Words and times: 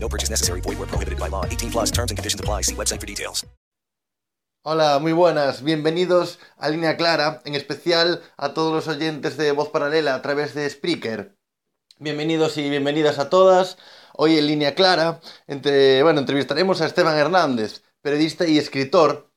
No 0.00 0.08
purchase 0.08 0.30
necessary. 0.30 0.60
Void 0.62 0.78
where 0.78 0.88
prohibited 0.88 1.18
by 1.18 1.28
law. 1.28 1.44
18 1.44 1.70
plus 1.70 1.90
terms 1.90 2.10
and 2.10 2.16
conditions 2.16 2.40
apply. 2.40 2.62
See 2.62 2.74
website 2.74 3.00
for 3.00 3.06
details. 3.06 3.44
Hola, 4.64 4.98
muy 4.98 5.12
buenas. 5.12 5.62
Bienvenidos 5.62 6.40
a 6.58 6.68
Línea 6.68 6.96
Clara, 6.96 7.40
en 7.44 7.54
especial 7.54 8.20
a 8.36 8.52
todos 8.52 8.72
los 8.72 8.88
oyentes 8.88 9.36
de 9.36 9.52
Voz 9.52 9.70
Paralela 9.70 10.14
a 10.14 10.20
través 10.20 10.52
de 10.52 10.68
Spreaker. 10.68 11.38
Bienvenidos 11.98 12.58
y 12.58 12.68
bienvenidas 12.68 13.18
a 13.18 13.30
todas. 13.30 13.78
Hoy 14.14 14.36
en 14.36 14.46
Línea 14.46 14.74
Clara, 14.74 15.20
entre, 15.46 16.02
bueno, 16.02 16.20
entrevistaremos 16.20 16.80
a 16.80 16.86
Esteban 16.86 17.16
Hernández, 17.16 17.82
periodista 18.02 18.46
y 18.46 18.58
escritor, 18.58 19.27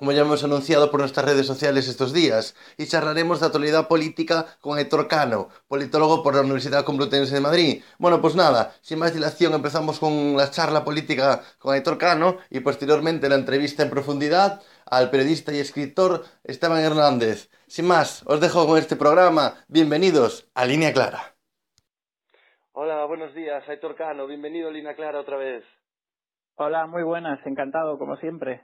como 0.00 0.12
ya 0.12 0.22
hemos 0.22 0.42
anunciado 0.42 0.90
por 0.90 1.00
nuestras 1.00 1.26
redes 1.26 1.46
sociales 1.46 1.86
estos 1.86 2.14
días, 2.14 2.56
y 2.78 2.86
charlaremos 2.86 3.38
de 3.38 3.46
actualidad 3.46 3.86
política 3.86 4.46
con 4.62 4.78
Héctor 4.78 5.08
Cano, 5.08 5.50
politólogo 5.68 6.22
por 6.22 6.34
la 6.34 6.40
Universidad 6.40 6.86
Complutense 6.86 7.34
de 7.34 7.42
Madrid. 7.42 7.82
Bueno, 7.98 8.22
pues 8.22 8.34
nada, 8.34 8.72
sin 8.80 8.98
más 8.98 9.12
dilación 9.12 9.52
empezamos 9.52 10.00
con 10.00 10.38
la 10.38 10.50
charla 10.50 10.84
política 10.84 11.42
con 11.58 11.76
Héctor 11.76 11.98
Cano 11.98 12.38
y 12.48 12.60
posteriormente 12.60 13.28
la 13.28 13.34
entrevista 13.34 13.82
en 13.82 13.90
profundidad 13.90 14.62
al 14.86 15.10
periodista 15.10 15.52
y 15.52 15.58
escritor 15.58 16.24
Esteban 16.44 16.80
Hernández. 16.80 17.50
Sin 17.66 17.86
más, 17.86 18.22
os 18.26 18.40
dejo 18.40 18.66
con 18.66 18.78
este 18.78 18.96
programa. 18.96 19.52
Bienvenidos 19.68 20.48
a 20.54 20.64
Línea 20.64 20.94
Clara. 20.94 21.34
Hola, 22.72 23.04
buenos 23.04 23.34
días, 23.34 23.62
Héctor 23.68 23.96
Cano. 23.96 24.26
Bienvenido 24.26 24.70
a 24.70 24.72
Línea 24.72 24.96
Clara 24.96 25.20
otra 25.20 25.36
vez. 25.36 25.62
Hola, 26.54 26.86
muy 26.86 27.02
buenas, 27.02 27.38
encantado 27.46 27.98
como 27.98 28.16
siempre. 28.16 28.62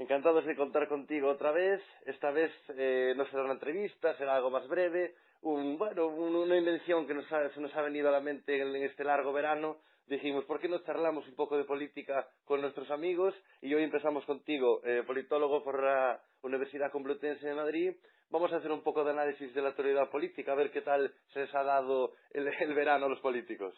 Encantados 0.00 0.46
de 0.46 0.56
contar 0.56 0.88
contigo 0.88 1.28
otra 1.28 1.52
vez. 1.52 1.78
Esta 2.06 2.30
vez 2.30 2.50
eh, 2.70 3.12
no 3.18 3.26
será 3.26 3.42
una 3.44 3.52
entrevista, 3.52 4.16
será 4.16 4.34
algo 4.36 4.48
más 4.50 4.66
breve. 4.66 5.14
Un, 5.42 5.76
bueno, 5.76 6.06
un- 6.06 6.36
una 6.36 6.56
invención 6.56 7.06
que 7.06 7.12
nos 7.12 7.30
ha- 7.30 7.50
se 7.50 7.60
nos 7.60 7.74
ha 7.76 7.82
venido 7.82 8.08
a 8.08 8.12
la 8.12 8.20
mente 8.22 8.62
en, 8.62 8.74
este 8.76 9.04
largo 9.04 9.30
verano. 9.34 9.76
Dijimos, 10.06 10.46
¿por 10.46 10.58
qué 10.58 10.68
no 10.68 10.78
charlamos 10.84 11.28
un 11.28 11.34
poco 11.36 11.58
de 11.58 11.64
política 11.64 12.26
con 12.46 12.62
nuestros 12.62 12.90
amigos? 12.90 13.34
Y 13.60 13.74
hoy 13.74 13.82
empezamos 13.84 14.24
contigo, 14.24 14.80
eh, 14.84 15.02
politólogo 15.06 15.62
por 15.62 15.82
la 15.84 16.18
Universidad 16.42 16.90
Complutense 16.90 17.46
de 17.46 17.54
Madrid. 17.54 17.92
Vamos 18.30 18.50
a 18.54 18.56
hacer 18.56 18.72
un 18.72 18.82
poco 18.82 19.04
de 19.04 19.10
análisis 19.10 19.52
de 19.52 19.60
la 19.60 19.68
actualidad 19.68 20.08
política, 20.10 20.52
a 20.52 20.56
ver 20.56 20.70
qué 20.70 20.80
tal 20.80 21.12
se 21.34 21.40
les 21.40 21.54
ha 21.54 21.62
dado 21.62 22.14
el 22.30 22.74
verano 22.74 23.04
a 23.04 23.08
los 23.10 23.20
políticos. 23.20 23.74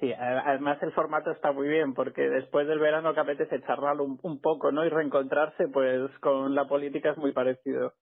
Sí, 0.00 0.12
además 0.12 0.82
el 0.82 0.92
formato 0.92 1.30
está 1.32 1.52
muy 1.52 1.68
bien 1.68 1.94
porque 1.94 2.22
después 2.22 2.66
del 2.68 2.80
verano 2.80 3.14
que 3.14 3.20
apetece 3.20 3.62
charlar 3.62 4.00
un, 4.00 4.18
un 4.22 4.40
poco, 4.40 4.72
¿no? 4.72 4.84
Y 4.86 4.90
reencontrarse, 4.90 5.68
pues 5.72 6.10
con 6.20 6.54
la 6.54 6.66
política 6.66 7.12
es 7.12 7.18
muy 7.18 7.32
parecido. 7.32 7.94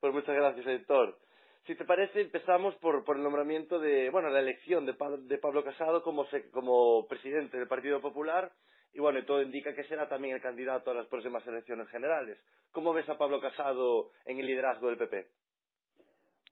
Pues 0.00 0.14
muchas 0.14 0.36
gracias, 0.36 0.66
editor. 0.66 1.18
Si 1.66 1.76
te 1.76 1.86
parece, 1.86 2.22
empezamos 2.22 2.76
por, 2.76 3.04
por 3.04 3.16
el 3.18 3.24
nombramiento 3.24 3.80
de, 3.80 4.10
bueno, 4.10 4.30
la 4.30 4.40
elección 4.40 4.86
de, 4.86 4.94
Pa- 4.94 5.16
de 5.18 5.38
Pablo 5.38 5.64
Casado 5.64 6.02
como, 6.04 6.26
se- 6.26 6.50
como 6.52 7.08
presidente 7.08 7.58
del 7.58 7.68
Partido 7.68 8.00
Popular 8.02 8.52
y 8.94 9.00
bueno, 9.00 9.24
todo 9.26 9.42
indica 9.42 9.74
que 9.74 9.84
será 9.86 10.08
también 10.08 10.36
el 10.36 10.42
candidato 10.42 10.92
a 10.92 10.94
las 10.94 11.08
próximas 11.08 11.46
elecciones 11.48 11.88
generales. 11.90 12.38
¿Cómo 12.72 12.94
ves 12.94 13.08
a 13.10 13.18
Pablo 13.18 13.40
Casado 13.40 14.12
en 14.26 14.38
el 14.40 14.46
liderazgo 14.46 14.88
del 14.88 14.98
PP? 14.98 15.28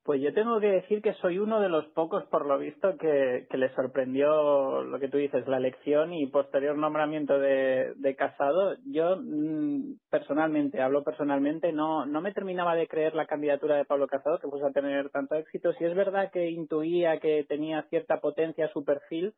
Pues 0.05 0.21
yo 0.21 0.35
tengo 0.35 0.61
que 0.61 0.67
decir 0.67 1.01
que 1.01 1.15
soy 1.15 1.39
uno 1.39 1.61
de 1.63 1.71
los 1.71 1.87
pocos, 1.95 2.25
por 2.27 2.45
lo 2.45 2.59
visto, 2.59 2.95
que, 2.99 3.47
que 3.49 3.57
le 3.57 3.75
sorprendió 3.75 4.83
lo 4.83 5.01
que 5.01 5.09
tú 5.09 5.17
dices, 5.17 5.49
la 5.49 5.57
elección 5.57 6.13
y 6.13 6.27
posterior 6.27 6.77
nombramiento 6.77 7.39
de, 7.39 8.15
Casado. 8.19 8.77
Yo, 8.85 9.17
mm, 9.17 9.95
personalmente, 10.11 10.83
hablo 10.83 11.03
personalmente, 11.05 11.73
no, 11.73 12.05
no 12.05 12.21
me 12.21 12.33
terminaba 12.33 12.75
de 12.75 12.87
creer 12.87 13.15
la 13.15 13.27
candidatura 13.27 13.77
de 13.77 13.87
Pablo 13.87 14.07
Casado, 14.07 14.39
que 14.39 14.49
puso 14.49 14.67
a 14.67 14.73
tener 14.73 15.09
tanto 15.09 15.37
éxito. 15.37 15.73
Si 15.73 15.85
es 15.87 15.95
verdad 15.95 16.31
que 16.31 16.51
intuía 16.51 17.19
que 17.19 17.47
tenía 17.49 17.83
cierta 17.89 18.21
potencia 18.21 18.71
su 18.75 18.85
perfil, 18.85 19.33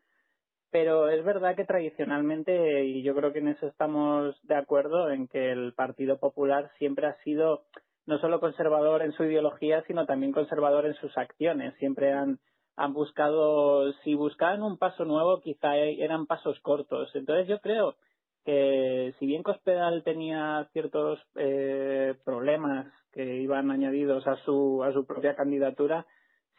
pero 0.72 1.08
es 1.08 1.24
verdad 1.24 1.54
que 1.54 1.64
tradicionalmente, 1.64 2.84
y 2.84 3.04
yo 3.04 3.14
creo 3.14 3.32
que 3.32 3.38
en 3.38 3.48
eso 3.48 3.68
estamos 3.68 4.36
de 4.42 4.56
acuerdo, 4.56 5.12
en 5.12 5.28
que 5.28 5.52
el 5.52 5.74
Partido 5.74 6.18
Popular 6.18 6.72
siempre 6.78 7.06
ha 7.06 7.16
sido 7.22 7.62
no 8.06 8.18
solo 8.18 8.40
conservador 8.40 9.02
en 9.02 9.12
su 9.12 9.24
ideología, 9.24 9.82
sino 9.86 10.06
también 10.06 10.32
conservador 10.32 10.86
en 10.86 10.94
sus 10.94 11.16
acciones. 11.18 11.74
Siempre 11.78 12.12
han, 12.12 12.38
han 12.76 12.92
buscado, 12.92 13.92
si 14.04 14.14
buscaban 14.14 14.62
un 14.62 14.78
paso 14.78 15.04
nuevo, 15.04 15.40
quizá 15.40 15.76
eran 15.76 16.26
pasos 16.26 16.58
cortos. 16.60 17.10
Entonces 17.14 17.48
yo 17.48 17.60
creo 17.60 17.96
que 18.44 19.14
si 19.18 19.26
bien 19.26 19.42
Cospedal 19.42 20.04
tenía 20.04 20.68
ciertos 20.72 21.20
eh, 21.34 22.14
problemas 22.24 22.86
que 23.12 23.38
iban 23.38 23.70
añadidos 23.70 24.26
a 24.26 24.36
su, 24.44 24.84
a 24.84 24.92
su 24.92 25.04
propia 25.04 25.34
candidatura, 25.34 26.06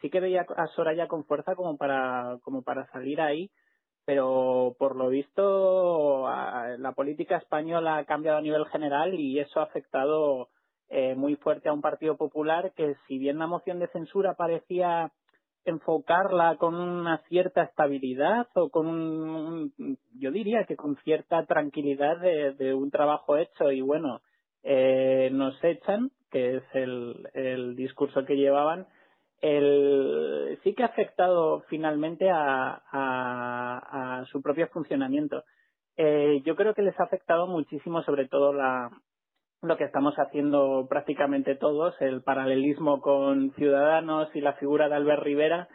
sí 0.00 0.10
que 0.10 0.20
veía 0.20 0.44
a 0.56 0.66
Soraya 0.68 1.08
con 1.08 1.24
fuerza 1.24 1.54
como 1.54 1.78
para, 1.78 2.38
como 2.42 2.62
para 2.62 2.86
salir 2.92 3.20
ahí 3.20 3.50
pero 4.08 4.74
por 4.78 4.96
lo 4.96 5.10
visto 5.10 6.26
la 6.78 6.92
política 6.96 7.36
española 7.36 7.98
ha 7.98 8.04
cambiado 8.06 8.38
a 8.38 8.40
nivel 8.40 8.64
general 8.68 9.12
y 9.12 9.38
eso 9.38 9.60
ha 9.60 9.64
afectado 9.64 10.48
eh, 10.90 11.14
muy 11.14 11.36
fuerte 11.36 11.68
a 11.68 11.72
un 11.72 11.82
Partido 11.82 12.16
Popular 12.16 12.72
que 12.74 12.96
si 13.06 13.18
bien 13.18 13.38
la 13.38 13.46
moción 13.46 13.78
de 13.78 13.88
censura 13.88 14.34
parecía 14.34 15.12
enfocarla 15.64 16.56
con 16.56 16.74
una 16.74 17.18
cierta 17.28 17.62
estabilidad 17.62 18.48
o 18.54 18.70
con 18.70 18.86
un, 18.86 19.98
yo 20.18 20.30
diría 20.30 20.64
que 20.64 20.76
con 20.76 20.96
cierta 21.04 21.44
tranquilidad 21.44 22.18
de, 22.20 22.74
un 22.74 22.90
trabajo 22.90 23.36
hecho 23.36 23.70
y 23.70 23.82
bueno 23.82 24.22
eh, 24.62 25.28
nos 25.32 25.62
echan 25.62 26.10
que 26.30 26.56
es 26.56 26.62
el, 26.72 27.74
discurso 27.76 28.24
que 28.24 28.36
llevaban 28.36 28.86
el, 29.40 30.58
sí 30.62 30.74
que 30.74 30.84
ha 30.84 30.86
afectado 30.86 31.60
finalmente 31.68 32.30
a, 32.30 32.82
a, 32.90 34.18
a 34.20 34.24
su 34.26 34.42
propio 34.42 34.68
funcionamiento. 34.68 35.44
Eh, 35.96 36.42
yo 36.44 36.56
creo 36.56 36.74
que 36.74 36.82
les 36.82 36.98
ha 36.98 37.04
afectado 37.04 37.46
muchísimo, 37.46 38.02
sobre 38.02 38.28
todo 38.28 38.52
la, 38.52 38.90
lo 39.62 39.76
que 39.76 39.84
estamos 39.84 40.14
haciendo 40.16 40.86
prácticamente 40.88 41.56
todos, 41.56 41.94
el 42.00 42.22
paralelismo 42.22 43.00
con 43.00 43.52
Ciudadanos 43.54 44.28
y 44.34 44.40
la 44.40 44.52
figura 44.54 44.88
de 44.88 44.94
Albert 44.94 45.22
Rivera, 45.22 45.68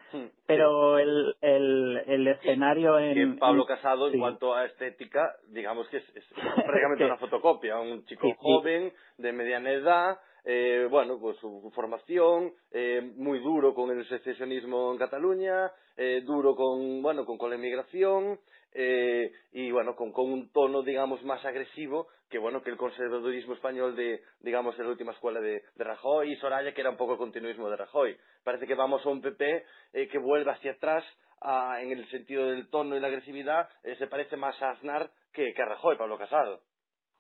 pero 0.46 0.98
el, 1.00 1.36
el, 1.42 2.02
el 2.08 2.28
escenario 2.28 2.98
en, 2.98 3.38
Pablo 3.38 3.66
Casado, 3.66 4.08
en 4.08 4.14
sí. 4.14 4.20
cuanto 4.20 4.54
a 4.54 4.66
estética, 4.66 5.36
digamos 5.50 5.88
que 5.90 5.98
es, 5.98 6.16
es 6.16 6.24
prácticamente 6.66 7.06
una 7.06 7.18
fotocopia. 7.18 7.78
Un 7.80 8.06
chico 8.06 8.34
joven, 8.38 8.94
de 9.18 9.34
mediana 9.34 9.72
edad, 9.72 10.18
eh, 10.46 10.88
bueno, 10.90 11.20
pues 11.20 11.38
su 11.38 11.72
formación, 11.74 12.54
eh, 12.72 13.02
muy 13.16 13.40
duro 13.40 13.74
con 13.74 13.92
el 13.92 14.08
secesionismo 14.08 14.92
en 14.92 14.98
Cataluña, 14.98 15.72
eh, 15.98 16.22
duro 16.26 16.56
con, 16.56 17.02
bueno, 17.02 17.26
con, 17.26 17.38
con 17.38 17.50
la 17.50 17.56
inmigración, 17.56 18.40
eh, 18.74 19.32
y 19.54 19.72
bueno, 19.72 19.96
con, 19.96 20.12
con 20.12 20.32
un 20.32 20.52
tono, 20.52 20.82
digamos, 20.84 21.24
más 21.24 21.44
agresivo 21.46 22.08
que, 22.30 22.40
bueno, 22.40 22.62
que 22.64 22.72
el 22.72 22.78
conservadurismo 22.78 23.54
español 23.54 23.96
de, 23.96 24.22
digamos, 24.40 24.78
de 24.78 24.84
la 24.84 24.90
última 24.90 25.12
escuela 25.14 25.40
de, 25.40 25.64
de 25.76 25.84
Rajoy 25.84 26.32
y 26.32 26.36
Soraya, 26.38 26.74
que 26.74 26.82
era 26.82 26.90
un 26.90 26.98
poco 26.98 27.14
el 27.14 27.20
continuismo 27.20 27.70
de 27.70 27.78
Rajoy. 27.78 28.18
Parece 28.44 28.68
que 28.68 28.76
vamos 28.76 29.06
a 29.06 29.10
un 29.10 29.22
PP 29.22 29.66
eh, 29.94 30.08
que 30.08 30.18
vuelve 30.18 30.52
hacia 30.52 30.72
atrás 30.74 31.04
a- 31.42 31.82
en 31.82 31.92
el 31.92 32.08
sentido 32.10 32.48
del 32.48 32.70
tono 32.70 32.96
y 32.96 33.00
la 33.00 33.08
agresividad, 33.08 33.70
eh, 33.84 33.96
se 33.98 34.08
parece 34.08 34.38
más 34.38 34.60
a 34.62 34.72
Aznar 34.72 35.12
que, 35.34 35.54
que 35.54 35.62
a 35.62 35.66
Rajoy, 35.66 35.98
Pablo 35.98 36.18
Casado. 36.18 36.62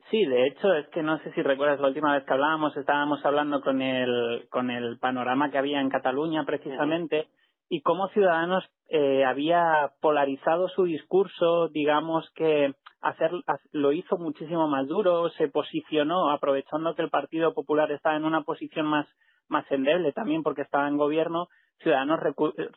Sí, 0.10 0.26
de 0.26 0.48
hecho, 0.48 0.74
es 0.76 0.88
que 0.90 1.02
no 1.02 1.18
sé 1.20 1.32
si 1.34 1.42
recuerdas 1.42 1.80
la 1.80 1.88
última 1.88 2.14
vez 2.14 2.24
que 2.26 2.34
hablábamos, 2.34 2.76
estábamos 2.78 3.26
hablando 3.26 3.62
con 3.62 3.82
el, 3.82 4.48
con 4.50 4.70
el 4.70 5.00
panorama 5.00 5.50
que 5.50 5.58
había 5.58 5.80
en 5.82 5.90
Cataluña 5.90 6.46
precisamente 6.46 7.28
y 7.70 7.82
cómo 7.82 8.08
Ciudadanos 8.10 8.64
eh, 8.90 9.26
había 9.26 9.92
polarizado 10.02 10.68
su 10.70 10.84
discurso, 10.84 11.70
digamos 11.70 12.30
que 12.36 12.74
hacer, 13.02 13.32
ha- 13.48 13.58
lo 13.72 13.92
hizo 13.92 14.18
muchísimo 14.18 14.68
más 14.68 14.88
duro, 14.88 15.30
se 15.32 15.48
posicionó 15.50 16.32
aprovechando 16.32 16.96
que 16.96 17.02
el 17.04 17.10
Partido 17.10 17.54
Popular 17.54 17.92
estaba 17.92 18.16
en 18.16 18.26
una 18.26 18.42
posición 18.44 18.86
más, 18.88 19.08
más 19.50 19.70
endeble 19.72 20.12
también 20.14 20.44
porque 20.44 20.62
estaba 20.64 20.88
en 20.88 20.98
gobierno, 20.98 21.48
Ciudadanos 21.80 22.20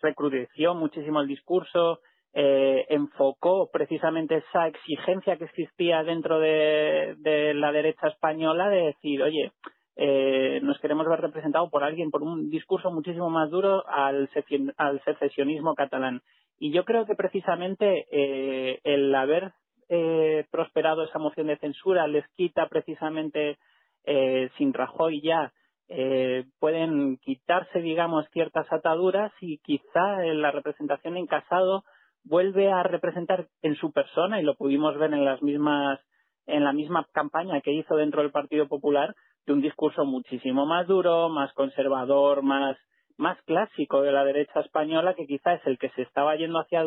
recrudeció 0.02 0.74
muchísimo 0.74 1.20
el 1.20 1.28
discurso, 1.28 2.00
eh, 2.34 2.84
enfocó 2.90 3.70
precisamente 3.72 4.36
esa 4.36 4.66
exigencia 4.66 5.36
que 5.36 5.44
existía 5.44 6.02
dentro 6.02 6.38
de, 6.40 7.14
de 7.18 7.54
la 7.54 7.72
derecha 7.72 8.08
española 8.08 8.68
de 8.68 8.86
decir, 8.86 9.22
oye, 9.22 9.52
eh, 9.96 10.60
nos 10.62 10.78
queremos 10.80 11.08
ver 11.08 11.20
representados 11.20 11.70
por 11.70 11.82
alguien, 11.82 12.10
por 12.10 12.22
un 12.22 12.50
discurso 12.50 12.90
muchísimo 12.90 13.30
más 13.30 13.50
duro 13.50 13.84
al, 13.88 14.28
al 14.76 15.04
secesionismo 15.04 15.74
catalán. 15.74 16.20
Y 16.58 16.70
yo 16.70 16.84
creo 16.84 17.06
que 17.06 17.14
precisamente 17.14 18.06
eh, 18.10 18.80
el 18.84 19.14
haber 19.14 19.52
eh, 19.88 20.44
prosperado 20.50 21.04
esa 21.04 21.18
moción 21.18 21.46
de 21.46 21.58
censura 21.58 22.06
les 22.08 22.26
quita 22.36 22.68
precisamente 22.68 23.58
eh, 24.04 24.50
sin 24.58 24.72
Rajoy 24.72 25.20
ya 25.20 25.52
eh, 25.88 26.44
pueden 26.58 27.18
quitarse, 27.18 27.80
digamos, 27.80 28.26
ciertas 28.32 28.66
ataduras 28.72 29.32
y 29.40 29.58
quizá 29.58 30.18
la 30.24 30.50
representación 30.50 31.16
en 31.16 31.26
Casado 31.26 31.84
vuelve 32.24 32.72
a 32.72 32.82
representar 32.82 33.46
en 33.62 33.76
su 33.76 33.92
persona 33.92 34.40
y 34.40 34.44
lo 34.44 34.56
pudimos 34.56 34.98
ver 34.98 35.12
en 35.12 35.24
las 35.24 35.40
mismas 35.42 36.00
en 36.46 36.64
la 36.64 36.72
misma 36.72 37.06
campaña 37.12 37.60
que 37.60 37.72
hizo 37.72 37.96
dentro 37.96 38.22
del 38.22 38.30
Partido 38.30 38.68
Popular 38.68 39.14
de 39.46 39.52
un 39.52 39.60
discurso 39.60 40.04
muchísimo 40.04 40.66
más 40.66 40.86
duro, 40.86 41.28
más 41.28 41.52
conservador, 41.54 42.42
más 42.42 42.76
más 43.18 43.40
clásico 43.42 44.02
de 44.02 44.12
la 44.12 44.24
derecha 44.24 44.60
española 44.60 45.14
que 45.14 45.26
quizá 45.26 45.54
es 45.54 45.66
el 45.66 45.78
que 45.78 45.88
se 45.90 46.02
estaba 46.02 46.36
yendo 46.36 46.58
hacia, 46.58 46.82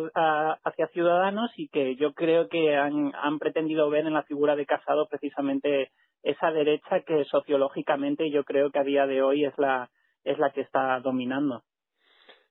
hacia 0.64 0.88
Ciudadanos 0.90 1.52
y 1.58 1.70
que 1.70 1.96
yo 1.96 2.14
creo 2.14 2.48
que 2.50 2.78
han, 2.78 3.12
han 3.16 3.40
pretendido 3.40 3.90
ver 3.90 4.06
en 4.06 4.14
la 4.14 4.24
figura 4.24 4.56
de 4.56 4.66
Casado 4.66 5.08
precisamente 5.10 5.92
esa 6.22 6.52
derecha 6.52 7.02
que 7.06 7.26
sociológicamente 7.26 8.30
yo 8.30 8.44
creo 8.44 8.70
que 8.70 8.80
a 8.80 8.84
día 8.84 9.08
de 9.08 9.22
hoy 9.22 9.46
es 9.46 9.58
la, 9.58 9.90
es 10.24 10.38
la 10.38 10.52
que 10.52 10.62
está 10.62 11.00
dominando. 11.00 11.64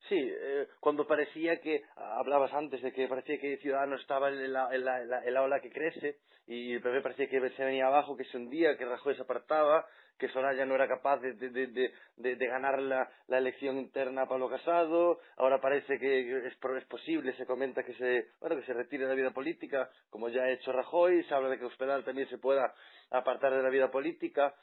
Sí, 0.08 0.16
eh, 0.18 0.66
cuando 0.80 1.06
parecía 1.06 1.60
que, 1.60 1.82
hablabas 1.96 2.52
antes 2.54 2.80
de 2.80 2.92
que 2.92 3.06
parecía 3.08 3.38
que 3.38 3.58
Ciudadanos 3.58 4.00
estaba 4.00 4.30
en 4.30 4.52
la, 4.52 5.42
ola 5.42 5.60
que 5.60 5.70
crece 5.70 6.16
y 6.46 6.72
el 6.72 6.80
PP 6.80 7.02
parecía 7.02 7.28
que 7.28 7.50
se 7.50 7.64
venía 7.64 7.88
abajo, 7.88 8.16
que 8.16 8.24
se 8.24 8.38
hundía, 8.38 8.78
que 8.78 8.86
Rajoy 8.86 9.14
se 9.16 9.22
apartaba, 9.22 9.84
que 10.18 10.28
Soraya 10.28 10.64
no 10.64 10.74
era 10.74 10.88
capaz 10.88 11.18
de, 11.20 11.34
de, 11.34 12.46
ganar 12.46 12.80
la, 12.80 13.10
elección 13.28 13.76
interna 13.76 14.22
a 14.22 14.28
Pablo 14.28 14.48
Casado, 14.48 15.20
ahora 15.36 15.60
parece 15.60 15.98
que 15.98 16.46
es, 16.46 16.54
es, 16.54 16.84
posible, 16.86 17.34
se 17.34 17.44
comenta 17.44 17.82
que 17.82 17.92
se, 17.94 18.28
bueno, 18.40 18.56
que 18.56 18.64
se 18.64 18.72
retire 18.72 19.04
de 19.04 19.10
la 19.10 19.14
vida 19.14 19.30
política, 19.30 19.90
como 20.08 20.30
ya 20.30 20.42
ha 20.42 20.50
hecho 20.50 20.72
Rajoy, 20.72 21.22
se 21.24 21.34
habla 21.34 21.50
de 21.50 21.58
que 21.58 21.66
Hospital 21.66 22.02
también 22.02 22.28
se 22.30 22.38
pueda 22.38 22.74
apartar 23.10 23.54
de 23.54 23.62
la 23.62 23.68
vida 23.68 23.90
política, 23.90 24.54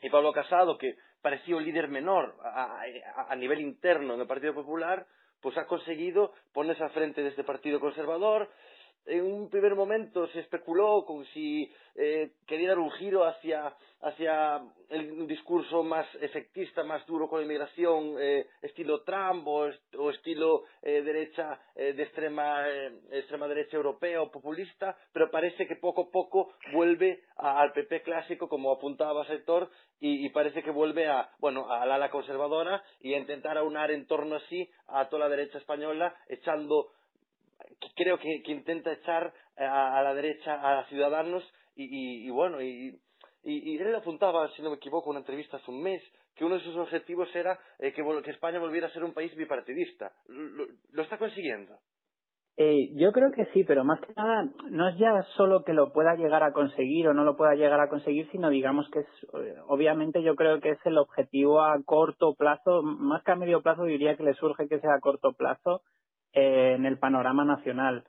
y 0.00 0.10
Pablo 0.10 0.32
Casado, 0.32 0.78
que 0.78 0.96
parecía 1.22 1.56
un 1.56 1.64
líder 1.64 1.88
menor 1.88 2.36
a, 2.42 2.82
a, 3.28 3.36
nivel 3.36 3.60
interno 3.60 4.14
en 4.14 4.20
el 4.20 4.26
Partido 4.26 4.54
Popular, 4.54 5.06
pues 5.40 5.56
ha 5.56 5.66
conseguido 5.66 6.32
ponerse 6.52 6.82
al 6.82 6.90
frente 6.90 7.22
de 7.22 7.28
este 7.28 7.44
Partido 7.44 7.80
Conservador, 7.80 8.48
en 9.08 9.24
un 9.24 9.50
primer 9.50 9.74
momento 9.74 10.26
se 10.28 10.40
especuló 10.40 11.04
con 11.04 11.24
si 11.26 11.70
eh, 11.94 12.32
quería 12.46 12.68
dar 12.68 12.78
un 12.78 12.90
giro 12.92 13.24
hacia, 13.24 13.74
hacia 14.02 14.62
el, 14.90 15.26
discurso 15.26 15.82
más 15.82 16.06
efectista, 16.20 16.84
más 16.84 17.04
duro 17.06 17.28
con 17.28 17.40
la 17.40 17.44
inmigración, 17.44 18.16
eh, 18.18 18.46
estilo 18.62 19.02
Trump 19.02 19.46
o, 19.46 19.68
estilo 20.10 20.64
eh, 20.82 21.02
derecha 21.02 21.60
eh, 21.74 21.92
de 21.94 22.02
extrema, 22.02 22.68
eh, 22.68 22.92
extrema 23.12 23.48
derecha 23.48 23.76
europea 23.76 24.22
o 24.22 24.30
populista, 24.30 24.96
pero 25.12 25.30
parece 25.30 25.66
que 25.66 25.76
poco 25.76 26.02
a 26.02 26.10
poco 26.10 26.52
vuelve 26.72 27.24
a, 27.36 27.60
al 27.60 27.72
PP 27.72 28.02
clásico, 28.02 28.48
como 28.48 28.70
apuntaba 28.70 29.26
Sector, 29.26 29.70
y, 30.00 30.24
y, 30.24 30.28
parece 30.30 30.62
que 30.62 30.70
vuelve 30.70 31.08
a, 31.08 31.30
bueno, 31.40 31.68
al 31.68 31.90
ala 31.90 32.10
conservadora 32.10 32.84
y 33.00 33.14
a 33.14 33.18
intentar 33.18 33.58
aunar 33.58 33.90
en 33.90 34.06
torno 34.06 34.36
así 34.36 34.70
a 34.86 35.08
toda 35.08 35.24
la 35.24 35.28
derecha 35.28 35.58
española, 35.58 36.14
echando 36.28 36.92
creo 37.96 38.18
que, 38.18 38.42
que 38.44 38.52
intenta 38.52 38.92
echar 38.92 39.32
a, 39.56 39.98
a, 39.98 40.02
la 40.02 40.14
derecha 40.14 40.78
a 40.78 40.84
Ciudadanos 40.88 41.44
y, 41.74 41.84
y, 41.84 42.26
y 42.26 42.30
bueno, 42.30 42.60
y, 42.62 42.98
y, 43.42 43.76
él 43.78 43.94
apuntaba, 43.94 44.48
si 44.50 44.62
no 44.62 44.70
me 44.70 44.76
equivoco, 44.76 45.06
en 45.06 45.10
una 45.10 45.20
entrevista 45.20 45.56
hace 45.56 45.70
un 45.70 45.82
mes, 45.82 46.02
que 46.34 46.44
uno 46.44 46.56
de 46.56 46.64
sus 46.64 46.76
objetivos 46.76 47.34
era 47.34 47.58
eh, 47.78 47.92
que, 47.92 48.02
que, 48.24 48.30
España 48.30 48.58
volviera 48.58 48.86
a 48.86 48.92
ser 48.92 49.04
un 49.04 49.14
país 49.14 49.34
bipartidista. 49.34 50.12
¿Lo, 50.26 50.66
lo 50.92 51.02
está 51.02 51.18
consiguiendo? 51.18 51.78
Eh, 52.60 52.90
yo 52.96 53.12
creo 53.12 53.30
que 53.30 53.46
sí, 53.52 53.62
pero 53.62 53.84
más 53.84 54.00
que 54.00 54.12
nada 54.16 54.50
no 54.70 54.88
es 54.88 54.98
ya 54.98 55.22
solo 55.36 55.62
que 55.62 55.72
lo 55.72 55.92
pueda 55.92 56.16
llegar 56.16 56.42
a 56.42 56.52
conseguir 56.52 57.06
o 57.06 57.14
no 57.14 57.22
lo 57.22 57.36
pueda 57.36 57.54
llegar 57.54 57.80
a 57.80 57.88
conseguir, 57.88 58.28
sino 58.32 58.50
digamos 58.50 58.90
que 58.90 58.98
es, 58.98 59.06
eh, 59.34 59.54
obviamente 59.68 60.24
yo 60.24 60.34
creo 60.34 60.58
que 60.58 60.70
es 60.70 60.78
el 60.84 60.98
objetivo 60.98 61.60
a 61.60 61.80
corto 61.84 62.34
plazo, 62.34 62.82
más 62.82 63.22
que 63.22 63.30
a 63.30 63.36
medio 63.36 63.62
plazo 63.62 63.84
diría 63.84 64.16
que 64.16 64.24
le 64.24 64.34
surge 64.34 64.66
que 64.66 64.80
sea 64.80 64.94
a 64.94 65.00
corto 65.00 65.34
plazo, 65.34 65.82
eh, 66.32 66.74
en 66.76 66.86
el 66.86 66.98
panorama 66.98 67.44
nacional. 67.44 68.04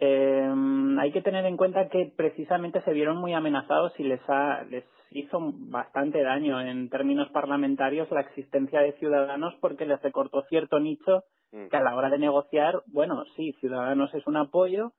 Eh, 0.00 0.52
hay 0.98 1.12
que 1.12 1.22
tener 1.22 1.44
en 1.44 1.56
cuenta 1.56 1.88
que 1.88 2.12
precisamente 2.16 2.80
se 2.82 2.92
vieron 2.92 3.16
muy 3.16 3.32
amenazados 3.32 3.92
y 3.98 4.04
les, 4.04 4.20
ha, 4.28 4.64
les 4.64 4.84
hizo 5.10 5.38
bastante 5.40 6.22
daño 6.22 6.60
en 6.60 6.88
términos 6.88 7.28
parlamentarios 7.30 8.10
la 8.10 8.22
existencia 8.22 8.80
de 8.80 8.92
Ciudadanos 8.94 9.54
porque 9.60 9.86
les 9.86 10.02
recortó 10.02 10.42
cierto 10.48 10.80
nicho 10.80 11.24
mm. 11.52 11.68
que 11.68 11.76
a 11.76 11.82
la 11.82 11.94
hora 11.94 12.10
de 12.10 12.18
negociar, 12.18 12.82
bueno, 12.86 13.24
sí, 13.36 13.52
Ciudadanos 13.60 14.12
es 14.14 14.26
un 14.26 14.36
apoyo, 14.36 14.92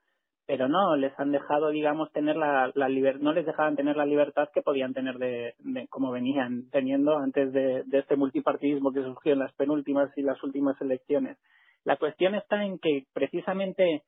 pero 0.47 0.69
no 0.69 0.95
les 0.95 1.17
han 1.19 1.31
dejado, 1.31 1.69
digamos, 1.69 2.11
tener 2.11 2.37
la, 2.37 2.71
la 2.75 2.87
libertad, 2.87 3.21
no 3.21 3.33
les 3.33 3.45
dejaban 3.45 3.75
tener 3.75 3.97
la 3.97 4.05
libertad 4.05 4.49
que 4.53 4.61
podían 4.61 4.93
tener 4.93 5.17
de, 5.17 5.55
de 5.59 5.87
como 5.87 6.11
venían 6.11 6.69
teniendo 6.71 7.17
antes 7.17 7.51
de, 7.51 7.83
de 7.85 7.99
este 7.99 8.15
multipartidismo 8.15 8.93
que 8.93 9.01
surgió 9.01 9.33
en 9.33 9.39
las 9.39 9.53
penúltimas 9.53 10.15
y 10.15 10.21
las 10.21 10.41
últimas 10.43 10.79
elecciones. 10.81 11.37
La 11.85 11.97
cuestión 11.97 12.35
está 12.35 12.65
en 12.65 12.79
que 12.79 13.03
precisamente 13.13 14.01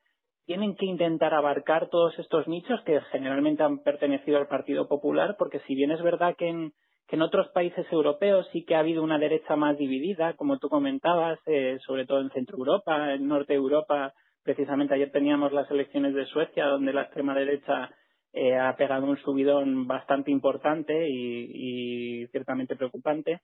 tienen 0.45 0.75
que 0.75 0.85
intentar 0.85 1.33
abarcar 1.33 1.89
todos 1.89 2.17
estos 2.19 2.47
nichos 2.47 2.81
que 2.85 2.99
generalmente 3.11 3.63
han 3.63 3.79
pertenecido 3.79 4.37
al 4.37 4.47
Partido 4.47 4.87
Popular, 4.87 5.35
porque 5.37 5.59
si 5.67 5.75
bien 5.75 5.91
es 5.91 6.01
verdad 6.01 6.35
que 6.37 6.47
en, 6.47 6.71
que 7.07 7.17
en 7.17 7.21
otros 7.21 7.49
países 7.49 7.85
europeos 7.91 8.47
sí 8.51 8.65
que 8.65 8.75
ha 8.75 8.79
habido 8.79 9.03
una 9.03 9.19
derecha 9.19 9.55
más 9.55 9.77
dividida, 9.77 10.33
como 10.33 10.57
tú 10.57 10.69
comentabas, 10.69 11.39
eh, 11.45 11.77
sobre 11.85 12.05
todo 12.05 12.21
en 12.21 12.31
Centro 12.31 12.57
Europa, 12.57 13.13
en 13.13 13.27
Norte 13.27 13.53
Europa, 13.53 14.13
precisamente 14.41 14.95
ayer 14.95 15.11
teníamos 15.11 15.51
las 15.51 15.69
elecciones 15.69 16.15
de 16.15 16.25
Suecia, 16.25 16.65
donde 16.65 16.93
la 16.93 17.03
extrema 17.03 17.35
derecha 17.35 17.91
eh, 18.33 18.55
ha 18.55 18.75
pegado 18.75 19.05
un 19.05 19.17
subidón 19.17 19.85
bastante 19.85 20.31
importante 20.31 21.07
y, 21.07 22.25
ciertamente 22.31 22.75
preocupante. 22.75 23.41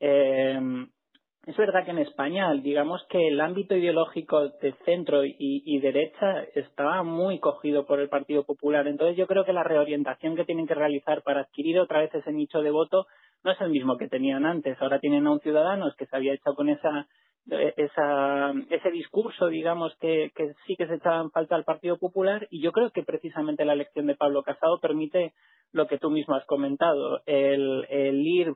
Eh, 0.00 0.58
es 1.46 1.56
verdad 1.56 1.84
que 1.84 1.90
en 1.90 1.98
España, 1.98 2.52
digamos 2.52 3.02
que 3.08 3.28
el 3.28 3.40
ámbito 3.40 3.74
ideológico 3.74 4.50
de 4.60 4.74
centro 4.84 5.24
y, 5.24 5.78
derecha 5.80 6.42
estaba 6.54 7.02
muy 7.02 7.38
cogido 7.38 7.86
por 7.86 7.98
el 7.98 8.10
Partido 8.10 8.44
Popular. 8.44 8.86
Entonces 8.86 9.16
yo 9.16 9.26
creo 9.26 9.46
que 9.46 9.54
la 9.54 9.64
reorientación 9.64 10.36
que 10.36 10.44
tienen 10.44 10.66
que 10.66 10.74
realizar 10.74 11.22
para 11.22 11.40
adquirir 11.40 11.80
otra 11.80 12.00
vez 12.00 12.14
ese 12.14 12.32
nicho 12.32 12.60
de 12.60 12.70
voto 12.70 13.06
no 13.42 13.52
es 13.52 13.60
el 13.62 13.70
mismo 13.70 13.96
que 13.96 14.08
tenían 14.08 14.44
antes. 14.44 14.76
Ahora 14.82 15.00
tienen 15.00 15.26
a 15.26 15.32
un 15.32 15.40
Ciudadanos 15.40 15.96
que 15.96 16.04
se 16.04 16.14
había 16.14 16.34
hecho 16.34 16.52
con 16.54 16.68
esa, 16.68 17.06
esa, 17.48 18.52
ese 18.68 18.90
discurso, 18.90 19.48
digamos, 19.48 19.96
que, 19.98 20.30
que 20.36 20.52
sí 20.66 20.76
que 20.76 20.86
se 20.86 20.96
echaba 20.96 21.22
en 21.22 21.30
falta 21.30 21.56
al 21.56 21.64
Partido 21.64 21.96
Popular 21.96 22.46
y 22.50 22.60
yo 22.60 22.70
creo 22.70 22.90
que 22.90 23.02
precisamente 23.02 23.64
la 23.64 23.72
elección 23.72 24.06
de 24.06 24.14
Pablo 24.14 24.42
Casado 24.42 24.78
permite 24.78 25.32
lo 25.72 25.86
que 25.86 25.98
tú 25.98 26.10
mismo 26.10 26.34
has 26.34 26.44
comentado, 26.44 27.22
el, 27.24 27.86
el 27.88 28.26
ir 28.26 28.52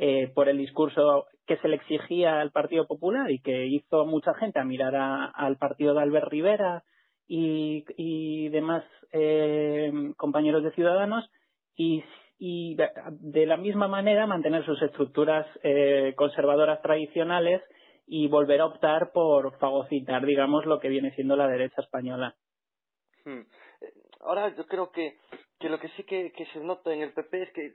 eh, 0.00 0.30
por 0.32 0.48
el 0.48 0.58
discurso 0.58 1.26
que 1.44 1.56
se 1.56 1.66
le 1.66 1.74
exigía 1.74 2.40
al 2.40 2.52
Partido 2.52 2.86
Popular 2.86 3.32
y 3.32 3.40
que 3.40 3.66
hizo 3.66 4.06
mucha 4.06 4.32
gente 4.34 4.60
a 4.60 4.64
mirar 4.64 4.94
a, 4.94 5.24
al 5.24 5.56
partido 5.56 5.92
de 5.92 6.02
Albert 6.02 6.28
Rivera 6.28 6.84
y, 7.26 8.48
demás 8.50 8.84
eh, 9.10 9.90
compañeros 10.16 10.62
de 10.62 10.70
Ciudadanos 10.70 11.28
y, 11.74 12.04
de, 12.38 13.46
la 13.46 13.56
misma 13.56 13.88
manera 13.88 14.28
mantener 14.28 14.64
sus 14.64 14.80
estructuras 14.82 15.48
eh, 15.64 16.14
conservadoras 16.16 16.80
tradicionales 16.80 17.60
y 18.06 18.28
volver 18.28 18.60
a 18.60 18.66
optar 18.66 19.10
por 19.10 19.58
fagocitar, 19.58 20.24
digamos, 20.24 20.64
lo 20.64 20.78
que 20.78 20.90
viene 20.90 21.12
siendo 21.16 21.34
la 21.34 21.48
derecha 21.48 21.82
española. 21.82 22.36
Hmm. 23.24 23.42
Ahora 24.20 24.54
yo 24.56 24.64
creo 24.66 24.92
que, 24.92 25.16
lo 25.62 25.80
que 25.80 25.88
sí 25.96 26.04
que 26.04 26.46
se 26.52 26.60
nota 26.60 26.94
en 26.94 27.02
el 27.02 27.12
PP 27.12 27.42
es 27.42 27.52
que 27.52 27.72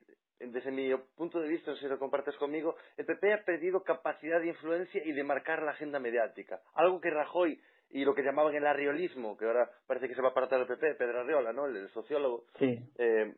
desde 0.51 0.71
mi 0.71 0.93
punto 1.15 1.39
de 1.39 1.47
vista, 1.47 1.71
no 1.71 1.77
sé 1.77 1.83
si 1.83 1.89
lo 1.89 1.99
compartes 1.99 2.35
conmigo, 2.37 2.75
el 2.97 3.05
PP 3.05 3.33
ha 3.33 3.43
perdido 3.43 3.83
capacidad 3.83 4.39
de 4.39 4.47
influencia 4.47 5.01
y 5.03 5.11
de 5.11 5.23
marcar 5.23 5.63
la 5.63 5.71
agenda 5.71 5.99
mediática. 5.99 6.61
Algo 6.73 6.99
que 6.99 7.09
Rajoy 7.09 7.59
y 7.89 8.05
lo 8.05 8.15
que 8.15 8.23
llamaban 8.23 8.55
el 8.55 8.65
arriolismo, 8.65 9.37
que 9.37 9.45
ahora 9.45 9.69
parece 9.85 10.07
que 10.07 10.15
se 10.15 10.21
va 10.21 10.29
a 10.29 10.31
apartar 10.31 10.59
el 10.59 10.67
PP, 10.67 10.95
Pedro 10.95 11.21
Arriola, 11.21 11.53
¿no? 11.53 11.67
el, 11.67 11.87
sociólogo, 11.89 12.45
sí. 12.57 12.79
eh, 12.97 13.33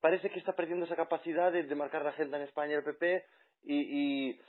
parece 0.00 0.30
que 0.30 0.38
está 0.38 0.54
perdiendo 0.54 0.86
esa 0.86 0.96
capacidad 0.96 1.50
de, 1.50 1.64
de, 1.64 1.74
marcar 1.74 2.02
la 2.02 2.10
agenda 2.10 2.36
en 2.36 2.44
España 2.44 2.76
el 2.76 2.84
PP 2.84 3.24
y, 3.64 4.28
y 4.30 4.40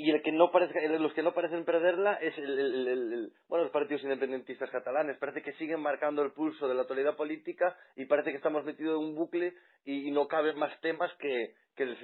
y 0.00 0.10
el 0.10 0.22
que 0.22 0.32
no 0.32 0.50
los 0.50 1.12
que 1.12 1.22
no 1.22 1.34
parecen 1.34 1.66
perderla 1.66 2.14
es 2.14 2.36
el, 2.38 3.32
bueno, 3.48 3.64
los 3.64 3.72
partidos 3.72 4.02
independentistas 4.02 4.70
catalanes. 4.70 5.18
Parece 5.18 5.42
que 5.42 5.52
siguen 5.54 5.80
marcando 5.80 6.22
el 6.22 6.32
pulso 6.32 6.66
de 6.66 6.74
la 6.74 6.82
actualidad 6.82 7.16
política 7.16 7.76
y 7.96 8.06
parece 8.06 8.30
que 8.30 8.38
estamos 8.38 8.64
metidos 8.64 8.98
en 8.98 9.08
un 9.08 9.14
bucle 9.14 9.52
y, 9.84 10.10
no 10.10 10.26
caben 10.26 10.58
más 10.58 10.72
temas 10.80 11.12
que, 11.18 11.54
el 11.76 11.98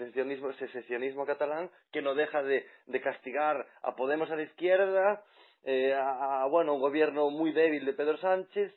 secesionismo, 0.59 1.25
catalán, 1.25 1.71
que 1.91 2.03
no 2.03 2.15
deja 2.15 2.43
de, 2.43 2.67
castigar 3.03 3.67
a 3.83 3.97
Podemos 3.97 4.31
a 4.31 4.37
la 4.37 4.43
izquierda, 4.43 5.23
eh, 5.65 5.95
a, 5.95 6.43
a, 6.43 6.47
bueno, 6.49 6.75
un 6.75 6.81
gobierno 6.81 7.31
muy 7.31 7.53
débil 7.53 7.87
de 7.87 7.95
Pedro 7.95 8.19
Sánchez 8.19 8.75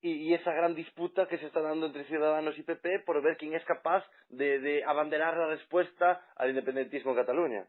y, 0.00 0.10
y, 0.10 0.34
esa 0.34 0.52
gran 0.52 0.74
disputa 0.74 1.26
que 1.28 1.36
se 1.38 1.46
está 1.46 1.60
dando 1.60 1.86
entre 1.86 2.04
Ciudadanos 2.04 2.58
y 2.58 2.62
PP 2.62 3.00
por 3.00 3.22
ver 3.22 3.36
quién 3.36 3.54
es 3.54 3.64
capaz 3.64 4.04
de, 4.30 4.58
de 4.58 4.84
abanderar 4.84 5.36
la 5.36 5.48
respuesta 5.48 6.24
al 6.36 6.48
independentismo 6.48 7.10
en 7.10 7.16
Cataluña. 7.18 7.66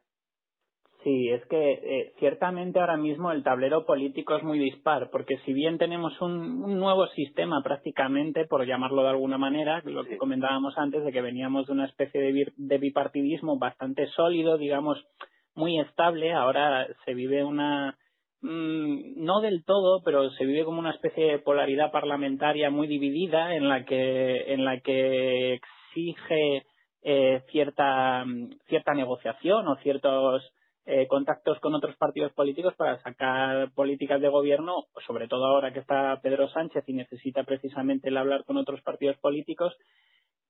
Sí, 1.05 1.29
es 1.29 1.45
que 1.45 1.73
eh, 1.73 2.13
ciertamente 2.17 2.79
ahora 2.79 2.97
mismo 2.97 3.31
el 3.31 3.43
tablero 3.43 3.85
político 3.85 4.35
es 4.37 4.43
muy 4.43 4.57
dispar, 4.57 5.11
porque 5.11 5.37
si 5.45 5.53
bien 5.53 5.77
tenemos 5.77 6.19
un, 6.19 6.63
un 6.63 6.79
nuevo 6.79 7.05
sistema 7.09 7.61
prácticamente, 7.63 8.47
por 8.47 8.65
llamarlo 8.65 9.03
de 9.03 9.09
alguna 9.09 9.37
manera, 9.37 9.83
lo 9.85 10.03
que 10.03 10.17
comentábamos 10.17 10.75
antes, 10.79 11.05
de 11.05 11.11
que 11.11 11.21
veníamos 11.21 11.67
de 11.67 11.73
una 11.73 11.85
especie 11.85 12.49
de 12.57 12.77
bipartidismo 12.79 13.59
bastante 13.59 14.07
sólido, 14.15 14.57
digamos, 14.57 14.97
muy 15.53 15.79
estable, 15.79 16.33
ahora 16.33 16.87
se 17.05 17.13
vive 17.13 17.43
una, 17.43 17.95
mm, 18.41 19.23
no 19.23 19.41
del 19.41 19.63
todo, 19.63 20.01
pero 20.03 20.31
se 20.31 20.45
vive 20.47 20.65
como 20.65 20.79
una 20.79 20.95
especie 20.95 21.33
de 21.33 21.37
polaridad 21.37 21.91
parlamentaria 21.91 22.71
muy 22.71 22.87
dividida 22.87 23.53
en 23.53 23.69
la 23.69 23.85
que, 23.85 24.51
en 24.51 24.65
la 24.65 24.79
que 24.79 25.53
exige 25.53 26.65
eh, 27.03 27.43
cierta, 27.51 28.25
mm, 28.25 28.57
cierta 28.69 28.95
negociación 28.95 29.67
o 29.67 29.75
ciertos 29.83 30.51
eh, 30.87 31.07
contactos 31.07 31.59
con 31.59 31.73
otros 31.73 31.95
partidos 31.97 32.31
políticos 32.33 32.75
para 32.75 33.01
sacar 33.01 33.71
políticas 33.71 34.21
de 34.21 34.29
gobierno, 34.29 34.85
sobre 35.07 35.27
todo 35.27 35.45
ahora 35.45 35.73
que 35.73 35.79
está 35.79 36.19
Pedro 36.21 36.47
Sánchez 36.49 36.83
y 36.87 36.93
necesita 36.93 37.43
precisamente 37.43 38.09
el 38.09 38.17
hablar 38.17 38.43
con 38.45 38.57
otros 38.57 38.81
partidos 38.81 39.17
políticos, 39.17 39.75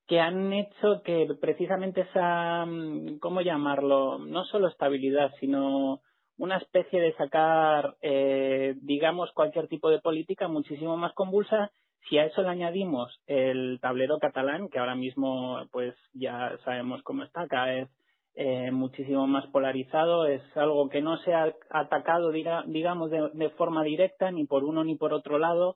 que 0.08 0.20
han 0.20 0.52
hecho 0.54 1.02
que 1.04 1.28
precisamente 1.40 2.02
esa, 2.02 2.66
mm, 2.66 3.20
¿cómo 3.20 3.42
llamarlo? 3.42 4.20
No 4.20 4.44
solo 4.46 4.68
estabilidad, 4.68 5.32
sino 5.40 6.02
una 6.38 6.58
especie 6.58 7.00
de 7.00 7.14
sacar, 7.16 7.96
eh, 8.02 8.76
digamos, 8.82 9.32
cualquier 9.32 9.68
tipo 9.68 9.90
de 9.90 10.00
política 10.00 10.48
muchísimo 10.48 10.98
más 10.98 11.14
convulsa. 11.14 11.72
Si 12.10 12.18
a 12.18 12.26
eso 12.26 12.42
le 12.42 12.50
añadimos 12.50 13.22
el 13.26 13.80
tablero 13.82 14.20
catalán, 14.20 14.68
que 14.70 14.80
ahora 14.80 14.96
mismo, 14.96 15.66
pues 15.72 15.96
ya 16.14 16.58
sabemos 16.66 17.02
cómo 17.04 17.24
está, 17.24 17.48
cada 17.48 17.68
vez 17.68 17.90
eh, 18.36 18.72
muchísimo 18.72 19.28
más 19.28 19.46
polarizado, 19.48 20.28
es 20.28 20.42
algo 20.56 20.90
que 20.90 21.02
no 21.02 21.18
se 21.20 21.34
ha 21.34 21.54
atacado, 21.70 22.32
diga- 22.32 22.64
digamos, 22.68 23.10
de, 23.10 23.30
de 23.34 23.50
forma 23.52 23.84
directa, 23.84 24.32
ni 24.32 24.46
por 24.46 24.64
uno 24.64 24.84
ni 24.84 24.96
por 24.96 25.14
otro 25.14 25.40
lado. 25.40 25.76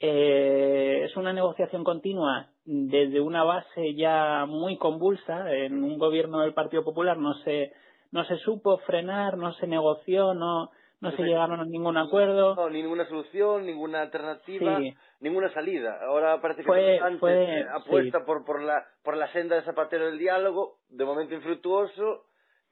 Eh, 0.00 1.02
es 1.04 1.16
una 1.16 1.32
negociación 1.32 1.84
continua 1.84 2.50
desde 2.64 3.20
una 3.20 3.42
base 3.44 3.94
ya 3.94 4.46
muy 4.46 4.76
convulsa. 4.78 5.52
En 5.52 5.82
un 5.82 5.98
gobierno 5.98 6.40
del 6.40 6.54
Partido 6.54 6.84
Popular 6.84 7.18
no 7.18 7.34
se, 7.44 7.72
no 8.12 8.24
se 8.24 8.36
supo 8.38 8.78
frenar, 8.78 9.36
no 9.36 9.52
se 9.54 9.66
negoció, 9.66 10.34
no, 10.34 10.70
no 11.00 11.10
se 11.12 11.22
llegaron 11.22 11.60
a 11.60 11.64
ningún 11.64 11.96
acuerdo. 11.96 12.54
No, 12.56 12.70
ninguna 12.70 13.06
solución, 13.08 13.66
ninguna 13.66 14.02
alternativa, 14.02 14.78
Sí. 14.78 14.94
ninguna 15.20 15.52
salida. 15.52 15.98
Ahora 16.02 16.40
parece 16.40 16.62
que 16.62 16.66
Fue- 16.66 16.98
Sánchez 16.98 17.20
fue- 17.20 17.66
apuesta 17.72 18.18
sí. 18.18 18.24
por, 18.26 18.44
por, 18.44 18.62
la, 18.62 18.84
por 19.04 19.16
la 19.16 19.30
senda 19.32 19.56
de 19.56 19.62
Zapatero 19.62 20.06
del 20.06 20.18
diálogo, 20.18 20.78
de 20.88 21.04
momento 21.04 21.34
infructuoso, 21.34 22.24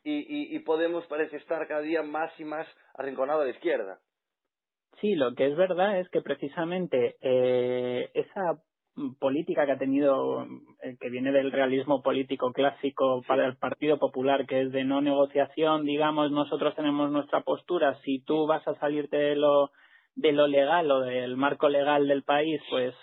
y, 0.02 0.18
y, 0.52 0.56
y 0.56 0.58
Podemos 0.60 1.06
parece 1.06 1.36
estar 1.36 1.66
cada 1.66 1.80
día 1.80 2.02
más 2.02 2.30
y 2.38 2.44
más 2.44 2.66
arrinconado 2.94 3.40
a 3.42 3.44
la 3.44 3.50
izquierda. 3.50 3.98
Sí, 5.00 5.14
lo 5.14 5.34
que 5.34 5.46
es 5.46 5.56
verdad 5.56 5.98
es 6.00 6.08
que 6.08 6.22
precisamente 6.22 7.16
eh, 7.20 8.10
esa 8.14 8.54
política 9.18 9.66
que 9.66 9.72
ha 9.72 9.78
tenido, 9.78 10.44
eh, 10.82 10.96
que 11.00 11.10
viene 11.10 11.32
del 11.32 11.52
realismo 11.52 12.02
político 12.02 12.52
clásico 12.52 13.22
para 13.26 13.46
el 13.46 13.56
Partido 13.56 13.98
Popular, 13.98 14.46
que 14.46 14.62
es 14.62 14.72
de 14.72 14.84
no 14.84 15.00
negociación, 15.00 15.84
digamos, 15.84 16.30
nosotros 16.30 16.74
tenemos 16.74 17.10
nuestra 17.10 17.42
postura, 17.42 17.98
si 18.04 18.22
tú 18.24 18.46
vas 18.46 18.66
a 18.66 18.74
salirte 18.76 19.16
de 19.16 19.36
lo, 19.36 19.70
de 20.14 20.32
lo 20.32 20.46
legal 20.46 20.90
o 20.90 21.00
del 21.00 21.36
marco 21.36 21.68
legal 21.68 22.08
del 22.08 22.22
país, 22.22 22.60
pues 22.70 22.94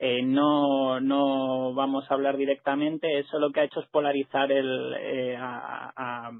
eh, 0.00 0.22
no, 0.22 1.00
no 1.00 1.74
vamos 1.74 2.10
a 2.10 2.14
hablar 2.14 2.36
directamente, 2.36 3.18
eso 3.18 3.38
lo 3.38 3.50
que 3.50 3.60
ha 3.60 3.64
hecho 3.64 3.80
es 3.80 3.88
polarizar 3.90 4.50
el, 4.52 4.94
eh, 5.00 5.36
a, 5.36 5.92
a- 5.96 6.32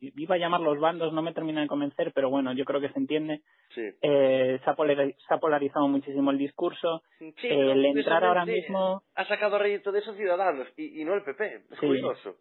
iba 0.00 0.34
a 0.34 0.38
llamar 0.38 0.60
los 0.60 0.78
bandos, 0.80 1.12
no 1.12 1.20
me 1.22 1.34
termina 1.34 1.60
de 1.60 1.66
convencer, 1.66 2.12
pero 2.14 2.30
bueno, 2.30 2.52
yo 2.54 2.64
creo 2.64 2.80
que 2.80 2.88
se 2.88 2.98
entiende. 2.98 3.42
Sí. 3.74 3.82
Eh, 4.00 4.39
se, 4.58 4.70
ha 4.70 4.74
se 4.74 5.34
ha 5.34 5.38
polarizado 5.38 5.86
muchísimo 5.88 6.30
el 6.30 6.38
discurso. 6.38 7.02
Sí, 7.18 7.32
Eh, 7.42 7.72
el 7.72 7.84
entrar 7.86 8.24
ahora 8.24 8.44
mismo. 8.44 9.02
Ha 9.14 9.24
sacado 9.26 9.58
rédito 9.58 9.92
de 9.92 10.00
esos 10.00 10.16
ciudadanos 10.16 10.66
y, 10.76 11.00
y 11.00 11.04
no 11.04 11.14
el 11.14 11.22
PP. 11.22 11.54
Es 11.70 11.78
Sí. 11.78 11.86
curioso. 11.86 12.34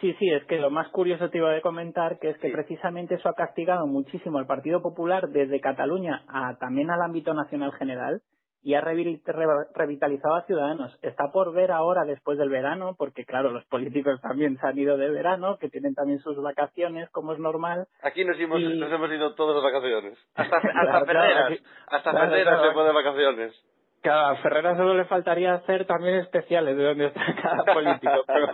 Sí, 0.00 0.14
sí, 0.20 0.30
es 0.30 0.44
que 0.44 0.58
lo 0.58 0.70
más 0.70 0.88
curioso 0.90 1.28
te 1.28 1.38
iba 1.38 1.52
a 1.52 1.60
comentar 1.60 2.20
que 2.20 2.30
es 2.30 2.38
que 2.38 2.48
Sí. 2.48 2.52
precisamente 2.54 3.16
eso 3.16 3.28
ha 3.28 3.34
castigado 3.34 3.84
muchísimo 3.86 4.38
al 4.38 4.46
Partido 4.46 4.80
Popular 4.80 5.28
desde 5.28 5.60
Cataluña 5.60 6.24
a 6.28 6.56
también 6.58 6.88
al 6.90 7.02
ámbito 7.02 7.34
nacional 7.34 7.72
general 7.72 8.22
y 8.68 8.74
ha 8.74 8.82
revi- 8.82 9.22
re- 9.24 9.66
revitalizado 9.74 10.34
a 10.34 10.42
Ciudadanos. 10.42 10.94
Está 11.00 11.32
por 11.32 11.54
ver 11.54 11.70
ahora 11.72 12.04
después 12.04 12.36
del 12.36 12.50
verano, 12.50 12.94
porque 12.98 13.24
claro, 13.24 13.50
los 13.50 13.64
políticos 13.64 14.20
también 14.20 14.58
se 14.58 14.66
han 14.66 14.76
ido 14.78 14.98
de 14.98 15.08
verano, 15.08 15.56
que 15.58 15.70
tienen 15.70 15.94
también 15.94 16.18
sus 16.18 16.36
vacaciones, 16.42 17.08
como 17.08 17.32
es 17.32 17.38
normal. 17.38 17.86
Aquí 18.02 18.26
nos, 18.26 18.38
hemos, 18.38 18.60
Y- 18.60 18.78
nos 18.78 18.92
hemos 18.92 19.10
ido 19.10 19.34
todas 19.36 19.54
las 19.56 19.64
vacaciones. 19.72 20.18
Hasta, 20.34 20.56
hasta 20.58 20.70
Claro, 20.82 21.06
Ferreras. 21.06 21.46
aquí- 21.46 21.62
hasta 21.86 22.10
claro, 22.10 22.26
Ferreras 22.30 22.54
claro. 22.56 22.68
se 22.68 22.74
fue 22.74 22.84
de 22.84 22.92
vacaciones. 22.92 23.64
Claro, 24.02 24.26
a 24.26 24.36
Ferreras 24.42 24.76
solo 24.76 24.94
le 24.94 25.04
faltaría 25.06 25.54
hacer 25.54 25.86
también 25.86 26.16
especiales 26.16 26.76
de 26.76 26.84
donde 26.84 27.06
está 27.06 27.22
cada 27.42 27.64
político. 27.74 28.12
pero, 28.26 28.52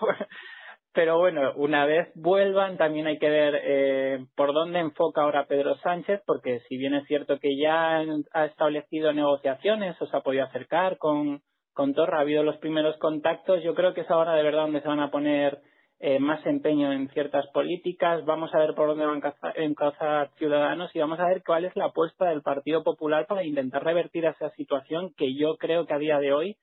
pero 0.95 1.19
bueno, 1.19 1.53
una 1.57 1.85
vez 1.87 2.09
vuelvan, 2.15 2.77
también 2.77 3.09
hay 3.09 3.19
que 3.19 3.29
ver 3.29 3.61
eh, 3.65 4.27
por 4.37 4.55
dónde 4.55 4.79
enfoca 4.79 5.23
ahora 5.23 5.47
Pedro 5.47 5.77
Sánchez, 5.79 6.23
porque 6.25 6.61
si 6.69 6.77
bien 6.77 6.95
es 6.95 7.07
cierto 7.09 7.39
que 7.41 7.57
ya 7.57 8.01
ha 8.33 8.45
establecido 8.47 9.13
negociaciones 9.13 10.01
o 10.01 10.07
se 10.07 10.17
ha 10.17 10.21
podido 10.21 10.45
acercar 10.45 10.97
con, 10.99 11.43
con 11.73 11.95
Torra, 11.95 12.19
ha 12.19 12.21
habido 12.21 12.45
los 12.45 12.59
primeros 12.59 12.97
contactos, 12.99 13.63
yo 13.65 13.75
creo 13.75 13.93
que 13.93 14.03
es 14.03 14.11
ahora 14.11 14.35
de 14.35 14.45
verdad 14.45 14.63
donde 14.63 14.83
se 14.83 14.89
van 14.89 15.01
a 15.01 15.11
poner 15.11 15.59
eh, 15.99 16.21
más 16.21 16.45
empeño 16.47 16.93
en 16.93 17.09
ciertas 17.09 17.47
políticas. 17.49 18.25
Vamos 18.25 18.55
a 18.55 18.59
ver 18.59 18.75
por 18.75 18.87
dónde 18.87 19.07
van 19.07 19.21
a 19.25 19.53
encauzar 19.57 20.31
Ciudadanos 20.39 20.95
y 20.95 21.01
vamos 21.01 21.19
a 21.19 21.27
ver 21.27 21.43
cuál 21.45 21.65
es 21.65 21.75
la 21.75 21.87
apuesta 21.87 22.27
del 22.27 22.43
Partido 22.43 22.85
Popular 22.85 23.27
para 23.27 23.43
intentar 23.43 23.83
revertir 23.83 24.27
esa 24.27 24.51
situación 24.51 25.13
que 25.17 25.35
yo 25.35 25.57
creo 25.57 25.87
que 25.87 25.95
a 25.95 25.99
día 25.99 26.19
de 26.21 26.33
hoy 26.33 26.57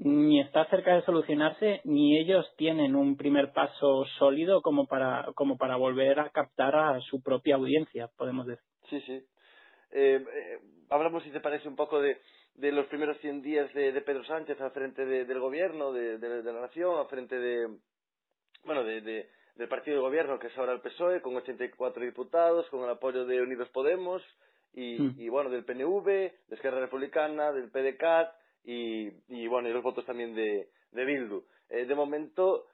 ni 0.00 0.40
está 0.40 0.66
cerca 0.70 0.96
de 0.96 1.02
solucionarse 1.04 1.82
ni 1.84 2.18
ellos 2.18 2.46
tienen 2.58 2.96
un 2.96 3.16
primer 3.16 3.52
paso 3.54 4.04
sólido 4.18 4.62
como 4.62 4.86
para 4.88 5.28
como 5.36 5.58
para 5.58 5.76
volver 5.76 6.20
a 6.20 6.30
captar 6.30 6.76
a 6.76 7.00
su 7.02 7.22
propia 7.22 7.56
audiencia, 7.56 8.10
podemos 8.18 8.46
decir. 8.46 8.64
Sí, 8.90 9.00
sí. 9.02 9.26
Eh, 9.92 10.24
eh, 10.26 10.58
hablamos, 10.90 11.22
si 11.24 11.30
te 11.30 11.40
parece, 11.40 11.68
un 11.68 11.76
poco 11.76 12.00
de, 12.00 12.18
de 12.56 12.72
los 12.72 12.86
primeros 12.88 13.18
100 13.20 13.42
días 13.42 13.72
de, 13.74 13.92
de 13.92 14.02
Pedro 14.02 14.24
Sánchez 14.24 14.60
al 14.60 14.72
frente 14.72 15.04
de- 15.06 15.26
del 15.26 15.40
gobierno, 15.40 15.92
de, 15.92 16.18
la 16.18 16.60
nación, 16.62 16.98
al 16.98 17.08
frente 17.08 17.38
de, 17.38 17.78
bueno, 18.64 18.84
de, 18.84 19.00
de- 19.02 19.30
del 19.56 19.68
partido 19.68 19.96
de 19.98 20.02
gobierno, 20.02 20.38
que 20.38 20.48
es 20.48 20.58
ahora 20.58 20.72
el 20.72 20.82
PSOE, 20.82 21.22
con 21.22 21.36
84 21.36 22.04
diputados, 22.04 22.68
con 22.70 22.84
el 22.84 22.90
apoyo 22.90 23.26
de 23.26 23.42
Unidos 23.42 23.68
Podemos, 23.70 24.22
y, 24.74 25.02
Mm. 25.02 25.20
y 25.20 25.28
bueno, 25.30 25.50
del 25.50 25.64
PNV, 25.64 26.04
de 26.06 26.56
Esquerra 26.56 26.80
Republicana, 26.80 27.52
del 27.52 27.70
PDCAT, 27.70 28.34
y, 28.64 29.08
y 29.28 29.46
bueno, 29.46 29.68
y 29.68 29.72
los 29.72 29.82
votos 29.82 30.04
también 30.04 30.34
de, 30.34 30.68
de 30.92 31.04
Bildu. 31.04 31.44
Eh, 31.68 31.86
de 31.86 31.94
momento, 31.94 32.66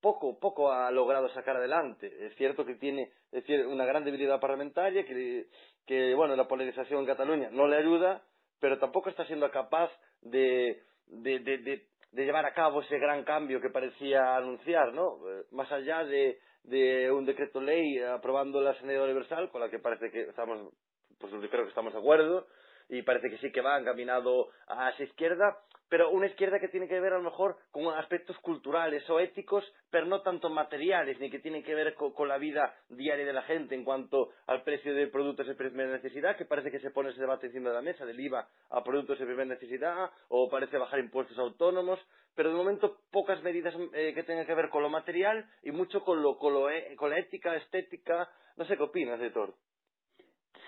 poco, 0.00 0.38
poco 0.38 0.72
ha 0.72 0.90
logrado 0.90 1.28
sacar 1.30 1.56
adelante. 1.56 2.26
Es 2.26 2.34
cierto 2.36 2.64
que 2.64 2.74
tiene 2.74 3.10
es 3.32 3.44
una 3.66 3.84
gran 3.84 4.04
debilidad 4.04 4.40
parlamentaria, 4.40 5.04
que, 5.04 5.46
que 5.86 6.14
bueno, 6.14 6.34
la 6.36 6.48
polarización 6.48 7.00
en 7.00 7.06
Cataluña 7.06 7.48
no 7.52 7.68
le 7.68 7.76
ayuda, 7.76 8.22
pero 8.58 8.78
tampoco 8.78 9.08
está 9.08 9.24
siendo 9.26 9.50
capaz 9.50 9.90
de, 10.20 10.82
de, 11.06 11.38
de, 11.38 11.86
llevar 12.12 12.44
a 12.44 12.54
cabo 12.54 12.82
ese 12.82 12.98
gran 12.98 13.24
cambio 13.24 13.60
que 13.60 13.70
parecía 13.70 14.36
anunciar, 14.36 14.92
¿no? 14.92 15.18
Eh, 15.28 15.44
Más 15.52 15.70
allá 15.70 16.04
de, 16.04 16.40
de 16.64 17.10
un 17.10 17.24
decreto 17.24 17.60
ley 17.60 17.98
aprobando 18.00 18.60
la 18.60 18.74
sanidad 18.80 19.04
universal, 19.04 19.50
con 19.50 19.60
la 19.60 19.70
que 19.70 19.78
parece 19.78 20.10
que 20.10 20.22
estamos, 20.22 20.74
pues 21.18 21.32
creo 21.50 21.64
que 21.64 21.70
estamos 21.70 21.92
de 21.92 21.98
acuerdo, 21.98 22.46
y 22.90 23.02
parece 23.02 23.30
que 23.30 23.38
sí 23.38 23.50
que 23.52 23.62
va 23.62 23.78
encaminado 23.78 24.48
a 24.68 24.90
esa 24.90 25.04
izquierda, 25.04 25.56
pero 25.88 26.10
una 26.10 26.26
izquierda 26.26 26.60
que 26.60 26.68
tiene 26.68 26.88
que 26.88 27.00
ver 27.00 27.12
a 27.14 27.18
lo 27.18 27.24
mejor 27.24 27.56
con 27.72 27.86
aspectos 27.94 28.38
culturales 28.38 29.08
o 29.10 29.20
éticos, 29.20 29.64
pero 29.90 30.06
no 30.06 30.22
tanto 30.22 30.50
materiales, 30.50 31.18
ni 31.20 31.30
que 31.30 31.40
tienen 31.40 31.62
que 31.64 31.74
ver 31.74 31.94
co- 31.94 32.14
con, 32.14 32.28
la 32.28 32.38
vida 32.38 32.74
diaria 32.90 33.26
de 33.26 33.32
la 33.32 33.42
gente 33.42 33.74
en 33.74 33.84
cuanto 33.84 34.30
al 34.46 34.62
precio 34.62 34.94
de 34.94 35.08
productos 35.08 35.46
de 35.46 35.54
primera 35.56 35.90
necesidad, 35.92 36.36
que 36.36 36.44
parece 36.44 36.70
que 36.70 36.80
se 36.80 36.90
pone 36.90 37.10
ese 37.10 37.20
debate 37.20 37.46
encima 37.46 37.70
de 37.70 37.76
la 37.76 37.82
mesa, 37.82 38.04
del 38.06 38.20
IVA 38.20 38.48
a 38.70 38.84
productos 38.84 39.18
de 39.18 39.26
primera 39.26 39.46
necesidad, 39.48 40.10
o 40.28 40.48
parece 40.50 40.78
bajar 40.78 41.00
impuestos 41.00 41.38
autónomos, 41.38 41.98
pero 42.36 42.50
de 42.50 42.56
momento 42.56 42.98
pocas 43.10 43.42
medidas 43.42 43.74
eh, 43.94 44.12
que 44.14 44.22
tengan 44.24 44.46
que 44.46 44.54
ver 44.54 44.68
con 44.70 44.82
lo 44.82 44.90
material 44.90 45.44
y 45.62 45.72
mucho 45.72 46.02
con, 46.04 46.22
lo, 46.22 46.36
con, 46.38 46.54
lo 46.54 46.70
e- 46.70 46.94
con 46.96 47.10
la 47.10 47.18
ética, 47.18 47.56
estética, 47.56 48.28
no 48.56 48.64
sé 48.66 48.76
qué 48.76 48.82
opinas 48.84 49.18
de 49.20 49.30
todo. 49.30 49.54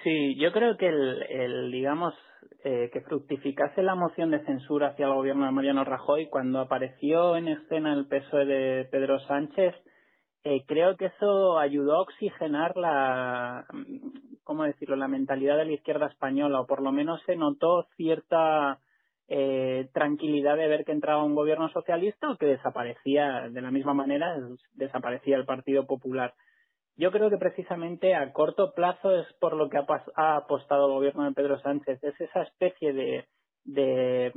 Sí, 0.02 0.37
yo 0.37 0.52
creo 0.52 0.76
que 0.76 0.88
el, 0.88 1.23
el 1.28 1.71
digamos, 1.71 2.14
eh, 2.64 2.90
que 2.92 3.00
fructificase 3.02 3.82
la 3.82 3.94
moción 3.94 4.30
de 4.30 4.44
censura 4.44 4.88
hacia 4.88 5.06
el 5.06 5.14
gobierno 5.14 5.47
de 5.47 5.52
Mariano 5.52 5.85
Rajoy 5.85 6.28
cuando 6.28 6.61
apareció 6.61 7.37
en 7.37 7.49
escena 7.49 7.92
el 7.92 8.06
PSOE 8.06 8.44
de 8.44 8.85
Pedro 8.90 9.21
Sánchez, 9.21 9.75
eh, 10.44 10.64
creo 10.66 10.97
que 10.97 11.06
eso 11.06 11.59
ayudó 11.59 11.94
a 11.97 12.02
oxigenar 12.02 12.76
la, 12.76 13.64
¿cómo 14.42 14.64
decirlo?, 14.64 14.97
la 14.97 15.06
mentalidad 15.06 15.56
de 15.56 15.66
la 15.66 15.73
izquierda 15.73 16.06
española, 16.06 16.61
o 16.61 16.66
por 16.66 16.82
lo 16.82 16.90
menos 16.90 17.23
se 17.26 17.37
notó 17.37 17.87
cierta 17.97 18.80
eh, 19.28 19.88
tranquilidad 19.92 20.56
de 20.56 20.66
ver 20.66 20.85
que 20.85 20.92
entraba 20.92 21.23
un 21.23 21.37
gobierno 21.37 21.68
socialista 21.71 22.28
o 22.28 22.37
que 22.37 22.47
desaparecía 22.47 23.49
de 23.50 23.61
la 23.61 23.71
misma 23.71 23.94
manera, 23.94 24.37
desaparecía 24.75 25.37
el 25.37 25.47
Partido 25.47 25.87
Popular. 25.87 26.35
Yo 26.96 27.11
creo 27.11 27.30
que 27.30 27.38
precisamente 27.38 28.14
a 28.14 28.32
corto 28.32 28.72
plazo 28.75 29.14
es 29.14 29.26
por 29.40 29.54
lo 29.54 29.68
que 29.68 29.78
ha, 29.78 29.87
ha 30.16 30.37
apostado 30.37 30.87
el 30.87 30.92
gobierno 30.92 31.25
de 31.25 31.32
Pedro 31.32 31.61
Sánchez, 31.61 32.02
es 32.02 32.20
esa 32.20 32.42
especie 32.42 32.92
de, 32.92 33.26
de 33.64 34.32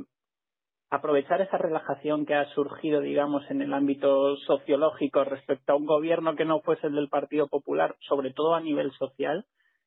aprovechar 0.90 1.40
esa 1.40 1.58
relajación 1.58 2.26
que 2.26 2.34
ha 2.34 2.48
surgido, 2.54 3.00
digamos, 3.00 3.48
en 3.50 3.62
el 3.62 3.74
ámbito 3.74 4.36
sociológico 4.46 5.24
respecto 5.24 5.72
a 5.72 5.76
un 5.76 5.86
gobierno 5.86 6.36
que 6.36 6.44
no 6.44 6.60
fuese 6.60 6.86
el 6.86 6.94
del 6.94 7.08
Partido 7.08 7.48
Popular, 7.48 7.96
sobre 8.00 8.32
todo 8.32 8.54
a 8.54 8.60
nivel 8.60 8.92
social, 8.92 9.44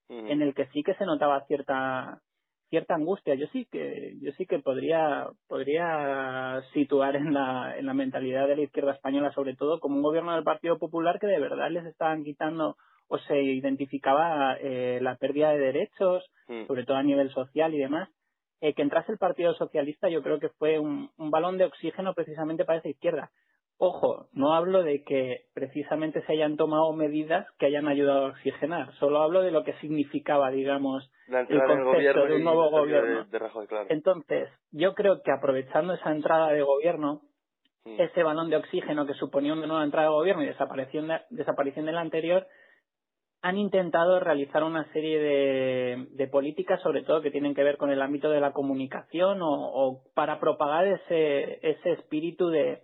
en 0.09 0.41
el 0.41 0.55
que 0.55 0.65
sí 0.67 0.81
que 0.81 0.95
se 0.95 1.05
notaba 1.05 1.45
cierta 1.45 2.19
cierta 2.69 2.95
angustia. 2.95 3.35
Yo 3.35 3.47
sí 3.47 3.65
que 3.71 4.15
yo 4.21 4.31
sí 4.33 4.45
que 4.45 4.59
podría 4.59 5.27
podría 5.47 6.61
situar 6.73 7.15
en 7.15 7.33
la 7.33 7.77
en 7.77 7.85
la 7.85 7.93
mentalidad 7.93 8.47
de 8.47 8.55
la 8.55 8.61
izquierda 8.63 8.93
española 8.93 9.31
sobre 9.33 9.55
todo 9.55 9.79
como 9.79 9.95
un 9.97 10.03
gobierno 10.03 10.33
del 10.33 10.43
Partido 10.43 10.77
Popular 10.77 11.19
que 11.19 11.27
de 11.27 11.39
verdad 11.39 11.69
les 11.71 11.85
estaban 11.85 12.23
quitando 12.23 12.75
o 13.07 13.17
se 13.17 13.41
identificaba 13.41 14.55
eh, 14.61 14.99
la 15.01 15.15
pérdida 15.15 15.51
de 15.51 15.59
derechos, 15.59 16.23
Mm. 16.47 16.65
sobre 16.67 16.83
todo 16.83 16.97
a 16.97 17.03
nivel 17.03 17.29
social 17.31 17.73
y 17.73 17.79
demás. 17.79 18.09
Eh, 18.61 18.73
que 18.73 18.81
entrase 18.81 19.11
el 19.11 19.17
Partido 19.17 19.53
Socialista 19.53 20.09
yo 20.09 20.21
creo 20.21 20.39
que 20.39 20.49
fue 20.49 20.79
un, 20.79 21.09
un 21.17 21.31
balón 21.31 21.57
de 21.57 21.65
oxígeno 21.65 22.13
precisamente 22.13 22.65
para 22.65 22.79
esa 22.79 22.89
izquierda. 22.89 23.31
Ojo, 23.81 24.27
no 24.33 24.53
hablo 24.53 24.83
de 24.83 25.03
que 25.03 25.45
precisamente 25.53 26.21
se 26.25 26.33
hayan 26.33 26.57
tomado 26.57 26.91
medidas 26.91 27.47
que 27.57 27.65
hayan 27.65 27.87
ayudado 27.87 28.25
a 28.25 28.29
oxigenar, 28.29 28.93
solo 28.95 29.21
hablo 29.21 29.41
de 29.41 29.51
lo 29.51 29.63
que 29.63 29.73
significaba, 29.79 30.51
digamos, 30.51 31.09
La 31.27 31.41
el 31.41 31.63
concepto 31.63 32.25
de 32.25 32.35
un 32.35 32.43
nuevo 32.43 32.65
la 32.65 32.69
gobierno. 32.81 33.23
De, 33.23 33.29
de 33.29 33.39
Rajoy, 33.39 33.67
claro. 33.67 33.87
Entonces, 33.89 34.49
yo 34.71 34.93
creo 34.95 35.21
que 35.23 35.31
aprovechando 35.31 35.93
esa 35.93 36.11
entrada 36.11 36.49
de 36.49 36.61
gobierno, 36.61 37.21
Mm. 37.85 38.01
ese 38.01 38.23
balón 38.23 38.49
de 38.49 38.57
oxígeno 38.57 39.05
que 39.05 39.13
suponía 39.13 39.53
una 39.53 39.65
nueva 39.67 39.83
entrada 39.83 40.09
de 40.09 40.13
gobierno 40.13 40.43
y 40.43 40.47
desaparición, 40.47 41.07
de, 41.07 41.21
desaparición 41.29 41.85
del 41.85 41.97
anterior, 41.97 42.45
han 43.41 43.57
intentado 43.57 44.19
realizar 44.19 44.63
una 44.63 44.91
serie 44.91 45.17
de, 45.19 46.07
de 46.11 46.27
políticas, 46.27 46.81
sobre 46.81 47.03
todo 47.03 47.21
que 47.21 47.31
tienen 47.31 47.55
que 47.55 47.63
ver 47.63 47.77
con 47.77 47.89
el 47.89 48.01
ámbito 48.01 48.29
de 48.29 48.41
la 48.41 48.51
comunicación 48.51 49.41
o, 49.41 49.71
o 49.71 50.03
para 50.13 50.41
propagar 50.41 50.85
ese, 50.87 51.65
ese 51.67 51.91
espíritu 51.93 52.49
de 52.49 52.83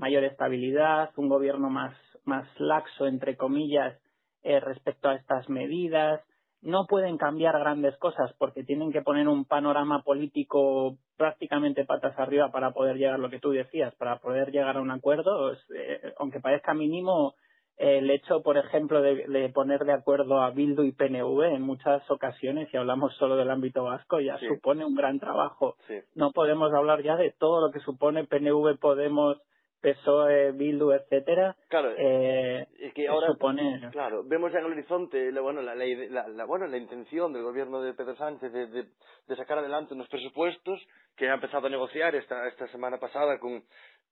mayor 0.00 0.24
estabilidad, 0.24 1.10
un 1.16 1.28
gobierno 1.28 1.68
más, 1.70 1.94
más 2.24 2.48
laxo, 2.58 3.06
entre 3.06 3.36
comillas, 3.36 3.96
eh, 4.42 4.58
respecto 4.60 5.08
a 5.10 5.14
estas 5.14 5.48
medidas. 5.48 6.20
No 6.62 6.86
pueden 6.86 7.16
cambiar 7.18 7.58
grandes 7.58 7.96
cosas 7.98 8.32
porque 8.38 8.64
tienen 8.64 8.92
que 8.92 9.02
poner 9.02 9.28
un 9.28 9.44
panorama 9.44 10.02
político 10.02 10.96
prácticamente 11.16 11.84
patas 11.84 12.18
arriba 12.18 12.50
para 12.50 12.72
poder 12.72 12.96
llegar 12.96 13.14
a 13.14 13.18
lo 13.18 13.30
que 13.30 13.38
tú 13.40 13.50
decías, 13.50 13.94
para 13.96 14.18
poder 14.20 14.50
llegar 14.50 14.76
a 14.76 14.80
un 14.80 14.90
acuerdo. 14.90 15.52
Eh, 15.52 16.12
aunque 16.18 16.40
parezca 16.40 16.74
mínimo, 16.74 17.34
eh, 17.78 17.98
el 17.98 18.10
hecho, 18.10 18.42
por 18.42 18.58
ejemplo, 18.58 19.00
de, 19.00 19.26
de 19.26 19.48
poner 19.50 19.80
de 19.84 19.92
acuerdo 19.92 20.42
a 20.42 20.50
Bildu 20.50 20.82
y 20.82 20.92
PNV 20.92 21.44
en 21.54 21.62
muchas 21.62 22.02
ocasiones, 22.10 22.68
si 22.70 22.76
hablamos 22.76 23.14
solo 23.16 23.36
del 23.36 23.50
ámbito 23.50 23.84
vasco, 23.84 24.20
ya 24.20 24.38
Sí. 24.38 24.46
supone 24.46 24.84
un 24.84 24.94
gran 24.94 25.18
trabajo. 25.18 25.76
Sí. 25.88 25.94
No 26.14 26.32
podemos 26.32 26.72
hablar 26.74 27.02
ya 27.02 27.16
de 27.16 27.30
todo 27.38 27.60
lo 27.66 27.70
que 27.72 27.80
supone 27.80 28.24
PNV, 28.26 28.78
Podemos, 28.78 29.38
PSOE, 29.80 30.52
Bildu, 30.52 30.92
etcétera. 30.92 31.56
Claro, 31.68 31.92
Eh, 31.96 32.66
es 32.80 32.94
que 32.94 33.08
ahora 33.08 33.28
supone 33.28 33.88
Claro, 33.92 34.22
vemos 34.24 34.52
en 34.52 34.58
el 34.58 34.66
horizonte 34.66 35.32
la, 35.32 35.40
bueno, 35.40 35.62
la, 35.62 35.74
la 35.74 35.84
la- 35.86 36.28
la- 36.28 36.44
bueno, 36.44 36.66
la 36.66 36.76
intención 36.76 37.32
del 37.32 37.42
gobierno 37.42 37.80
de 37.82 37.94
Pedro 37.94 38.16
Sánchez 38.16 38.52
de, 38.52 38.66
de- 38.66 38.86
de 39.26 39.36
sacar 39.36 39.58
adelante 39.58 39.94
unos 39.94 40.08
presupuestos 40.08 40.80
que 41.16 41.28
ha 41.28 41.34
empezado 41.34 41.66
a 41.66 41.70
negociar 41.70 42.14
esta, 42.14 42.46
esta 42.48 42.66
semana 42.68 42.98
pasada 42.98 43.38
con, 43.38 43.62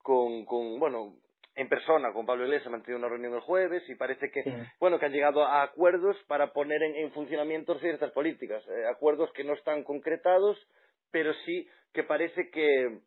con, 0.03 0.45
con, 0.47 0.79
bueno, 0.79 1.15
en 1.55 1.69
persona 1.69 2.13
con 2.13 2.25
Pablo 2.25 2.45
Iglesias, 2.45 2.69
ha 2.69 2.71
mantenido 2.71 2.99
una 3.01 3.09
reunión 3.09 3.35
el 3.35 3.41
jueves 3.41 3.83
y 3.89 3.97
parece 3.97 4.31
que, 4.31 4.43
Sí. 4.45 4.53
bueno, 4.79 4.99
que 4.99 5.07
han 5.07 5.13
llegado 5.13 5.43
a 5.45 5.63
acuerdos 5.63 6.17
para 6.29 6.53
poner 6.53 6.81
en, 6.83 6.95
en 6.95 7.11
funcionamiento 7.13 7.79
ciertas 7.81 8.13
políticas, 8.13 8.63
eh, 8.69 8.87
acuerdos 8.95 9.31
que 9.33 9.43
no 9.45 9.55
están 9.55 9.83
concretados, 9.83 10.57
pero 11.11 11.33
sí 11.45 11.67
que 11.93 12.05
parece 12.05 12.51
que, 12.51 13.01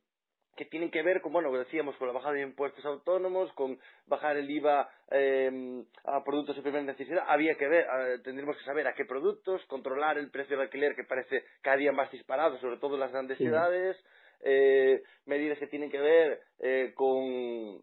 que 0.55 0.65
tienen 0.65 0.91
que 0.91 1.01
ver 1.01 1.21
con, 1.21 1.31
bueno, 1.33 1.51
decíamos, 1.51 1.95
con 1.95 2.07
la 2.07 2.13
bajada 2.13 2.33
de 2.35 2.41
impuestos 2.41 2.83
autónomos, 2.85 3.51
con 3.53 3.79
bajar 4.07 4.37
el 4.37 4.49
IVA 4.49 4.89
eh, 5.11 5.83
a 6.05 6.23
productos 6.23 6.55
de 6.57 6.61
primera 6.61 6.83
necesidad. 6.83 7.23
Había 7.27 7.55
que 7.55 7.67
ver, 7.67 7.85
eh, 7.85 8.19
tendríamos 8.23 8.57
que 8.57 8.63
saber 8.65 8.87
a 8.87 8.93
qué 8.93 9.05
productos, 9.05 9.63
controlar 9.67 10.17
el 10.17 10.29
precio 10.29 10.57
del 10.57 10.65
alquiler 10.65 10.95
que 10.95 11.03
parece 11.05 11.43
cada 11.61 11.77
día 11.77 11.91
más 11.91 12.11
disparado, 12.11 12.57
sobre 12.59 12.77
todo 12.77 12.95
en 12.95 12.99
las 13.01 13.11
grandes 13.11 13.37
Sí. 13.37 13.45
ciudades, 13.45 13.97
eh, 14.41 15.01
medidas 15.25 15.57
que 15.59 15.67
tienen 15.67 15.89
que 15.89 15.99
ver 15.99 16.39
eh, 16.59 16.91
con, 16.95 17.81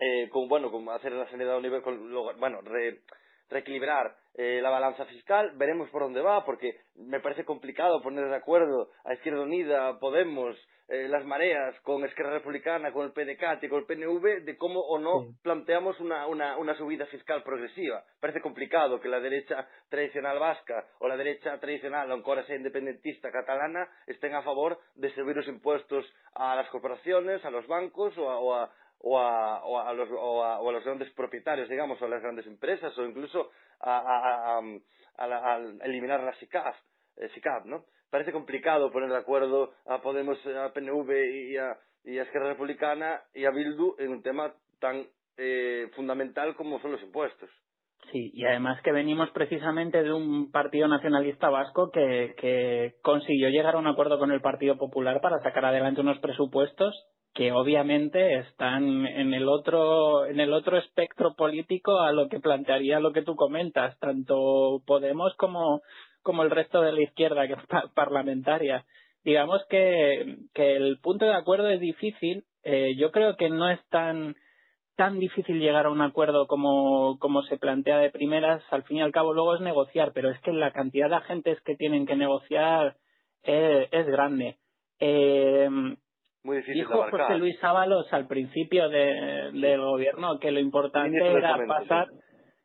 eh, 0.00 0.28
con, 0.30 0.48
bueno, 0.48 0.70
con 0.70 0.88
hacer 0.90 1.12
la 1.12 1.28
sanidad 1.30 1.58
universal, 1.58 1.82
con, 1.82 2.12
lo- 2.12 2.34
bueno, 2.36 2.60
re- 2.62 3.00
reequilibrar 3.50 4.14
eh, 4.34 4.60
la 4.62 4.70
balanza 4.70 5.04
fiscal, 5.06 5.52
veremos 5.56 5.90
por 5.90 6.02
dónde 6.02 6.20
va, 6.20 6.44
porque 6.44 6.80
me 6.94 7.20
parece 7.20 7.44
complicado 7.44 8.02
poner 8.02 8.28
de 8.28 8.36
acuerdo 8.36 8.90
a 9.04 9.14
Izquierda 9.14 9.42
Unida, 9.42 9.98
Podemos, 9.98 10.56
eh, 10.88 11.06
las 11.08 11.24
mareas, 11.24 11.78
con 11.82 12.04
Esquerra 12.04 12.30
Republicana, 12.30 12.92
con 12.92 13.04
el 13.06 13.12
PDCAT 13.12 13.62
y 13.64 13.68
con 13.68 13.80
el 13.80 13.84
PNV, 13.86 14.44
de 14.44 14.56
cómo 14.56 14.80
o 14.80 14.98
no 14.98 15.22
Sí. 15.24 15.34
planteamos 15.42 16.00
una, 16.00 16.26
una, 16.26 16.56
una 16.56 16.74
subida 16.76 17.04
fiscal 17.06 17.42
progresiva. 17.42 18.04
Parece 18.20 18.40
complicado 18.40 18.98
que 19.00 19.08
la 19.08 19.20
derecha 19.20 19.68
tradicional 19.90 20.38
vasca 20.38 20.86
o 21.00 21.08
la 21.08 21.16
derecha 21.16 21.58
tradicional, 21.60 22.10
aunque 22.10 22.30
ahora 22.30 22.44
sea 22.44 22.56
independentista 22.56 23.30
catalana, 23.30 23.86
estén 24.06 24.34
a 24.34 24.42
favor 24.42 24.78
de 24.94 25.10
subir 25.14 25.36
los 25.36 25.46
impuestos 25.48 26.04
a 26.34 26.56
las 26.56 26.68
corporaciones, 26.70 27.44
a 27.44 27.50
los 27.50 27.66
bancos 27.66 28.16
o 28.16 28.30
a, 28.30 28.38
o 28.40 28.54
a, 28.54 28.70
o 29.00 29.18
a, 29.18 29.64
o 29.64 29.78
a 29.80 29.92
los, 29.92 30.08
o 30.10 30.42
a- 30.44 30.60
o 30.60 30.70
a 30.70 30.72
los 30.72 30.84
grandes 30.84 31.10
propietarios, 31.12 31.68
digamos, 31.68 32.00
o 32.00 32.04
a 32.06 32.08
las 32.08 32.22
grandes 32.22 32.46
empresas, 32.46 32.96
o 32.98 33.04
incluso 33.04 33.50
a, 33.80 33.98
a- 33.98 34.58
a- 34.58 34.62
a 35.18 35.26
la- 35.26 35.84
eliminar 35.84 36.20
la 36.22 36.34
SICAF, 36.36 36.76
eh, 37.18 37.28
SICAF, 37.34 37.64
¿no? 37.66 37.84
Parece 38.10 38.32
complicado 38.32 38.90
poner 38.90 39.10
de 39.10 39.16
acuerdo 39.16 39.72
a 39.86 40.00
Podemos, 40.00 40.38
a 40.46 40.72
PNV 40.72 41.10
y 41.50 41.56
a, 41.56 41.76
Esquerra 42.04 42.48
Republicana 42.48 43.20
y 43.34 43.44
a 43.44 43.50
Bildu 43.50 43.96
en 43.98 44.12
un 44.12 44.22
tema 44.22 44.54
tan 44.80 45.06
eh, 45.36 45.90
fundamental 45.94 46.56
como 46.56 46.80
son 46.80 46.92
los 46.92 47.02
impuestos. 47.02 47.50
Sí, 48.12 48.30
y 48.32 48.46
además 48.46 48.80
que 48.82 48.92
venimos 48.92 49.28
precisamente 49.30 50.02
de 50.02 50.12
un 50.12 50.50
partido 50.50 50.88
nacionalista 50.88 51.50
vasco 51.50 51.90
que, 51.90 52.34
que 52.38 52.94
consiguió 53.02 53.50
llegar 53.50 53.74
a 53.74 53.78
un 53.78 53.86
acuerdo 53.86 54.18
con 54.18 54.32
el 54.32 54.40
Partido 54.40 54.78
Popular 54.78 55.20
para 55.20 55.42
sacar 55.42 55.66
adelante 55.66 56.00
unos 56.00 56.18
presupuestos 56.20 56.94
que 57.34 57.52
obviamente 57.52 58.38
están 58.38 59.06
en 59.06 59.34
el 59.34 59.48
otro 59.48 60.26
en 60.26 60.40
el 60.40 60.52
otro 60.52 60.78
espectro 60.78 61.34
político 61.36 62.00
a 62.00 62.12
lo 62.12 62.28
que 62.28 62.40
plantearía 62.40 62.98
lo 63.00 63.12
que 63.12 63.22
tú 63.22 63.36
comentas 63.36 63.98
tanto 64.00 64.82
Podemos 64.86 65.34
como 65.36 65.82
como 66.28 66.42
el 66.42 66.50
resto 66.50 66.82
de 66.82 66.92
la 66.92 67.00
izquierda 67.08 67.46
que 67.46 67.54
es 67.54 67.60
parlamentaria 67.94 68.84
digamos 69.24 69.60
que, 69.70 70.36
que 70.54 70.76
el 70.76 70.98
punto 71.00 71.24
de 71.24 71.34
acuerdo 71.34 71.68
es 71.70 71.80
difícil 71.80 72.44
eh, 72.64 72.90
yo 73.00 73.10
creo 73.10 73.36
que 73.36 73.48
no 73.48 73.68
es 73.70 73.80
tan 73.88 74.34
tan 74.96 75.18
difícil 75.18 75.58
llegar 75.60 75.86
a 75.86 75.90
un 75.90 76.02
acuerdo 76.02 76.46
como, 76.48 77.18
como 77.20 77.42
se 77.42 77.56
plantea 77.56 77.98
de 77.98 78.10
primeras, 78.10 78.60
al 78.72 78.82
fin 78.82 78.96
y 78.96 79.00
al 79.02 79.12
cabo 79.12 79.32
luego 79.32 79.54
es 79.54 79.60
negociar, 79.60 80.10
pero 80.12 80.28
es 80.28 80.40
que 80.40 80.52
la 80.52 80.72
cantidad 80.72 81.08
de 81.08 81.14
agentes 81.14 81.60
que 81.64 81.76
tienen 81.76 82.04
que 82.04 82.16
negociar 82.16 82.96
eh, 83.44 83.86
es 83.92 84.06
grande. 84.08 84.56
Eh, 84.98 85.68
Muy 86.42 86.56
difícil 86.56 86.74
de 86.74 86.80
dijo. 86.80 87.06
José 87.10 87.38
Luis 87.38 87.62
Ábalos 87.62 88.12
al 88.12 88.26
principio 88.26 88.88
de- 88.88 89.50
del 89.52 89.80
gobierno 89.80 90.40
que 90.40 90.50
lo 90.50 90.58
importante 90.58 91.16
era 91.38 91.56
pasar 91.68 92.08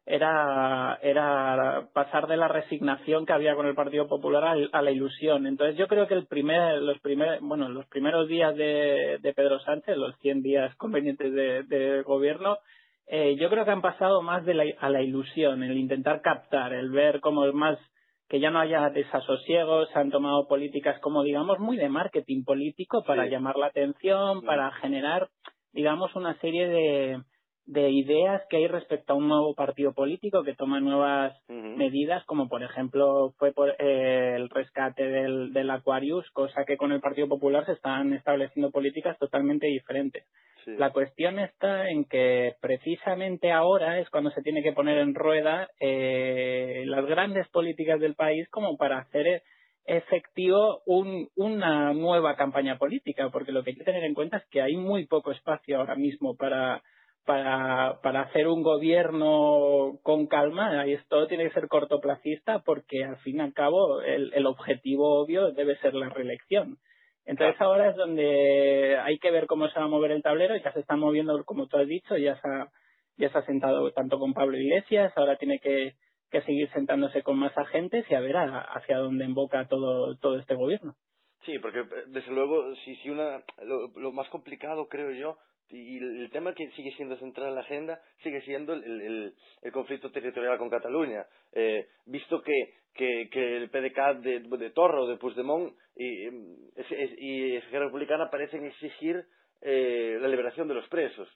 era 0.06 1.00
era 1.02 1.88
pasar 1.94 2.28
de 2.28 2.38
la 2.38 2.48
resignación 2.48 3.26
que 3.26 3.34
había 3.34 3.56
con 3.56 3.68
el 3.68 3.76
Partido 3.76 4.08
Popular 4.08 4.44
al- 4.44 4.70
a, 4.74 4.82
la 4.82 4.92
ilusión. 4.92 5.48
Entonces 5.48 5.78
yo 5.78 5.88
creo 5.88 6.08
que 6.08 6.14
el 6.16 6.28
primer 6.28 6.82
los 6.82 7.00
primer, 7.00 7.40
bueno, 7.42 7.70
los 7.70 7.86
primeros 7.88 8.28
días 8.28 8.56
de, 8.56 9.20
de 9.22 9.34
Pedro 9.34 9.60
Sánchez, 9.60 9.98
los 9.98 10.18
100 10.20 10.42
días 10.42 10.76
convenientes 10.76 11.32
de, 11.34 11.64
de 11.64 12.02
gobierno, 12.04 12.58
eh, 13.08 13.36
yo 13.40 13.50
creo 13.50 13.66
que 13.66 13.72
han 13.72 13.82
pasado 13.82 14.22
más 14.22 14.46
de 14.46 14.54
la, 14.54 14.66
a 14.80 14.90
la 14.90 15.02
ilusión, 15.02 15.64
el 15.64 15.78
intentar 15.78 16.22
captar, 16.22 16.74
el 16.74 16.90
ver 16.92 17.20
como 17.22 17.52
más 17.54 17.78
que 18.30 18.40
ya 18.40 18.50
no 18.50 18.60
haya 18.60 18.90
desasosiegos, 18.90 19.90
se 19.92 20.00
han 20.00 20.10
tomado 20.10 20.48
políticas 20.48 21.00
como 21.02 21.24
digamos 21.24 21.60
muy 21.60 21.78
de 21.78 21.90
marketing 21.90 22.44
político 22.44 23.04
para 23.06 23.26
Sí. 23.26 23.32
llamar 23.32 23.58
la 23.58 23.68
atención, 23.68 24.42
para 24.44 24.72
generar 24.74 25.28
digamos 25.74 26.16
una 26.16 26.36
serie 26.40 26.68
de, 26.68 27.22
de 27.66 27.90
ideas 27.90 28.42
que 28.50 28.58
hay 28.58 28.68
respecto 28.68 29.14
a 29.14 29.16
un 29.16 29.28
nuevo 29.30 29.56
partido 29.56 29.94
político 29.94 30.44
que 30.44 30.54
toma 30.54 30.80
nuevas 30.82 31.34
medidas, 31.78 32.24
como 32.26 32.50
por 32.50 32.62
ejemplo 32.62 33.34
fue 33.38 33.54
por 33.54 33.74
eh, 33.80 34.36
el 34.36 34.50
rescate 34.50 35.04
del, 35.04 35.54
del 35.54 35.70
Aquarius, 35.72 36.30
cosa 36.32 36.66
que 36.66 36.76
con 36.78 36.92
el 36.92 37.00
Partido 37.00 37.28
Popular 37.30 37.66
se 37.66 37.72
están 37.74 38.14
estableciendo 38.14 38.70
políticas 38.72 39.18
totalmente 39.18 39.68
diferentes. 39.68 40.26
Sí. 40.66 40.72
La 40.78 40.92
cuestión 40.92 41.40
está 41.40 41.90
en 41.90 42.06
que 42.06 42.54
precisamente 42.62 43.52
ahora 43.52 44.00
es 44.00 44.10
cuando 44.10 44.30
se 44.32 44.42
tiene 44.42 44.62
que 44.64 44.72
poner 44.74 44.98
en 44.98 45.14
rueda 45.16 45.70
eh, 45.80 46.84
las 46.86 47.06
grandes 47.06 47.48
políticas 47.50 48.00
del 48.00 48.16
país 48.16 48.48
como 48.50 48.78
para 48.78 49.00
hacer 49.00 49.28
e- 49.28 49.42
efectivo 49.86 50.82
un- 50.86 51.28
una 51.36 51.94
nueva 51.94 52.36
campaña 52.36 52.78
política, 52.78 53.30
porque 53.30 53.52
lo 53.52 53.64
que 53.64 53.72
hay 53.72 53.76
que 53.78 53.84
tener 53.84 54.04
en 54.04 54.14
cuenta 54.14 54.38
es 54.38 54.46
que 54.50 54.62
hay 54.62 54.76
muy 54.78 55.06
poco 55.08 55.32
espacio 55.32 55.78
ahora 55.80 55.96
mismo 55.96 56.36
para 56.36 56.82
para, 57.26 58.00
para 58.02 58.22
hacer 58.22 58.48
un 58.48 58.64
gobierno 58.64 60.00
con 60.04 60.28
calma, 60.28 60.86
esto 60.86 61.28
tiene 61.28 61.46
que 61.46 61.54
ser 61.54 61.68
cortoplacista 61.68 62.60
porque 62.60 63.04
al 63.04 63.18
fin 63.18 63.38
y 63.38 63.42
al 63.42 63.54
cabo 63.54 64.02
el, 64.02 64.34
el 64.34 64.46
objetivo 64.46 65.22
obvio 65.22 65.52
debe 65.52 65.78
ser 65.78 65.94
la 65.94 66.10
reelección. 66.10 66.78
Entonces 67.26 67.60
ahora 67.62 67.90
es 67.90 67.96
donde 67.96 68.98
hay 68.98 69.18
que 69.20 69.32
ver 69.32 69.48
cómo 69.48 69.70
se 69.70 69.80
va 69.80 69.86
a 69.86 69.90
mover 69.90 70.12
el 70.12 70.22
tablero, 70.22 70.58
ya 70.58 70.74
se 70.74 70.82
está 70.82 70.98
moviendo 70.98 71.42
como 71.46 71.68
tú 71.68 71.78
has 71.78 71.88
dicho, 71.88 72.18
ya 72.18 72.36
se 72.42 72.48
ha, 72.48 72.68
ya 73.18 73.30
se 73.30 73.38
ha 73.38 73.46
sentado 73.46 73.90
tanto 73.92 74.20
con 74.20 74.34
Pablo 74.34 74.58
Iglesias, 74.58 75.14
ahora 75.16 75.38
tiene 75.38 75.60
que, 75.60 75.94
que 76.30 76.42
seguir 76.42 76.70
sentándose 76.72 77.24
con 77.24 77.38
más 77.38 77.58
agentes 77.58 78.06
y 78.10 78.16
a 78.16 78.20
ver 78.20 78.36
hacia 78.36 78.98
dónde 78.98 79.24
emboca 79.24 79.68
todo, 79.68 80.18
todo 80.18 80.38
este 80.38 80.56
gobierno. 80.56 80.96
Sí, 81.46 81.60
porque 81.60 81.84
desde 82.08 82.32
luego, 82.32 82.76
si, 82.84 82.96
si 82.98 83.10
una, 83.10 83.44
lo, 83.64 83.88
lo 83.96 84.12
más 84.12 84.28
complicado 84.30 84.88
creo 84.88 85.12
yo 85.12 85.38
y 85.74 85.98
el 85.98 86.30
tema 86.32 86.54
que 86.54 86.70
sigue 86.72 86.92
siendo 86.92 87.18
central 87.18 87.50
en 87.50 87.56
la 87.56 87.62
agenda 87.62 88.00
sigue 88.22 88.42
siendo 88.42 88.74
el, 88.74 89.34
el, 89.62 89.72
conflicto 89.72 90.12
territorial 90.12 90.58
con 90.58 90.70
Cataluña. 90.70 91.26
Eh, 91.52 91.88
visto 92.06 92.42
que, 92.42 92.76
el 92.96 93.70
PDK 93.70 94.22
de, 94.22 94.40
de 94.42 94.70
Torra 94.70 95.02
o 95.02 95.08
de 95.08 95.18
Puigdemont 95.18 95.74
y, 95.96 96.28
y, 97.18 97.56
Esquerra 97.56 97.86
Republicana 97.86 98.30
parecen 98.30 98.66
exigir 98.66 99.26
eh, 99.62 100.18
la 100.22 100.28
liberación 100.28 100.68
de 100.68 100.76
los 100.76 100.88
presos. 100.90 101.28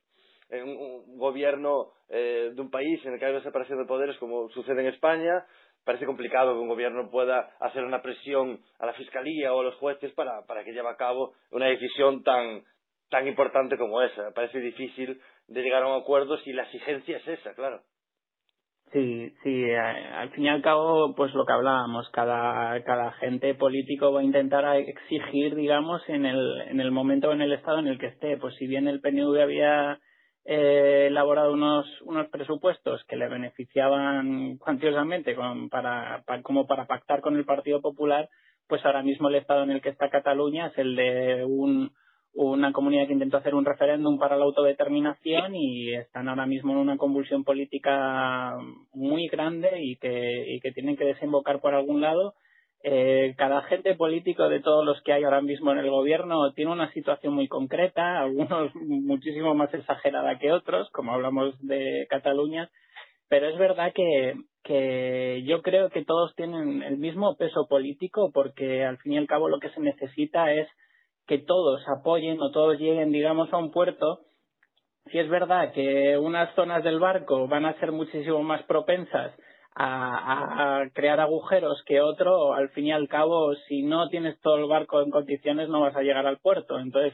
En 0.50 0.70
un, 0.70 1.18
gobierno 1.18 1.94
eh, 2.10 2.52
de 2.54 2.62
un 2.62 2.70
país 2.70 3.04
en 3.06 3.14
el 3.14 3.20
que 3.20 3.26
hay 3.26 3.32
una 3.32 3.44
separación 3.44 3.80
de 3.80 3.86
poderes 3.86 4.18
como 4.18 4.50
sucede 4.50 4.82
en 4.82 4.94
España, 4.94 5.46
parece 5.84 6.06
complicado 6.06 6.54
que 6.54 6.60
un 6.60 6.70
gobierno 6.70 7.10
pueda 7.10 7.56
hacer 7.60 7.84
una 7.84 8.02
presión 8.02 8.62
a 8.78 8.86
la 8.86 8.94
fiscalía 8.94 9.54
o 9.54 9.62
a 9.62 9.64
los 9.64 9.76
jueces 9.76 10.14
para 10.14 10.64
que 10.64 10.74
lleve 10.74 10.90
a 10.90 10.96
cabo 10.96 11.34
una 11.52 11.66
decisión 11.66 12.24
tan, 12.24 12.64
tan 13.10 13.28
importante 13.28 13.78
como 13.78 14.02
esa. 14.02 14.32
Parece 14.34 14.60
difícil 14.60 15.22
de 15.48 15.62
llegar 15.62 15.84
a 15.84 15.88
un 15.88 16.02
acuerdo 16.02 16.38
si 16.40 16.54
la 16.54 16.64
exigencia 16.64 17.18
es 17.18 17.28
esa, 17.28 17.54
claro. 17.54 17.82
Sí, 18.92 19.34
sí, 19.44 19.64
eh, 19.66 19.78
al 19.78 20.30
fin 20.30 20.46
y 20.46 20.50
al 20.50 20.62
cabo, 20.62 21.14
pues 21.14 21.34
lo 21.34 21.46
que 21.46 21.52
hablábamos, 21.52 22.10
cada, 22.12 22.82
cada 22.84 23.10
agente 23.10 23.54
político 23.54 24.14
va 24.14 24.22
a 24.22 24.24
intentar 24.24 24.64
exigir, 24.78 25.56
digamos, 25.56 26.02
en 26.08 26.26
el, 26.26 26.62
en 26.62 26.80
el 26.80 26.92
momento 26.92 27.30
o 27.30 27.34
en 27.34 27.42
el 27.42 27.52
estado 27.52 27.80
en 27.80 27.88
el 27.88 28.00
que 28.00 28.08
esté. 28.08 28.38
Pues 28.38 28.56
si 28.56 28.66
bien 28.66 28.88
el 28.88 29.02
PNV 29.02 29.42
había 29.42 30.00
eh, 30.46 31.08
elaborado 31.08 31.52
unos, 31.52 31.86
unos 32.04 32.30
presupuestos 32.30 33.04
que 33.10 33.18
le 33.18 33.28
beneficiaban 33.28 34.58
cuantiosamente 34.58 35.36
con, 35.36 35.68
para, 35.68 36.24
como 36.44 36.66
para 36.66 36.88
pactar 36.88 37.20
con 37.20 37.36
el 37.36 37.44
Partido 37.44 37.82
Popular, 37.82 38.30
pues 38.70 38.86
ahora 38.86 39.04
mismo 39.04 39.28
el 39.28 39.36
estado 39.36 39.64
en 39.64 39.72
el 39.72 39.82
que 39.82 39.90
está 39.90 40.10
Cataluña 40.10 40.68
es 40.68 40.78
el 40.78 40.96
de 40.96 41.44
un, 41.44 41.92
una 42.34 42.72
comunidad 42.72 43.08
que 43.08 43.14
intentó 43.14 43.38
hacer 43.38 43.56
un 43.56 43.66
referéndum 43.66 44.20
para 44.20 44.38
la 44.38 44.46
autodeterminación 44.46 45.56
y 45.56 45.94
están 45.94 46.30
ahora 46.30 46.46
mismo 46.46 46.72
en 46.74 46.80
una 46.80 46.98
convulsión 46.98 47.44
política 47.44 48.56
muy 48.94 49.28
grande 49.28 49.82
y 49.82 49.96
que, 49.98 50.44
y 50.48 50.60
que 50.60 50.72
tienen 50.72 50.98
que 50.98 51.06
desembocar 51.06 51.60
por 51.60 51.74
algún 51.74 52.02
lado. 52.02 52.36
Eh, 52.84 53.34
cada 53.38 53.60
agente 53.60 53.96
político 53.96 54.48
de 54.50 54.60
todos 54.60 54.86
los 54.86 55.02
que 55.02 55.12
hay 55.12 55.24
ahora 55.24 55.42
mismo 55.42 55.72
en 55.72 55.80
el 55.80 55.90
gobierno 55.90 56.54
tiene 56.54 56.72
una 56.72 56.92
situación 56.94 57.34
muy 57.34 57.48
concreta, 57.48 58.20
algunos 58.20 58.74
muchísimo 58.76 59.56
más 59.56 59.74
exagerada 59.74 60.38
que 60.38 60.52
otros, 60.52 60.90
como 60.92 61.14
hablamos 61.14 61.56
de 61.66 62.06
Cataluña, 62.10 62.70
pero 63.30 63.50
es 63.50 63.58
verdad 63.58 63.94
que, 63.94 64.36
que 64.64 65.44
yo 65.46 65.64
creo 65.64 65.90
que 65.90 66.06
todos 66.06 66.36
tienen 66.36 66.84
el 66.84 66.98
mismo 66.98 67.36
peso 67.36 67.68
político 67.68 68.32
porque 68.32 68.86
al 68.86 69.00
fin 69.00 69.14
y 69.14 69.18
al 69.18 69.28
cabo 69.28 69.50
lo 69.50 69.60
que 69.60 69.72
se 69.72 69.82
necesita 69.82 70.54
es 70.54 70.68
que 71.28 71.40
todos 71.40 71.82
apoyen 71.88 72.42
o 72.42 72.52
todos 72.52 72.80
lleguen, 72.80 73.12
digamos, 73.12 73.52
a 73.54 73.58
un 73.58 73.72
puerto, 73.72 74.22
si 75.12 75.20
es 75.20 75.30
verdad 75.30 75.72
que 75.74 76.18
unas 76.18 76.54
zonas 76.56 76.84
del 76.84 77.00
barco 77.00 77.48
van 77.48 77.66
a 77.66 77.80
ser 77.80 77.92
muchísimo 77.92 78.44
más 78.44 78.64
propensas 78.64 79.34
a, 79.80 80.80
a, 80.82 80.90
crear 80.90 81.20
agujeros 81.20 81.84
que 81.86 82.02
otro, 82.02 82.54
al 82.54 82.70
fin 82.70 82.88
y 82.88 82.92
al 82.92 83.08
cabo, 83.08 83.54
si 83.68 83.84
no 83.84 84.10
tienes 84.10 84.40
todo 84.42 84.56
el 84.56 84.66
barco 84.66 85.02
en 85.02 85.12
condiciones, 85.12 85.70
no 85.70 85.82
vas 85.82 85.96
a 85.96 86.02
llegar 86.02 86.26
al 86.26 86.40
puerto. 86.40 86.80
Entonces, 86.80 87.14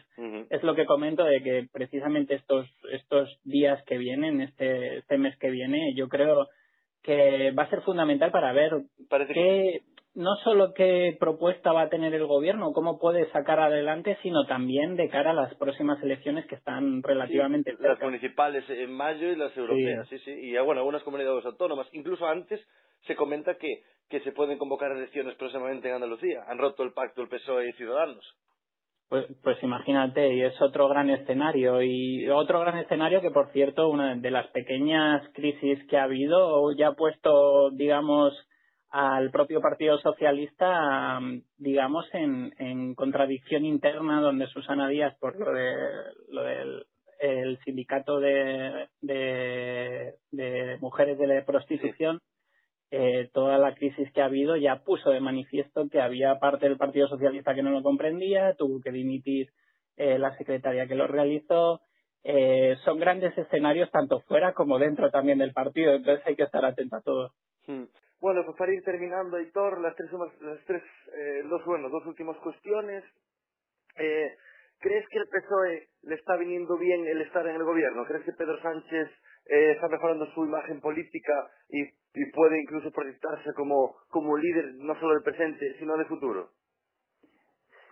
es 0.49 0.63
lo 0.63 0.73
que 0.73 0.86
comento 0.86 1.26
de 1.26 1.43
que 1.43 1.67
precisamente 1.73 2.36
estos, 2.36 2.65
estos 2.91 3.38
días 3.43 3.84
que 3.84 3.97
vienen, 3.97 4.39
este, 4.39 4.99
este 4.99 5.17
mes 5.17 5.38
que 5.39 5.49
viene, 5.49 5.93
yo 5.93 6.08
creo 6.08 6.47
que 7.02 7.52
va 7.52 7.63
a 7.63 7.69
ser 7.69 7.82
fundamental 7.82 8.32
para 8.32 8.54
ver 8.54 8.71
qué, 9.34 9.82
no 10.15 10.36
solo 10.43 10.73
qué 10.73 11.17
propuesta 11.19 11.71
va 11.71 11.84
a 11.84 11.89
tener 11.89 12.13
el 12.13 12.28
gobierno, 12.28 12.71
cómo 12.73 12.99
puede 12.99 13.30
sacar 13.32 13.60
adelante, 13.60 14.17
sino 14.21 14.45
también 14.45 14.95
de 14.95 15.10
cara 15.10 15.32
a 15.32 15.34
las 15.34 15.54
próximas 15.56 16.02
elecciones 16.04 16.45
que 16.45 16.56
están 16.56 17.02
relativamente 17.02 17.71
sí, 17.71 17.78
Las 17.82 17.99
municipales 17.99 18.63
en 18.69 18.91
mayo 18.91 19.32
y 19.32 19.36
las 19.36 19.56
europeas, 19.58 20.08
sí, 20.10 20.19
sí, 20.19 20.26
sí. 20.26 20.49
y 20.49 20.58
bueno, 20.60 20.82
algunas 20.82 21.04
comunidades 21.04 21.45
autónomas. 21.45 21.88
Incluso 21.93 22.28
antes 22.28 22.62
se 23.08 23.15
comenta 23.15 23.56
que, 23.56 23.84
que 24.10 24.19
se 24.21 24.32
pueden 24.32 24.58
convocar 24.58 24.91
elecciones 24.91 25.36
próximamente 25.36 25.89
en 25.89 25.95
Andalucía. 25.95 26.43
Han 26.47 26.60
roto 26.60 26.84
el 26.84 26.93
pacto 26.93 27.21
el 27.21 27.30
PSOE 27.30 27.69
y 27.69 27.73
Ciudadanos. 27.73 28.23
Pues, 29.10 29.26
pues 29.43 29.62
imagínate, 29.62 30.34
y 30.34 30.41
es 30.41 30.60
otro 30.62 30.88
gran 30.88 31.10
escenario. 31.10 31.82
Y 31.82 32.30
otro 32.30 32.60
gran 32.60 32.78
escenario 32.80 33.21
que, 33.21 33.32
por 33.32 33.52
cierto, 33.52 33.89
una 33.89 34.15
de 34.15 34.32
las 34.32 34.47
pequeñas 34.47 35.28
crisis 35.34 35.86
que 35.88 35.97
ha 35.97 36.04
habido 36.04 36.71
ya 36.71 36.89
ha 36.89 36.95
puesto, 36.95 37.69
digamos, 37.71 38.34
al 38.93 39.32
propio 39.32 39.60
Partido 39.60 39.97
Socialista, 39.97 41.19
digamos, 41.58 42.06
en, 42.13 42.53
en 42.60 42.93
contradicción 42.93 43.65
interna, 43.65 44.21
donde 44.21 44.45
Susana 44.45 44.88
Díaz, 44.88 45.17
por 45.19 45.36
lo, 45.36 45.51
de, 45.51 45.73
lo 46.29 46.43
del 46.43 46.86
el 47.19 47.58
sindicato 47.63 48.19
de, 48.19 48.89
de, 49.01 50.13
de 50.32 50.77
mujeres 50.79 51.17
de 51.17 51.25
la 51.25 51.43
prostitución, 51.43 52.19
eh, 52.91 53.29
toda 53.34 53.58
la 53.58 53.73
crisis 53.73 54.12
que 54.12 54.21
ha 54.21 54.25
habido 54.25 54.58
ya 54.58 54.84
puso 54.84 55.10
de 55.10 55.21
manifiesto 55.21 55.89
que 55.89 55.99
había 55.99 56.38
parte 56.38 56.67
del 56.67 56.77
Partido 56.77 57.08
Socialista 57.08 57.56
que 57.56 57.63
no 57.63 57.71
lo 57.71 57.82
comprendía, 57.82 58.53
tuvo 58.53 58.79
que 58.79 58.91
dimitir 58.91 59.49
eh, 59.97 60.19
la 60.19 60.38
secretaria 60.38 60.86
que 60.86 60.93
lo 60.93 61.08
realizó. 61.08 61.82
Eh, 62.23 62.75
son 62.86 62.99
grandes 62.99 63.36
escenarios 63.36 63.89
tanto 63.89 64.19
fuera 64.27 64.53
como 64.53 64.77
dentro 64.77 65.10
también 65.10 65.39
del 65.39 65.53
partido, 65.53 65.93
entonces 65.93 66.27
hay 66.27 66.36
que 66.36 66.43
estar 66.43 66.63
atento 66.63 66.97
a 66.97 67.01
todo. 67.01 67.32
Bueno, 68.23 68.45
pues 68.45 68.55
para 68.55 68.71
ir 68.71 68.81
terminando, 68.83 69.36
Aitor, 69.36 69.81
las 69.81 69.93
tres, 69.97 70.09
las 70.39 70.63
tres 70.65 70.81
eh, 71.13 71.43
dos, 71.49 71.62
bueno, 71.65 71.89
dos 71.89 72.05
últimas 72.05 72.38
cuestiones. 72.38 73.03
Eh, 73.99 74.31
¿Crees 74.79 75.05
que 75.09 75.17
el 75.17 75.27
PSOE 75.27 75.89
le 76.03 76.15
está 76.15 76.38
viniendo 76.38 76.77
bien 76.77 77.05
el 77.05 77.19
estar 77.19 77.45
en 77.45 77.57
el 77.57 77.65
gobierno? 77.65 78.05
¿Crees 78.05 78.23
que 78.23 78.31
Pedro 78.31 78.57
Sánchez 78.62 79.09
eh, 79.47 79.71
está 79.71 79.89
mejorando 79.89 80.25
su 80.27 80.45
imagen 80.45 80.79
política 80.79 81.33
y, 81.67 81.81
y 81.83 82.31
puede 82.31 82.62
incluso 82.62 82.91
proyectarse 82.91 83.51
como, 83.57 83.97
como 84.07 84.38
líder 84.38 84.71
no 84.75 84.97
solo 85.01 85.15
del 85.15 85.23
presente, 85.23 85.75
sino 85.77 85.97
del 85.97 86.07
futuro? 86.07 86.51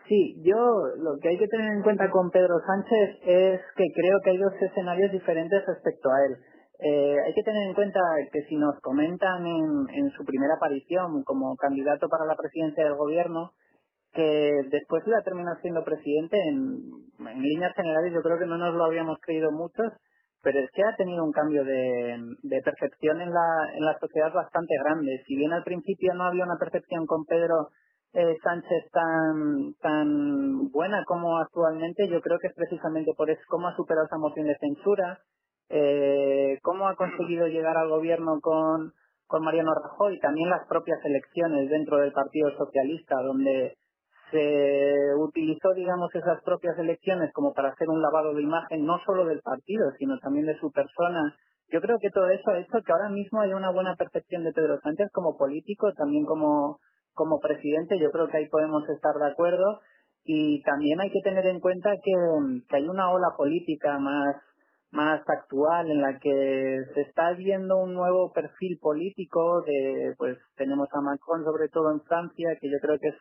Sí, 0.07 0.41
yo 0.45 0.55
lo 0.95 1.19
que 1.21 1.27
hay 1.27 1.37
que 1.39 1.47
tener 1.49 1.73
en 1.73 1.83
cuenta 1.83 2.09
con 2.09 2.31
Pedro 2.31 2.55
Sánchez 2.65 3.19
es 3.25 3.61
que 3.75 3.85
creo 3.93 4.19
que 4.23 4.29
hay 4.29 4.37
dos 4.37 4.53
escenarios 4.61 5.11
diferentes 5.11 5.65
respecto 5.65 6.09
a 6.09 6.25
él. 6.25 6.50
Eh, 6.83 7.15
hay 7.25 7.33
que 7.35 7.43
tener 7.43 7.67
en 7.67 7.75
cuenta 7.75 7.99
que 8.31 8.41
si 8.49 8.55
nos 8.55 8.79
comentan 8.81 9.45
en, 9.45 10.09
su 10.17 10.25
primera 10.25 10.55
aparición 10.55 11.23
como 11.23 11.55
candidato 11.55 12.09
para 12.09 12.25
la 12.25 12.35
presidencia 12.35 12.83
del 12.83 12.95
gobierno, 12.95 13.51
que 14.13 14.51
después 14.71 15.03
iba 15.05 15.19
a 15.19 15.23
terminar 15.23 15.61
siendo 15.61 15.83
presidente, 15.83 16.37
en, 16.49 16.81
líneas 17.39 17.75
generales 17.75 18.11
yo 18.11 18.21
creo 18.21 18.39
que 18.39 18.47
no 18.47 18.57
nos 18.57 18.73
lo 18.73 18.85
habíamos 18.85 19.19
creído 19.21 19.51
muchos, 19.51 19.93
pero 20.41 20.59
es 20.59 20.71
que 20.73 20.81
ha 20.81 20.95
tenido 20.95 21.23
un 21.23 21.31
cambio 21.31 21.63
de, 21.63 22.17
de 22.41 22.61
percepción 22.63 23.21
en 23.21 23.29
la, 23.29 23.73
en 23.75 23.85
la 23.85 23.99
sociedad 23.99 24.33
bastante 24.33 24.73
grande. 24.83 25.21
Si 25.27 25.35
bien 25.35 25.53
al 25.53 25.63
principio 25.63 26.15
no 26.15 26.23
había 26.23 26.45
una 26.45 26.57
percepción 26.57 27.05
con 27.05 27.25
Pedro 27.25 27.69
eh, 28.13 28.37
Sánchez 28.43 28.89
tan, 28.91 29.73
tan 29.81 30.71
buena 30.71 31.03
como 31.05 31.37
actualmente, 31.37 32.09
yo 32.09 32.21
creo 32.21 32.39
que 32.39 32.47
es 32.47 32.55
precisamente 32.55 33.13
por 33.15 33.29
eso 33.29 33.41
cómo 33.47 33.67
ha 33.67 33.75
superado 33.75 34.07
esa 34.07 34.17
moción 34.17 34.47
de 34.47 34.57
censura, 34.57 35.19
eh, 35.73 36.59
cómo 36.61 36.87
ha 36.87 36.95
conseguido 36.95 37.47
llegar 37.47 37.77
al 37.77 37.89
gobierno 37.89 38.39
con, 38.41 38.91
con 39.25 39.43
Mariano 39.43 39.71
Rajoy, 39.73 40.19
también 40.19 40.49
las 40.49 40.67
propias 40.67 40.99
elecciones 41.05 41.69
dentro 41.69 41.97
del 41.97 42.11
Partido 42.11 42.51
Socialista, 42.57 43.15
donde 43.23 43.77
se 44.31 45.15
utilizó, 45.17 45.73
digamos, 45.73 46.13
esas 46.13 46.41
propias 46.43 46.77
elecciones 46.77 47.31
como 47.33 47.53
para 47.53 47.69
hacer 47.69 47.87
un 47.89 48.01
lavado 48.01 48.33
de 48.33 48.41
imagen, 48.41 48.85
no 48.85 48.99
solo 49.05 49.25
del 49.25 49.41
partido, 49.41 49.91
sino 49.97 50.17
también 50.19 50.45
de 50.45 50.59
su 50.59 50.71
persona. 50.71 51.35
Yo 51.71 51.79
creo 51.79 51.97
que 52.01 52.09
todo 52.09 52.29
eso 52.29 52.51
ha 52.51 52.59
hecho 52.59 52.81
que 52.85 52.91
ahora 52.91 53.09
mismo 53.09 53.39
haya 53.39 53.55
una 53.55 53.71
buena 53.71 53.95
percepción 53.95 54.43
de 54.43 54.51
Pedro 54.51 54.79
Sánchez 54.81 55.09
como 55.13 55.37
político, 55.37 55.93
también 55.93 56.25
como, 56.25 56.79
como 57.13 57.39
presidente. 57.39 57.97
Yo 57.97 58.11
creo 58.11 58.27
que 58.27 58.37
ahí 58.37 58.49
podemos 58.49 58.83
estar 58.89 59.13
de 59.15 59.31
acuerdo. 59.31 59.79
Y 60.23 60.61
también 60.63 60.99
hay 60.99 61.09
que 61.09 61.21
tener 61.23 61.45
en 61.47 61.59
cuenta 61.59 61.91
que, 62.03 62.11
que 62.69 62.75
hay 62.75 62.87
una 62.87 63.09
ola 63.09 63.29
política 63.37 63.97
más 63.99 64.35
más 64.91 65.21
actual 65.27 65.89
en 65.89 66.01
la 66.01 66.19
que 66.19 66.83
se 66.93 67.01
está 67.01 67.33
viendo 67.33 67.77
un 67.77 67.93
nuevo 67.93 68.31
perfil 68.33 68.77
político 68.79 69.61
de 69.61 70.13
pues 70.17 70.37
tenemos 70.55 70.87
a 70.91 71.01
Macron 71.01 71.43
sobre 71.45 71.69
todo 71.69 71.91
en 71.91 72.01
Francia 72.01 72.57
que 72.59 72.69
yo 72.69 72.77
creo 72.81 72.99
que 72.99 73.09
es 73.09 73.15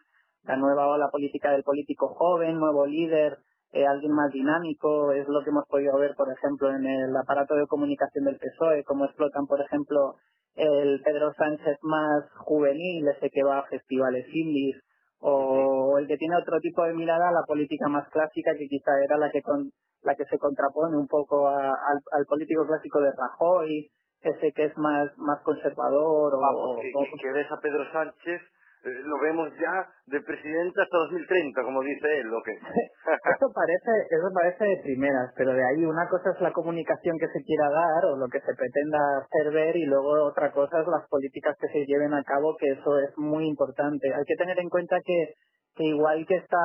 la 0.44 0.56
nueva 0.56 0.88
ola 0.88 1.08
política 1.10 1.52
del 1.52 1.62
político 1.62 2.08
joven 2.08 2.58
nuevo 2.58 2.86
líder 2.86 3.38
eh, 3.72 3.86
alguien 3.86 4.12
más 4.12 4.32
dinámico, 4.32 5.12
es 5.12 5.28
lo 5.28 5.44
que 5.44 5.50
hemos 5.50 5.64
podido 5.68 5.96
ver, 5.96 6.16
por 6.16 6.26
ejemplo, 6.32 6.74
en 6.74 6.84
el 6.84 7.16
aparato 7.16 7.54
de 7.54 7.68
comunicación 7.68 8.24
del 8.24 8.36
PSOE, 8.36 8.82
cómo 8.82 9.04
explotan, 9.04 9.46
por 9.46 9.60
ejemplo, 9.60 10.16
el 10.56 11.00
Pedro 11.04 11.32
Sánchez 11.34 11.78
más 11.82 12.24
juvenil, 12.38 13.06
ese 13.06 13.30
que 13.30 13.44
va 13.44 13.60
a 13.60 13.68
festivales 13.68 14.26
indies, 14.34 14.76
o 15.20 15.98
el 15.98 16.08
que 16.08 16.16
tiene 16.16 16.36
otro 16.36 16.58
tipo 16.58 16.82
de 16.82 16.94
mirada 16.94 17.28
a 17.28 17.32
la 17.32 17.44
política 17.46 17.86
más 17.88 18.08
clásica, 18.08 18.56
que 18.58 18.66
quizá 18.66 18.90
era 19.04 19.16
la 19.18 19.30
que 19.30 19.40
con, 19.40 19.70
la 20.02 20.14
que 20.14 20.24
se 20.26 20.38
contrapone 20.38 20.96
un 20.96 21.08
poco 21.08 21.48
al, 21.48 21.98
al 22.12 22.26
político 22.26 22.66
clásico 22.66 23.00
de 23.00 23.12
Rajoy, 23.12 23.90
ese 24.22 24.52
que 24.52 24.64
es 24.66 24.76
más 24.78 25.10
más 25.18 25.40
conservador 25.42 26.34
o, 26.34 26.40
Vamos, 26.40 26.78
o- 26.78 26.80
que, 26.80 26.92
o- 26.94 27.02
que- 27.04 27.22
que 27.22 27.32
ves 27.32 27.50
a 27.52 27.60
Pedro 27.60 27.84
Sánchez, 27.92 28.40
eh, 28.84 29.00
lo 29.04 29.18
vemos 29.20 29.50
ya 29.60 29.88
de 30.06 30.20
presidente 30.22 30.80
hasta 30.82 30.96
2030, 30.98 31.62
como 31.64 31.82
dice 31.82 32.06
él, 32.20 32.32
¿o 32.32 32.42
qué? 32.42 32.52
Eso 33.36 33.52
parece, 33.54 33.90
eso 34.10 34.28
parece 34.34 34.64
de 34.64 34.76
primeras, 34.82 35.32
pero 35.36 35.52
de 35.52 35.64
ahí 35.64 35.84
una 35.84 36.08
cosa 36.08 36.30
es 36.30 36.40
la 36.40 36.52
comunicación 36.52 37.18
que 37.18 37.28
se 37.28 37.42
quiera 37.44 37.68
dar 37.70 38.04
o 38.06 38.16
lo 38.16 38.28
que 38.28 38.40
se 38.40 38.54
pretenda 38.54 38.98
hacer 39.18 39.52
ver 39.52 39.76
y 39.76 39.84
luego 39.86 40.24
otra 40.24 40.52
cosa 40.52 40.80
es 40.80 40.86
las 40.88 41.06
políticas 41.08 41.56
que 41.60 41.68
se 41.68 41.84
lleven 41.86 42.14
a 42.14 42.22
cabo, 42.24 42.56
que 42.58 42.70
eso 42.72 42.98
es 43.00 43.16
muy 43.18 43.46
importante. 43.48 44.14
Hay 44.14 44.24
que 44.26 44.36
tener 44.36 44.58
en 44.60 44.68
cuenta 44.70 44.96
que, 45.04 45.34
que 45.80 45.86
igual 45.88 46.26
que 46.26 46.36
está 46.36 46.58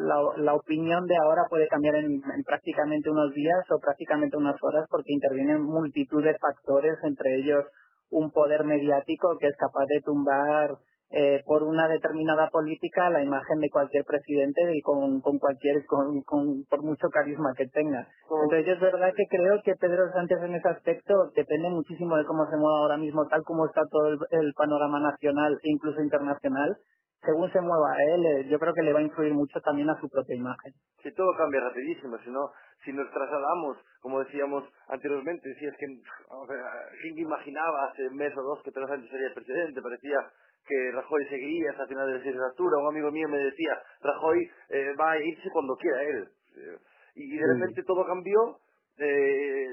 la, 0.00 0.20
la 0.36 0.54
opinión 0.54 1.06
de 1.06 1.16
ahora 1.16 1.44
puede 1.48 1.68
cambiar 1.68 1.94
en, 1.96 2.20
en 2.36 2.44
prácticamente 2.44 3.08
unos 3.10 3.32
días 3.32 3.64
o 3.70 3.80
prácticamente 3.80 4.36
unas 4.36 4.62
horas 4.62 4.86
porque 4.90 5.14
intervienen 5.14 5.62
multitud 5.62 6.22
de 6.22 6.36
factores, 6.38 6.98
entre 7.04 7.36
ellos 7.36 7.64
un 8.10 8.30
poder 8.30 8.64
mediático 8.64 9.38
que 9.40 9.48
es 9.48 9.56
capaz 9.56 9.86
de 9.86 10.02
tumbar 10.04 10.76
eh, 11.10 11.42
por 11.46 11.62
una 11.62 11.88
determinada 11.88 12.50
política 12.50 13.08
la 13.10 13.22
imagen 13.22 13.60
de 13.60 13.70
cualquier 13.70 14.04
presidente 14.04 14.60
y 14.74 14.82
con, 14.82 15.20
con 15.22 15.38
cualquier 15.38 15.86
con, 15.86 16.20
con- 16.22 16.64
por 16.68 16.82
mucho 16.82 17.08
carisma 17.10 17.54
que 17.56 17.66
tenga. 17.68 18.06
Entonces 18.44 18.68
es 18.74 18.80
verdad 18.80 19.12
que 19.16 19.24
creo 19.30 19.62
que 19.64 19.74
Pedro 19.76 20.12
Sánchez 20.12 20.38
en 20.42 20.56
ese 20.56 20.68
aspecto 20.68 21.14
depende 21.34 21.70
muchísimo 21.70 22.16
de 22.16 22.26
cómo 22.26 22.44
se 22.50 22.56
mueva 22.56 22.80
ahora 22.80 22.98
mismo, 22.98 23.26
tal 23.28 23.42
como 23.44 23.66
está 23.66 23.82
todo 23.90 24.08
el, 24.08 24.18
el 24.32 24.52
panorama 24.54 25.00
nacional 25.00 25.54
e 25.62 25.70
incluso 25.70 26.02
internacional. 26.02 26.76
Según 27.26 27.50
se 27.52 27.60
mueva 27.60 27.90
él, 28.14 28.26
eh, 28.26 28.48
yo 28.48 28.58
creo 28.58 28.72
que 28.72 28.82
le 28.82 28.92
va 28.92 29.00
a 29.00 29.02
influir 29.02 29.34
mucho 29.34 29.60
también 29.60 29.90
a 29.90 30.00
su 30.00 30.08
propia 30.08 30.36
imagen. 30.36 30.72
Si 31.02 31.12
todo 31.12 31.36
cambia 31.36 31.60
rapidísimo, 31.60 32.16
si 32.18 32.30
no, 32.30 32.52
si 32.84 32.92
nos 32.92 33.10
trasladamos, 33.10 33.78
como 34.00 34.20
decíamos 34.20 34.64
anteriormente, 34.88 35.52
si 35.58 35.66
es 35.66 35.74
que, 35.76 35.86
o 36.30 36.46
sea, 36.46 36.62
¿quién 37.02 37.18
imaginaba 37.18 37.86
hace 37.90 38.06
un 38.08 38.16
mes 38.16 38.32
o 38.36 38.42
dos 38.42 38.62
que 38.62 38.70
Pedro 38.70 38.86
Sánchez 38.88 39.10
sería 39.10 39.26
el 39.28 39.34
presidente? 39.34 39.82
Parecía 39.82 40.18
que 40.66 40.92
Rajoy 40.92 41.24
seguiría 41.28 41.70
hasta 41.70 41.86
final 41.86 42.06
de 42.06 42.12
la 42.12 42.18
legislatura. 42.18 42.78
Un 42.78 42.88
amigo 42.88 43.10
mío 43.10 43.28
me 43.28 43.38
decía, 43.38 43.78
Rajoy 44.02 44.50
eh, 44.70 44.94
va 45.00 45.12
a 45.12 45.18
irse 45.20 45.50
cuando 45.52 45.76
quiera 45.76 46.02
él. 46.02 46.28
Y, 47.14 47.36
de 47.36 47.46
repente 47.54 47.82
todo 47.84 48.04
cambió, 48.06 48.58
eh, 48.98 49.66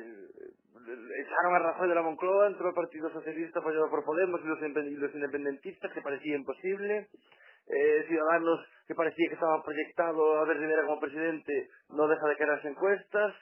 echaron 1.20 1.56
a 1.56 1.60
Rajoy 1.60 1.90
de 1.90 1.96
la 1.96 2.02
Moncloa, 2.02 2.48
entró 2.48 2.70
el 2.70 2.76
Partido 2.76 3.10
Socialista 3.12 3.60
apoyado 3.60 3.90
por 3.90 4.04
Podemos 4.06 4.42
y 4.44 4.48
los, 4.48 4.60
indepen- 4.60 4.92
y 4.92 4.96
los 4.96 5.14
independentistas, 5.14 5.92
que 5.94 6.02
parecía 6.02 6.36
imposible. 6.36 7.08
Eh, 7.68 8.06
Ciudadanos, 8.08 8.60
que 8.88 8.96
parecía 8.96 9.28
que 9.30 9.36
estaba 9.36 9.64
proyectado 9.64 10.40
a 10.40 10.46
ver 10.46 10.58
Rivera 10.58 10.86
como 10.86 11.00
presidente, 11.00 11.70
no 11.90 12.08
deja 12.08 12.28
de 12.28 12.36
caer 12.36 12.50
en 12.50 12.56
las 12.58 12.66
encuestas. 12.66 13.34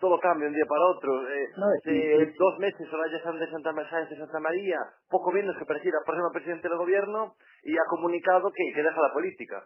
Todo 0.00 0.18
cambia 0.20 0.44
de 0.44 0.48
un 0.50 0.54
día 0.56 0.66
para 0.68 0.86
otro. 0.86 1.28
Eh, 1.30 1.48
No, 1.56 1.66
hace 1.78 1.92
y- 1.92 2.22
y- 2.22 2.34
dos 2.36 2.58
meses 2.58 2.88
Soraya 2.90 3.22
Sánchez 3.22 3.46
de 3.48 3.52
Santa, 3.52 3.90
Sáenz 3.90 4.10
de 4.10 4.16
Santa 4.18 4.40
María, 4.40 4.78
poco 5.08 5.30
menos 5.32 5.56
que 5.56 5.64
pareciera 5.64 5.98
próxima 6.04 6.30
presidente 6.32 6.68
del 6.68 6.78
gobierno, 6.78 7.34
y 7.62 7.76
ha 7.76 7.84
comunicado 7.88 8.50
que, 8.52 8.72
que 8.74 8.82
deja 8.82 9.00
la 9.00 9.12
política. 9.14 9.64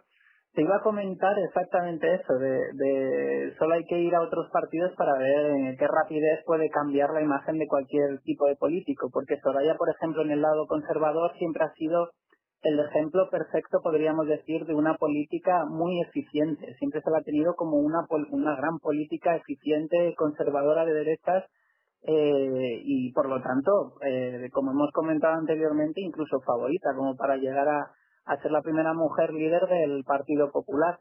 Te 0.53 0.61
iba 0.61 0.77
a 0.77 0.83
comentar 0.83 1.33
exactamente 1.39 2.13
eso, 2.13 2.33
de, 2.35 2.59
de 2.73 3.55
solo 3.57 3.73
hay 3.73 3.83
que 3.85 3.97
ir 3.99 4.13
a 4.15 4.21
otros 4.21 4.49
partidos 4.51 4.93
para 4.95 5.17
ver 5.17 5.45
en 5.47 5.77
qué 5.77 5.87
rapidez 5.87 6.43
puede 6.45 6.69
cambiar 6.69 7.09
la 7.11 7.21
imagen 7.21 7.57
de 7.57 7.67
cualquier 7.67 8.19
tipo 8.21 8.47
de 8.47 8.55
político, 8.55 9.09
porque 9.11 9.39
Soraya, 9.41 9.75
por 9.75 9.89
ejemplo, 9.89 10.21
en 10.21 10.31
el 10.31 10.41
lado 10.41 10.67
conservador 10.67 11.33
siempre 11.39 11.63
ha 11.65 11.73
sido 11.73 12.11
el 12.63 12.79
ejemplo 12.79 13.29
perfecto, 13.29 13.79
podríamos 13.83 14.25
decir, 14.27 14.65
de 14.65 14.73
una 14.73 14.95
política 14.95 15.65
muy 15.69 16.01
eficiente. 16.01 16.73
Siempre 16.79 17.01
se 17.01 17.11
la 17.11 17.17
ha 17.19 17.23
tenido 17.23 17.55
como 17.55 17.77
una, 17.77 18.05
una 18.31 18.55
gran 18.55 18.79
política 18.79 19.35
eficiente, 19.35 20.15
conservadora 20.17 20.85
de 20.85 20.93
derechas, 20.93 21.43
eh, 22.05 22.81
y 22.83 23.11
por 23.13 23.29
lo 23.29 23.41
tanto, 23.41 23.95
eh, 24.05 24.49
como 24.51 24.71
hemos 24.71 24.91
comentado 24.91 25.35
anteriormente, 25.35 26.01
incluso 26.01 26.39
favorita, 26.41 26.89
como 26.95 27.15
para 27.15 27.37
llegar 27.37 27.67
a, 27.67 27.91
a 28.25 28.37
ser 28.41 28.51
la 28.51 28.61
primera 28.61 28.93
mujer 28.93 29.33
líder 29.33 29.67
del 29.67 30.03
Partido 30.05 30.51
Popular. 30.51 30.97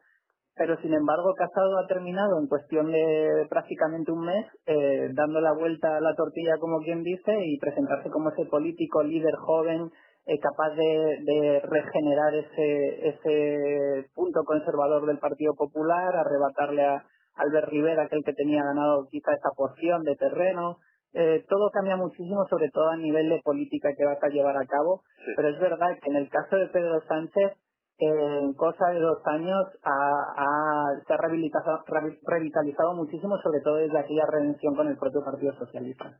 Pero 0.54 0.76
sin 0.82 0.92
embargo, 0.92 1.32
Casado 1.34 1.78
ha 1.78 1.86
terminado 1.86 2.38
en 2.38 2.46
cuestión 2.46 2.92
de 2.92 3.46
prácticamente 3.48 4.12
un 4.12 4.26
mes, 4.26 4.46
eh, 4.66 5.08
dando 5.14 5.40
la 5.40 5.54
vuelta 5.54 5.96
a 5.96 6.00
la 6.00 6.14
tortilla, 6.14 6.58
como 6.60 6.80
quien 6.80 7.02
dice, 7.02 7.32
y 7.46 7.58
presentarse 7.58 8.10
como 8.10 8.30
ese 8.30 8.44
político 8.46 9.02
líder 9.02 9.34
joven, 9.36 9.90
eh, 10.26 10.38
capaz 10.38 10.70
de, 10.74 11.18
de 11.24 11.60
regenerar 11.64 12.34
ese, 12.34 13.08
ese 13.08 14.10
punto 14.14 14.44
conservador 14.44 15.06
del 15.06 15.18
Partido 15.18 15.54
Popular, 15.54 16.14
arrebatarle 16.16 16.84
a 16.84 17.04
Albert 17.36 17.68
Rivera, 17.68 18.04
aquel 18.04 18.22
que 18.24 18.34
tenía 18.34 18.62
ganado 18.62 19.08
quizá 19.10 19.32
esa 19.32 19.50
porción 19.56 20.02
de 20.04 20.16
terreno. 20.16 20.78
Eh, 21.14 21.44
todo 21.48 21.70
cambia 21.70 21.96
muchísimo, 21.96 22.46
sobre 22.48 22.70
todo 22.70 22.88
a 22.90 22.96
nivel 22.96 23.28
de 23.28 23.40
política 23.44 23.90
que 23.96 24.04
vas 24.04 24.22
a 24.22 24.28
llevar 24.28 24.56
a 24.56 24.66
cabo, 24.66 25.02
Sí. 25.24 25.32
pero 25.36 25.48
es 25.48 25.58
verdad 25.60 25.98
que 26.02 26.10
en 26.10 26.16
el 26.16 26.28
caso 26.30 26.56
de 26.56 26.68
Pedro 26.68 27.00
Sánchez, 27.06 27.52
en 27.98 28.54
cosa 28.54 28.88
de 28.90 28.98
dos 29.00 29.18
años 29.26 29.64
ha- 29.84 30.34
ha- 30.36 31.00
se 31.06 31.12
ha 31.12 31.16
rehabilitado, 31.18 31.84
revitalizado 32.26 32.94
muchísimo, 32.94 33.36
sobre 33.38 33.60
todo 33.60 33.76
desde 33.76 33.98
aquella 33.98 34.26
redención 34.26 34.74
con 34.74 34.88
el 34.88 34.96
propio 34.96 35.22
Partido 35.24 35.52
Socialista. 35.54 36.18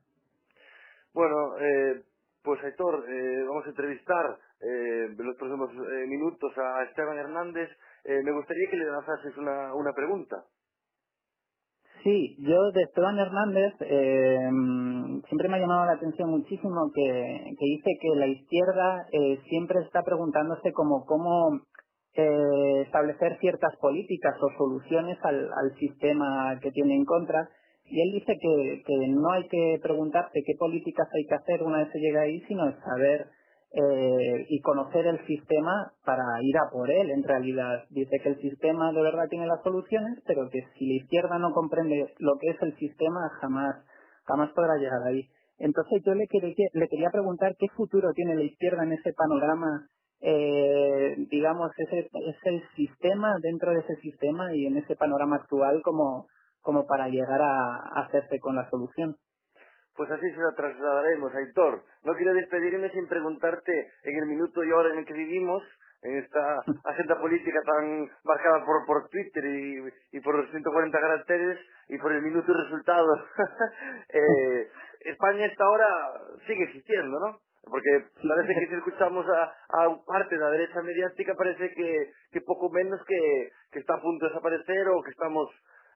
Bueno, 1.14 1.56
eh, 1.58 2.02
pues 2.42 2.62
Aitor, 2.64 3.05
eh, 3.09 3.44
vamos 3.48 3.64
a 3.66 3.70
entrevistar 3.70 4.38
eh, 4.61 5.07
en 5.18 5.26
los 5.26 5.37
próximos 5.37 5.70
eh, 5.70 6.07
minutos 6.07 6.52
a 6.59 6.85
Esteban 6.85 7.18
Hernández. 7.18 7.68
Eh, 8.05 8.20
me 8.24 8.33
gustaría 8.33 8.68
que 8.70 8.76
le 8.76 8.87
lanzases 8.87 9.37
una, 9.37 9.74
una 9.74 9.92
pregunta. 9.92 10.44
Sí, 12.02 12.37
yo 12.40 12.72
de 12.72 12.83
Esteban 12.83 13.16
Hernández 13.18 13.74
eh, 13.81 14.50
siempre 15.28 15.48
me 15.48 15.57
ha 15.57 15.61
llamado 15.61 15.87
la 15.87 15.92
atención 15.92 16.31
muchísimo 16.31 16.90
que, 16.92 17.55
que 17.59 17.64
dice 17.64 17.90
que 18.00 18.18
la 18.18 18.26
izquierda 18.26 19.07
eh, 19.12 19.38
siempre 19.48 19.81
está 19.83 20.02
preguntándose 20.02 20.72
como 20.72 21.05
cómo 21.07 21.61
eh, 22.14 22.83
establecer 22.87 23.38
ciertas 23.38 23.76
políticas 23.76 24.35
o 24.40 24.50
soluciones 24.59 25.16
al, 25.22 25.48
al 25.52 25.76
sistema 25.78 26.59
que 26.61 26.72
tiene 26.72 26.96
en 26.96 27.05
contra. 27.05 27.48
Y 27.92 28.00
él 28.00 28.11
dice 28.12 28.38
que, 28.40 28.83
que 28.87 29.09
no 29.09 29.31
hay 29.33 29.46
que 29.48 29.78
preguntarse 29.83 30.42
qué 30.46 30.55
políticas 30.59 31.07
hay 31.12 31.26
que 31.26 31.35
hacer 31.35 31.62
una 31.62 31.81
vez 31.81 31.92
se 31.92 31.98
llega 31.98 32.22
ahí, 32.22 32.40
sino 32.48 32.64
saber 32.81 33.26
eh, 33.74 34.46
y 34.48 34.61
conocer 34.62 35.07
el 35.07 35.18
sistema 35.26 35.92
para 36.02 36.24
ir 36.40 36.57
a 36.57 36.70
por 36.72 36.90
él. 36.90 37.11
En 37.11 37.22
realidad, 37.22 37.85
dice 37.90 38.18
que 38.22 38.31
el 38.31 38.40
sistema 38.40 38.92
de 38.92 39.02
verdad 39.02 39.28
tiene 39.28 39.46
las 39.46 39.62
soluciones, 39.62 40.22
pero 40.26 40.48
que 40.48 40.62
si 40.78 40.87
la 40.87 41.02
izquierda 41.02 41.38
no 41.38 41.52
comprende 41.52 42.14
lo 42.18 42.38
que 42.40 42.48
es 42.48 42.62
el 42.62 42.74
sistema, 42.78 43.28
jamás, 43.42 43.76
jamás 44.24 44.50
podrá 44.52 44.78
llegar 44.78 45.02
ahí. 45.07 45.28
Entonces 45.59 46.02
yo 46.07 46.14
le 46.14 46.26
quería, 46.28 46.68
le 46.72 46.88
quería 46.88 47.11
preguntar 47.11 47.57
qué 47.59 47.66
futuro 47.76 48.11
tiene 48.14 48.37
la 48.37 48.42
izquierda 48.44 48.85
en 48.85 48.92
ese 48.92 49.12
panorama, 49.12 49.87
eh, 50.22 51.14
digamos, 51.31 51.70
ese 51.76 52.09
es 52.09 52.37
el 52.44 52.62
sistema 52.74 53.35
dentro 53.42 53.70
de 53.70 53.81
ese 53.81 53.96
sistema 53.96 54.55
y 54.57 54.64
en 54.64 54.78
ese 54.78 54.96
panorama 54.96 55.37
actual 55.37 55.83
como, 55.83 56.26
como 56.62 56.87
para 56.87 57.09
llegar 57.09 57.40
a, 57.40 57.77
a 57.77 58.07
hacerse 58.07 58.38
con 58.40 58.57
la 58.57 58.68
solución. 58.70 59.16
Pues 59.94 60.11
así 60.11 60.31
se 60.31 60.40
la 60.40 60.55
trasladaremos, 60.57 61.35
Aitor. 61.35 61.83
No 62.05 62.14
quiero 62.14 62.33
despedirme 62.33 62.90
sin 62.90 63.07
preguntarte 63.09 63.92
en 64.05 64.18
el 64.18 64.27
minuto 64.27 64.64
y 64.64 64.72
hora 64.72 64.90
en 64.90 64.98
el 64.98 65.05
que 65.05 65.12
vivimos, 65.12 65.62
en 66.03 66.18
esta 66.18 66.61
agenda 66.85 67.20
política 67.20 67.61
tan 67.64 68.11
marcada 68.25 68.64
por, 68.64 68.87
por 68.87 69.09
Twitter 69.09 69.44
y, 69.44 70.16
y 70.16 70.20
por 70.20 70.35
los 70.35 70.51
140 70.51 70.98
caracteres 70.98 71.59
y 71.88 71.98
por 71.98 72.12
el 72.12 72.22
minuto 72.22 72.53
y 72.53 72.62
resultado. 72.64 73.16
eh, 74.09 74.68
España 75.01 75.46
esta 75.46 75.64
ahora 75.64 75.87
sigue 76.46 76.64
existiendo, 76.64 77.18
¿no? 77.20 77.38
Porque 77.64 78.07
parece 78.29 78.55
que 78.55 78.68
si 78.68 78.75
escuchamos 78.75 79.25
a, 79.29 79.85
a 79.85 80.05
parte 80.05 80.35
de 80.35 80.40
la 80.40 80.51
derecha 80.51 80.83
mediática 80.83 81.35
parece 81.37 81.72
que, 81.75 82.12
que 82.33 82.40
poco 82.40 82.70
menos 82.70 83.01
que, 83.07 83.51
que 83.70 83.79
está 83.79 83.94
a 83.94 84.01
punto 84.01 84.25
de 84.25 84.31
desaparecer 84.31 84.88
o 84.88 85.03
que 85.03 85.11
estamos 85.12 85.48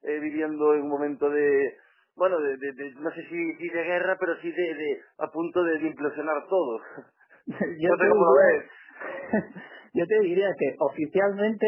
eh, 0.07 0.21
viviendo 0.21 0.75
en 0.75 0.83
un 0.83 0.91
momento 0.91 1.31
de, 1.31 1.77
bueno, 2.17 2.39
de, 2.41 2.57
de- 2.59 2.73
de- 2.73 2.95
no 3.01 3.11
sé 3.13 3.23
si, 3.29 3.55
si 3.57 3.69
de 3.71 3.85
guerra, 3.85 4.17
pero 4.21 4.37
sí 4.43 4.53
de, 4.53 4.75
de 4.75 5.01
a 5.19 5.29
punto 5.33 5.65
de, 5.65 5.79
implosionar 5.89 6.47
todo. 6.49 6.81
yo, 7.47 7.91
no 7.91 7.97
te 7.99 8.09
cómo 8.11 8.27
diría, 8.37 8.63
ves. 9.33 9.45
yo 9.95 10.07
te 10.07 10.21
diría 10.21 10.49
que 10.59 10.77
oficialmente 10.81 11.67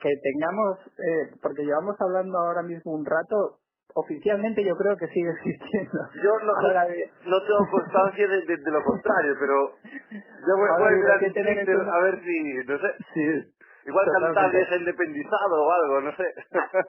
que 0.00 0.10
tengamos, 0.22 0.78
eh, 0.98 1.36
porque 1.42 1.64
llevamos 1.64 1.96
hablando 2.00 2.38
ahora 2.38 2.62
mismo 2.62 2.94
un 2.94 3.06
rato, 3.06 3.58
oficialmente 3.94 4.64
yo 4.64 4.76
creo 4.76 4.96
que 4.96 5.08
sigue 5.08 5.30
existiendo. 5.42 5.98
Yo 6.22 6.32
no, 6.44 6.52
no- 6.54 7.42
tengo 7.42 7.70
constancia 7.72 8.28
de, 8.28 8.42
de- 8.46 8.56
de 8.58 8.70
lo 8.70 8.82
contrario, 8.84 9.34
pero 9.40 9.72
yo 10.12 10.56
voy, 10.58 10.68
a 10.70 10.90
mirar 10.96 11.20
que 11.20 11.30
tener 11.30 11.56
a 11.90 12.00
ver 12.02 12.20
si, 12.22 12.54
no 12.66 12.78
sé. 12.78 12.88
Sí. 13.14 13.54
Igual. 13.88 14.04
Cantabria 14.20 14.68
se 14.68 14.74
ha 14.74 14.78
independizado 14.78 15.64
o 15.64 15.72
algo, 15.72 16.00
no 16.02 16.12
sé. 16.14 16.24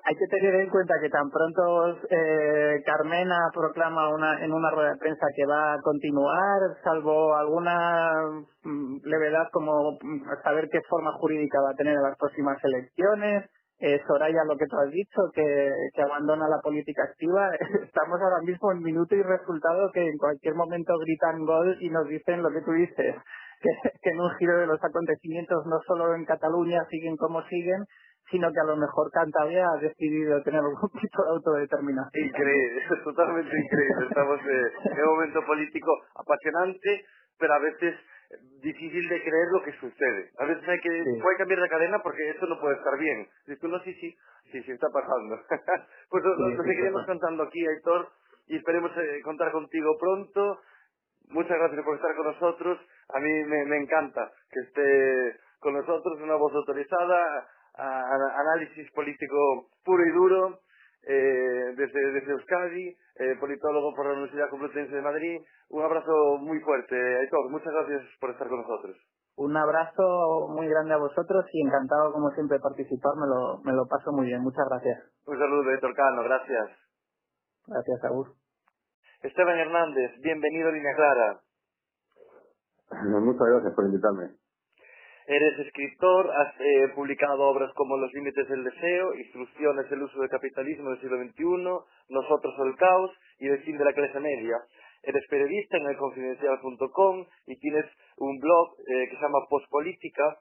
Hay 0.03 0.15
que 0.15 0.27
tener 0.27 0.55
en 0.55 0.69
cuenta 0.69 0.95
que 1.01 1.09
tan 1.09 1.29
pronto 1.29 1.97
eh, 2.09 2.83
Carmena 2.85 3.37
proclama 3.53 4.09
una, 4.09 4.43
en 4.43 4.51
una 4.51 4.69
rueda 4.71 4.91
de 4.91 4.97
prensa 4.99 5.25
que 5.33 5.45
va 5.45 5.73
a 5.73 5.81
continuar, 5.81 6.59
salvo 6.83 7.35
alguna 7.35 8.21
mm, 8.63 8.97
levedad 9.05 9.47
como 9.53 9.93
mm, 10.01 10.43
saber 10.43 10.67
qué 10.69 10.81
forma 10.89 11.13
jurídica 11.13 11.61
va 11.61 11.71
a 11.71 11.75
tener 11.75 11.93
en 11.95 12.03
las 12.03 12.17
próximas 12.17 12.57
elecciones. 12.65 13.49
Eh, 13.81 14.01
Soraya, 14.05 14.43
lo 14.43 14.57
que 14.57 14.67
tú 14.67 14.75
has 14.75 14.91
dicho, 14.91 15.21
que, 15.33 15.71
que 15.93 16.01
abandona 16.01 16.49
la 16.49 16.59
política 16.61 17.03
activa. 17.03 17.49
Estamos 17.81 18.19
ahora 18.19 18.41
mismo 18.43 18.73
en 18.73 18.79
minuto 18.79 19.15
y 19.15 19.23
resultado 19.23 19.89
que 19.93 20.05
en 20.05 20.17
cualquier 20.17 20.53
momento 20.55 20.97
gritan 20.99 21.45
gol 21.45 21.77
y 21.79 21.89
nos 21.89 22.05
dicen 22.09 22.43
lo 22.43 22.49
que 22.49 22.59
tú 22.59 22.73
dices, 22.73 23.15
que, 23.61 23.69
que 24.01 24.09
en 24.11 24.19
un 24.19 24.31
giro 24.37 24.57
de 24.57 24.67
los 24.67 24.83
acontecimientos 24.83 25.65
no 25.65 25.79
solo 25.87 26.15
en 26.15 26.25
Cataluña 26.25 26.85
siguen 26.89 27.17
como 27.17 27.41
siguen, 27.47 27.83
sino 28.31 28.51
que 28.51 28.59
a 28.59 28.63
lo 28.63 28.77
mejor 28.77 29.09
Cantabria 29.11 29.65
ha 29.65 29.81
decidido 29.81 30.41
tener 30.43 30.59
algún 30.61 30.89
tipo 31.01 31.23
de 31.23 31.29
autodeterminación. 31.29 32.25
Increíble, 32.25 32.81
es 32.97 33.03
totalmente 33.03 33.57
increíble. 33.57 34.05
Estamos 34.07 34.39
eh, 34.41 34.71
en 34.85 34.99
un 35.03 35.09
momento 35.15 35.45
político 35.45 35.91
apasionante, 36.15 37.05
pero 37.39 37.53
a 37.53 37.59
veces 37.59 37.95
eh, 38.29 38.37
difícil 38.61 39.09
de 39.09 39.23
creer 39.23 39.47
lo 39.51 39.63
que 39.63 39.73
sucede. 39.79 40.29
A 40.37 40.45
veces 40.45 40.67
hay 40.67 40.79
que 40.79 41.03
Sí. 41.03 41.21
puede 41.21 41.37
cambiar 41.37 41.61
de 41.61 41.69
cadena 41.69 41.99
porque 42.03 42.29
esto 42.29 42.45
no 42.45 42.59
puede 42.59 42.75
estar 42.75 42.97
bien. 42.99 43.27
Dices 43.47 43.59
tú, 43.59 43.67
no, 43.67 43.79
sí, 43.81 43.93
sí, 43.95 44.15
sí, 44.51 44.61
sí, 44.63 44.71
está 44.71 44.87
pasando. 44.93 45.39
pues 46.09 46.23
lo, 46.23 46.35
Sí, 46.35 46.41
lo 46.55 46.63
sí, 46.63 46.69
seguiremos 46.69 47.05
contando 47.07 47.43
aquí, 47.43 47.65
Aitor, 47.65 48.09
y 48.47 48.57
esperemos 48.57 48.91
eh, 48.97 49.21
contar 49.23 49.51
contigo 49.51 49.97
pronto. 49.99 50.59
Muchas 51.29 51.57
gracias 51.57 51.83
por 51.83 51.95
estar 51.95 52.15
con 52.15 52.25
nosotros. 52.25 52.79
A 53.09 53.19
mí 53.19 53.31
me, 53.45 53.65
me 53.65 53.77
encanta 53.77 54.31
que 54.51 54.59
esté 54.61 55.39
con 55.59 55.73
nosotros 55.73 56.19
una 56.21 56.35
voz 56.35 56.53
autorizada, 56.53 57.47
a- 57.75 58.01
a- 58.01 58.39
análisis 58.41 58.91
político 58.91 59.69
puro 59.83 60.03
y 60.05 60.11
duro, 60.11 60.59
eh, 61.07 61.73
desde, 61.75 62.11
desde 62.11 62.31
Euskadi, 62.33 62.95
eh, 63.15 63.35
politólogo 63.39 63.95
por 63.95 64.05
la 64.05 64.13
Universidad 64.13 64.49
Complutense 64.49 64.95
de 64.95 65.01
Madrid. 65.01 65.41
Un 65.69 65.83
abrazo 65.83 66.37
muy 66.39 66.59
fuerte, 66.61 66.95
Aitor. 66.95 67.49
Muchas 67.49 67.73
gracias 67.73 68.03
por 68.19 68.31
estar 68.31 68.47
con 68.47 68.61
nosotros. 68.61 68.97
Un 69.37 69.55
abrazo 69.55 70.49
muy 70.49 70.67
grande 70.67 70.93
a 70.93 70.97
vosotros 70.97 71.45
y 71.53 71.61
encantado 71.65 72.11
como 72.11 72.29
siempre 72.31 72.57
de 72.57 72.61
participar, 72.63 73.13
me 73.15 73.27
lo, 73.27 73.59
me 73.63 73.71
lo 73.73 73.87
paso 73.87 74.11
muy 74.11 74.27
bien. 74.27 74.41
Muchas 74.41 74.65
gracias. 74.69 75.03
Un 75.25 75.39
saludo, 75.39 75.69
Aitor 75.71 75.95
Cano. 75.95 76.23
Gracias. 76.23 76.69
Gracias, 77.67 78.03
Agur. 78.03 78.27
Esteban 79.21 79.57
Hernández, 79.59 80.11
bienvenido 80.21 80.69
a 80.69 80.71
Línea 80.71 80.95
Clara. 80.95 81.39
Muchas 83.21 83.47
gracias 83.47 83.73
por 83.73 83.85
invitarme. 83.85 84.29
Eres 85.27 85.59
escritor, 85.59 86.31
has 86.31 86.55
eh, 86.59 86.89
publicado 86.95 87.43
obras 87.43 87.71
como 87.75 87.97
Los 87.97 88.11
límites 88.13 88.49
del 88.49 88.63
deseo, 88.63 89.13
Instrucciones 89.13 89.87
del 89.89 90.01
uso 90.01 90.19
del 90.19 90.29
capitalismo 90.29 90.89
del 90.89 91.01
siglo 91.01 91.17
XXI, 91.17 92.09
Nosotros 92.09 92.55
o 92.57 92.65
el 92.65 92.75
caos 92.77 93.11
y 93.37 93.47
El 93.47 93.61
fin 93.61 93.77
de 93.77 93.85
la 93.85 93.93
clase 93.93 94.19
media. 94.19 94.57
Eres 95.03 95.23
periodista 95.29 95.77
en 95.77 95.85
elconfidencial.com 95.85 97.25
y 97.45 97.59
tienes 97.59 97.85
un 98.17 98.39
blog 98.39 98.75
eh, 98.79 99.07
que 99.07 99.15
se 99.15 99.21
llama 99.21 99.45
Postpolítica. 99.49 100.39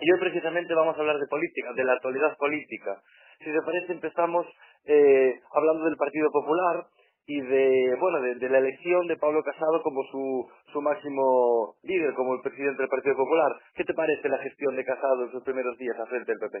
Y 0.00 0.12
hoy 0.12 0.20
precisamente 0.20 0.72
vamos 0.72 0.96
a 0.96 1.00
hablar 1.00 1.18
de 1.18 1.26
política, 1.26 1.72
de 1.74 1.84
la 1.84 1.94
actualidad 1.94 2.36
política. 2.38 3.02
Si 3.40 3.52
te 3.52 3.62
parece, 3.62 3.92
empezamos 3.92 4.46
eh, 4.86 5.40
hablando 5.52 5.84
del 5.84 5.96
Partido 5.96 6.30
Popular 6.30 6.86
y 7.26 7.40
de 7.40 7.96
bueno 8.00 8.20
de, 8.20 8.48
la 8.48 8.58
elección 8.58 9.06
de 9.06 9.16
Pablo 9.16 9.42
Casado 9.44 9.82
como 9.82 10.02
su, 10.10 10.46
su 10.72 10.80
máximo 10.80 11.76
líder, 11.82 12.14
como 12.14 12.34
el 12.34 12.42
presidente 12.42 12.82
del 12.82 12.90
Partido 12.90 13.16
Popular. 13.16 13.52
¿Qué 13.74 13.84
te 13.84 13.94
parece 13.94 14.28
la 14.28 14.38
gestión 14.38 14.74
de 14.76 14.84
Casado 14.84 15.24
en 15.24 15.30
sus 15.30 15.42
primeros 15.44 15.76
días 15.78 15.96
al 15.98 16.08
frente 16.08 16.32
del 16.32 16.40
PP? 16.40 16.58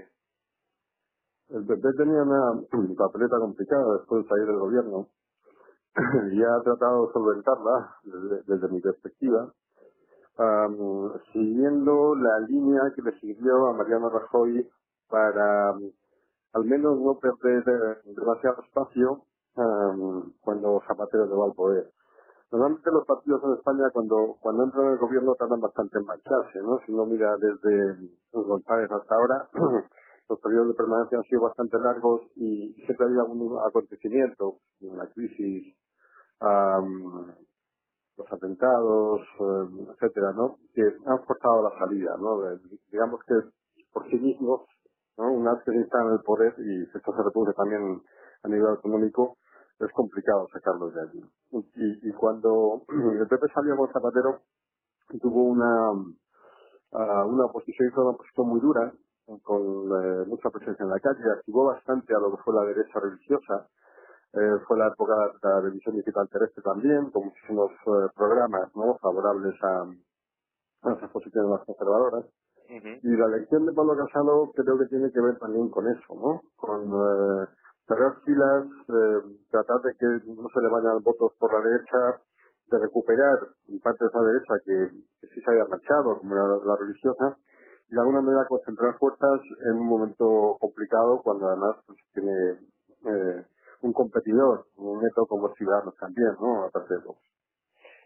El 1.50 1.66
PP 1.66 1.88
tenía 1.98 2.22
una 2.22 2.62
papeleta 2.96 3.36
complicada 3.38 3.98
después 3.98 4.22
de 4.22 4.28
salir 4.28 4.46
del 4.46 4.58
gobierno 4.58 5.08
y 6.32 6.42
ha 6.42 6.62
tratado 6.62 7.06
de 7.06 7.12
solventarla 7.12 7.96
desde, 8.46 8.68
mi 8.68 8.80
perspectiva, 8.80 9.52
am, 10.38 10.78
siguiendo 11.32 12.14
la 12.14 12.40
línea 12.48 12.80
que 12.94 13.02
le 13.02 13.18
sirvió 13.20 13.66
a 13.66 13.74
Mariano 13.74 14.08
Rajoy 14.08 14.66
para 15.10 15.72
al 16.54 16.64
menos 16.64 16.98
no 17.00 17.18
perder 17.18 17.64
demasiado 18.04 18.62
espacio 18.62 19.24
am, 19.56 20.32
cuando 20.42 20.80
Zapatero 20.86 21.26
llegó 21.26 21.44
al 21.44 21.54
poder. 21.54 21.90
Normalmente 22.52 22.90
los 22.92 23.06
partidos 23.06 23.42
en 23.44 23.52
España 23.54 23.90
cuando, 23.92 24.36
cuando 24.40 24.64
entran 24.64 24.86
en 24.86 24.92
el 24.92 24.98
gobierno 24.98 25.34
tardan 25.36 25.60
bastante 25.60 25.98
en 25.98 26.06
marcharse, 26.06 26.60
¿no? 26.62 26.78
Si 26.86 26.92
uno 26.92 27.06
mira 27.06 27.34
desde 27.38 28.08
los 28.32 28.46
González 28.46 28.90
hasta 28.92 29.14
ahora, 29.14 29.48
los 30.30 30.40
periodos 30.40 30.68
de 30.68 30.74
permanencia 30.74 31.18
han 31.18 31.24
sido 31.24 31.42
bastante 31.42 31.78
largos 31.78 32.22
y 32.36 32.74
siempre 32.86 33.04
ha 33.04 33.08
habido 33.08 33.22
algún 33.22 33.58
acontecimiento, 33.66 34.58
una 34.82 35.06
crisis, 35.12 35.76
am, 36.40 37.34
los 38.18 38.32
atentados, 38.32 39.20
eh, 39.40 39.86
etcétera, 39.92 40.32
¿no? 40.34 40.58
Que 40.74 40.82
han 40.82 41.24
forzado 41.24 41.62
la 41.62 41.78
salida, 41.78 42.16
¿no? 42.18 42.40
De- 42.42 42.60
digamos 42.90 43.20
que 43.26 43.34
por 43.92 44.08
sí 44.10 44.16
mismos, 44.18 44.62
¿no? 45.18 45.32
Una 45.32 45.54
vez 45.54 45.64
que 45.64 45.72
se 45.72 45.78
instalan 45.78 46.08
en 46.08 46.14
el 46.14 46.22
poder 46.22 46.54
y 46.58 46.82
esto 46.84 47.12
se 47.12 47.22
reproduce 47.22 47.54
también 47.54 48.02
a 48.44 48.48
nivel 48.48 48.74
económico, 48.74 49.38
es 49.78 49.92
complicado 49.92 50.48
sacarlos 50.52 50.94
de 50.94 51.00
allí. 51.00 51.24
Y, 51.50 52.08
y 52.08 52.12
cuando 52.12 52.82
el 52.88 53.26
PP 53.26 53.46
salió 53.54 53.76
con 53.76 53.92
Zapatero, 53.92 54.40
tuvo 55.20 55.44
una, 55.44 55.90
ah, 56.92 57.26
una 57.26 57.46
oposición, 57.46 57.88
hizo 57.88 58.00
una 58.02 58.10
oposición 58.10 58.48
muy 58.48 58.60
dura, 58.60 58.92
con 59.42 59.62
eh, 59.62 60.24
mucha 60.26 60.50
presencia 60.50 60.82
en 60.82 60.90
la 60.90 61.00
calle, 61.00 61.22
activó 61.38 61.66
bastante 61.66 62.14
a 62.14 62.18
lo 62.18 62.30
que 62.32 62.42
fue 62.42 62.54
la 62.54 62.64
derecha 62.64 63.00
religiosa, 63.00 63.68
eh, 64.34 64.58
fue 64.66 64.78
la 64.78 64.88
época 64.88 65.14
de 65.42 65.48
la 65.48 65.60
revisión 65.60 65.96
digital 65.96 66.28
terrestre 66.28 66.62
también, 66.62 67.10
con 67.10 67.26
muchísimos 67.26 67.70
eh, 67.70 68.08
programas 68.16 68.74
¿no? 68.74 68.96
favorables 68.98 69.54
a, 69.62 69.82
a 70.88 70.92
esas 70.92 71.10
posiciones 71.10 71.50
más 71.50 71.64
conservadoras. 71.64 72.24
Y 73.02 73.08
la 73.16 73.26
elección 73.26 73.66
de 73.66 73.72
Pablo 73.74 73.94
Casado 73.96 74.50
creo 74.54 74.78
que 74.78 74.86
tiene 74.86 75.12
que 75.12 75.20
ver 75.20 75.38
también 75.38 75.68
con 75.68 75.86
eso, 75.88 76.14
¿no? 76.14 76.40
Con 76.56 76.88
eh, 76.88 77.46
cerrar 77.86 78.14
filas, 78.24 78.66
eh, 78.88 79.20
tratar 79.50 79.80
de 79.82 79.94
que 79.98 80.06
no 80.26 80.48
se 80.48 80.60
le 80.60 80.68
vayan 80.68 81.02
votos 81.02 81.32
por 81.38 81.52
la 81.52 81.60
derecha, 81.60 82.22
de 82.70 82.78
recuperar 82.78 83.36
parte 83.82 84.04
de 84.04 84.08
esa 84.08 84.22
derecha 84.22 84.54
que, 84.64 85.28
sí 85.28 85.40
se 85.40 85.50
había 85.50 85.66
marchado, 85.66 86.18
como 86.18 86.34
la, 86.34 86.46
la 86.64 86.76
religiosa, 86.76 87.36
y 87.92 87.94
de 87.94 88.00
alguna 88.00 88.22
manera 88.22 88.46
concentrar 88.48 88.96
fuerzas 88.98 89.40
en 89.66 89.76
un 89.76 89.86
momento 89.86 90.56
complicado 90.58 91.20
cuando 91.22 91.48
además 91.48 91.76
pues, 91.86 91.98
tiene 92.14 92.32
eh, 93.04 93.44
un 93.82 93.92
competidor, 93.92 94.66
un 94.76 95.02
neto 95.02 95.26
como 95.26 95.52
Ciudadanos 95.54 95.94
también, 95.96 96.32
¿no? 96.40 96.64
Aparte 96.64 96.94
de 96.94 97.00
Vox. 97.04 97.20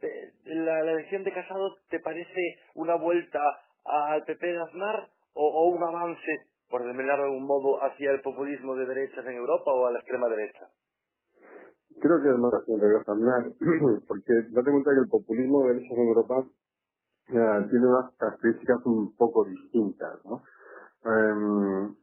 Eh, 0.02 0.32
la, 0.46 0.80
elección 0.80 1.22
de 1.22 1.32
Casado 1.32 1.76
te 1.88 2.00
parece 2.00 2.58
una 2.74 2.96
vuelta 2.96 3.40
al 3.84 4.24
PP 4.24 4.44
de 4.44 4.62
Aznar 4.62 5.08
o 5.34 5.68
un 5.68 5.82
avance, 5.82 6.48
por 6.70 6.82
denominarlo 6.82 7.24
de 7.24 7.30
algún 7.30 7.46
modo, 7.46 7.82
hacia 7.82 8.10
el 8.10 8.20
populismo 8.20 8.74
de 8.76 8.86
derechas 8.86 9.24
en 9.26 9.32
Europa 9.32 9.70
o 9.72 9.86
a 9.86 9.92
la 9.92 9.98
extrema 9.98 10.28
derecha? 10.28 10.68
Creo 12.00 12.22
que 12.22 12.28
es 12.28 12.38
más 12.38 12.52
Aznar, 13.06 13.52
porque 14.08 14.32
date 14.50 14.70
cuenta 14.70 14.90
que 14.92 15.00
el 15.00 15.08
populismo 15.08 15.62
de 15.62 15.74
derechas 15.74 15.98
en 15.98 16.08
Europa 16.08 16.46
eh, 17.28 17.66
tiene 17.70 17.86
unas 17.86 18.14
características 18.16 18.84
un 18.84 19.16
poco 19.16 19.44
distintas, 19.44 20.24
¿no? 20.24 20.42
Eh, 21.04 21.94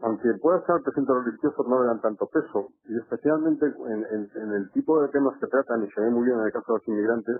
aunque 0.00 0.28
pueda 0.40 0.58
estar 0.58 0.80
presente 0.82 1.12
religiosos 1.12 1.66
no 1.66 1.82
le 1.82 1.88
dan 1.88 2.00
tanto 2.00 2.28
peso, 2.28 2.68
y 2.84 2.96
especialmente 2.98 3.66
en, 3.66 4.52
el 4.52 4.70
tipo 4.70 5.02
de 5.02 5.08
temas 5.08 5.36
que 5.40 5.48
tratan, 5.48 5.82
y 5.82 5.90
se 5.90 6.00
ve 6.00 6.10
muy 6.10 6.24
bien 6.24 6.38
en 6.38 6.46
el 6.46 6.52
caso 6.52 6.72
de 6.72 6.78
los 6.78 6.88
inmigrantes, 6.88 7.36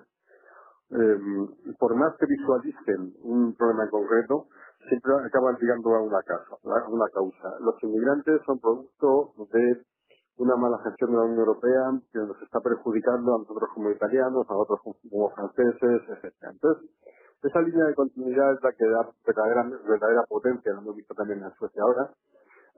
eh, 0.90 1.74
por 1.78 1.94
más 1.94 2.16
que 2.18 2.26
visualicen 2.26 3.14
un 3.22 3.54
problema 3.54 3.88
concreto, 3.90 4.48
siempre 4.88 5.12
acaban 5.24 5.56
llegando 5.60 5.94
a 5.94 6.02
una 6.02 6.22
causa, 6.22 6.56
a 6.64 6.88
una 6.88 7.08
causa. 7.12 7.58
Los 7.60 7.82
inmigrantes 7.82 8.42
son 8.46 8.58
producto 8.60 9.34
de 9.52 9.82
una 10.38 10.56
mala 10.56 10.78
gestión 10.84 11.10
de 11.10 11.16
la 11.16 11.24
Unión 11.24 11.40
Europea 11.40 11.82
que 12.12 12.18
nos 12.20 12.40
está 12.42 12.60
perjudicando 12.60 13.34
a 13.34 13.38
nosotros 13.38 13.70
como 13.74 13.90
italianos, 13.90 14.46
a 14.48 14.56
otros 14.56 14.80
como- 14.82 15.30
franceses, 15.30 16.02
etcétera. 16.08 16.52
Entonces, 16.52 16.90
esa 17.42 17.60
línea 17.62 17.84
de 17.86 17.94
continuidad 17.94 18.54
es 18.54 18.62
la 18.62 18.72
que 18.72 18.86
da 18.88 19.10
verdadera, 19.26 19.64
verdadera 19.88 20.22
potencia, 20.28 20.72
lo 20.72 20.80
hemos 20.80 20.96
visto 20.96 21.14
también 21.14 21.42
en 21.42 21.52
Suecia 21.54 21.82
ahora, 21.82 22.10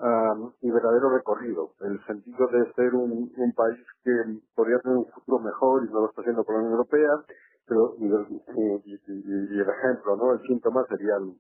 um, 0.01 0.53
y 0.63 0.71
verdadero 0.71 1.11
recorrido, 1.11 1.73
el 1.81 2.05
sentido 2.07 2.47
de 2.49 2.73
ser 2.75 2.95
un, 2.95 3.31
país 3.55 3.79
que 4.05 4.13
podría 4.55 4.79
tener 4.81 4.99
un 4.99 5.07
futuro 5.07 5.39
mejor 5.41 5.85
y 5.85 5.93
no 5.93 6.01
lo 6.01 6.09
está 6.11 6.23
haciendo 6.23 6.45
con 6.45 6.55
la 6.55 6.61
Unión 6.63 6.75
Europea, 6.75 7.11
pero 7.67 7.95
y- 7.99 8.05
y 9.55 9.61
el 9.61 9.69
ejemplo, 9.69 10.17
¿no? 10.17 10.33
El 10.33 10.41
síntoma 10.47 10.85
sería 10.89 11.17
el- 11.17 11.37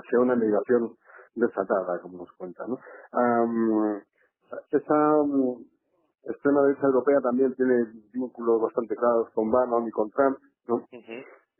hacia 0.00 0.20
una 0.20 0.34
migración 0.36 0.96
desatada, 1.34 2.00
como 2.00 2.18
nos 2.18 2.32
cuenta, 2.32 2.64
¿no? 2.66 2.78
Am, 3.12 4.02
esa 4.70 5.22
mm, 5.22 5.64
extrema 6.24 6.62
derecha 6.62 6.86
europea 6.86 7.20
también 7.20 7.54
tiene 7.54 7.86
vínculos 8.12 8.62
bastante 8.62 8.96
claros 8.96 9.30
con 9.34 9.50
Bannon 9.50 9.86
y 9.86 9.90
con 9.90 10.10
Trump, 10.10 10.38
¿no? 10.66 10.86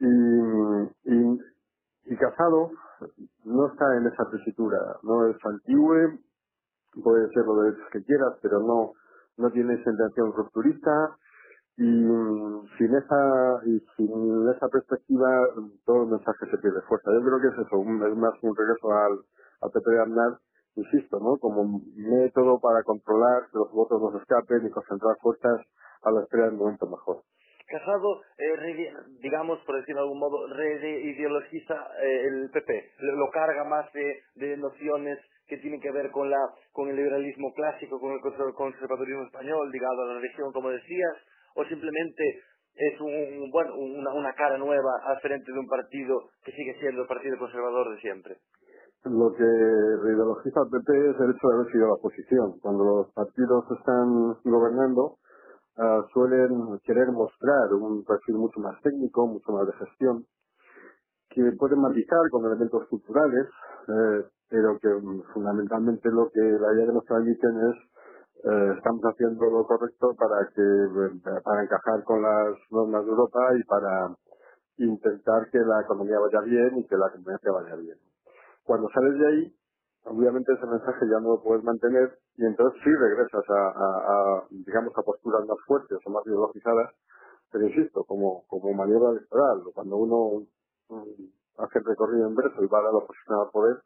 Y, 0.01 1.13
y, 1.13 1.41
y 2.07 2.17
Casado 2.17 2.71
no 3.45 3.67
está 3.69 3.97
en 3.97 4.07
esa 4.07 4.29
tesitura, 4.31 4.79
no 5.03 5.27
es 5.27 5.37
antigüe, 5.45 6.19
puede 7.03 7.29
ser 7.29 7.45
lo 7.47 7.63
de 7.63 7.77
que 7.93 8.03
quieras, 8.05 8.39
pero 8.43 8.61
no, 8.61 8.93
no 9.39 9.51
tiene 9.51 9.75
esa 9.75 9.91
intención 9.91 10.33
rupturista 10.33 11.17
y 11.81 11.83
mm, 11.83 12.77
sin 12.77 12.95
esa 12.95 13.21
y 13.65 13.81
sin 13.97 14.13
esa 14.55 14.69
perspectiva 14.69 15.29
todo 15.87 16.05
el 16.05 16.11
mensaje 16.11 16.45
se 16.51 16.59
pierde 16.59 16.83
fuerza. 16.85 17.09
Yo 17.09 17.25
creo 17.25 17.41
que 17.41 17.49
es 17.57 17.67
eso, 17.67 17.79
un, 17.79 17.97
es 18.05 18.17
más 18.21 18.37
un 18.43 18.55
regreso 18.55 18.93
al, 18.93 19.17
al 19.65 19.71
PP 19.73 19.91
de 19.91 20.03
Aznar, 20.03 20.33
insisto, 20.77 21.19
¿no? 21.21 21.39
como 21.41 21.81
método 21.97 22.61
para 22.61 22.83
controlar 22.83 23.49
que 23.51 23.57
los 23.57 23.73
votos 23.73 23.97
no 23.97 24.13
se 24.13 24.19
escapen 24.19 24.67
y 24.67 24.71
concentrar 24.71 25.17
fuerzas 25.23 25.65
a 26.03 26.11
la 26.11 26.21
espera 26.21 26.53
del 26.53 26.61
momento 26.61 26.85
mejor. 26.87 27.25
Casado, 27.67 28.21
eh, 28.37 28.93
digamos, 29.23 29.59
por 29.65 29.77
decirlo 29.77 30.03
de 30.03 30.05
algún 30.05 30.19
modo, 30.19 30.53
reideologiza 30.53 31.75
eh, 32.03 32.27
el 32.29 32.51
PP, 32.51 32.93
lo, 33.17 33.31
carga 33.31 33.65
más 33.65 33.91
de, 33.95 34.21
de 34.35 34.57
nociones 34.59 35.19
que 35.47 35.57
tienen 35.57 35.81
que 35.81 35.93
ver 35.93 36.11
con 36.11 36.29
la 36.29 36.39
con 36.73 36.91
el 36.91 36.97
liberalismo 36.97 37.55
clásico, 37.55 37.99
con 37.99 38.13
el 38.13 38.21
conservadurismo 38.55 39.23
español, 39.23 39.71
ligado 39.71 40.03
a 40.03 40.07
la 40.07 40.15
religión, 40.21 40.53
como 40.53 40.69
decías, 40.71 41.17
o 41.61 41.65
simplemente 41.65 42.25
es 42.75 43.01
un, 43.01 43.51
bueno, 43.51 43.77
una, 43.77 44.15
una 44.15 44.33
cara 44.33 44.57
nueva 44.57 44.93
al 45.05 45.21
frente 45.21 45.53
de 45.53 45.59
un 45.59 45.69
partido 45.69 46.31
que 46.43 46.53
sigue 46.53 46.75
siendo 46.81 47.03
el 47.03 47.09
partido 47.09 47.37
conservador 47.39 47.95
de 47.95 48.01
siempre. 48.01 48.37
Lo 49.05 49.33
que 49.33 49.45
reideologiza 49.45 50.61
el 50.61 50.71
PP 50.71 51.11
es 51.11 51.17
el 51.21 51.31
hecho 51.33 51.49
de 51.49 51.55
haber 51.55 51.73
sido 51.73 51.87
la 51.89 51.95
oposición. 51.95 52.59
Cuando 52.61 52.85
los 52.85 53.13
partidos 53.13 53.65
están 53.79 54.37
gobernando, 54.45 55.17
uh, 55.77 56.03
suelen 56.13 56.79
querer 56.85 57.09
mostrar 57.13 57.73
un 57.73 58.05
perfil 58.05 58.37
mucho 58.37 58.61
más 58.61 58.81
técnico, 58.83 59.27
mucho 59.27 59.53
más 59.53 59.67
de 59.67 59.73
gestión, 59.73 60.25
que 61.31 61.43
pueden 61.59 61.81
matizar 61.81 62.21
con 62.31 62.45
elementos 62.45 62.89
culturales, 62.89 63.47
eh, 63.89 64.25
pero 64.51 64.79
que 64.83 64.89
um, 64.89 65.23
fundamentalmente 65.33 66.11
lo 66.11 66.29
que 66.29 66.41
la 66.41 66.75
idea 66.75 66.87
de 66.87 66.93
nos 66.93 67.05
transmiten 67.05 67.57
es 67.71 67.77
eh, 68.43 68.75
estamos 68.77 69.03
haciendo 69.05 69.45
lo 69.47 69.67
correcto 69.67 70.15
para 70.17 70.49
que 70.55 70.63
para 71.45 71.63
encajar 71.63 72.05
con 72.05 72.23
las 72.23 72.57
normas 72.71 73.05
de 73.05 73.11
Europa 73.11 73.41
y 73.59 73.65
para 73.65 74.17
intentar 74.79 75.51
que 75.51 75.59
la 75.59 75.83
economía 75.83 76.19
vaya 76.19 76.41
bien 76.47 76.79
y 76.79 76.87
que 76.87 76.97
la 76.97 77.11
convivencia 77.11 77.53
vaya 77.53 77.77
bien. 77.77 77.99
Cuando 78.65 78.89
sales 78.91 79.19
de 79.19 79.27
ahí, 79.27 79.57
obviamente 80.05 80.53
ese 80.55 80.67
mensaje 80.67 81.07
ya 81.07 81.21
no 81.21 81.37
lo 81.37 81.43
puedes 81.43 81.63
mantener 81.65 82.19
y 82.37 82.47
entonces 82.47 82.81
sí 82.83 82.91
regresas 82.91 83.45
a, 83.51 84.43
digamos, 84.51 84.97
a 84.97 85.03
posturas 85.03 85.47
más 85.47 85.59
fuertes 85.67 85.99
o 86.07 86.11
más 86.11 86.25
ideologizadas, 86.27 86.95
pero 87.53 87.67
insisto, 87.67 88.05
como, 88.05 88.47
como 88.47 88.73
maniobra 88.73 89.11
electoral, 89.11 89.61
cuando 89.75 89.97
uno 89.97 90.47
mm, 90.89 91.61
hace 91.63 91.79
el 91.79 91.85
recorrido 91.85 92.29
en 92.29 92.35
verso 92.35 92.63
y 92.63 92.69
va 92.69 92.79
a 92.79 92.83
la 92.85 92.99
oposición 92.99 93.39
al 93.39 93.51
poder, 93.51 93.77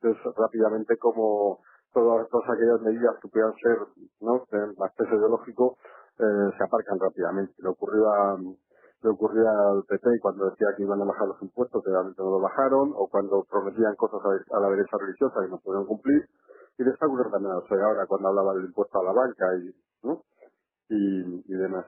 entonces 0.00 0.34
rápidamente 0.36 0.96
como 0.98 1.60
todas, 1.94 2.28
todas 2.28 2.50
aquellas 2.50 2.80
medidas 2.82 3.14
que 3.22 3.28
pudieran 3.28 3.54
ser 3.62 3.78
¿no? 4.20 4.44
más 4.76 4.92
peso 4.94 5.14
ideológico 5.14 5.78
eh, 6.18 6.50
se 6.58 6.64
aparcan 6.64 6.98
rápidamente. 7.00 7.54
Le 7.58 7.68
ocurrió 7.68 8.10
a, 8.10 8.36
le 8.36 9.10
ocurrió 9.10 9.48
al 9.48 9.84
PP 9.84 10.20
cuando 10.20 10.50
decía 10.50 10.68
que 10.76 10.82
iban 10.82 11.00
a 11.00 11.04
bajar 11.04 11.28
los 11.28 11.42
impuestos, 11.42 11.82
realmente 11.84 12.22
no 12.22 12.30
lo 12.30 12.40
bajaron, 12.40 12.92
o 12.96 13.08
cuando 13.08 13.44
prometían 13.48 13.94
cosas 13.96 14.20
a, 14.24 14.60
la 14.60 14.70
derecha 14.70 14.96
religiosa 14.98 15.40
que 15.40 15.48
no 15.48 15.58
pudieron 15.58 15.86
cumplir, 15.86 16.28
y 16.78 16.84
le 16.84 16.90
está 16.90 17.06
ocurriendo 17.06 17.32
también 17.32 17.52
a 17.52 17.86
ahora 17.86 18.06
cuando 18.06 18.28
hablaba 18.28 18.54
del 18.54 18.66
impuesto 18.66 18.98
a 18.98 19.04
la 19.04 19.12
banca 19.12 19.46
y, 19.56 19.74
¿no? 20.06 20.22
y, 20.88 21.52
y 21.52 21.56
demás. 21.56 21.86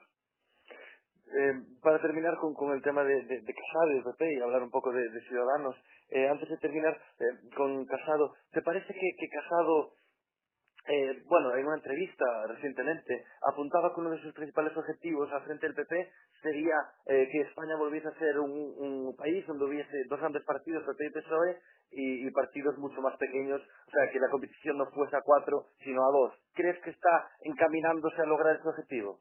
Eh, 1.38 1.52
para 1.82 2.00
terminar 2.00 2.36
con, 2.38 2.54
con 2.54 2.72
el 2.72 2.82
tema 2.82 3.04
de, 3.04 3.14
de, 3.24 3.40
de, 3.40 3.54
Casado 3.54 3.92
y 3.92 4.02
PP 4.02 4.34
y 4.34 4.40
hablar 4.40 4.62
un 4.62 4.70
poco 4.70 4.90
de, 4.90 5.08
de 5.10 5.20
Ciudadanos, 5.22 5.76
eh, 6.08 6.28
antes 6.28 6.48
de 6.48 6.56
terminar 6.56 6.96
eh, 7.18 7.50
con 7.54 7.84
Casado, 7.84 8.34
¿te 8.52 8.62
parece 8.62 8.94
que, 8.94 9.10
que 9.18 9.28
Casado 9.28 9.92
eh, 10.88 11.22
bueno, 11.26 11.54
en 11.56 11.66
una 11.66 11.76
entrevista 11.76 12.24
recientemente, 12.46 13.24
apuntaba 13.42 13.92
que 13.92 14.00
uno 14.00 14.10
de 14.10 14.22
sus 14.22 14.32
principales 14.32 14.76
objetivos 14.76 15.30
al 15.32 15.42
frente 15.42 15.66
del 15.66 15.74
PP 15.74 16.10
sería 16.42 16.76
eh, 17.06 17.28
que 17.32 17.40
España 17.40 17.76
volviese 17.76 18.06
a 18.06 18.18
ser 18.18 18.38
un, 18.38 18.50
un, 18.78 19.16
país 19.16 19.44
donde 19.48 19.64
hubiese 19.64 20.04
dos 20.08 20.20
grandes 20.20 20.44
partidos, 20.44 20.84
PP 20.84 21.06
y 21.06 21.10
PSOE, 21.10 21.58
y, 21.90 22.26
y, 22.26 22.30
partidos 22.30 22.78
mucho 22.78 23.00
más 23.00 23.16
pequeños, 23.16 23.60
o 23.60 23.90
sea, 23.90 24.10
que 24.12 24.20
la 24.20 24.28
competición 24.30 24.78
no 24.78 24.86
fuese 24.90 25.16
a 25.16 25.22
cuatro, 25.22 25.66
sino 25.82 26.02
a 26.06 26.12
dos. 26.12 26.34
¿Crees 26.54 26.78
que 26.82 26.90
está 26.90 27.30
encaminándose 27.40 28.22
a 28.22 28.26
lograr 28.26 28.56
ese 28.56 28.68
objetivo? 28.68 29.20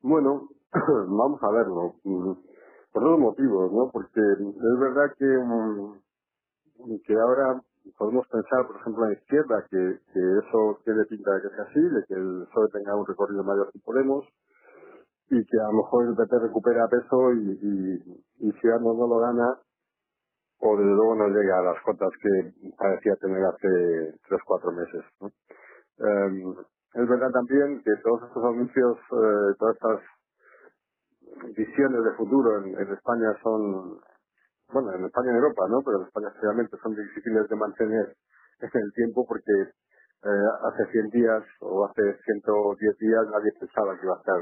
Bueno, 0.00 0.48
vamos 1.08 1.42
a 1.42 1.50
verlo. 1.50 1.94
Mm, 2.04 2.32
por 2.92 3.02
dos 3.02 3.18
motivos, 3.18 3.72
¿no? 3.72 3.90
Porque 3.92 4.20
es 4.20 4.78
verdad 4.78 5.12
que, 5.18 5.26
mm, 5.26 7.00
que 7.06 7.14
ahora 7.14 7.60
podemos 7.98 8.26
pensar, 8.28 8.66
por 8.66 8.76
ejemplo, 8.76 9.04
en 9.04 9.10
la 9.10 9.18
izquierda, 9.18 9.66
que, 9.70 9.98
que 10.12 10.20
eso 10.38 10.78
tiene 10.84 11.04
pinta 11.04 11.34
de 11.34 11.42
que 11.42 11.54
sea 11.54 11.64
así, 11.64 11.80
de 11.80 12.04
que 12.06 12.14
el 12.14 12.46
PSOE 12.46 12.68
tenga 12.72 12.96
un 12.96 13.06
recorrido 13.06 13.44
mayor 13.44 13.70
que 13.72 13.80
Podemos, 13.80 14.24
y 15.30 15.44
que 15.44 15.58
a 15.58 15.70
lo 15.70 15.82
mejor 15.82 16.06
el 16.08 16.16
PP 16.16 16.38
recupera 16.38 16.88
peso 16.88 17.32
y, 17.32 17.58
y, 17.62 18.48
y 18.48 18.52
Ciudadanos 18.60 18.96
no 18.96 19.06
lo 19.06 19.18
gana, 19.18 19.58
o 20.60 20.76
desde 20.76 20.94
luego 20.94 21.14
no 21.14 21.28
llega 21.28 21.58
a 21.58 21.62
las 21.62 21.82
cotas 21.82 22.10
que 22.22 22.70
parecía 22.78 23.16
tener 23.16 23.44
hace 23.44 24.18
tres, 24.28 24.40
cuatro 24.46 24.72
meses. 24.72 25.04
¿no? 25.20 25.28
Eh, 25.28 26.54
es 26.94 27.08
verdad 27.08 27.30
también 27.32 27.82
que 27.82 27.90
todos 28.02 28.22
estos 28.22 28.44
anuncios, 28.44 28.98
eh, 28.98 29.54
todas 29.58 29.74
estas 29.74 30.00
visiones 31.56 32.04
de 32.04 32.16
futuro 32.16 32.64
en, 32.64 32.92
España 32.92 33.34
son 33.42 34.00
bueno, 34.72 34.92
en 34.92 35.04
España 35.04 35.26
y 35.26 35.30
en 35.30 35.36
Europa, 35.36 35.68
¿no? 35.68 35.82
Pero 35.84 36.00
en 36.00 36.06
España 36.06 36.28
especialmente 36.28 36.76
son 36.82 36.94
difíciles 36.94 37.48
de 37.48 37.56
mantener 37.56 38.16
en 38.60 38.70
el 38.72 38.92
tiempo 38.92 39.26
porque 39.26 39.52
eh, 39.62 40.48
hace 40.64 40.90
100 40.90 41.10
días 41.10 41.42
o 41.60 41.84
hace 41.86 42.02
110 42.24 42.98
días 42.98 43.22
nadie 43.30 43.52
pensaba 43.60 43.94
que 43.98 44.06
iba 44.06 44.14
a 44.14 44.18
estar 44.18 44.40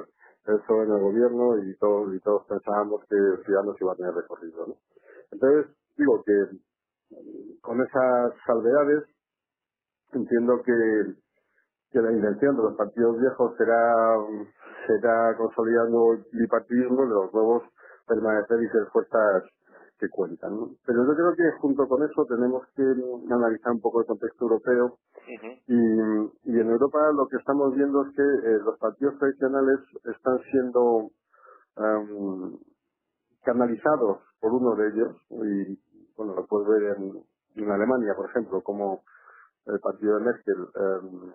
eso 0.56 0.82
en 0.82 0.90
el 0.90 1.00
gobierno 1.00 1.58
y 1.58 1.76
todos 1.76 2.14
y 2.14 2.20
todos 2.20 2.46
pensábamos 2.46 3.02
que 3.08 3.16
el 3.16 3.44
ciudadano 3.44 3.74
se 3.74 3.84
iba 3.84 3.92
a 3.92 3.96
tener 3.96 4.14
recorrido, 4.14 4.66
¿no? 4.66 4.74
Entonces, 5.30 5.74
digo 5.96 6.22
que 6.24 6.58
con 7.60 7.80
esas 7.80 8.32
salvedades 8.46 9.04
entiendo 10.12 10.62
que, 10.62 10.72
que 11.92 12.00
la 12.00 12.12
intención 12.12 12.56
de 12.56 12.62
los 12.62 12.76
partidos 12.76 13.20
viejos 13.20 13.54
será 13.56 14.16
será 14.86 15.36
consolidando 15.36 16.14
el 16.14 16.24
bipartidismo 16.32 17.02
de 17.02 17.14
los 17.14 17.34
nuevos 17.34 17.62
permanecer 18.06 18.62
y 18.62 18.68
ser 18.68 18.86
fuerzas 18.92 19.44
que 19.98 20.08
cuentan. 20.08 20.52
Pero 20.84 21.06
yo 21.06 21.14
creo 21.14 21.34
que 21.36 21.58
junto 21.60 21.86
con 21.86 22.02
eso 22.02 22.26
tenemos 22.26 22.66
que 22.74 22.82
analizar 22.82 23.72
un 23.72 23.80
poco 23.80 24.00
el 24.00 24.06
contexto 24.06 24.44
europeo 24.44 24.98
y, 25.68 25.76
y, 25.76 26.60
en 26.60 26.68
Europa 26.68 26.98
lo 27.14 27.28
que 27.28 27.36
estamos 27.36 27.74
viendo 27.74 28.02
es 28.02 28.14
que 28.16 28.22
eh, 28.22 28.58
los 28.64 28.76
partidos 28.78 29.16
tradicionales 29.18 29.78
están 30.04 30.40
siendo 30.50 31.10
um, 31.76 32.58
canalizados 33.44 34.18
por 34.40 34.52
uno 34.52 34.74
de 34.74 34.88
ellos 34.88 35.16
y 35.30 35.78
bueno 36.16 36.34
lo 36.34 36.46
puedes 36.46 36.68
ver 36.68 36.96
en, 36.96 37.22
en 37.62 37.70
Alemania 37.70 38.14
por 38.16 38.28
ejemplo 38.28 38.60
como 38.62 39.04
el 39.66 39.78
partido 39.78 40.18
de 40.18 40.24
Merkel 40.24 40.60
um, 40.74 41.32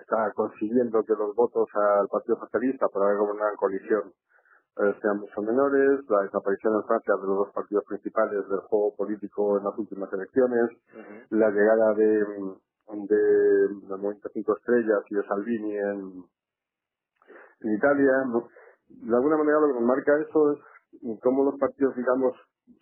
está 0.00 0.32
consiguiendo 0.34 1.02
que 1.04 1.14
los 1.14 1.34
votos 1.34 1.68
al 1.74 2.08
Partido 2.08 2.36
Socialista 2.38 2.88
para 2.88 3.14
gobernar 3.14 3.50
en 3.50 3.56
coalición 3.56 4.12
eh, 4.78 4.94
sean 5.02 5.18
mucho 5.18 5.42
menores, 5.42 6.00
la 6.08 6.22
desaparición 6.22 6.74
en 6.76 6.84
Francia 6.84 7.14
de 7.14 7.26
los 7.26 7.36
dos 7.36 7.52
partidos 7.52 7.84
principales 7.84 8.48
del 8.48 8.60
juego 8.60 8.94
político 8.96 9.58
en 9.58 9.64
las 9.64 9.76
últimas 9.76 10.12
elecciones, 10.12 10.70
la 11.30 11.50
llegada 11.50 11.94
de, 11.94 12.06
de, 12.06 13.16
del 13.16 13.98
Movimiento 13.98 14.30
Cinco 14.32 14.56
Estrellas 14.56 15.02
y 15.10 15.14
de 15.14 15.26
Salvini 15.26 15.76
en, 15.76 16.24
en 17.60 17.74
Italia. 17.74 18.12
De 18.88 19.14
alguna 19.14 19.36
manera 19.36 19.60
lo 19.60 19.66
que 19.68 19.74
nos 19.74 19.82
marca 19.82 20.18
eso 20.20 20.52
es 20.52 21.20
cómo 21.22 21.44
los 21.44 21.58
partidos, 21.58 21.94
digamos, 21.96 22.34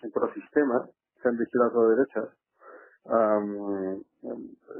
en 0.02 0.08
ecosistema, 0.08 0.88
sean 1.22 1.36
de 1.36 1.44
izquierdas 1.44 1.74
o 1.74 1.88
de 1.88 1.96
derechas, 1.96 2.28
um, 3.04 4.02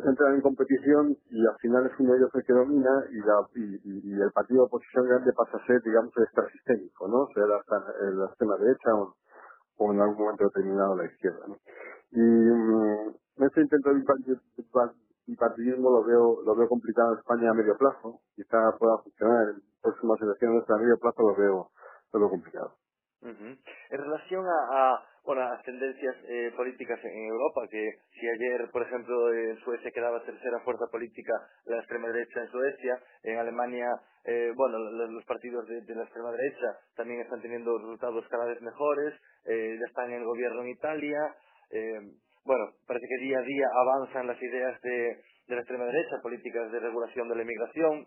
entran 0.05 0.35
en 0.35 0.41
competición 0.43 1.17
y 1.31 1.47
al 1.47 1.57
final 1.59 1.87
es 1.87 1.93
uno 1.99 2.13
de 2.13 2.19
ellos 2.19 2.31
el 2.35 2.45
que 2.45 2.53
domina 2.53 3.05
y, 3.11 3.19
la, 3.21 3.47
y, 3.55 4.11
y 4.11 4.21
el 4.21 4.33
partido 4.33 4.63
de 4.63 4.67
oposición 4.67 5.07
grande 5.07 5.33
pasa 5.33 5.57
a 5.57 5.67
ser, 5.67 5.81
digamos, 5.83 6.13
el 6.17 6.25
extrasistémico, 6.25 7.09
¿no? 7.09 7.27
Sea 7.35 7.47
la, 7.47 7.61
la 8.13 8.27
extrema 8.27 8.57
derecha 8.59 8.95
o, 8.95 9.15
o, 9.79 9.93
en 9.93 10.01
algún 10.01 10.19
momento 10.19 10.45
determinado 10.45 10.97
la 10.97 11.07
izquierda, 11.07 11.47
¿no? 11.49 11.57
Y 12.13 12.21
um, 12.21 13.15
este 13.39 13.61
intento 13.63 13.91
de 13.91 14.05
bipartidismo 15.27 15.91
lo 15.91 16.05
veo, 16.05 16.43
lo 16.43 16.55
veo 16.57 16.69
complicado 16.69 17.13
en 17.13 17.19
España 17.19 17.51
a 17.51 17.55
medio 17.55 17.77
plazo, 17.79 18.21
quizá 18.35 18.77
pueda 18.79 18.99
funcionar 18.99 19.49
en 19.51 19.63
próximas 19.81 20.21
elecciones, 20.21 20.69
a 20.69 20.77
medio 20.77 20.99
plazo 20.99 21.23
lo 21.23 21.37
veo, 21.37 21.71
lo 22.13 22.21
veo 22.21 22.31
complicado. 22.31 22.75
En 23.91 23.99
relación 23.99 24.45
a 24.47 25.10
bueno, 25.25 25.43
las 25.43 25.63
tendencias 25.63 26.17
eh, 26.29 26.53
políticas 26.57 26.99
en 27.05 27.27
Europa, 27.27 27.67
que 27.71 27.91
si 28.19 28.27
ayer, 28.27 28.71
por 28.73 28.83
ejemplo, 28.83 29.33
en 29.35 29.57
Suecia 29.59 29.91
quedaba 29.91 30.23
tercera 30.25 30.61
fuerza 30.65 30.87
política 30.91 31.33
la 31.67 31.79
extrema 31.79 32.09
derecha 32.09 32.41
en 32.41 32.49
Suecia, 32.49 32.99
en 33.23 33.39
Alemania, 33.39 33.87
eh, 34.25 34.53
bueno, 34.55 34.79
los 34.79 35.25
partidos 35.25 35.67
de, 35.67 35.95
la 35.95 36.05
extrema 36.05 36.33
derecha 36.33 36.79
también 36.97 37.21
están 37.21 37.41
teniendo 37.41 37.79
resultados 37.79 38.27
cada 38.29 38.47
vez 38.47 38.61
mejores, 38.63 39.15
eh, 39.47 39.77
ya 39.79 39.87
están 39.87 40.11
en 40.11 40.21
el 40.21 40.25
gobierno 40.25 40.63
en 40.63 40.69
Italia, 40.69 41.19
eh, 41.71 42.01
bueno, 42.45 42.65
parece 42.87 43.07
que 43.07 43.25
día 43.25 43.39
a 43.39 43.43
día 43.43 43.67
avanzan 43.73 44.27
las 44.27 44.43
ideas 44.43 44.81
de, 44.81 45.23
de 45.49 45.55
la 45.55 45.61
extrema 45.61 45.85
derecha, 45.85 46.23
políticas 46.23 46.73
de 46.73 46.81
regulación 46.81 47.29
de 47.29 47.37
la 47.37 47.43
inmigración, 47.43 48.07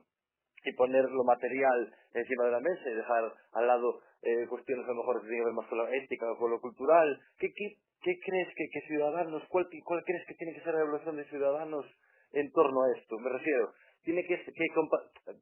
y 0.64 0.74
poner 0.74 1.06
lo 1.06 1.24
material 1.24 1.94
encima 2.14 2.46
de 2.46 2.52
la 2.52 2.60
mesa 2.60 2.90
y 2.90 2.94
dejar 2.96 3.34
al 3.54 3.68
lado 3.68 4.00
eh, 4.22 4.48
cuestiones 4.48 4.86
a 4.86 4.90
lo 4.90 4.96
mejor 4.96 5.22
que 5.22 5.28
tienen 5.28 5.42
que 5.42 5.46
ver 5.46 5.54
más 5.54 5.68
con 5.68 5.78
la 5.78 5.96
ética 5.96 6.32
o 6.32 6.38
con 6.38 6.52
lo 6.52 6.60
cultural. 6.62 7.20
¿Qué, 7.38 7.52
qué, 7.54 7.76
qué 8.02 8.20
crees 8.26 8.48
que, 8.56 8.70
que 8.72 8.88
Ciudadanos, 8.88 9.44
cuál, 9.50 9.68
cuál 9.84 10.04
crees 10.06 10.26
que 10.28 10.36
tiene 10.36 10.54
que 10.54 10.62
ser 10.62 10.74
la 10.74 10.82
evolución 10.82 11.18
de 11.18 11.26
Ciudadanos 11.26 11.86
en 12.32 12.52
torno 12.52 12.84
a 12.84 12.98
esto? 12.98 13.18
Me 13.20 13.30
refiero, 13.30 13.74
tiene 14.04 14.24
que, 14.26 14.38
que 14.38 14.68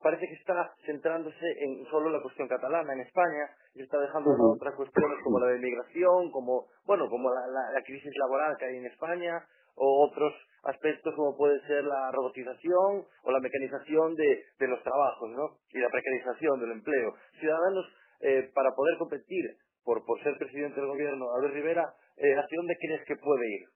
parece 0.02 0.28
que 0.28 0.36
está 0.36 0.74
centrándose 0.86 1.46
en 1.60 1.86
solo 1.90 2.10
la 2.10 2.22
cuestión 2.22 2.48
catalana 2.48 2.94
en 2.94 3.02
España 3.02 3.50
y 3.74 3.82
está 3.82 4.00
dejando 4.00 4.30
otras 4.56 4.76
cuestiones 4.76 5.18
como 5.24 5.40
la 5.40 5.48
de 5.48 5.60
migración, 5.60 6.32
como 6.32 6.68
bueno, 6.86 7.10
como 7.10 7.30
la, 7.34 7.42
la, 7.48 7.72
la 7.74 7.82
crisis 7.84 8.12
laboral 8.18 8.56
que 8.58 8.66
hay 8.66 8.78
en 8.78 8.86
España 8.86 9.44
o 9.76 10.08
otros 10.08 10.34
aspectos 10.64 11.14
como 11.16 11.36
puede 11.38 11.60
ser 11.66 11.84
la 11.84 12.12
robotización 12.12 13.06
o 13.24 13.32
la 13.32 13.40
mecanización 13.40 14.16
de, 14.16 14.44
de 14.60 14.68
los 14.68 14.82
trabajos 14.84 15.30
¿no? 15.32 15.58
y 15.70 15.80
la 15.80 15.90
precarización 15.90 16.60
del 16.60 16.72
empleo. 16.72 17.14
Ciudadanos, 17.40 17.86
eh, 18.22 18.52
para 18.54 18.72
poder 18.76 18.98
competir 19.00 19.58
por, 19.84 20.06
por 20.06 20.22
ser 20.22 20.38
presidente 20.38 20.80
del 20.80 20.90
gobierno, 20.90 21.34
Albert 21.34 21.54
Rivera, 21.54 21.94
eh, 22.18 22.36
¿hacia 22.38 22.58
dónde 22.58 22.78
crees 22.80 23.02
que 23.08 23.16
puede 23.16 23.48
ir? 23.50 23.68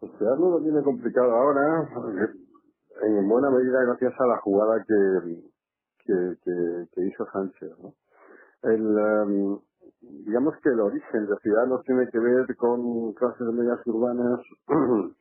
Pues 0.00 0.12
Ciudadanos 0.16 0.50
lo 0.52 0.62
tiene 0.62 0.82
complicado 0.82 1.30
ahora, 1.32 1.60
en 3.02 3.28
buena 3.28 3.50
medida 3.50 3.84
gracias 3.86 4.14
a 4.18 4.26
la 4.26 4.38
jugada 4.38 4.82
que, 4.86 5.36
que, 6.06 6.86
que, 6.94 7.00
hizo 7.06 7.26
Sánchez. 7.32 7.70
¿no? 7.78 7.94
El, 8.62 8.82
um, 8.82 9.60
digamos 10.00 10.54
que 10.62 10.70
el 10.70 10.80
origen 10.80 11.26
de 11.26 11.36
Ciudadanos 11.42 11.84
tiene 11.84 12.08
que 12.10 12.18
ver 12.18 12.56
con 12.56 13.12
clases 13.14 13.46
medias 13.52 13.80
urbanas 13.86 14.40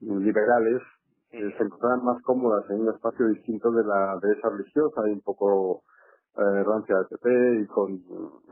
liberales 0.00 0.82
que 1.30 1.38
se 1.38 1.62
encontraban 1.62 2.04
más 2.04 2.20
cómodas 2.22 2.68
en 2.70 2.80
un 2.80 2.88
espacio 2.88 3.28
distinto 3.28 3.70
de 3.70 3.84
la 3.84 4.18
de 4.20 4.32
esa 4.32 4.50
religiosa 4.50 5.00
y 5.08 5.12
un 5.12 5.20
poco 5.20 5.82
eh, 6.36 6.64
rancia 6.64 6.96
de 6.96 7.04
PP 7.16 7.60
y 7.60 7.66
con, 7.66 8.02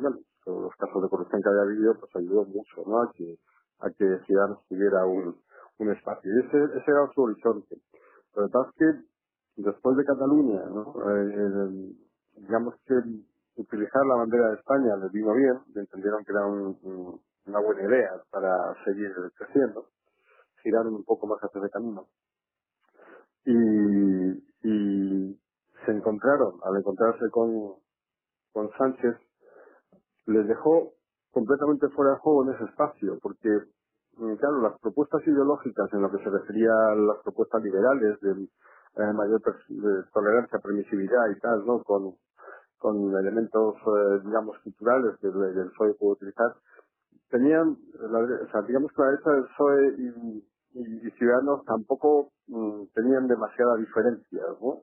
bueno, 0.00 0.18
con 0.44 0.62
los 0.62 0.74
casos 0.76 1.02
de 1.02 1.08
corrupción 1.08 1.42
que 1.42 1.48
había 1.48 1.62
habido, 1.62 1.94
pues 1.98 2.14
ayudó 2.16 2.44
mucho 2.44 2.82
¿no? 2.86 3.02
a 3.02 3.12
que 3.12 3.38
a 3.80 3.90
que 3.90 4.18
Ciudadanos 4.26 4.64
tuviera 4.68 5.06
un, 5.06 5.36
un 5.78 5.90
espacio. 5.90 6.30
Y 6.32 6.46
ese, 6.46 6.64
ese 6.78 6.90
era 6.90 7.08
su 7.14 7.22
horizonte. 7.22 7.76
Pero 8.34 8.46
la 8.46 8.58
verdad 8.58 8.70
es 8.70 8.76
que 8.76 9.62
después 9.62 9.96
de 9.96 10.04
Cataluña, 10.04 10.62
¿no? 10.66 10.94
Eh, 11.10 11.94
digamos 12.36 12.74
que 12.86 12.94
utilizar 13.58 14.06
la 14.06 14.16
bandera 14.16 14.48
de 14.48 14.54
España 14.54 14.96
les 14.96 15.12
vino 15.12 15.34
bien, 15.34 15.58
entendieron 15.74 16.24
que 16.24 16.32
era 16.32 16.46
una 16.46 17.60
buena 17.60 17.82
idea 17.82 18.10
para 18.30 18.74
seguir 18.84 19.12
creciendo, 19.36 19.88
giraron 20.62 20.94
un 20.94 21.04
poco 21.04 21.26
más 21.26 21.38
hacia 21.42 21.60
ese 21.60 21.70
camino. 21.70 22.06
Y, 23.44 23.58
y 24.68 25.40
se 25.84 25.92
encontraron, 25.92 26.60
al 26.64 26.76
encontrarse 26.76 27.28
con, 27.30 27.74
con 28.52 28.70
Sánchez, 28.78 29.16
les 30.26 30.46
dejó 30.46 30.92
completamente 31.32 31.88
fuera 31.88 32.12
de 32.12 32.18
juego 32.18 32.44
en 32.44 32.54
ese 32.54 32.64
espacio, 32.64 33.18
porque, 33.22 33.48
mm, 34.16 34.34
claro, 34.34 34.62
las 34.62 34.78
propuestas 34.80 35.26
ideológicas 35.26 35.92
en 35.92 36.02
lo 36.02 36.10
que 36.10 36.22
se 36.22 36.30
refería 36.30 36.70
a 36.90 36.94
las 36.94 37.18
propuestas 37.22 37.62
liberales 37.62 38.20
de 38.20 38.32
eh, 38.32 39.12
mayor 39.14 39.40
tolerancia, 40.12 40.58
permisividad 40.58 41.30
y 41.34 41.40
tal, 41.40 41.64
¿no? 41.66 41.82
Con, 41.82 42.14
con 42.78 43.14
elementos, 43.16 43.74
eh, 43.76 44.20
digamos, 44.24 44.58
culturales 44.62 45.16
que 45.20 45.28
el, 45.28 45.70
PSOE 45.70 45.94
puede 45.94 46.12
utilizar, 46.12 46.54
tenían, 47.30 47.76
o 48.00 48.50
sea, 48.50 48.62
digamos 48.62 48.90
que 48.92 49.02
la 49.02 49.10
derecha 49.10 49.30
del 49.30 49.44
PSOE 49.44 49.94
y, 49.98 51.06
y, 51.06 51.10
Ciudadanos 51.12 51.64
tampoco 51.64 52.32
mm, 52.46 52.84
tenían 52.94 53.26
demasiada 53.26 53.76
diferencia, 53.76 54.42
¿no? 54.60 54.82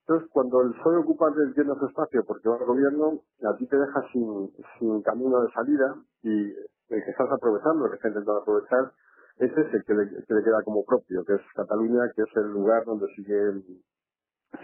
Entonces, 0.00 0.28
cuando 0.32 0.62
el 0.62 0.72
PSOE 0.72 0.96
ocupa 0.96 1.28
el 1.28 1.54
lleno 1.54 1.76
su 1.78 1.86
espacio 1.86 2.24
porque 2.26 2.48
va 2.48 2.56
al 2.56 2.66
gobierno, 2.66 3.20
a 3.44 3.56
ti 3.56 3.66
te 3.66 3.78
deja 3.78 4.02
sin, 4.12 4.50
sin 4.78 5.02
camino 5.02 5.40
de 5.42 5.52
salida 5.52 5.94
y 6.22 6.50
el 6.50 7.04
que 7.04 7.10
estás 7.10 7.30
aprovechando, 7.30 7.84
el 7.84 7.90
que 7.92 7.96
está 7.96 8.08
intentando 8.08 8.40
aprovechar, 8.40 8.92
es 9.36 9.52
ese 9.52 9.82
que 9.86 9.94
le, 9.94 10.08
que 10.08 10.34
le 10.34 10.42
queda 10.42 10.62
como 10.64 10.84
propio, 10.84 11.24
que 11.24 11.34
es 11.34 11.40
Cataluña, 11.54 12.10
que 12.14 12.22
es 12.22 12.36
el 12.36 12.50
lugar 12.50 12.84
donde 12.84 13.06
siguen 13.14 13.64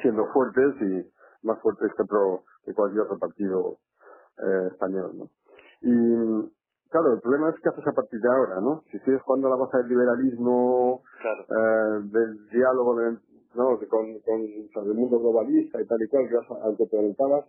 siendo 0.02 0.26
fuertes 0.32 0.74
y, 0.82 1.15
más 1.46 1.60
fuertes 1.60 1.90
que, 1.96 2.02
otro, 2.02 2.44
que 2.64 2.74
cualquier 2.74 3.02
otro 3.02 3.18
partido 3.18 3.78
eh, 4.38 4.68
español, 4.72 5.12
¿no? 5.16 5.30
Y 5.80 6.50
claro, 6.90 7.14
el 7.14 7.20
problema 7.20 7.50
es 7.50 7.60
que 7.60 7.68
haces 7.68 7.86
a 7.86 7.92
partir 7.92 8.20
de 8.20 8.28
ahora, 8.28 8.60
¿no? 8.60 8.82
Si 8.90 8.98
sigues 9.00 9.22
jugando 9.22 9.48
a 9.48 9.50
la 9.50 9.56
base 9.56 9.78
del 9.78 9.88
liberalismo, 9.88 11.02
eh, 11.24 12.00
del 12.12 12.48
diálogo 12.48 12.96
de, 12.96 13.18
¿no? 13.56 13.78
con, 13.88 14.20
con 14.20 14.86
el 14.86 14.94
mundo 14.94 15.18
globalista 15.18 15.80
y 15.80 15.86
tal 15.86 16.02
y 16.02 16.08
cual, 16.08 16.28
que 16.28 16.36
al 16.36 16.76
que 16.76 16.86
te 16.86 16.96
orientabas, 16.96 17.46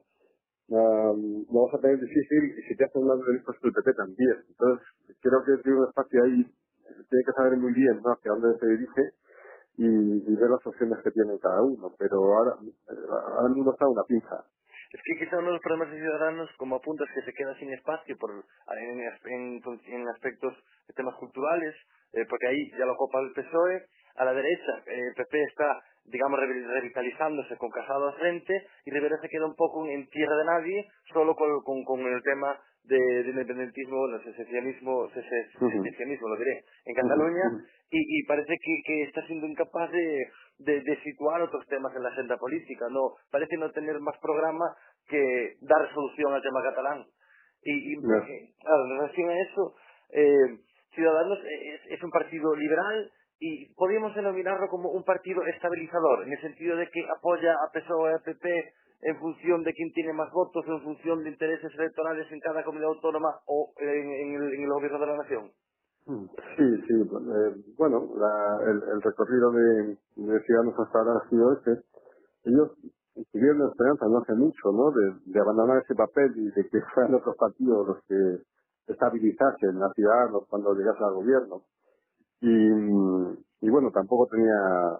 um, 0.69 1.45
lo 1.51 1.65
vas 1.65 1.73
a 1.75 1.81
tener 1.81 1.99
difícil 1.99 2.57
y 2.57 2.61
si 2.63 2.75
te 2.75 2.85
haces 2.85 3.03
más 3.03 3.17
de 3.17 3.41
pues 3.45 3.57
el 3.61 3.73
PP 3.73 3.93
también. 3.93 4.37
Entonces, 4.49 4.87
creo 5.21 5.43
que 5.43 5.63
tiene 5.63 5.79
un 5.79 5.87
espacio 5.87 6.23
ahí, 6.23 6.43
tiene 7.09 7.23
que 7.25 7.33
saber 7.35 7.57
muy 7.57 7.73
bien 7.73 8.01
¿no? 8.03 8.11
hacia 8.11 8.31
dónde 8.31 8.57
se 8.59 8.65
dirige 8.67 9.01
y, 9.77 9.85
y 9.85 10.35
ver 10.35 10.49
las 10.49 10.65
opciones 10.65 10.97
que 11.03 11.11
tiene 11.11 11.39
cada 11.39 11.61
uno. 11.61 11.93
Pero 11.97 12.17
ahora, 12.17 12.57
ahora 13.37 13.49
mismo 13.49 13.71
está 13.71 13.87
una 13.87 14.03
pinza. 14.03 14.43
Es 14.91 15.01
que 15.03 15.19
quizá 15.19 15.37
uno 15.37 15.47
de 15.47 15.53
los 15.53 15.61
problemas 15.61 15.91
de 15.91 15.99
Ciudadanos, 15.99 16.49
como 16.57 16.77
apuntas, 16.77 17.07
que 17.13 17.21
se 17.21 17.33
queda 17.33 17.53
sin 17.59 17.73
espacio 17.73 18.17
por, 18.17 18.31
en, 18.31 18.99
en, 19.25 19.61
en 19.85 20.09
aspectos 20.09 20.53
de 20.87 20.93
temas 20.93 21.15
culturales, 21.15 21.75
eh, 22.13 22.25
porque 22.29 22.47
ahí 22.47 22.71
ya 22.71 22.85
lo 22.85 22.95
copa 22.95 23.19
el 23.19 23.33
PSOE. 23.33 23.85
A 24.15 24.25
la 24.25 24.33
derecha, 24.33 24.71
eh, 24.87 25.09
el 25.09 25.13
PP 25.13 25.43
está, 25.43 25.83
digamos, 26.07 26.39
revitalizándose 26.39 27.57
con 27.57 27.69
Casado 27.69 28.07
al 28.07 28.15
frente 28.15 28.67
y 28.85 28.91
Rivera 28.91 29.17
se 29.21 29.29
queda 29.29 29.45
un 29.45 29.55
poco 29.55 29.85
en 29.87 30.07
tierra 30.09 30.35
de 30.37 30.45
nadie, 30.45 30.87
solo 31.13 31.35
con, 31.35 31.61
con, 31.63 31.83
con 31.83 31.99
el 32.01 32.23
tema 32.23 32.57
de, 32.83 33.23
de 33.23 33.29
independentismo, 33.29 34.05
el 34.07 34.23
secesianismo, 34.23 35.09
secesianismo, 35.09 36.29
lo 36.29 36.37
diré, 36.37 36.63
en 36.85 36.95
Cataluña, 36.95 37.43
y, 37.91 38.19
y 38.19 38.23
parece 38.25 38.55
que, 38.57 38.81
que 38.85 39.03
está 39.03 39.25
siendo 39.27 39.45
incapaz 39.45 39.91
de, 39.91 40.27
de, 40.59 40.81
de, 40.81 41.01
situar 41.03 41.41
otros 41.41 41.65
temas 41.67 41.93
en 41.95 42.03
la 42.03 42.09
agenda 42.09 42.37
política, 42.37 42.85
no 42.89 43.15
parece 43.29 43.57
no 43.57 43.71
tener 43.71 43.99
más 43.99 44.17
programa 44.19 44.65
que 45.09 45.55
dar 45.61 45.93
solución 45.93 46.33
al 46.33 46.41
tema 46.41 46.63
catalán. 46.63 47.05
Y, 47.61 47.93
y 47.93 47.95
claro, 47.97 48.85
en 48.85 48.97
relación 48.97 49.29
a 49.29 49.41
eso, 49.41 49.75
eh, 50.13 50.57
Ciudadanos 50.93 51.39
es, 51.43 51.91
es 51.91 52.03
un 52.03 52.09
partido 52.09 52.55
liberal, 52.55 53.11
y 53.39 53.73
podríamos 53.75 54.15
denominarlo 54.15 54.67
como 54.69 54.89
un 54.89 55.03
partido 55.03 55.43
estabilizador, 55.45 56.23
en 56.25 56.33
el 56.33 56.41
sentido 56.41 56.75
de 56.75 56.89
que 56.89 57.05
apoya 57.15 57.53
a 57.53 57.71
PSOE, 57.71 58.13
a 58.13 58.19
PP, 58.19 58.73
en 59.01 59.19
función 59.19 59.63
de 59.63 59.73
quién 59.73 59.91
tiene 59.93 60.13
más 60.13 60.31
votos, 60.31 60.65
en 60.67 60.81
función 60.81 61.23
de 61.23 61.29
intereses 61.29 61.71
electorales 61.77 62.25
en 62.31 62.39
cada 62.39 62.63
comunidad 62.63 62.89
autónoma 62.89 63.29
o 63.45 63.71
en, 63.77 64.33
el, 64.41 64.69
gobierno 64.69 64.99
de 64.99 65.05
la 65.05 65.17
nación? 65.17 65.51
Mm, 66.07 66.25
sí, 66.57 66.81
sí. 66.87 66.93
Eh, 66.93 67.55
bueno, 67.77 68.09
la, 68.17 68.71
el, 68.71 69.01
recorrido 69.01 69.51
de, 69.51 69.97
de, 70.15 70.39
Ciudadanos 70.41 70.79
hasta 70.79 70.99
ahora 70.99 71.21
ha 71.23 71.29
sido 71.29 71.53
este. 71.53 71.71
Ellos 72.45 72.71
tuvieron 73.31 73.59
la 73.59 73.67
esperanza 73.67 74.05
no 74.07 74.19
hace 74.19 74.33
mucho, 74.33 74.71
¿no? 74.71 74.91
De, 74.91 75.31
de, 75.31 75.39
abandonar 75.39 75.83
ese 75.83 75.93
papel 75.95 76.31
y 76.35 76.49
de 76.49 76.67
que 76.69 76.79
fueran 76.93 77.15
otros 77.15 77.35
partidos 77.35 77.87
los 77.87 77.97
que 78.07 78.41
estabilizasen 78.87 79.83
a 79.83 79.93
Ciudadanos 79.93 80.47
cuando 80.49 80.73
llegase 80.73 81.03
al 81.03 81.13
gobierno. 81.13 81.61
Y, 82.41 82.69
y 83.61 83.69
bueno, 83.69 83.91
tampoco 83.91 84.27
tenía 84.27 84.99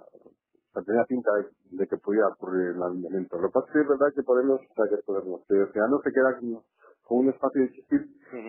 tenía 0.85 1.03
pinta 1.05 1.31
de, 1.71 1.87
que 1.87 1.97
pudiera 1.97 2.27
ocurrir 2.27 2.75
el 2.75 2.83
alineamiento. 2.83 3.37
Lo 3.37 3.47
que 3.47 3.53
pasa 3.53 3.67
es 3.67 3.73
que 3.73 3.81
es 3.81 3.87
verdad 3.87 4.13
que 4.13 4.23
podemos, 4.23 4.61
o 4.61 4.73
sea, 4.73 4.85
que 4.89 5.03
podemos, 5.03 5.41
que 5.47 5.79
no 5.79 6.01
se 6.03 6.11
queda 6.11 6.37
con, 6.39 6.61
un 7.09 7.29
espacio 7.29 7.61
difícil 7.61 8.03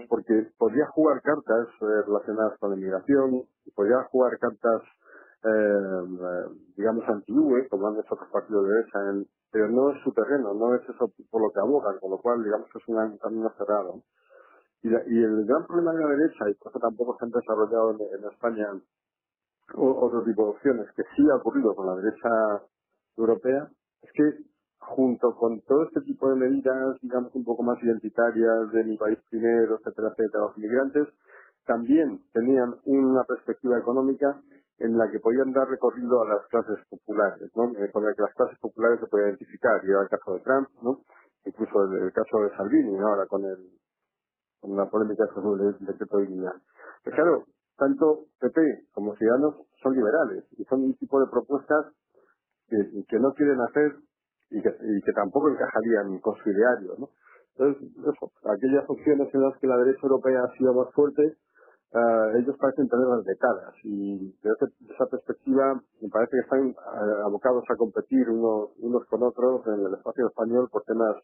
porque 0.09 0.51
podría 0.59 0.87
jugar 0.87 1.23
cartas 1.23 1.69
eh, 1.81 2.03
relacionadas 2.07 2.59
con 2.59 2.71
la 2.71 2.77
inmigración, 2.77 3.45
podría 3.75 4.03
jugar 4.11 4.37
cartas, 4.39 4.83
eh, 5.45 6.51
digamos, 6.77 7.05
anti-UE, 7.07 7.69
como 7.69 7.87
han 7.87 8.01
hecho 8.01 8.15
otros 8.15 8.29
partidos 8.33 8.67
de 8.67 8.75
derecha, 8.75 8.99
en, 9.11 9.27
pero 9.53 9.69
no 9.69 9.91
es 9.91 10.03
su 10.03 10.13
terreno, 10.13 10.55
no 10.55 10.75
es 10.75 10.83
eso 10.83 11.13
por 11.31 11.41
lo 11.41 11.51
que 11.53 11.61
abogan, 11.61 11.99
con 12.01 12.11
lo 12.11 12.19
cual, 12.19 12.43
digamos, 12.43 12.69
que 12.73 12.79
es 12.79 12.89
un 12.89 13.19
camino 13.19 13.49
cerrado. 13.57 14.03
Y, 14.83 14.89
y 14.89 15.25
el 15.25 15.45
gran 15.45 15.67
problema 15.67 15.93
de 15.93 16.01
la 16.01 16.11
derecha, 16.11 16.49
y 16.51 16.55
por 16.55 16.71
eso 16.71 16.79
tampoco 16.79 17.17
se 17.19 17.25
han 17.25 17.31
desarrollado 17.31 17.91
en, 17.93 18.25
España 18.31 18.69
otro 19.75 20.25
tipo 20.25 20.45
de 20.45 20.51
opciones 20.51 20.87
que 20.97 21.03
sí 21.15 21.23
ha 21.31 21.37
ocurrido 21.37 21.75
con 21.75 21.87
la 21.87 21.97
derecha 21.97 22.29
europea 23.17 23.69
es 24.03 24.11
que 24.13 24.45
junto 24.79 25.35
con 25.37 25.61
todo 25.63 25.85
este 25.85 26.01
tipo 26.03 26.31
de 26.31 26.37
medidas, 26.37 26.97
digamos, 27.03 27.35
un 27.35 27.45
poco 27.45 27.63
más 27.63 27.83
identitarias 27.83 28.73
de 28.73 28.85
mi 28.85 28.97
país 28.97 29.19
primero, 29.29 29.77
etcétera, 29.77 30.09
etcétera, 30.09 30.45
los 30.45 30.57
inmigrantes, 30.57 31.09
también 31.67 32.23
tenían 32.33 32.75
una 32.85 33.25
perspectiva 33.25 33.79
económica 33.79 34.41
en 34.79 34.97
la 34.97 35.11
que 35.11 35.19
podían 35.19 35.53
dar 35.53 35.69
recorrido 35.69 36.23
a 36.23 36.29
las 36.29 36.47
clases 36.47 36.79
populares, 36.89 37.51
¿no? 37.57 37.65
Eh, 37.77 37.91
con 37.93 38.05
la 38.05 38.15
que 38.15 38.23
las 38.23 38.35
clases 38.35 38.59
populares 38.59 39.01
se 39.01 39.07
pueden 39.07 39.29
identificar, 39.29 39.81
y 39.85 39.91
era 39.91 40.03
el 40.03 40.09
caso 40.09 40.35
de 40.35 40.41
Trump, 40.41 40.69
¿no? 40.83 41.01
Incluso 41.45 41.85
el, 41.93 42.13
caso 42.13 42.41
de 42.41 42.57
Salvini, 42.57 42.97
Ahora 42.99 43.27
con 43.27 43.45
el, 43.45 43.59
con 44.61 44.77
la 44.77 44.87
polémica 44.87 45.27
sobre 45.35 45.69
el 45.69 45.79
decreto 45.81 46.19
de 46.19 46.27
dignidad. 46.27 46.55
Pero 47.05 47.17
claro, 47.17 47.45
tanto 47.77 48.27
PP 48.41 48.89
como 48.93 49.15
Ciudadanos 49.17 49.55
son 49.83 49.95
liberales 49.95 50.45
y 50.59 50.65
son 50.65 50.83
un 50.83 50.95
tipo 50.95 51.21
de 51.21 51.31
propuestas 51.31 51.87
que, 52.69 53.19
no 53.19 53.33
quieren 53.35 53.61
hacer 53.61 53.97
y 54.51 54.61
que, 54.61 55.13
tampoco 55.15 55.49
encajarían 55.49 56.19
con 56.21 56.37
su 56.37 56.51
ideario. 56.51 56.95
¿no? 56.99 57.09
Entonces, 57.57 57.91
eso, 57.99 58.33
aquellas 58.45 58.85
opciones 58.89 59.33
en 59.35 59.43
las 59.43 59.59
que 59.59 59.67
la 59.67 59.79
derecha 59.79 60.01
europea 60.03 60.43
ha 60.45 60.57
sido 60.57 60.75
más 60.75 60.93
fuerte, 60.93 61.37
eh, 61.91 62.39
ellos 62.39 62.55
parecen 62.59 62.87
tener 62.87 63.07
las 63.07 63.25
decadas 63.25 63.73
y 63.83 64.37
desde 64.43 64.67
esa 64.93 65.07
perspectiva 65.07 65.81
me 66.03 66.09
parece 66.11 66.33
que 66.33 66.41
están 66.41 66.69
eh, 66.69 67.23
abocados 67.25 67.65
a 67.71 67.77
competir 67.77 68.29
unos, 68.29 69.07
con 69.07 69.23
otros 69.23 69.67
en 69.69 69.87
el 69.87 69.95
espacio 69.95 70.27
español 70.29 70.69
por 70.71 70.83
temas 70.85 71.17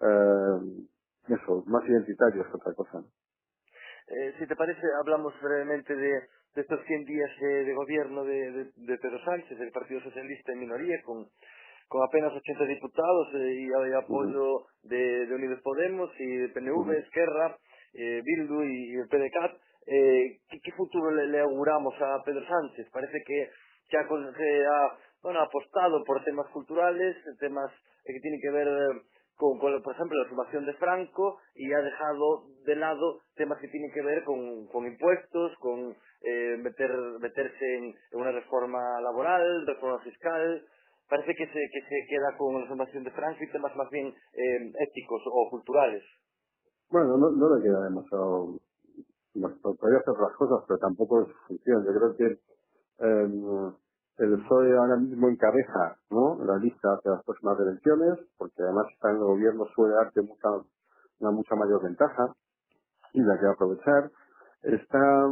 eh, 0.00 0.86
eso, 1.34 1.64
más 1.66 1.84
identitarios 1.88 2.46
que 2.46 2.56
otra 2.56 2.74
cosa. 2.74 3.04
Eh, 4.08 4.34
si 4.38 4.46
te 4.46 4.56
parece, 4.56 4.82
hablamos 5.00 5.32
brevemente 5.40 5.94
de, 5.94 6.10
de 6.54 6.60
estos 6.62 6.80
100 6.84 7.04
días 7.04 7.30
de, 7.40 7.64
de 7.64 7.74
gobierno 7.74 8.24
de, 8.24 8.50
de, 8.52 8.64
de, 8.74 8.98
Pedro 8.98 9.22
Sánchez, 9.24 9.58
del 9.58 9.70
Partido 9.70 10.00
Socialista 10.00 10.52
en 10.52 10.60
minoría, 10.60 11.00
con, 11.04 11.26
con 11.88 12.02
apenas 12.02 12.32
80 12.32 12.64
diputados 12.64 13.28
eh, 13.34 13.54
y 13.54 13.68
hay 13.72 13.92
apoyo 13.92 14.56
uh 14.56 14.60
-huh. 14.60 14.88
de, 14.88 15.26
de, 15.26 15.34
Unidos 15.34 15.60
Podemos 15.62 16.10
y 16.18 16.26
de 16.26 16.48
PNV, 16.48 16.76
uh 16.76 16.84
-huh. 16.86 16.98
Esquerra, 17.04 17.56
eh, 17.94 18.22
Bildu 18.24 18.62
y, 18.64 18.92
y 18.92 18.96
el 18.96 19.08
PDCAT. 19.08 19.52
Eh, 19.86 20.38
¿qué, 20.50 20.60
¿qué, 20.60 20.72
futuro 20.72 21.10
le, 21.12 21.28
le, 21.28 21.40
auguramos 21.40 21.94
a 22.00 22.22
Pedro 22.24 22.44
Sánchez? 22.46 22.88
Parece 22.92 23.22
que, 23.24 23.50
que 23.88 23.96
ha, 23.98 24.06
que 24.06 24.66
ha 24.66 24.98
bueno, 25.22 25.40
apostado 25.40 26.02
por 26.04 26.22
temas 26.24 26.48
culturales, 26.48 27.16
temas 27.38 27.70
que 28.04 28.20
tienen 28.20 28.40
que 28.40 28.50
ver 28.50 28.68
con, 29.40 29.58
por 29.58 29.94
ejemplo, 29.94 30.22
la 30.22 30.28
sumación 30.28 30.66
de 30.66 30.74
Franco 30.74 31.38
y 31.54 31.72
ha 31.72 31.80
dejado 31.80 32.44
de 32.66 32.76
lado 32.76 33.20
temas 33.36 33.58
que 33.58 33.68
tienen 33.68 33.90
que 33.90 34.02
ver 34.02 34.22
con, 34.24 34.66
con 34.66 34.86
impuestos, 34.86 35.52
con 35.60 35.96
eh, 36.20 36.58
meter, 36.58 36.90
meterse 37.18 37.78
en, 37.78 37.94
una 38.12 38.32
reforma 38.32 39.00
laboral, 39.00 39.66
reforma 39.66 39.98
fiscal. 40.00 40.62
Parece 41.08 41.34
que 41.34 41.46
se, 41.46 41.52
que 41.52 41.80
se 41.88 42.06
queda 42.08 42.36
con 42.36 42.60
la 42.60 42.68
sumación 42.68 43.02
de 43.02 43.10
Franco 43.12 43.42
y 43.42 43.50
temas 43.50 43.74
más 43.76 43.88
bien 43.88 44.08
eh, 44.08 44.72
éticos 44.78 45.22
o 45.24 45.50
culturales. 45.50 46.04
Bueno, 46.90 47.16
no, 47.16 47.30
no 47.30 47.56
le 47.56 47.62
queda 47.62 47.82
demasiado. 47.84 48.60
Podría 49.32 50.00
hacer 50.00 50.14
otras 50.14 50.36
cosas, 50.36 50.64
pero 50.68 50.78
tampoco 50.80 51.22
es 51.22 51.28
función. 51.48 51.82
Yo 51.86 51.92
creo 51.94 52.16
que 52.16 52.26
eh, 53.06 53.72
el 54.18 54.42
PSOE 54.42 54.76
ahora 54.76 54.96
mismo 54.96 55.28
encabeza 55.28 55.96
la 56.10 56.56
lista 56.58 56.94
hacia 56.94 57.12
las 57.12 57.24
próximas 57.24 57.58
elecciones, 57.60 58.18
porque 58.36 58.62
además 58.62 58.86
está 58.92 59.10
en 59.10 59.16
el 59.16 59.24
gobierno 59.24 59.66
suele 59.74 59.94
darte 59.94 60.22
mucha, 60.22 60.48
una 61.20 61.30
mucha 61.30 61.54
mayor 61.54 61.82
ventaja 61.82 62.34
y 63.12 63.22
la 63.22 63.38
que 63.38 63.44
va 63.44 63.50
a 63.50 63.54
aprovechar. 63.54 64.10
Está 64.62 65.26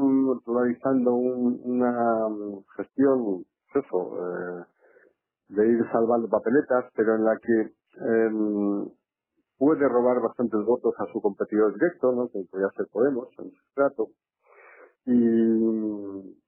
realizando 0.47 1.13
un, 1.15 1.61
una 1.65 2.29
gestión, 2.77 3.45
eso, 3.75 4.17
eh, 4.17 4.65
de 5.49 5.69
ir 5.69 5.85
salvando 5.93 6.29
papeletas, 6.29 6.87
pero 6.95 7.15
en 7.15 7.25
la 7.25 7.37
que 7.37 7.61
eh, 7.61 8.93
puede 9.59 9.89
robar 9.89 10.23
bastantes 10.23 10.65
votos 10.65 10.95
a 10.99 11.13
su 11.13 11.21
competidor 11.21 11.75
directo, 11.75 12.13
¿no? 12.13 12.29
que 12.29 12.45
podría 12.51 12.71
ser 12.77 12.87
Podemos 12.91 13.29
en 13.39 13.51
su 13.51 13.75
trato. 13.75 14.09
Y 15.05 16.39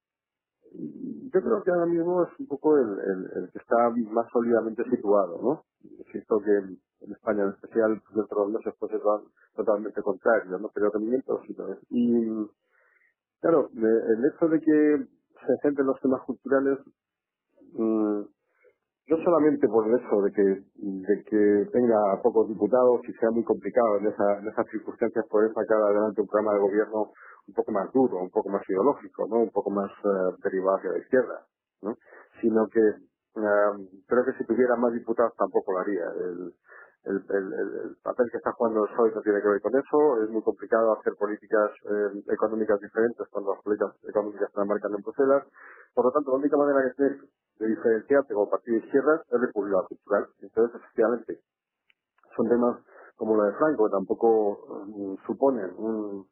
yo 0.73 1.41
creo 1.41 1.63
que 1.63 1.71
ahora 1.71 1.85
mismo 1.85 2.23
es 2.23 2.39
un 2.39 2.47
poco 2.47 2.77
el, 2.77 2.87
el, 2.87 3.51
que 3.51 3.59
está 3.59 3.89
más 4.11 4.27
sólidamente 4.31 4.83
situado, 4.89 5.41
¿no? 5.41 5.63
Siento 6.11 6.39
que 6.39 6.51
en 7.05 7.11
España 7.11 7.43
en 7.43 7.49
especial, 7.49 8.01
pues, 8.13 8.27
los 8.29 8.49
meses, 8.51 8.73
pues 8.79 8.91
es 8.93 9.01
totalmente 9.55 10.01
contrario, 10.01 10.59
¿no? 10.59 10.69
Pero 10.73 10.91
sí 11.45 11.55
es. 11.71 11.77
Y, 11.89 12.47
claro, 13.41 13.69
el 13.73 14.25
hecho 14.25 14.47
de 14.47 14.59
que 14.59 15.07
se 15.45 15.57
centren 15.61 15.87
los 15.87 15.99
temas 15.99 16.21
culturales, 16.21 16.79
mmm, 17.73 18.21
no 19.07 19.17
solamente 19.25 19.67
por 19.67 19.87
el 19.87 19.99
hecho 19.99 20.21
de 20.21 20.31
que, 20.31 20.43
de 20.75 21.23
que 21.23 21.69
tenga 21.73 22.21
pocos 22.23 22.47
diputados 22.47 23.01
y 23.07 23.13
sea 23.13 23.29
muy 23.31 23.43
complicado 23.43 23.97
en, 23.97 24.07
esa, 24.07 24.39
en 24.39 24.47
esas 24.47 24.65
circunstancias 24.67 25.25
poder 25.27 25.51
sacar 25.53 25.81
adelante 25.81 26.21
un 26.21 26.27
programa 26.27 26.53
de 26.53 26.61
gobierno 26.61 27.11
un 27.51 27.53
poco 27.53 27.71
más 27.71 27.91
duro, 27.91 28.17
un 28.23 28.31
poco 28.31 28.49
más 28.49 28.63
ideológico, 28.67 29.27
¿no? 29.27 29.43
un 29.43 29.51
poco 29.51 29.69
más 29.69 29.91
uh, 30.03 30.31
derivado 30.41 30.77
hacia 30.77 30.91
la 30.91 30.99
izquierda, 30.99 31.45
¿no? 31.81 31.97
sino 32.39 32.67
que 32.67 32.79
uh, 32.79 33.75
creo 34.07 34.23
que 34.23 34.33
si 34.39 34.45
tuviera 34.45 34.75
más 34.77 34.93
diputados 34.93 35.35
tampoco 35.35 35.73
lo 35.73 35.79
haría. 35.79 36.05
El, 36.15 36.53
el, 37.03 37.17
el, 37.17 37.53
el, 37.81 37.95
papel 38.03 38.29
que 38.29 38.37
está 38.37 38.51
jugando 38.53 38.85
el 38.85 38.91
PSOE 38.91 39.11
no 39.15 39.21
tiene 39.21 39.41
que 39.41 39.49
ver 39.49 39.61
con 39.61 39.75
eso. 39.75 40.23
Es 40.23 40.29
muy 40.29 40.43
complicado 40.43 40.93
hacer 40.93 41.13
políticas 41.17 41.71
eh, 41.89 42.21
económicas 42.29 42.79
diferentes 42.79 43.27
cuando 43.31 43.55
las 43.55 43.63
políticas 43.63 43.95
económicas 44.07 44.51
se 44.53 44.65
marcan 44.65 44.93
en 44.93 45.01
Bruselas. 45.01 45.43
Por 45.95 46.05
lo 46.05 46.11
tanto, 46.11 46.29
la 46.29 46.37
única 46.37 46.57
manera 46.57 46.87
que 46.87 46.93
tienes 46.93 47.17
de 47.57 47.67
diferenciarte 47.67 48.33
como 48.35 48.51
partido 48.51 48.77
de 48.77 48.85
izquierda 48.85 49.23
es 49.31 49.41
recurrir 49.41 49.73
a 49.73 49.81
la 49.81 49.87
cultural. 49.87 50.27
Entonces, 50.41 50.75
efectivamente, 50.77 51.39
son 52.37 52.47
temas 52.47 52.77
como 53.17 53.35
lo 53.35 53.43
de 53.43 53.53
Franco, 53.53 53.85
que 53.85 53.91
tampoco 53.91 54.65
um, 54.85 55.17
suponen 55.25 55.73
un, 55.77 56.25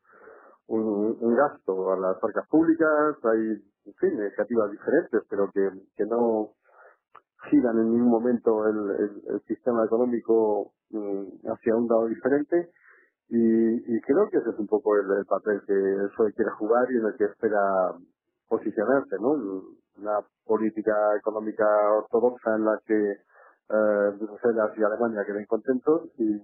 un, 0.70 1.36
gasto 1.36 1.92
a 1.92 1.98
las 1.98 2.24
arcas 2.24 2.48
públicas, 2.48 3.16
hay, 3.24 3.62
en 3.86 3.94
fin, 3.96 4.14
iniciativas 4.14 4.72
diferentes, 4.72 5.22
pero 5.30 5.50
que, 5.52 5.70
que 5.96 6.06
no 6.06 6.52
giran 7.50 7.78
en 7.80 7.92
ningún 7.92 8.10
momento 8.10 8.68
el, 8.68 8.78
el, 8.92 9.36
el 9.36 9.42
sistema 9.48 9.86
económico 9.86 10.74
mm, 10.92 11.48
hacia 11.48 11.76
un 11.76 11.88
lado 11.88 12.08
diferente 12.08 12.72
y, 13.30 13.96
y, 13.96 14.02
creo 14.02 14.28
que 14.30 14.38
ese 14.38 14.50
es 14.50 14.60
un 14.60 14.68
poco 14.68 14.96
el, 14.98 15.06
el 15.20 15.26
papel 15.26 15.62
que 15.66 15.74
eso 15.74 16.24
quiere 16.36 16.52
jugar 16.58 16.92
y 16.92 16.98
en 16.98 17.06
el 17.06 17.16
que 17.16 17.26
espera 17.26 17.94
posicionarse, 18.48 19.16
¿no? 19.22 19.32
Una 19.98 20.20
política 20.46 20.94
económica 21.18 21.66
ortodoxa 21.98 22.56
en 22.56 22.66
la 22.66 22.80
que 22.86 23.12
eh, 23.12 24.18
Bruselas 24.20 24.72
y 24.76 24.84
Alemania 24.84 25.24
queden 25.26 25.46
contentos 25.46 26.10
y, 26.18 26.42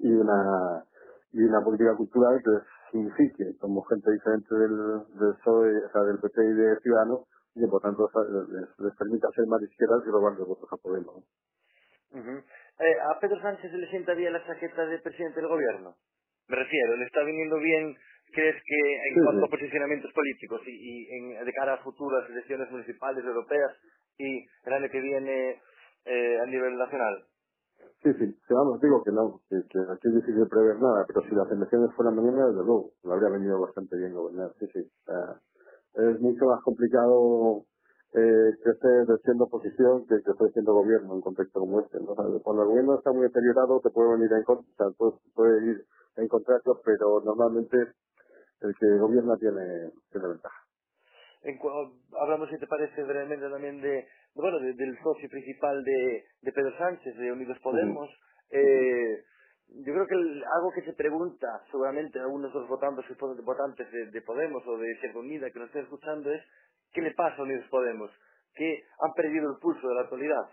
y 0.00 0.12
una 0.12 0.84
y 1.32 1.42
una 1.44 1.62
política 1.62 1.94
cultural 1.96 2.40
que 2.42 2.50
signifique 2.90 3.56
como 3.60 3.82
gente 3.84 4.10
diferente 4.12 4.54
del, 4.54 4.76
del 5.18 5.34
PSOE, 5.40 5.86
o 5.86 5.90
sea, 5.92 6.02
del 6.02 6.20
PP 6.20 6.38
y 6.44 6.54
de 6.54 6.76
Ciudadanos 6.82 7.20
y 7.54 7.60
que 7.60 7.68
por 7.68 7.82
tanto 7.82 8.08
les, 8.50 8.68
les 8.78 8.96
permita 8.96 9.28
ser 9.34 9.46
más 9.48 9.62
izquierdas 9.62 10.02
y 10.06 10.10
robar 10.10 10.36
de 10.36 10.44
votos 10.44 10.68
a 10.72 10.76
Podemos. 10.78 11.24
Uh 12.12 12.18
-huh. 12.18 12.44
eh, 12.80 12.96
¿A 13.10 13.20
Pedro 13.20 13.40
Sánchez 13.42 13.72
le 13.72 13.88
sienta 13.90 14.14
bien 14.14 14.32
la 14.32 14.46
chaqueta 14.46 14.86
de 14.86 14.98
presidente 15.00 15.40
del 15.40 15.48
gobierno? 15.48 15.96
Me 16.48 16.56
refiero, 16.56 16.96
¿le 16.96 17.06
está 17.06 17.22
viniendo 17.24 17.58
bien, 17.58 17.96
crees 18.32 18.62
que 18.64 19.08
en 19.08 19.14
Sí, 19.14 19.20
cuanto 19.22 19.44
sí. 19.44 19.46
a 19.46 19.50
posicionamientos 19.50 20.12
políticos 20.12 20.62
y, 20.66 20.70
y 20.72 21.08
en, 21.38 21.44
de 21.44 21.52
cara 21.52 21.74
a 21.74 21.82
futuras 21.84 22.28
elecciones 22.30 22.70
municipales 22.70 23.24
europeas 23.24 23.72
y 24.18 24.46
el 24.64 24.72
año 24.72 24.90
que 24.90 25.00
viene 25.00 25.62
eh, 26.06 26.40
a 26.40 26.46
nivel 26.46 26.76
nacional? 26.78 27.26
Sí, 28.02 28.10
sí, 28.14 28.34
vamos, 28.48 28.80
digo 28.80 29.02
que 29.02 29.12
no, 29.12 29.42
que, 29.50 29.56
aquí 29.56 30.08
es 30.08 30.14
difícil 30.14 30.48
prever 30.48 30.80
nada, 30.80 31.04
pero 31.06 31.20
si 31.28 31.34
las 31.34 31.50
elecciones 31.50 31.94
fueran 31.94 32.16
mañana, 32.16 32.46
desde 32.46 32.64
luego, 32.64 32.92
le 33.04 33.12
habría 33.12 33.28
venido 33.28 33.60
bastante 33.60 33.94
bien 33.96 34.14
gobernar, 34.14 34.54
sí, 34.58 34.66
sí. 34.72 34.90
Es 35.94 36.20
mucho 36.20 36.46
más 36.46 36.62
complicado 36.62 37.66
eh, 38.14 38.56
crecer 38.62 39.06
siendo 39.22 39.44
oposición 39.44 40.06
que 40.06 40.22
crecer 40.22 40.50
siendo 40.52 40.72
gobierno 40.72 41.08
en 41.10 41.16
un 41.16 41.20
contexto 41.20 41.60
como 41.60 41.80
este. 41.80 41.98
cuando 42.42 42.62
el 42.62 42.68
gobierno 42.68 42.94
está 42.94 43.12
muy 43.12 43.22
deteriorado, 43.24 43.80
te 43.80 43.90
puede 43.90 44.12
venir 44.12 44.32
en 44.32 44.44
contra, 44.44 44.86
o 44.86 45.10
sea, 45.10 45.20
puede, 45.34 45.66
ir 45.66 45.84
en 46.16 46.28
contrario, 46.28 46.80
pero 46.82 47.20
normalmente 47.20 47.76
el 48.62 48.74
que 48.76 48.98
gobierna 48.98 49.36
tiene, 49.36 49.92
tiene 50.10 50.26
ventaja. 50.26 50.69
En 51.42 51.58
hablamos, 52.20 52.50
si 52.50 52.58
te 52.58 52.66
parece, 52.66 53.02
brevemente 53.04 53.48
también 53.48 53.80
de, 53.80 54.08
bueno, 54.34 54.58
de- 54.60 54.74
del 54.74 54.98
socio 55.02 55.28
principal 55.30 55.82
de, 55.84 56.24
de 56.42 56.52
Pedro 56.52 56.76
Sánchez, 56.78 57.16
de 57.16 57.32
Unidos 57.32 57.58
Podemos. 57.62 58.10
Eh, 58.50 59.24
yo 59.68 59.92
creo 59.94 60.06
que 60.06 60.14
el- 60.14 60.44
algo 60.56 60.72
que 60.74 60.82
se 60.82 60.94
pregunta 60.94 61.46
seguramente 61.70 62.18
a 62.18 62.24
algunos 62.24 62.52
de 62.52 62.60
los 62.60 62.68
votantes, 62.68 63.04
votantes 63.44 63.90
de, 63.92 64.06
de 64.10 64.22
Podemos 64.22 64.66
o 64.66 64.78
de 64.78 64.92
Izquierda 64.92 65.20
Unida 65.20 65.50
que 65.50 65.58
nos 65.60 65.68
estén 65.68 65.84
escuchando 65.84 66.32
es 66.32 66.42
¿qué 66.92 67.02
le 67.02 67.12
pasa 67.14 67.36
a 67.38 67.44
Unidos 67.44 67.66
Podemos? 67.70 68.10
Que 68.54 68.84
han 69.00 69.12
perdido 69.14 69.50
el 69.52 69.58
pulso 69.60 69.88
de 69.88 69.94
la 69.96 70.02
actualidad. 70.02 70.48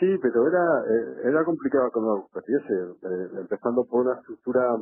Sí, 0.00 0.18
pero 0.22 0.48
era, 0.48 0.64
eh, 0.90 1.28
era 1.30 1.44
complicado 1.44 1.90
que 1.92 2.00
no 2.00 2.28
perdiese, 2.32 2.74
eh, 2.74 3.40
empezando 3.40 3.84
por 3.86 4.06
una 4.06 4.18
estructura 4.20 4.76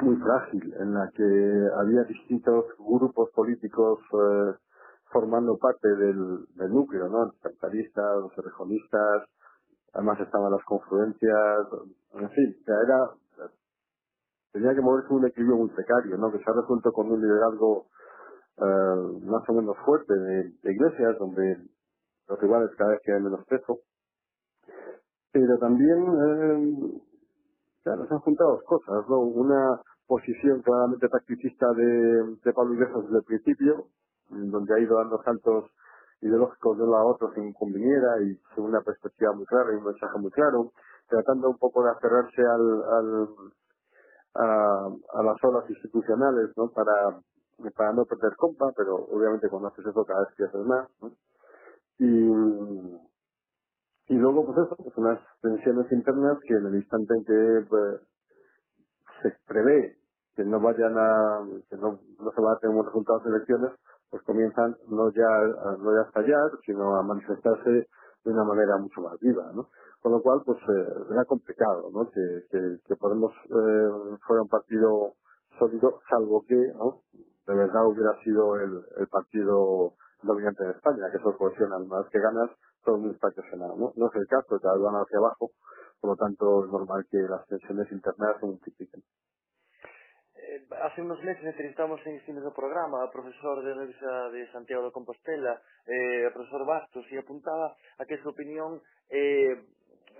muy 0.00 0.16
frágil 0.16 0.74
en 0.80 0.94
la 0.94 1.10
que 1.14 1.68
había 1.80 2.04
distintos 2.04 2.64
grupos 2.78 3.30
políticos 3.34 4.00
eh, 4.12 4.54
formando 5.12 5.56
parte 5.56 5.88
del, 5.88 6.46
núcleo, 6.70 7.08
¿no? 7.08 7.26
Los 7.26 7.38
capitalistas, 7.40 8.16
los 8.20 8.36
regionistas, 8.36 9.22
además 9.92 10.18
estaban 10.20 10.50
las 10.50 10.64
confluencias, 10.64 11.66
en 12.14 12.30
fin, 12.30 12.56
sea, 12.64 12.74
era, 12.84 13.50
tenía 14.52 14.74
que 14.74 14.80
moverse 14.80 15.12
un 15.12 15.26
equilibrio 15.26 15.58
muy 15.58 15.70
precario, 15.70 16.16
¿no? 16.18 16.32
Que 16.32 16.38
se 16.38 16.50
ha 16.50 16.54
resuelto 16.54 16.92
con 16.92 17.12
un 17.12 17.20
liderazgo 17.20 17.86
eh, 18.58 19.20
más 19.22 19.48
o 19.48 19.52
menos 19.52 19.76
fuerte 19.84 20.14
de, 20.14 20.50
de 20.62 20.72
iglesias, 20.72 21.16
donde 21.18 21.58
los 22.28 22.40
rivales 22.40 22.70
cada 22.76 22.90
vez 22.90 23.00
tienen 23.02 23.24
menos 23.24 23.44
peso, 23.46 23.80
pero 25.32 25.58
también 25.58 25.98
eh, 25.98 27.00
claro, 27.84 28.06
se 28.08 28.14
han 28.14 28.20
juntado 28.20 28.50
dos 28.52 28.64
cosas, 28.64 29.08
¿no? 29.08 29.20
Una 29.20 29.80
posición 30.06 30.62
claramente 30.62 31.08
tacticista 31.08 31.66
de, 31.72 32.36
de 32.44 32.52
Pablo 32.52 32.74
Iglesias 32.74 33.04
desde 33.04 33.18
el 33.18 33.24
principio, 33.24 33.86
donde 34.30 34.74
ha 34.74 34.80
ido 34.80 34.96
dando 34.96 35.22
saltos 35.22 35.70
ideológicos 36.20 36.78
de 36.78 36.84
uno 36.84 36.96
a 36.96 37.04
otro 37.04 37.32
sin 37.34 37.52
conviniera 37.52 38.20
y 38.22 38.34
sin 38.54 38.64
una 38.64 38.80
perspectiva 38.80 39.32
muy 39.32 39.44
clara 39.46 39.72
y 39.72 39.76
un 39.76 39.84
mensaje 39.84 40.18
muy 40.18 40.30
claro, 40.30 40.72
tratando 41.08 41.50
un 41.50 41.58
poco 41.58 41.84
de 41.84 41.90
aferrarse 41.90 42.42
al, 42.42 43.28
a, 44.34 45.22
las 45.22 45.44
olas 45.44 45.68
institucionales, 45.68 46.50
¿no? 46.56 46.70
Para, 46.70 47.20
para 47.76 47.92
no 47.92 48.04
perder 48.04 48.34
compa, 48.36 48.72
pero 48.76 48.96
obviamente 48.96 49.48
cuando 49.48 49.68
haces 49.68 49.86
eso 49.86 50.04
cada 50.04 50.20
vez 50.20 50.34
pierdes 50.36 50.66
más, 50.66 50.88
¿no? 51.02 51.12
Y, 51.98 53.03
y 54.08 54.14
luego, 54.14 54.46
pues 54.46 54.58
eso, 54.66 54.76
pues 54.76 54.96
unas 54.96 55.20
tensiones 55.40 55.90
internas 55.92 56.38
que 56.46 56.54
en 56.54 56.66
el 56.66 56.74
instante 56.76 57.14
en 57.14 57.24
que 57.24 57.66
pues, 57.68 58.00
se 59.22 59.36
prevé 59.46 59.98
que 60.34 60.44
no 60.44 60.60
vayan 60.60 60.94
a, 60.98 61.46
que 61.70 61.76
no, 61.76 62.00
no 62.18 62.32
se 62.32 62.40
van 62.40 62.56
a 62.56 62.58
tener 62.58 62.74
buenos 62.74 62.92
resultados 62.92 63.24
de 63.24 63.30
elecciones, 63.30 63.70
pues 64.10 64.22
comienzan 64.24 64.76
no 64.88 65.10
ya, 65.10 65.30
no 65.78 65.94
ya 65.94 66.00
a 66.00 66.06
estallar, 66.06 66.50
sino 66.66 66.96
a 66.96 67.02
manifestarse 67.02 67.70
de 67.70 68.30
una 68.30 68.44
manera 68.44 68.76
mucho 68.78 69.00
más 69.00 69.18
viva, 69.20 69.50
¿no? 69.54 69.68
Con 70.02 70.12
lo 70.12 70.22
cual, 70.22 70.42
pues, 70.44 70.58
eh, 70.58 70.94
era 71.12 71.24
complicado, 71.24 71.90
¿no? 71.92 72.10
Que, 72.10 72.44
que, 72.50 72.78
que 72.86 72.96
Podemos 72.96 73.32
eh, 73.44 74.16
fuera 74.26 74.42
un 74.42 74.48
partido 74.48 75.14
sólido, 75.58 76.00
salvo 76.08 76.44
que, 76.46 76.56
¿no? 76.74 77.02
De 77.46 77.54
verdad 77.54 77.86
hubiera 77.86 78.12
sido 78.22 78.56
el, 78.56 78.82
el 78.98 79.06
partido 79.08 79.94
dominante 80.22 80.64
en 80.64 80.70
España, 80.70 81.10
que 81.10 81.18
eso 81.18 81.36
cohesiona, 81.36 81.78
más 81.80 82.06
que 82.10 82.18
ganas, 82.18 82.50
todo 82.84 82.96
un 82.96 83.10
espacio 83.10 83.42
senado, 83.50 83.76
¿no? 83.76 83.92
No 83.96 84.06
es 84.06 84.14
el 84.14 84.26
caso, 84.28 84.60
cada 84.60 84.74
vez 84.74 84.82
van 84.84 85.02
hacia 85.02 85.18
abajo, 85.18 85.50
por 86.00 86.10
lo 86.10 86.16
tanto 86.16 86.64
es 86.64 86.70
normal 86.70 87.06
que 87.10 87.18
las 87.18 87.46
tensiones 87.48 87.90
internas 87.90 88.36
se 88.40 88.46
multipliquen. 88.46 89.02
Eh, 90.36 90.66
hace 90.82 91.00
unos 91.02 91.22
meses 91.22 91.44
entrevistamos 91.44 92.00
en 92.06 92.16
este 92.16 92.32
mismo 92.32 92.52
programa 92.52 93.02
al 93.02 93.10
profesor 93.10 93.62
de 93.62 93.70
la 93.70 93.76
Universidad 93.82 94.30
de 94.30 94.52
Santiago 94.52 94.84
de 94.84 94.92
Compostela, 94.92 95.60
eh, 95.86 96.26
al 96.26 96.32
profesor 96.32 96.66
Bastos, 96.66 97.06
y 97.10 97.16
apuntaba 97.16 97.74
a 97.98 98.04
que 98.04 98.18
su 98.18 98.28
opinión, 98.28 98.80
eh, 99.08 99.56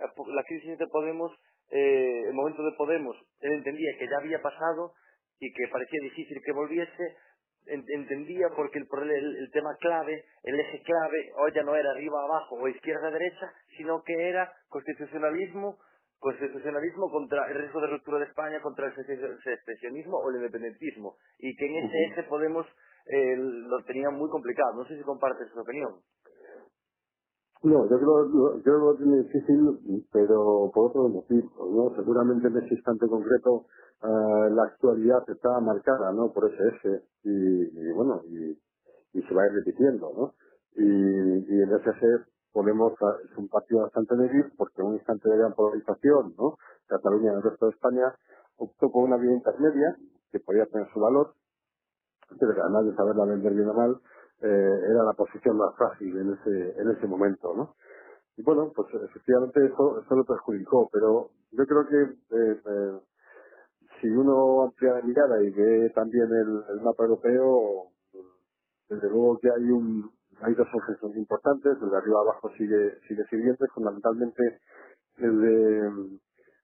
la 0.01 0.43
crisis 0.45 0.79
de 0.79 0.87
Podemos, 0.87 1.33
eh, 1.71 2.23
el 2.27 2.35
momento 2.35 2.63
de 2.63 2.73
Podemos, 2.73 3.17
él 3.41 3.53
entendía 3.53 3.99
que 3.99 4.09
ya 4.09 4.17
había 4.19 4.41
pasado 4.41 4.95
y 5.41 5.53
que 5.53 5.69
parecía 5.69 6.01
difícil 6.03 6.41
que 6.45 6.53
volviese, 6.53 7.17
entendía 7.67 8.49
porque 8.57 8.79
el, 8.79 8.87
el, 9.11 9.37
el, 9.37 9.51
tema 9.51 9.75
clave, 9.81 10.25
el 10.43 10.61
eje 10.61 10.83
clave, 10.83 11.33
hoy 11.37 11.53
ya 11.55 11.63
no 11.63 11.75
era 11.75 11.91
arriba 11.91 12.23
abajo 12.23 12.57
o 12.57 12.69
izquierda 12.69 13.11
derecha, 13.11 13.53
sino 13.77 14.03
que 14.03 14.29
era 14.29 14.51
constitucionalismo, 14.69 15.79
constitucionalismo 16.19 17.11
contra 17.11 17.47
el 17.49 17.59
riesgo 17.59 17.81
de 17.81 17.87
ruptura 17.89 18.19
de 18.19 18.27
España, 18.27 18.61
contra 18.61 18.87
el 18.87 18.95
secesionismo 19.43 20.19
o 20.19 20.31
el 20.31 20.37
independentismo, 20.37 21.17
y 21.39 21.55
que 21.57 21.67
en 21.67 21.87
ese 21.87 22.05
eje 22.05 22.23
Podemos 22.25 22.67
eh, 23.07 23.37
lo 23.37 23.85
tenía 23.85 24.11
muy 24.11 24.29
complicado. 24.31 24.75
No 24.77 24.85
sé 24.87 24.97
si 24.97 25.03
compartes 25.03 25.49
su 25.53 25.61
opinión. 25.61 26.01
No, 27.63 27.89
yo 27.89 27.97
creo, 27.97 28.29
yo 28.29 28.63
creo 28.63 28.79
que 28.79 28.85
lo 28.85 28.97
tiene 28.97 29.23
difícil, 29.23 30.05
pero 30.13 30.71
por 30.75 30.91
otro 30.91 31.09
motivo, 31.09 31.49
¿no? 31.57 31.97
Seguramente 31.97 32.49
en 32.49 32.57
ese 32.59 32.75
instante 32.75 33.07
concreto 33.09 33.67
uh, 34.03 34.55
la 34.55 34.65
actualidad 34.65 35.23
está 35.29 35.61
marcada, 35.61 36.13
¿no? 36.13 36.33
Por 36.33 36.53
ese 36.53 36.69
eje 36.69 37.03
y, 37.25 37.93
bueno, 37.93 38.23
y, 38.27 38.59
se 39.13 39.35
va 39.35 39.43
a 39.43 39.47
ir 39.47 39.53
repitiendo, 39.53 40.13
¿no? 40.17 40.35
Y, 40.77 40.85
y 40.85 41.63
en 41.63 41.73
ese 41.73 41.91
eje 41.91 42.25
Podemos 42.55 42.93
es 42.93 43.37
un 43.37 43.49
partido 43.49 43.83
bastante 43.83 44.15
débil 44.15 44.45
porque 44.57 44.81
un 44.81 44.95
instante 44.95 45.29
de 45.29 45.39
gran 45.39 45.55
polarización, 45.55 46.37
¿no? 46.39 46.57
Cataluña 46.87 47.33
y 47.33 47.35
el 47.35 47.43
resto 47.43 47.67
de 47.67 47.73
España 47.73 48.15
optó 48.59 48.93
por 48.93 49.03
una 49.03 49.17
vía 49.17 49.33
intermedia 49.33 49.97
que 50.31 50.39
podía 50.39 50.65
tener 50.67 50.87
su 50.93 51.01
valor, 51.01 51.35
pero 52.39 52.55
que 52.55 52.61
además 52.61 52.85
de 52.87 52.95
saberla 52.95 53.25
vender 53.25 53.55
bien 53.55 53.69
o 53.69 53.75
mal, 53.75 54.01
eh, 54.43 54.81
era 54.89 55.03
la 55.03 55.15
posición 55.15 55.57
más 55.57 55.75
fácil 55.77 56.17
en 56.17 56.33
ese, 56.35 56.81
en 56.81 56.91
ese 56.93 57.09
momento, 57.09 57.57
¿no? 57.57 57.75
Y 58.37 58.45
bueno, 58.45 58.71
pues 58.73 58.87
efectivamente 59.03 59.67
eso, 59.67 60.01
eso 60.01 60.15
lo 60.15 60.25
perjudicó, 60.25 60.89
pero 60.93 61.31
yo 61.51 61.67
creo 61.67 61.89
que 61.89 62.03
eh, 62.03 62.63
eh, 62.67 63.01
si 64.05 64.11
uno 64.11 64.65
amplía 64.65 64.93
la 64.93 65.01
mirada 65.01 65.43
y 65.43 65.49
ve 65.49 65.91
también 65.95 66.29
el, 66.31 66.81
mapa 66.83 67.05
europeo, 67.05 67.89
desde 68.87 69.09
luego 69.09 69.39
que 69.39 69.49
hay 69.49 69.71
un, 69.71 70.11
hay 70.43 70.53
dos 70.53 70.69
ejes 70.69 71.17
importantes, 71.17 71.79
el 71.81 71.89
de 71.89 71.97
arriba 71.97 72.21
abajo 72.21 72.51
sigue, 72.51 73.01
sigue 73.09 73.25
sirviendo, 73.31 73.65
fundamentalmente 73.73 74.61
el 75.17 75.41
de 75.41 76.19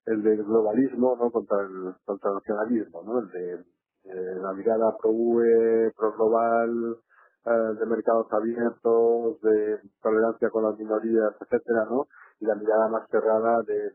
el 0.06 0.22
del 0.22 0.44
globalismo 0.44 1.16
no 1.16 1.30
contra 1.30 1.62
el 1.62 1.94
contra 2.04 2.28
el 2.28 2.36
nacionalismo, 2.36 3.02
¿no? 3.04 3.20
el 3.20 3.30
de 3.30 3.52
eh, 3.54 4.34
la 4.42 4.52
mirada 4.52 4.94
pro 5.00 5.10
UE, 5.10 5.92
pro 5.96 6.12
global, 6.12 6.98
eh, 7.46 7.74
de 7.78 7.86
mercados 7.86 8.26
abiertos, 8.32 9.40
de 9.40 9.80
tolerancia 10.02 10.50
con 10.50 10.64
las 10.64 10.78
minorías, 10.78 11.32
etcétera, 11.40 11.86
¿no? 11.88 12.06
Y 12.38 12.44
la 12.44 12.54
mirada 12.54 12.88
más 12.88 13.08
cerrada 13.08 13.62
de 13.62 13.92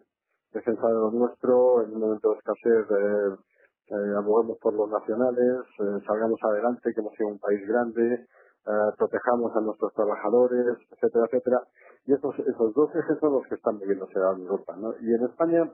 defensa 0.56 0.88
de 0.88 0.94
lo 0.94 1.12
nuestro, 1.12 1.84
en 1.84 1.94
un 1.94 2.00
momento 2.00 2.32
de 2.32 2.38
escasez 2.38 2.86
eh, 2.90 3.36
eh, 3.88 4.16
aboguemos 4.18 4.58
por 4.60 4.74
los 4.74 4.90
nacionales, 4.90 5.62
eh, 5.80 6.00
salgamos 6.08 6.40
adelante, 6.42 6.92
que 6.94 7.02
hemos 7.02 7.14
sido 7.14 7.30
un 7.30 7.40
país 7.40 7.62
grande, 7.68 8.26
eh, 8.66 8.90
protejamos 8.98 9.56
a 9.56 9.62
nuestros 9.62 9.94
trabajadores, 9.94 10.78
etcétera, 10.90 11.26
etcétera. 11.28 11.62
Y 12.06 12.14
esos, 12.14 12.34
esos 12.40 12.74
dos 12.74 12.90
ejes 12.96 13.20
son 13.20 13.34
los 13.34 13.48
que 13.48 13.56
están 13.56 13.78
viviéndose 13.78 14.18
en 14.18 14.42
Europa. 14.42 14.76
¿no? 14.78 14.94
Y 15.02 15.14
en 15.14 15.26
España, 15.26 15.72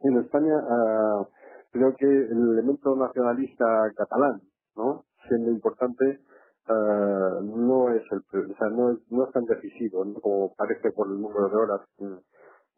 en 0.00 0.18
España 0.18 0.54
uh, 0.56 1.26
creo 1.72 1.94
que 1.96 2.06
el 2.06 2.50
elemento 2.52 2.96
nacionalista 2.96 3.64
catalán, 3.96 4.40
¿no? 4.76 5.04
siendo 5.28 5.50
importante, 5.50 6.20
uh, 6.68 7.42
no 7.42 7.90
es 7.90 8.02
el, 8.12 8.18
o 8.18 8.56
sea, 8.56 8.68
no 8.70 8.92
es, 8.92 8.98
no 9.10 9.24
es 9.26 9.32
tan 9.32 9.44
decisivo 9.44 10.04
¿no? 10.04 10.20
como 10.20 10.54
parece 10.54 10.90
por 10.92 11.08
el 11.08 11.20
número 11.20 11.48
de 11.48 11.56
horas 11.56 11.80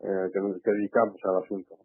eh, 0.00 0.26
que, 0.32 0.40
que 0.62 0.70
dedicamos 0.70 1.20
al 1.24 1.42
asunto. 1.44 1.76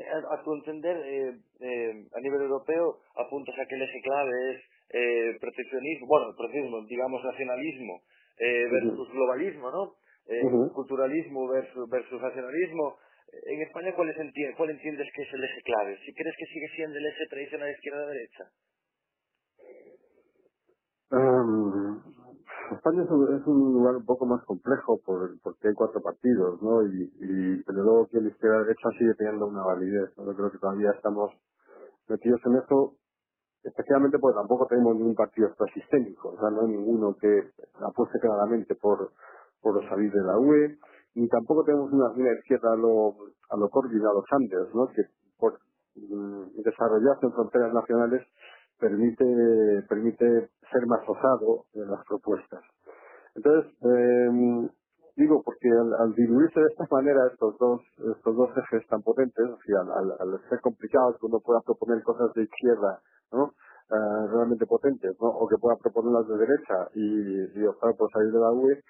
A, 0.00 0.42
tu 0.42 0.54
entender, 0.54 0.96
eh, 0.96 1.36
eh, 1.60 2.08
a 2.14 2.20
nivel 2.20 2.40
europeo, 2.42 3.00
apuntas 3.16 3.54
a 3.58 3.66
que 3.66 3.74
el 3.74 3.82
eje 3.82 4.00
clave 4.00 4.32
es 4.54 4.60
eh, 4.90 5.36
proteccionismo, 5.40 6.06
bueno, 6.06 6.34
proteccionismo, 6.36 6.86
digamos 6.86 7.22
nacionalismo 7.24 8.00
eh, 8.38 8.66
versus 8.70 8.98
uh 8.98 9.04
-huh. 9.04 9.12
globalismo, 9.12 9.70
¿no? 9.70 9.96
Eh, 10.26 10.44
uh 10.44 10.50
-huh. 10.50 10.72
Culturalismo 10.72 11.48
versus, 11.48 11.88
versus 11.90 12.20
nacionalismo. 12.20 12.96
En 13.46 13.62
España, 13.62 13.94
¿cuál, 13.94 14.10
es 14.10 14.16
enti 14.18 14.42
¿cuál 14.56 14.70
entiendes 14.70 15.06
que 15.14 15.22
es 15.22 15.32
el 15.34 15.44
eje 15.44 15.62
clave? 15.62 15.98
Si 16.04 16.14
crees 16.14 16.34
que 16.38 16.46
sigue 16.46 16.68
siendo 16.74 16.98
el 16.98 17.06
eje 17.06 17.26
tradicional 17.28 17.70
izquierda-derecha. 17.70 18.44
Um, 21.12 22.09
España 22.72 23.02
es 23.02 23.10
un, 23.10 23.36
es 23.36 23.46
un, 23.46 23.72
lugar 23.72 23.96
un 23.96 24.04
poco 24.04 24.26
más 24.26 24.44
complejo 24.44 25.00
por, 25.04 25.40
porque 25.42 25.68
hay 25.68 25.74
cuatro 25.74 26.00
partidos, 26.00 26.60
¿no? 26.62 26.82
Y, 26.86 27.12
y 27.20 27.62
pero 27.64 27.82
luego 27.82 28.08
que 28.08 28.20
la 28.20 28.28
izquierda-derecha 28.28 28.88
sigue 28.98 29.14
teniendo 29.14 29.46
una 29.46 29.62
validez. 29.62 30.10
¿no? 30.16 30.26
Yo 30.26 30.36
creo 30.36 30.50
que 30.50 30.58
todavía 30.58 30.90
estamos 30.92 31.30
metidos 32.08 32.40
en 32.46 32.56
eso 32.56 32.94
especialmente 33.62 34.18
porque 34.18 34.36
tampoco 34.36 34.66
tenemos 34.66 34.96
ningún 34.96 35.14
partido 35.14 35.48
extrasistémico, 35.48 36.30
o 36.30 36.40
sea, 36.40 36.50
no 36.50 36.62
hay 36.62 36.68
ninguno 36.68 37.14
que 37.20 37.50
apueste 37.80 38.18
claramente 38.18 38.74
por, 38.74 39.12
por 39.60 39.88
salir 39.88 40.10
de 40.12 40.22
la 40.22 40.38
UE, 40.38 40.78
ni 41.14 41.28
tampoco 41.28 41.64
tenemos 41.64 41.92
una, 41.92 42.10
una 42.10 42.32
izquierda 42.32 42.72
a 42.72 42.76
lo, 42.76 43.14
a 43.50 43.56
lo 43.56 43.68
Corbyn, 43.68 44.00
a 44.00 44.12
los 44.14 44.24
Sanders, 44.28 44.74
¿no? 44.74 44.88
que 44.88 45.02
por 45.38 45.58
mm, 45.96 46.62
desarrollarse 46.62 47.26
en 47.26 47.32
fronteras 47.32 47.72
nacionales 47.74 48.26
permite, 48.78 49.24
permite 49.88 50.50
ser 50.72 50.86
más 50.86 51.00
osado 51.08 51.64
en 51.74 51.90
las 51.90 52.04
propuestas. 52.06 52.62
Entonces, 53.34 53.72
eh, 53.82 54.70
digo, 55.16 55.42
porque 55.42 55.68
al, 55.70 56.14
diluirse 56.14 56.60
de 56.60 56.66
esta 56.66 56.86
manera 56.90 57.26
estos 57.32 57.56
dos, 57.58 57.80
estos 58.16 58.36
dos 58.36 58.50
ejes 58.56 58.86
tan 58.88 59.02
potentes, 59.02 59.44
o 59.44 59.58
sea, 59.64 59.80
al, 59.80 60.12
al, 60.18 60.40
ser 60.48 60.60
complicado 60.60 61.16
que 61.18 61.26
uno 61.26 61.40
pueda 61.40 61.60
proponer 61.60 62.02
cosas 62.02 62.32
de 62.34 62.42
izquierda 62.44 63.00
¿no? 63.32 63.54
Uh, 63.90 64.26
realmente 64.28 64.66
potentes, 64.66 65.16
¿no? 65.20 65.28
O 65.28 65.48
que 65.48 65.58
pueda 65.58 65.76
proponerlas 65.76 66.26
de 66.28 66.38
derecha 66.38 66.88
y, 66.94 67.58
y 67.58 67.66
optar 67.66 67.94
por 67.96 68.10
salir 68.12 68.32
de 68.32 68.38
la 68.38 68.52
UE, 68.52 68.80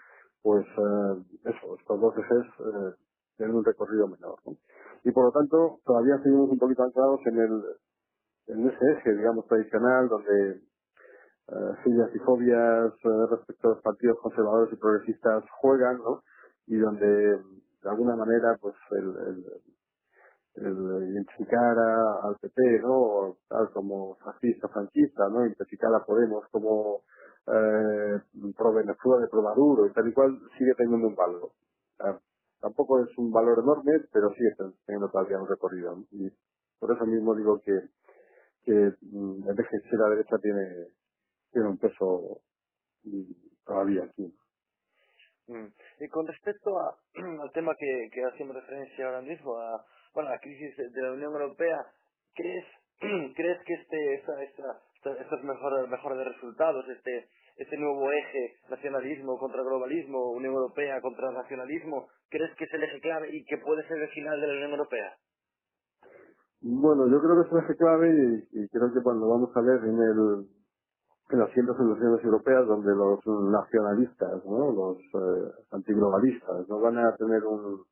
pues 0.42 0.66
uh, 0.76 1.16
eso, 1.44 1.76
estos 1.78 2.00
dos 2.00 2.14
ejes 2.18 2.46
uh, 2.60 2.92
tienen 3.36 3.56
un 3.56 3.64
recorrido 3.64 4.08
menor, 4.08 4.36
¿no? 4.44 4.56
Y 5.02 5.10
por 5.12 5.24
lo 5.24 5.32
tanto, 5.32 5.80
todavía 5.86 6.18
seguimos 6.22 6.50
un 6.50 6.58
poquito 6.58 6.82
anclados 6.82 7.20
en 7.26 7.38
el 7.38 7.62
en 8.48 8.68
ese 8.68 8.92
eje, 8.92 9.14
digamos, 9.14 9.46
tradicional, 9.46 10.08
donde 10.08 10.60
uh, 11.50 11.74
filias 11.84 12.10
y 12.14 12.18
fobias 12.20 12.92
respecto 13.30 13.68
a 13.68 13.70
los 13.72 13.82
partidos 13.82 14.18
conservadores 14.20 14.72
y 14.72 14.76
progresistas 14.76 15.44
juegan, 15.60 15.98
¿no? 15.98 16.22
Y 16.66 16.76
donde, 16.76 17.06
de 17.06 17.90
alguna 17.90 18.16
manera, 18.16 18.56
pues 18.60 18.74
el, 18.92 19.08
el 19.28 19.44
el 20.56 21.12
identificar 21.12 21.78
a, 21.78 22.28
al 22.28 22.36
PP, 22.40 22.80
¿no? 22.82 23.36
Tal 23.48 23.70
como 23.70 24.16
fascista, 24.16 24.68
franquista, 24.68 25.28
¿no? 25.28 25.46
Identificar 25.46 25.94
a 25.94 26.04
Podemos 26.04 26.44
como 26.50 27.02
eh, 27.46 28.20
pro 28.56 28.72
Venezuela, 28.72 29.26
pro 29.30 29.42
Maduro 29.42 29.86
y 29.86 29.92
tal 29.92 30.08
y 30.08 30.12
cual, 30.12 30.38
sigue 30.58 30.74
teniendo 30.74 31.08
un 31.08 31.14
valor. 31.14 31.50
tampoco 32.60 33.00
es 33.02 33.16
un 33.16 33.30
valor 33.32 33.60
enorme, 33.60 34.04
pero 34.12 34.30
sigue 34.30 34.54
teniendo 34.86 35.08
todavía 35.10 35.38
un 35.38 35.48
recorrido. 35.48 36.04
Y 36.10 36.30
por 36.78 36.92
eso 36.92 37.06
mismo 37.06 37.34
digo 37.34 37.60
que, 37.60 37.80
que 38.64 38.94
mm, 39.00 39.48
el 39.48 39.60
eje 39.60 39.82
la 39.92 40.08
derecha 40.10 40.36
tiene, 40.38 40.88
tiene 41.52 41.68
un 41.68 41.78
peso 41.78 42.42
mm, 43.04 43.32
todavía 43.64 44.04
aquí. 44.04 44.34
Mm. 45.48 45.66
Y 46.00 46.08
con 46.08 46.26
respecto 46.26 46.78
a, 46.78 46.96
al 47.42 47.50
tema 47.52 47.74
que, 47.78 48.08
que 48.12 48.24
hacemos 48.24 48.54
referencia 48.54 49.06
ahora 49.06 49.22
mismo, 49.22 49.58
a 49.58 49.84
bueno, 50.14 50.30
la 50.30 50.38
crisis 50.38 50.76
de 50.76 51.02
la 51.02 51.12
Unión 51.12 51.32
Europea, 51.32 51.78
¿crees, 52.34 52.64
¿crees 53.36 53.58
que 53.64 53.74
este, 53.74 54.14
esta, 54.14 54.42
esta, 54.42 55.12
estos 55.20 55.44
mejores, 55.44 55.88
mejores 55.88 56.18
de 56.18 56.24
resultados, 56.24 56.88
este, 56.88 57.28
este 57.56 57.76
nuevo 57.76 58.10
eje 58.12 58.56
nacionalismo 58.68 59.38
contra 59.38 59.62
globalismo, 59.62 60.30
Unión 60.30 60.54
Europea 60.54 61.00
contra 61.00 61.30
nacionalismo, 61.30 62.08
crees 62.28 62.54
que 62.56 62.64
es 62.64 62.74
el 62.74 62.84
eje 62.84 63.00
clave 63.00 63.28
y 63.32 63.44
que 63.44 63.58
puede 63.58 63.86
ser 63.86 63.98
el 63.98 64.08
final 64.08 64.40
de 64.40 64.46
la 64.46 64.52
Unión 64.54 64.70
Europea? 64.72 65.16
Bueno, 66.62 67.08
yo 67.08 67.20
creo 67.20 67.36
que 67.36 67.46
es 67.46 67.52
un 67.52 67.64
eje 67.64 67.76
clave 67.76 68.46
y, 68.52 68.68
creo 68.68 68.92
que 68.92 69.02
cuando 69.02 69.28
vamos 69.28 69.50
a 69.56 69.60
ver 69.60 69.80
en 69.84 69.98
el 69.98 70.59
en 71.32 71.38
las 71.38 71.48
siguientes 71.50 71.76
elecciones 71.78 72.24
europeas 72.24 72.66
donde 72.66 72.94
los 72.94 73.20
nacionalistas, 73.26 74.44
los 74.44 74.98
eh, 74.98 75.52
antiglobalistas, 75.70 76.68
no 76.68 76.80
van 76.80 76.98
a 76.98 77.14
tener 77.16 77.44
un, 77.44 77.84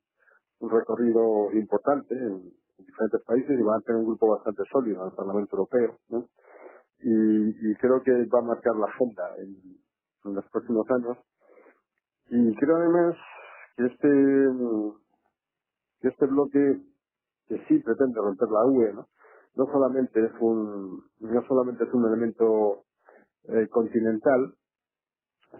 recorrido 0.61 1.51
importante 1.53 2.15
en, 2.15 2.51
diferentes 2.77 3.21
países 3.25 3.59
y 3.59 3.63
van 3.63 3.79
a 3.79 3.81
tener 3.81 3.99
un 4.01 4.07
grupo 4.07 4.31
bastante 4.31 4.63
sólido 4.71 5.01
en 5.01 5.09
el 5.09 5.15
Parlamento 5.15 5.55
Europeo. 5.55 5.97
¿no? 6.09 6.25
Y, 7.01 7.75
creo 7.75 8.01
que 8.03 8.11
va 8.25 8.39
a 8.39 8.43
marcar 8.43 8.75
la 8.75 8.87
agenda 8.87 9.35
en, 9.37 10.35
los 10.35 10.45
próximos 10.49 10.85
años. 10.91 11.17
Y 12.29 12.55
creo 12.55 12.75
además 12.75 13.15
que 13.75 13.85
este, 13.85 14.07
que 16.01 16.07
este 16.09 16.25
bloque 16.27 16.81
que 17.47 17.57
sí 17.67 17.79
pretende 17.79 18.19
romper 18.19 18.49
la 18.49 18.65
UE, 18.65 18.93
¿no? 18.93 19.07
no 19.55 19.65
solamente 19.65 20.23
es 20.23 20.31
un 20.39 21.03
no 21.19 21.47
solamente 21.47 21.83
es 21.83 21.93
un 21.93 22.05
elemento 22.05 22.83
eh, 23.47 23.67
continental, 23.69 24.53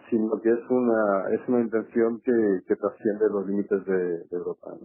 sino 0.10 0.40
que 0.42 0.50
es 0.50 0.70
una 0.70 1.30
es 1.32 1.48
una 1.48 1.62
intención 1.62 2.22
que, 2.22 2.62
que 2.68 2.76
trasciende 2.76 3.30
los 3.30 3.48
límites 3.48 3.86
de, 3.86 4.26
Europa. 4.32 4.76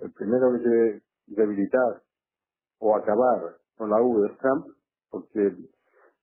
El 0.00 0.12
primero 0.12 0.52
que 0.62 1.02
debilitar 1.26 2.02
o 2.78 2.96
acabar 2.96 3.56
con 3.76 3.90
la 3.90 4.00
UE 4.00 4.28
es 4.30 4.38
Trump, 4.38 4.66
porque 5.10 5.40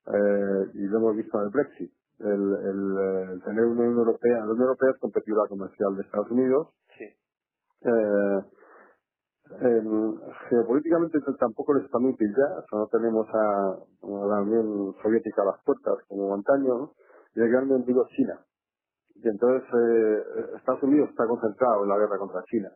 eh, 0.08 0.72
y 0.74 0.88
lo 0.88 0.98
hemos 0.98 1.16
visto 1.18 1.40
en 1.40 1.46
el 1.46 1.52
Brexit, 1.52 1.92
el, 2.20 2.30
el, 2.30 3.42
tener 3.44 3.66
una 3.66 3.82
Unión 3.82 3.98
Europea, 3.98 4.38
la 4.40 4.52
Unión 4.52 4.62
Europea 4.62 4.92
es 4.92 5.00
competidora 5.00 5.50
comercial 5.50 5.96
de 5.96 6.02
Estados 6.04 6.32
Unidos. 6.32 6.68
Sí. 6.98 7.06
Eh, 7.82 8.55
geopolíticamente 10.50 11.20
tampoco 11.40 11.76
les 11.76 11.86
está 11.86 12.00
muy 12.00 12.14
útil 12.14 12.34
ya, 12.36 12.60
o 12.60 12.66
sea, 12.68 12.80
no 12.80 12.88
tenemos 12.88 13.28
a, 13.32 13.78
la 14.02 14.42
Unión 14.42 14.96
Soviética 15.02 15.44
a 15.44 15.46
las 15.46 15.64
puertas 15.64 15.98
como 16.08 16.34
antaño, 16.34 16.92
y 17.36 17.42
el 17.42 17.50
gran 17.50 17.70
enemigo 17.70 18.06
es 18.06 18.16
China. 18.16 18.40
Y 19.16 19.28
entonces 19.28 19.64
eh, 19.74 20.24
Estados 20.58 20.84
Unidos 20.84 21.10
está 21.10 21.28
concentrado 21.28 21.84
en 21.84 21.90
la 21.90 21.98
guerra 21.98 22.18
contra 22.18 22.44
China. 22.44 22.72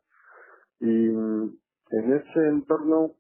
Y 0.80 1.10
mm, 1.10 1.58
en 1.92 2.14
ese 2.14 2.48
entorno, 2.48 3.12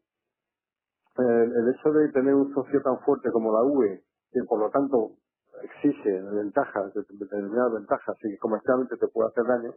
el 1.17 1.75
hecho 1.75 1.91
de 1.91 2.09
tener 2.09 2.33
un 2.33 2.53
socio 2.53 2.81
tan 2.81 2.99
fuerte 2.99 3.29
como 3.31 3.51
la 3.51 3.63
UE, 3.63 4.03
que 4.31 4.43
por 4.47 4.59
lo 4.59 4.69
tanto 4.69 5.17
exige 5.63 6.21
ventajas, 6.21 6.93
determinadas 6.93 7.73
ventajas, 7.73 8.15
y 8.23 8.37
comercialmente 8.37 8.95
te 8.95 9.07
puede 9.07 9.29
hacer 9.29 9.43
daño, 9.43 9.73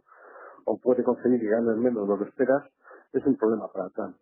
o 0.65 0.79
puede 0.79 1.03
conseguir 1.03 1.41
que 1.41 1.49
ganes 1.49 1.75
menos 1.75 2.07
de 2.07 2.13
lo 2.13 2.19
que 2.19 2.29
esperas, 2.29 2.63
es 3.13 3.25
un 3.25 3.37
problema 3.37 3.67
para 3.71 3.89
Trump. 3.89 4.17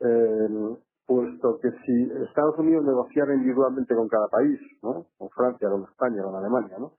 Eh, 0.00 0.76
puesto 1.08 1.58
que 1.60 1.70
si 1.86 2.12
Estados 2.28 2.58
Unidos 2.58 2.84
negociara 2.84 3.34
individualmente 3.34 3.94
con 3.94 4.08
cada 4.08 4.28
país, 4.28 4.60
¿no? 4.82 5.06
con 5.16 5.30
Francia, 5.30 5.70
con 5.70 5.84
España, 5.84 6.22
con 6.22 6.36
Alemania, 6.36 6.76
¿no? 6.78 6.92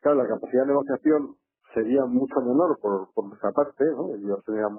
claro, 0.00 0.22
la 0.22 0.28
capacidad 0.28 0.62
de 0.62 0.68
negociación 0.74 1.36
sería 1.72 2.04
mucho 2.04 2.40
menor 2.40 2.78
por, 2.80 3.12
por 3.14 3.26
nuestra 3.26 3.52
parte, 3.52 3.84
¿no? 3.96 4.14
ellos 4.16 4.42
tendrían 4.44 4.76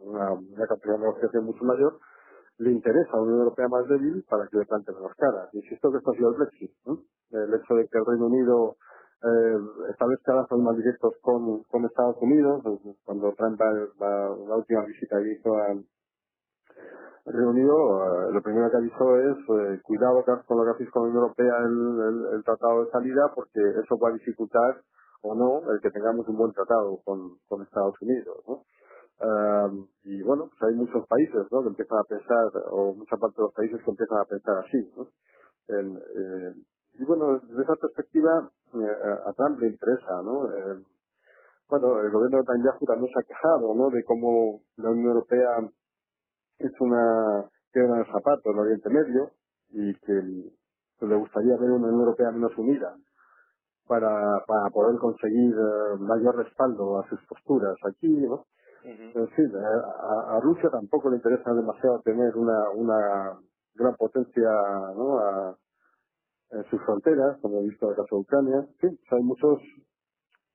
una, 0.00 0.32
una, 0.32 0.66
capacidad 0.68 0.94
de 0.94 1.00
negociación 1.00 1.44
mucho 1.44 1.64
mayor, 1.64 1.98
le 2.58 2.70
interesa 2.70 3.10
a 3.12 3.16
la 3.16 3.22
Unión 3.22 3.38
Europea 3.40 3.66
más 3.68 3.88
débil 3.88 4.24
para 4.30 4.46
que 4.46 4.58
le 4.58 4.66
plante 4.66 4.92
menos 4.92 5.12
caras. 5.16 5.48
Insisto 5.52 5.90
que 5.90 5.98
esto 5.98 6.10
ha 6.12 6.14
sido 6.14 6.30
el 6.30 6.36
Brexit, 6.36 6.70
¿no? 6.86 7.02
el 7.32 7.54
hecho 7.54 7.74
de 7.74 7.88
que 7.88 7.98
el 7.98 8.06
Reino 8.06 8.26
Unido 8.26 8.76
eh, 9.22 9.58
establezca 9.90 10.34
lazos 10.34 10.58
más 10.58 10.76
directos 10.76 11.14
con, 11.20 11.62
con 11.64 11.84
Estados 11.84 12.16
Unidos, 12.20 12.62
cuando 13.04 13.32
Trump 13.34 13.60
la, 14.00 14.36
la 14.48 14.56
última 14.56 14.84
visita 14.84 15.16
que 15.22 15.32
hizo 15.32 15.54
al 15.54 15.84
Reino 17.24 17.50
Unido, 17.50 17.74
eh, 18.02 18.32
lo 18.32 18.42
primero 18.42 18.68
que 18.70 18.78
avisó 18.78 19.16
es 19.16 19.36
eh, 19.38 19.80
cuidado 19.84 20.24
con 20.46 20.58
lo 20.58 20.64
que 20.64 20.70
hacéis 20.70 20.90
con 20.90 21.02
la 21.02 21.08
Unión 21.08 21.22
Europea 21.22 21.54
el, 21.58 22.34
el, 22.34 22.44
tratado 22.44 22.84
de 22.84 22.90
salida, 22.90 23.30
porque 23.34 23.60
eso 23.60 23.96
va 23.96 24.08
a 24.08 24.14
dificultar 24.14 24.82
o 25.22 25.34
no 25.36 25.70
el 25.70 25.80
que 25.80 25.90
tengamos 25.90 26.26
un 26.26 26.36
buen 26.36 26.52
tratado 26.52 26.98
con, 27.04 27.38
con 27.48 27.62
Estados 27.62 27.94
Unidos. 28.00 28.38
¿no? 28.48 28.64
y 30.02 30.20
bueno, 30.22 30.50
pues 30.50 30.68
hay 30.68 30.76
muchos 30.76 31.06
países 31.06 31.46
¿no? 31.52 31.62
que 31.62 31.68
empiezan 31.68 31.98
a 31.98 32.04
pensar, 32.08 32.50
o 32.72 32.92
mucha 32.92 33.16
parte 33.16 33.36
de 33.36 33.42
los 33.44 33.54
países 33.54 33.80
que 33.84 33.90
empiezan 33.90 34.18
a 34.18 34.24
pensar 34.24 34.58
así. 34.58 34.92
¿no? 34.96 35.06
Eh, 35.68 36.54
y 37.02 37.04
bueno, 37.04 37.40
desde 37.40 37.62
esa 37.62 37.74
perspectiva, 37.74 38.48
a 39.26 39.32
Trump 39.32 39.58
le 39.58 39.68
interesa, 39.68 40.22
¿no? 40.22 40.48
bueno, 41.68 42.00
el 42.00 42.10
gobierno 42.10 42.36
de 42.38 42.42
Netanyahu 42.42 42.86
también 42.86 43.12
se 43.12 43.18
ha 43.18 43.22
quejado, 43.26 43.74
¿no? 43.74 43.90
De 43.90 44.04
cómo 44.04 44.60
la 44.76 44.90
Unión 44.90 45.08
Europea 45.08 45.56
es 46.58 46.70
una 46.80 47.48
piedra 47.72 47.94
en 47.94 48.00
el 48.00 48.12
zapato 48.12 48.50
en 48.50 48.58
Oriente 48.58 48.90
Medio 48.90 49.30
y 49.70 49.94
que, 50.00 50.12
le 50.12 51.16
gustaría 51.16 51.56
ver 51.56 51.70
una 51.70 51.88
Unión 51.88 52.00
Europea 52.00 52.30
menos 52.30 52.56
unida 52.56 52.94
para, 53.88 54.44
para 54.46 54.70
poder 54.70 54.98
conseguir 55.00 55.54
eh, 55.54 55.96
mayor 55.98 56.36
respaldo 56.36 57.00
a 57.00 57.08
sus 57.08 57.18
posturas 57.26 57.74
aquí, 57.88 58.08
¿no? 58.08 58.44
En 58.84 59.28
fin, 59.28 59.46
eh, 59.46 59.82
a, 60.28 60.40
Rusia 60.40 60.68
tampoco 60.70 61.08
le 61.10 61.16
interesa 61.16 61.54
demasiado 61.54 62.00
tener 62.02 62.36
una, 62.36 62.70
una 62.74 63.38
gran 63.74 63.94
potencia 63.96 64.50
¿no? 64.94 65.56
En 66.52 66.64
sus 66.70 66.80
fronteras, 66.84 67.38
como 67.40 67.60
he 67.60 67.68
visto 67.68 67.86
en 67.86 67.90
el 67.92 67.96
caso 67.96 68.16
de 68.16 68.20
Ucrania. 68.22 68.66
Sí, 68.80 68.86
hay 69.10 69.22
muchos 69.22 69.58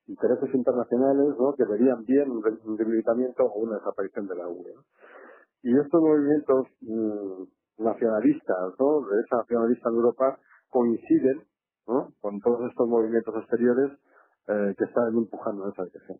intereses 0.06 0.54
internacionales 0.54 1.34
¿no? 1.38 1.54
que 1.54 1.64
verían 1.64 2.04
bien 2.04 2.30
un 2.30 2.76
debilitamiento 2.76 3.44
o 3.44 3.60
una 3.60 3.76
desaparición 3.76 4.26
de 4.26 4.36
la 4.36 4.48
UE. 4.48 4.74
Y 5.62 5.76
estos 5.78 6.00
movimientos 6.00 6.66
mm, 6.80 7.82
nacionalistas, 7.82 8.74
¿no? 8.78 9.00
de 9.06 9.20
esa 9.20 9.36
nacionalista 9.38 9.88
en 9.90 9.94
Europa, 9.96 10.38
coinciden 10.68 11.42
¿no? 11.86 12.08
con 12.20 12.40
todos 12.40 12.70
estos 12.70 12.88
movimientos 12.88 13.34
exteriores 13.36 13.92
eh, 14.48 14.74
que 14.78 14.84
están 14.84 15.08
empujando 15.14 15.64
en 15.64 15.72
esa 15.72 15.84
dirección. 15.84 16.18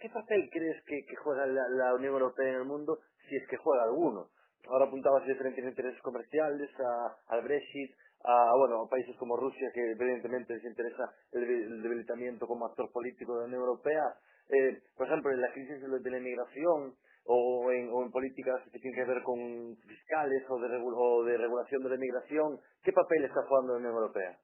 ¿Qué, 0.00 0.08
papel 0.08 0.48
crees 0.50 0.82
que, 0.86 1.04
juega 1.22 1.44
la, 1.46 1.94
Unión 1.94 2.14
Europea 2.14 2.48
en 2.48 2.56
el 2.56 2.64
mundo, 2.64 3.00
si 3.28 3.36
es 3.36 3.46
que 3.48 3.58
juega 3.58 3.84
alguno? 3.84 4.30
Ahora 4.68 4.86
apuntabas 4.86 5.22
a 5.22 5.26
diferentes 5.26 5.64
intereses 5.64 6.00
comerciales, 6.02 6.70
a, 6.80 7.34
al 7.34 7.42
Brexit, 7.42 7.94
a 8.24 8.56
bueno 8.56 8.88
países 8.88 9.14
como 9.16 9.36
Rusia, 9.36 9.70
que 9.74 9.92
evidentemente 9.92 10.54
les 10.54 10.64
interesa 10.64 11.12
el, 11.32 11.82
debilitamiento 11.82 12.46
como 12.46 12.66
actor 12.66 12.90
político 12.90 13.34
de 13.34 13.40
la 13.40 13.46
Unión 13.46 13.60
Europea. 13.60 14.04
Eh, 14.48 14.82
por 14.96 15.06
ejemplo, 15.06 15.30
en 15.30 15.40
la 15.40 15.52
crisis 15.52 15.80
de 15.80 16.10
la 16.10 16.18
inmigración 16.18 16.94
o 17.26 17.70
en, 17.72 17.88
o 17.90 18.02
en 18.02 18.10
políticas 18.10 18.60
que 18.70 18.78
tienen 18.78 19.04
que 19.04 19.12
ver 19.12 19.22
con 19.22 19.76
fiscales 19.86 20.44
o 20.48 20.58
de, 20.58 20.68
o 20.82 21.24
de 21.24 21.38
regulación 21.38 21.82
de 21.82 21.88
la 21.90 21.94
inmigración, 21.96 22.58
¿qué 22.82 22.92
papel 22.92 23.24
está 23.24 23.42
jugando 23.48 23.72
la 23.72 23.78
Unión 23.78 23.94
Europea? 23.94 24.38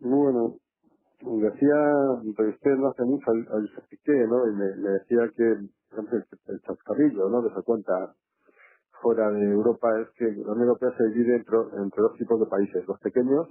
Bueno, 0.00 0.56
decía, 1.20 1.76
entrevisté 2.22 2.70
no 2.76 2.88
hace 2.88 3.02
mucho 3.04 3.30
a 3.30 3.60
Josep 3.60 3.88
Piqué, 3.88 4.26
¿no? 4.28 4.46
Y 4.48 4.54
me, 4.56 4.90
decía 4.90 5.30
que, 5.36 5.44
el, 5.44 6.60
chascarrillo, 6.60 7.28
¿no? 7.28 7.42
De 7.42 7.48
esa 7.48 7.62
cuenta 7.62 8.14
fuera 9.02 9.30
de 9.30 9.44
Europa 9.44 9.88
es 10.00 10.08
que 10.16 10.24
la 10.24 10.52
Unión 10.52 10.68
Europea 10.68 10.90
se 10.96 11.04
divide 11.08 11.36
entre, 11.36 11.58
entre 11.82 12.02
dos 12.02 12.16
tipos 12.18 12.40
de 12.40 12.46
países, 12.46 12.86
los 12.86 12.98
pequeños 13.00 13.48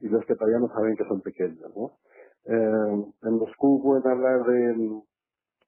y 0.00 0.08
los 0.08 0.24
que 0.24 0.34
todavía 0.34 0.58
no 0.60 0.68
saben 0.68 0.96
que 0.96 1.04
son 1.04 1.20
pequeños, 1.20 1.72
¿no? 1.76 1.98
Eh, 2.44 3.04
en 3.22 3.34
Moscú 3.34 3.82
pueden 3.82 4.06
hablar 4.06 4.44
de 4.46 5.02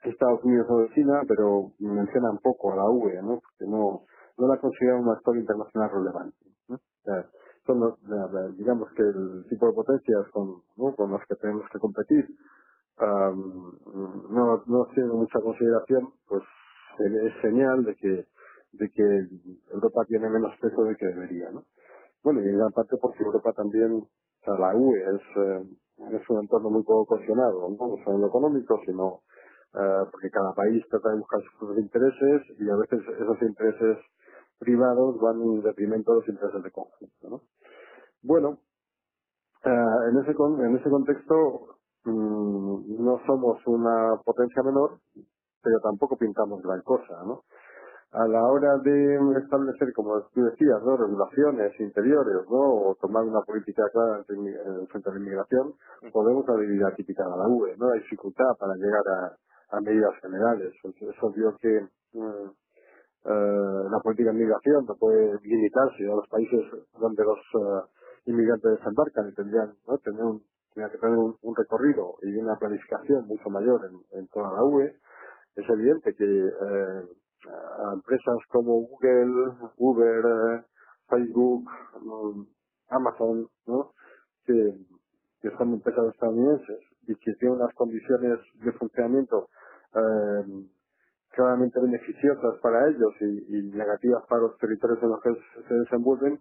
Estados 0.04 0.42
Unidos 0.44 0.66
o 0.70 0.78
de 0.78 0.90
China, 0.94 1.20
pero 1.28 1.72
mencionan 1.78 2.38
poco 2.38 2.72
a 2.72 2.76
la 2.76 2.88
UE, 2.88 3.20
¿no? 3.22 3.40
Porque 3.40 3.66
no, 3.66 4.04
no 4.38 4.48
la 4.48 4.58
consideran 4.58 5.02
una 5.02 5.12
actor 5.12 5.36
internacional 5.36 5.90
relevante. 5.90 6.36
¿no? 6.68 6.78
son 7.66 7.94
digamos 8.56 8.88
que 8.96 9.02
el 9.02 9.44
tipo 9.48 9.66
de 9.66 9.72
potencias 9.74 10.26
con, 10.32 10.62
con 10.96 11.12
las 11.12 11.26
que 11.26 11.36
tenemos 11.36 11.64
que 11.70 11.78
competir 11.78 12.26
no, 13.00 14.62
no 14.66 14.86
tiene 14.94 15.08
mucha 15.10 15.40
consideración, 15.40 16.12
pues 16.28 16.42
es 16.98 17.32
señal 17.42 17.84
de 17.84 17.94
que 17.96 18.26
de 18.72 18.90
que 18.90 19.02
Europa 19.72 20.04
tiene 20.06 20.28
menos 20.28 20.52
peso 20.60 20.84
de 20.84 20.96
que 20.96 21.06
debería, 21.06 21.50
¿no? 21.50 21.64
Bueno, 22.22 22.42
y 22.42 22.48
en 22.48 22.58
gran 22.58 22.72
parte 22.72 22.96
porque 23.00 23.22
Europa 23.22 23.52
también, 23.52 23.92
o 23.92 24.08
sea, 24.44 24.54
la 24.58 24.76
UE 24.76 24.98
es, 24.98 25.22
eh, 25.36 25.64
es 26.12 26.30
un 26.30 26.40
entorno 26.40 26.70
muy 26.70 26.82
poco 26.82 27.06
cohesionado, 27.06 27.68
no 27.70 27.96
solo 28.04 28.16
en 28.16 28.20
lo 28.20 28.28
económico, 28.28 28.80
sino 28.84 29.22
eh, 29.74 30.04
porque 30.10 30.30
cada 30.30 30.52
país 30.54 30.84
trata 30.90 31.10
de 31.10 31.18
buscar 31.18 31.40
sus 31.58 31.78
intereses 31.78 32.42
y 32.58 32.68
a 32.68 32.76
veces 32.76 33.00
esos 33.20 33.42
intereses 33.42 33.98
privados 34.58 35.18
van 35.20 35.40
en 35.40 35.62
detrimento 35.62 36.12
de 36.12 36.20
los 36.20 36.28
intereses 36.28 36.62
de 36.62 36.70
conjunto. 36.70 37.28
¿no? 37.28 37.42
Bueno, 38.22 38.58
eh, 39.64 40.08
en, 40.10 40.18
ese 40.18 40.32
en 40.32 40.76
ese 40.76 40.90
contexto 40.90 41.78
mm, 42.04 43.04
no 43.04 43.20
somos 43.26 43.66
una 43.66 44.20
potencia 44.24 44.62
menor, 44.62 44.98
pero 45.62 45.80
tampoco 45.80 46.16
pintamos 46.16 46.62
gran 46.62 46.82
cosa, 46.82 47.22
¿no? 47.24 47.44
A 48.12 48.26
la 48.26 48.42
hora 48.42 48.76
de 48.78 49.18
establecer, 49.38 49.92
como 49.94 50.20
tú 50.34 50.42
decías, 50.42 50.82
¿no? 50.82 50.96
regulaciones 50.96 51.78
interiores, 51.78 52.36
¿no? 52.50 52.90
o 52.90 52.96
tomar 53.00 53.22
una 53.22 53.40
política 53.42 53.84
clara 53.92 54.24
frente 54.24 55.08
a 55.08 55.12
la 55.12 55.18
inmigración, 55.18 55.74
podemos 56.12 56.44
la 56.48 56.94
típica 56.96 57.22
de 57.24 57.36
la 57.36 57.46
UE, 57.46 57.76
¿no? 57.76 57.90
Hay 57.90 58.00
dificultad 58.00 58.56
para 58.58 58.74
llegar 58.74 59.02
a, 59.06 59.76
a 59.76 59.80
medidas 59.80 60.14
generales. 60.20 60.72
Es 60.82 61.22
obvio 61.22 61.56
que 61.60 61.86
mm, 62.14 62.50
eh, 63.24 63.88
la 63.90 64.00
política 64.02 64.30
de 64.30 64.36
inmigración 64.38 64.86
no 64.86 64.96
puede 64.96 65.38
limitarse 65.42 66.04
a 66.04 66.16
los 66.16 66.28
países 66.28 66.66
donde 66.98 67.22
los 67.22 67.38
eh, 67.38 67.86
inmigrantes 68.26 68.72
desembarcan 68.78 69.28
y 69.28 69.34
tendrían, 69.34 69.72
¿no? 69.86 69.98
tener 69.98 70.24
un, 70.24 70.42
que 70.74 70.98
tener 70.98 71.16
un, 71.16 71.56
recorrido 71.56 72.16
y 72.22 72.34
una 72.36 72.56
planificación 72.56 73.26
mucho 73.26 73.50
mayor 73.50 73.82
en, 73.86 74.18
en 74.18 74.26
toda 74.28 74.52
la 74.52 74.64
UE. 74.64 74.96
Es 75.54 75.68
evidente 75.68 76.14
que 76.14 76.24
eh, 76.24 77.02
a 77.48 77.92
empresas 77.94 78.36
como 78.48 78.80
Google, 78.82 79.54
Uber, 79.76 80.64
Facebook, 81.08 81.64
mm, 82.00 82.42
Amazon, 82.90 83.48
¿no? 83.66 83.92
que, 84.44 84.74
que 85.40 85.50
son 85.56 85.74
empresas 85.74 86.12
estadounidenses 86.12 86.80
y 87.06 87.14
que 87.16 87.32
tienen 87.34 87.58
unas 87.58 87.74
condiciones 87.74 88.38
de 88.54 88.72
funcionamiento 88.72 89.48
eh, 89.94 90.66
claramente 91.30 91.80
beneficiosas 91.80 92.58
para 92.60 92.88
ellos 92.88 93.14
y, 93.20 93.56
y, 93.56 93.70
negativas 93.72 94.24
para 94.28 94.42
los 94.42 94.58
territorios 94.58 95.02
en 95.02 95.08
los 95.08 95.20
que 95.22 95.30
se 95.68 95.74
desenvuelven, 95.74 96.40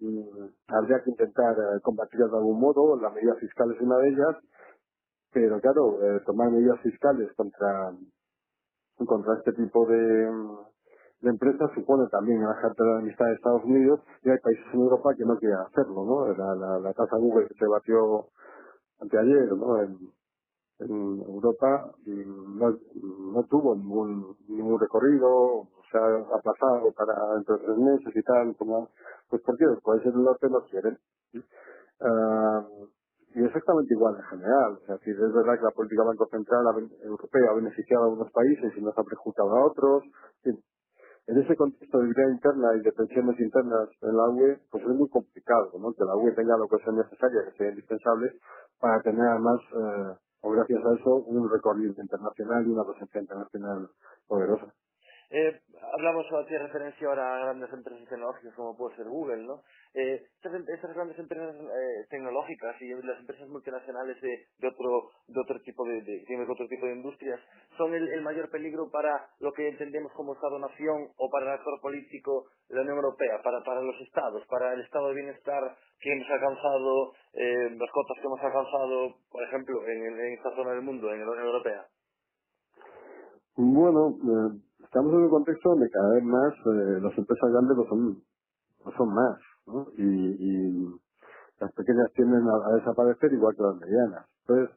mm, 0.00 0.46
habría 0.68 1.02
que 1.02 1.10
intentar 1.10 1.52
eh, 1.52 1.80
combatirlas 1.82 2.30
de 2.30 2.36
algún 2.36 2.60
modo, 2.60 3.00
la 3.00 3.10
medida 3.10 3.34
fiscal 3.36 3.72
es 3.72 3.80
una 3.80 3.96
de 3.98 4.08
ellas, 4.08 4.36
pero 5.32 5.60
claro, 5.60 5.98
eh, 6.02 6.20
tomar 6.24 6.50
medidas 6.50 6.80
fiscales 6.80 7.32
contra 7.36 7.92
contra 9.04 9.34
este 9.34 9.52
tipo 9.52 9.86
de, 9.86 10.30
de 11.20 11.30
empresas 11.30 11.70
supone 11.74 12.06
también 12.08 12.42
la 12.42 12.60
cartera 12.60 12.94
de 12.94 12.98
amistad 13.00 13.26
de 13.26 13.34
Estados 13.34 13.64
Unidos 13.64 14.00
y 14.22 14.30
hay 14.30 14.38
países 14.38 14.64
en 14.72 14.80
Europa 14.80 15.14
que 15.16 15.24
no 15.24 15.36
quieren 15.36 15.58
hacerlo, 15.58 16.04
¿no? 16.04 16.28
La, 16.28 16.54
la, 16.54 16.78
la 16.78 17.18
Google 17.18 17.48
que 17.48 17.54
se 17.54 17.66
batió 17.66 18.28
anteayer, 19.00 19.52
¿no? 19.52 19.82
En, 19.82 19.98
en 20.80 21.22
Europa 21.22 21.92
no, 22.06 22.78
no 23.32 23.42
tuvo 23.44 23.74
ningún, 23.76 24.36
ningún 24.48 24.80
recorrido, 24.80 25.28
o 25.28 25.68
sea, 25.90 26.00
ha 26.02 26.40
pasado 26.42 26.92
para 26.92 27.34
dentro 27.34 27.56
de 27.56 27.64
tres 27.64 27.78
meses 27.78 28.16
y 28.16 28.22
tal, 28.22 28.54
pues 29.28 29.42
porque 29.42 29.64
los 29.64 29.80
países 29.82 30.12
del 30.12 30.24
norte 30.24 30.48
no 30.50 30.62
quieren. 30.64 30.98
Uh, 31.98 32.88
y 33.36 33.44
exactamente 33.44 33.92
igual 33.92 34.16
en 34.16 34.24
general. 34.32 34.78
Es 34.80 34.88
decir, 34.88 35.12
es 35.12 35.32
verdad 35.34 35.58
que 35.60 35.68
la 35.68 35.76
política 35.76 36.04
Banco 36.04 36.26
Central 36.32 36.64
Europea 37.04 37.50
ha 37.50 37.54
beneficiado 37.54 38.04
a 38.04 38.06
algunos 38.06 38.32
países 38.32 38.72
y 38.74 38.80
nos 38.80 38.96
ha 38.96 39.04
prejuzgado 39.04 39.54
a 39.54 39.66
otros. 39.66 40.04
En 40.42 41.36
ese 41.36 41.54
contexto 41.54 41.98
de 41.98 42.06
vida 42.06 42.30
interna 42.30 42.68
y 42.76 42.80
de 42.80 42.92
tensiones 42.92 43.38
internas 43.38 43.90
en 44.00 44.16
la 44.16 44.30
UE, 44.30 44.58
pues 44.70 44.82
es 44.84 44.88
muy 44.88 45.08
complicado, 45.10 45.70
¿no? 45.78 45.92
Que 45.92 46.04
la 46.04 46.16
UE 46.16 46.32
tenga 46.32 46.56
lo 46.56 46.66
que 46.66 46.82
sea 46.82 46.94
necesaria, 46.94 47.44
que 47.44 47.58
sea 47.58 47.68
indispensable, 47.68 48.32
para 48.80 49.02
tener 49.02 49.26
además, 49.28 49.60
eh, 49.74 50.16
o 50.40 50.50
gracias 50.52 50.80
a 50.86 50.94
eso, 50.94 51.16
un 51.26 51.50
recorrido 51.50 51.92
internacional 52.00 52.66
y 52.66 52.70
una 52.70 52.84
presencia 52.84 53.20
internacional 53.20 53.90
poderosa. 54.26 54.72
Eh, 55.30 55.60
hablamos, 55.92 56.26
hacía 56.44 56.60
referencia 56.60 57.08
ahora 57.08 57.34
a 57.34 57.44
grandes 57.46 57.72
empresas 57.72 58.08
tecnológicas 58.08 58.54
como 58.54 58.76
puede 58.76 58.96
ser 58.96 59.06
Google, 59.06 59.42
¿no? 59.42 59.62
Eh, 59.94 60.22
estas, 60.36 60.68
estas, 60.68 60.94
grandes 60.94 61.18
empresas 61.18 61.56
eh, 61.56 62.06
tecnológicas 62.10 62.80
y 62.80 62.90
las 63.02 63.18
empresas 63.20 63.48
multinacionales 63.48 64.20
de, 64.20 64.46
de 64.58 64.68
otro 64.68 65.10
de 65.26 65.40
otro 65.40 65.60
tipo 65.62 65.84
de, 65.84 66.02
de, 66.02 66.46
otro 66.48 66.68
tipo 66.68 66.86
de 66.86 66.92
industrias 66.92 67.40
son 67.76 67.94
el, 67.94 68.08
el, 68.08 68.22
mayor 68.22 68.50
peligro 68.50 68.88
para 68.90 69.28
lo 69.40 69.52
que 69.52 69.68
entendemos 69.68 70.12
como 70.12 70.34
Estado-nación 70.34 71.08
o 71.16 71.30
para 71.30 71.46
el 71.46 71.58
actor 71.58 71.80
político 71.80 72.46
de 72.68 72.76
la 72.76 72.82
Unión 72.82 72.98
Europea, 72.98 73.42
para, 73.42 73.62
para 73.64 73.82
los 73.82 74.00
estados, 74.02 74.46
para 74.48 74.74
el 74.74 74.82
estado 74.82 75.08
de 75.08 75.14
bienestar 75.14 75.76
que 76.00 76.12
hemos 76.12 76.30
alcanzado, 76.30 77.12
eh, 77.34 77.70
las 77.76 77.90
cotas 77.90 78.16
que 78.20 78.26
hemos 78.26 78.40
alcanzado, 78.42 79.16
por 79.30 79.42
ejemplo, 79.42 79.82
en, 79.88 80.20
en 80.20 80.34
esta 80.34 80.54
zona 80.54 80.72
del 80.72 80.82
mundo, 80.82 81.12
en 81.12 81.20
la 81.20 81.30
Unión 81.30 81.46
Europea. 81.46 81.86
Bueno, 83.56 84.18
estamos 84.86 85.12
en 85.12 85.18
un 85.18 85.30
contexto 85.30 85.70
donde 85.70 85.90
cada 85.90 86.10
vez 86.14 86.24
más 86.24 86.54
eh, 86.54 87.00
las 87.02 87.18
empresas 87.18 87.50
grandes 87.50 87.76
lo 87.76 87.84
son, 87.86 88.22
lo 88.84 88.92
son 88.92 89.14
más, 89.14 89.38
¿no? 89.66 89.86
Y, 89.98 90.02
y 90.02 90.86
las 91.60 91.72
pequeñas 91.72 92.12
tienden 92.14 92.46
a, 92.48 92.74
desaparecer 92.76 93.32
igual 93.32 93.54
que 93.56 93.62
las 93.62 93.76
medianas. 93.76 94.26
Entonces, 94.46 94.76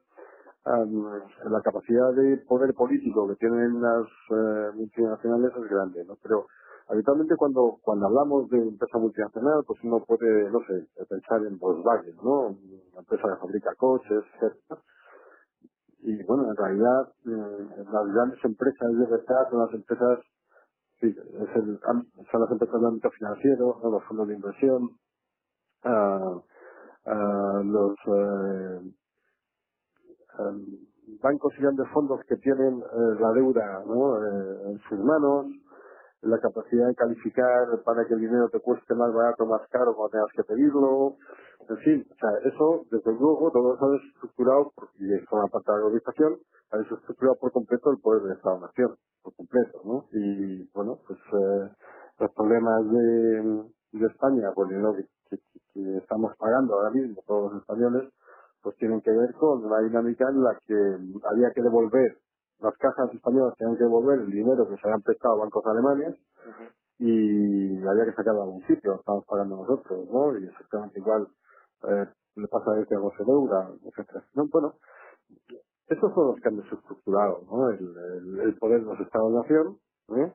la 0.65 1.61
capacidad 1.63 2.13
de 2.13 2.37
poder 2.47 2.73
político 2.73 3.27
que 3.29 3.35
tienen 3.35 3.81
las 3.81 4.05
eh, 4.05 4.71
multinacionales 4.75 5.51
es 5.55 5.69
grande, 5.69 6.05
¿no? 6.05 6.15
Pero 6.21 6.45
habitualmente 6.89 7.35
cuando 7.37 7.77
cuando 7.81 8.07
hablamos 8.07 8.49
de 8.49 8.57
empresa 8.57 8.97
multinacional, 8.97 9.63
pues 9.65 9.79
uno 9.83 10.03
puede, 10.05 10.51
no 10.51 10.59
sé, 10.67 10.85
pensar 11.07 11.45
en 11.45 11.57
Volkswagen, 11.57 12.15
¿no? 12.23 12.49
Una 12.49 12.99
empresa 12.99 13.23
que 13.29 13.41
fabrica 13.41 13.73
coches, 13.77 14.23
etcétera 14.41 14.81
y 16.01 16.23
bueno, 16.23 16.49
en 16.49 16.55
realidad 16.55 17.09
eh, 17.25 17.85
las 17.91 18.07
grandes 18.13 18.39
empresas 18.43 18.91
de 18.91 19.05
verdad 19.05 19.49
son 19.49 19.59
las 19.59 19.73
empresas, 19.73 20.19
es 21.01 21.15
el, 21.55 21.79
son 21.79 22.41
las 22.41 22.51
empresas 22.51 22.75
del 22.75 22.85
ámbito 22.85 23.09
financiero, 23.11 23.79
los 23.83 24.03
fondos 24.05 24.27
de 24.27 24.35
inversión, 24.35 24.89
uh, 25.85 26.41
los 27.63 27.95
uh, 28.07 28.91
bancos 31.21 31.53
y 31.57 31.61
grandes 31.61 31.87
fondos 31.93 32.21
que 32.27 32.37
tienen 32.37 32.79
eh, 32.79 33.19
la 33.19 33.31
deuda 33.33 33.83
¿no? 33.85 34.23
en 34.69 34.79
sus 34.87 34.99
manos, 34.99 35.47
la 36.21 36.37
capacidad 36.39 36.87
de 36.87 36.95
calificar 36.95 37.67
para 37.83 38.05
que 38.05 38.13
el 38.13 38.21
dinero 38.21 38.49
te 38.49 38.59
cueste 38.59 38.93
más 38.93 39.13
barato 39.13 39.45
más 39.45 39.61
caro 39.69 39.95
cuando 39.95 40.11
tengas 40.11 40.31
que 40.35 40.43
pedirlo. 40.43 41.15
En 41.69 41.77
fin, 41.77 42.07
o 42.09 42.15
sea, 42.15 42.51
eso, 42.51 42.85
desde 42.91 43.13
luego, 43.13 43.51
todo 43.51 43.75
eso 43.75 43.93
es 43.95 44.01
estructurado, 44.15 44.73
y 44.97 45.13
es 45.13 45.21
una 45.31 45.47
parte 45.47 45.71
de 45.71 45.77
la 45.77 45.81
globalización, 45.81 46.33
es 46.73 46.91
estructurado 46.91 47.37
por 47.39 47.51
completo 47.51 47.91
el 47.91 47.99
poder 47.99 48.23
de 48.23 48.33
Estado-Nación, 48.33 48.95
por 49.21 49.35
completo, 49.35 49.81
¿no? 49.85 50.05
Y, 50.11 50.67
bueno, 50.73 50.97
pues 51.05 51.19
eh, 51.19 51.69
los 52.19 52.31
problemas 52.33 52.89
de, 52.89 53.99
de 53.99 54.07
España, 54.07 54.51
por 54.55 54.67
dinero 54.67 54.95
que, 54.95 55.37
que, 55.37 55.97
estamos 55.97 56.35
pagando 56.37 56.73
ahora 56.73 56.89
mismo 56.89 57.21
todos 57.27 57.53
los 57.53 57.61
españoles, 57.61 58.11
pues 58.63 58.75
tienen 58.77 59.01
que 59.01 59.11
ver 59.11 59.33
con 59.35 59.63
una 59.63 59.79
dinámica 59.79 60.25
en 60.27 60.43
la 60.43 60.57
que 60.65 60.75
había 61.31 61.51
que 61.53 61.61
devolver 61.61 62.17
las 62.59 62.75
cajas 62.77 63.13
españolas 63.13 63.55
tenían 63.57 63.77
que 63.77 63.83
devolver 63.83 64.19
el 64.19 64.31
dinero 64.31 64.67
que 64.67 64.75
se 64.75 64.81
habían 64.83 65.01
prestado 65.01 65.35
a 65.35 65.37
bancos 65.45 65.65
alemanes 65.65 66.15
y 66.97 67.77
había 67.87 68.05
que 68.05 68.13
sacarlo 68.13 68.41
a 68.41 68.43
algún 68.43 68.67
sitio, 68.67 68.95
estamos 68.95 69.23
pagando 69.25 69.55
nosotros, 69.55 70.09
¿no? 70.11 70.37
Y 70.37 70.45
exactamente 70.45 70.99
igual 70.99 71.27
eh, 71.83 72.05
le 72.35 72.47
pasa 72.47 72.71
a 72.71 72.79
este 72.79 72.95
a 72.95 72.99
se 73.17 73.23
deuda. 73.23 73.71
No, 74.35 74.47
bueno, 74.47 74.73
estos 75.87 76.13
son 76.13 76.27
los 76.27 76.35
que 76.41 76.47
han 76.47 76.57
desestructurado, 76.57 77.43
¿no? 77.49 77.69
El, 77.69 78.39
el, 78.41 78.57
poder 78.57 78.81
de 78.81 78.85
los 78.85 78.99
Estados-Nación, 78.99 79.77
¿eh? 80.17 80.33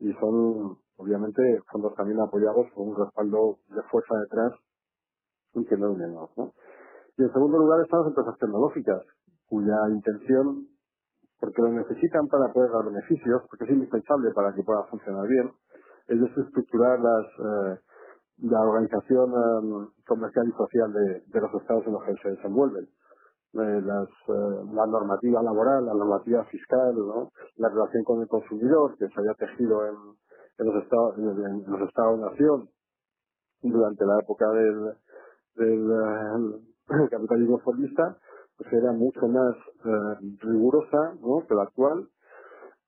Y 0.00 0.12
son, 0.14 0.78
obviamente, 0.96 1.60
fondos 1.70 1.94
también 1.94 2.20
apoyados 2.20 2.66
con 2.74 2.88
un 2.88 2.96
respaldo 2.96 3.58
de 3.68 3.82
fuerza 3.90 4.14
detrás 4.20 4.52
que 5.68 5.76
no 5.76 5.94
menos, 5.94 6.30
¿no? 6.36 6.52
Y 7.18 7.22
en 7.22 7.32
segundo 7.32 7.58
lugar 7.58 7.80
están 7.82 8.00
las 8.00 8.08
empresas 8.08 8.38
tecnológicas, 8.38 9.02
cuya 9.48 9.76
intención 9.90 10.68
porque 11.40 11.62
lo 11.62 11.72
necesitan 11.72 12.28
para 12.28 12.52
poder 12.52 12.70
dar 12.70 12.84
beneficios, 12.84 13.42
porque 13.48 13.64
es 13.64 13.70
indispensable 13.70 14.30
para 14.34 14.54
que 14.54 14.62
pueda 14.62 14.84
funcionar 14.84 15.26
bien, 15.26 15.50
es 16.06 16.20
desestructurar 16.20 17.00
las, 17.00 17.26
eh, 17.26 17.80
la 18.42 18.60
organización 18.60 19.32
um, 19.32 19.88
comercial 20.06 20.48
y 20.48 20.52
social 20.52 20.92
de, 20.92 21.22
de, 21.26 21.40
los 21.40 21.54
estados 21.60 21.86
en 21.86 21.92
los 21.92 22.04
que 22.04 22.14
se 22.22 22.30
desenvuelven. 22.30 22.84
Eh, 23.52 23.82
las, 23.82 24.08
eh, 24.08 24.64
la 24.72 24.86
normativa 24.86 25.42
laboral, 25.42 25.84
la 25.84 25.94
normativa 25.94 26.44
fiscal, 26.44 26.94
la 27.56 27.68
relación 27.68 28.04
con 28.04 28.20
el 28.22 28.28
consumidor 28.28 28.96
que 28.96 29.08
se 29.08 29.20
había 29.20 29.34
tejido 29.34 29.86
en, 29.86 29.96
en 30.58 30.66
los 30.66 30.84
estados 30.84 31.18
en, 31.18 31.64
los 31.66 31.88
estados-nación 31.88 32.68
durante 33.62 34.04
la 34.06 34.20
época 34.20 34.48
del, 34.50 34.94
del 35.56 35.90
eh, 35.90 37.08
capitalismo 37.10 37.58
fordista, 37.58 38.16
pues 38.56 38.72
era 38.72 38.92
mucho 38.92 39.26
más 39.26 39.56
eh, 39.84 40.36
rigurosa 40.40 41.14
¿no? 41.20 41.46
que 41.46 41.54
la 41.54 41.62
actual 41.62 42.08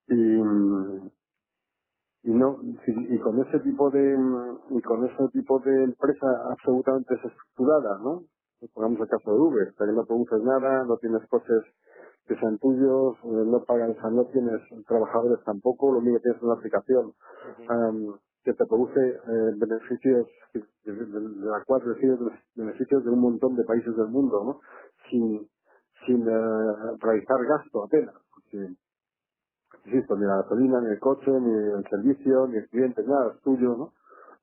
y, 0.09 1.22
y 2.25 2.31
no 2.31 2.59
y, 2.63 3.19
con 3.19 3.41
ese 3.41 3.59
tipo 3.61 3.91
de 3.91 4.17
y 4.71 4.81
con 4.83 5.05
ese 5.05 5.29
tipo 5.33 5.59
de 5.61 5.85
empresa 5.85 6.27
absolutamente 6.51 7.15
desestructurada 7.15 7.99
no 7.99 8.23
pongamos 8.69 9.01
el 9.01 9.09
caso 9.09 9.33
de 9.33 9.41
Uber, 9.41 9.75
que 9.77 9.87
no 9.87 10.05
produces 10.05 10.43
nada, 10.43 10.85
no 10.85 10.97
tienes 10.99 11.27
coches 11.29 11.63
que 12.27 12.37
sean 12.37 12.59
tuyos, 12.59 13.17
eh, 13.25 13.45
no 13.47 13.65
sea, 13.67 14.11
no 14.11 14.25
tienes 14.27 14.61
trabajadores 14.87 15.43
tampoco, 15.45 15.93
lo 15.93 15.99
único 15.99 16.17
que 16.17 16.23
tienes 16.23 16.39
es 16.39 16.43
una 16.45 16.55
aplicación 16.55 17.13
am, 17.69 18.15
que 18.45 18.53
te 18.53 18.67
produce 18.67 19.01
eh, 19.01 19.55
beneficios, 19.57 20.27
de, 20.55 20.93
la 21.41 21.63
cual 21.65 21.81
recibes 21.83 22.19
beneficios 22.55 23.05
de 23.05 23.11
un 23.11 23.21
montón 23.21 23.57
de 23.57 23.65
países 23.65 23.97
del 23.97 24.09
mundo, 24.09 24.45
¿no? 24.45 24.61
Sin, 25.11 25.49
sin 26.07 26.23
eh, 26.29 26.97
realizar 27.01 27.45
gasto 27.45 27.85
apenas, 27.85 28.15
porque 28.35 28.69
insisto, 29.87 30.17
ni 30.17 30.27
la 30.27 30.37
gasolina, 30.43 30.81
ni 30.83 30.91
el 30.93 31.01
coche, 31.01 31.31
ni 31.31 31.53
el 31.53 31.85
servicio, 31.91 32.49
ni 32.49 32.59
el 32.59 32.69
cliente, 32.69 33.03
nada 33.05 33.33
es 33.35 33.43
tuyo, 33.43 33.77
¿no? 33.77 33.93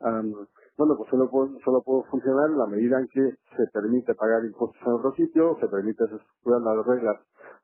Am, 0.01 0.33
bueno, 0.77 0.95
pues 0.97 1.09
solo 1.11 1.29
solo 1.65 1.83
puede 1.83 2.03
funcionar 2.11 2.49
en 2.51 2.57
la 2.59 2.67
medida 2.67 2.99
en 2.99 3.07
que 3.09 3.35
se 3.57 3.67
permite 3.73 4.15
pagar 4.15 4.45
impuestos 4.45 4.81
en 4.85 4.93
otro 4.93 5.13
sitio, 5.13 5.57
se 5.61 5.67
permite 5.69 6.03
estructurar 6.05 6.61
las 6.61 6.85
reglas 6.87 7.17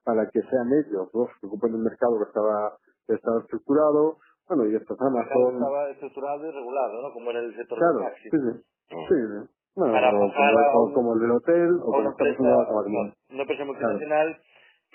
para 0.05 0.29
que 0.29 0.41
sean 0.43 0.69
ellos 0.73 1.09
los 1.13 1.29
que 1.41 1.47
ocupen 1.47 1.75
un 1.75 1.83
mercado 1.83 2.17
que 2.19 2.25
estaba, 2.25 2.77
que 3.07 3.15
estaba 3.15 3.41
estructurado, 3.41 4.17
bueno, 4.49 4.65
y 4.67 4.75
estos 4.75 4.97
Amazon, 5.01 5.55
Estaba 5.55 5.89
estructurado 5.91 6.47
y 6.47 6.51
regulado, 6.51 7.01
¿no? 7.03 7.13
Como 7.13 7.31
en 7.31 7.37
el 7.37 7.55
sector 7.57 7.79
claro, 7.79 7.99
del 7.99 8.07
taxi. 8.09 8.29
sí, 8.29 8.37
sí, 8.39 8.63
sí, 8.89 9.15
sí. 9.15 9.49
Bueno, 9.75 9.93
Para 9.93 10.11
o, 10.11 10.27
pasar 10.27 10.53
como, 10.53 10.79
o 10.79 10.85
un- 10.85 10.93
como 10.93 11.13
el 11.15 11.19
del 11.21 11.31
hotel, 11.31 11.75
o 11.75 11.81
o 11.81 11.85
como 11.85 11.99
una 11.99 12.09
empresa, 12.11 12.37
como 12.67 12.79
aquí. 12.81 12.91
una 13.31 13.41
empresa 13.43 13.65
multinacional 13.65 14.41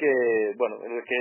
que, 0.01 0.55
bueno, 0.57 0.81
en 0.83 0.93
el 0.97 1.05
que 1.05 1.19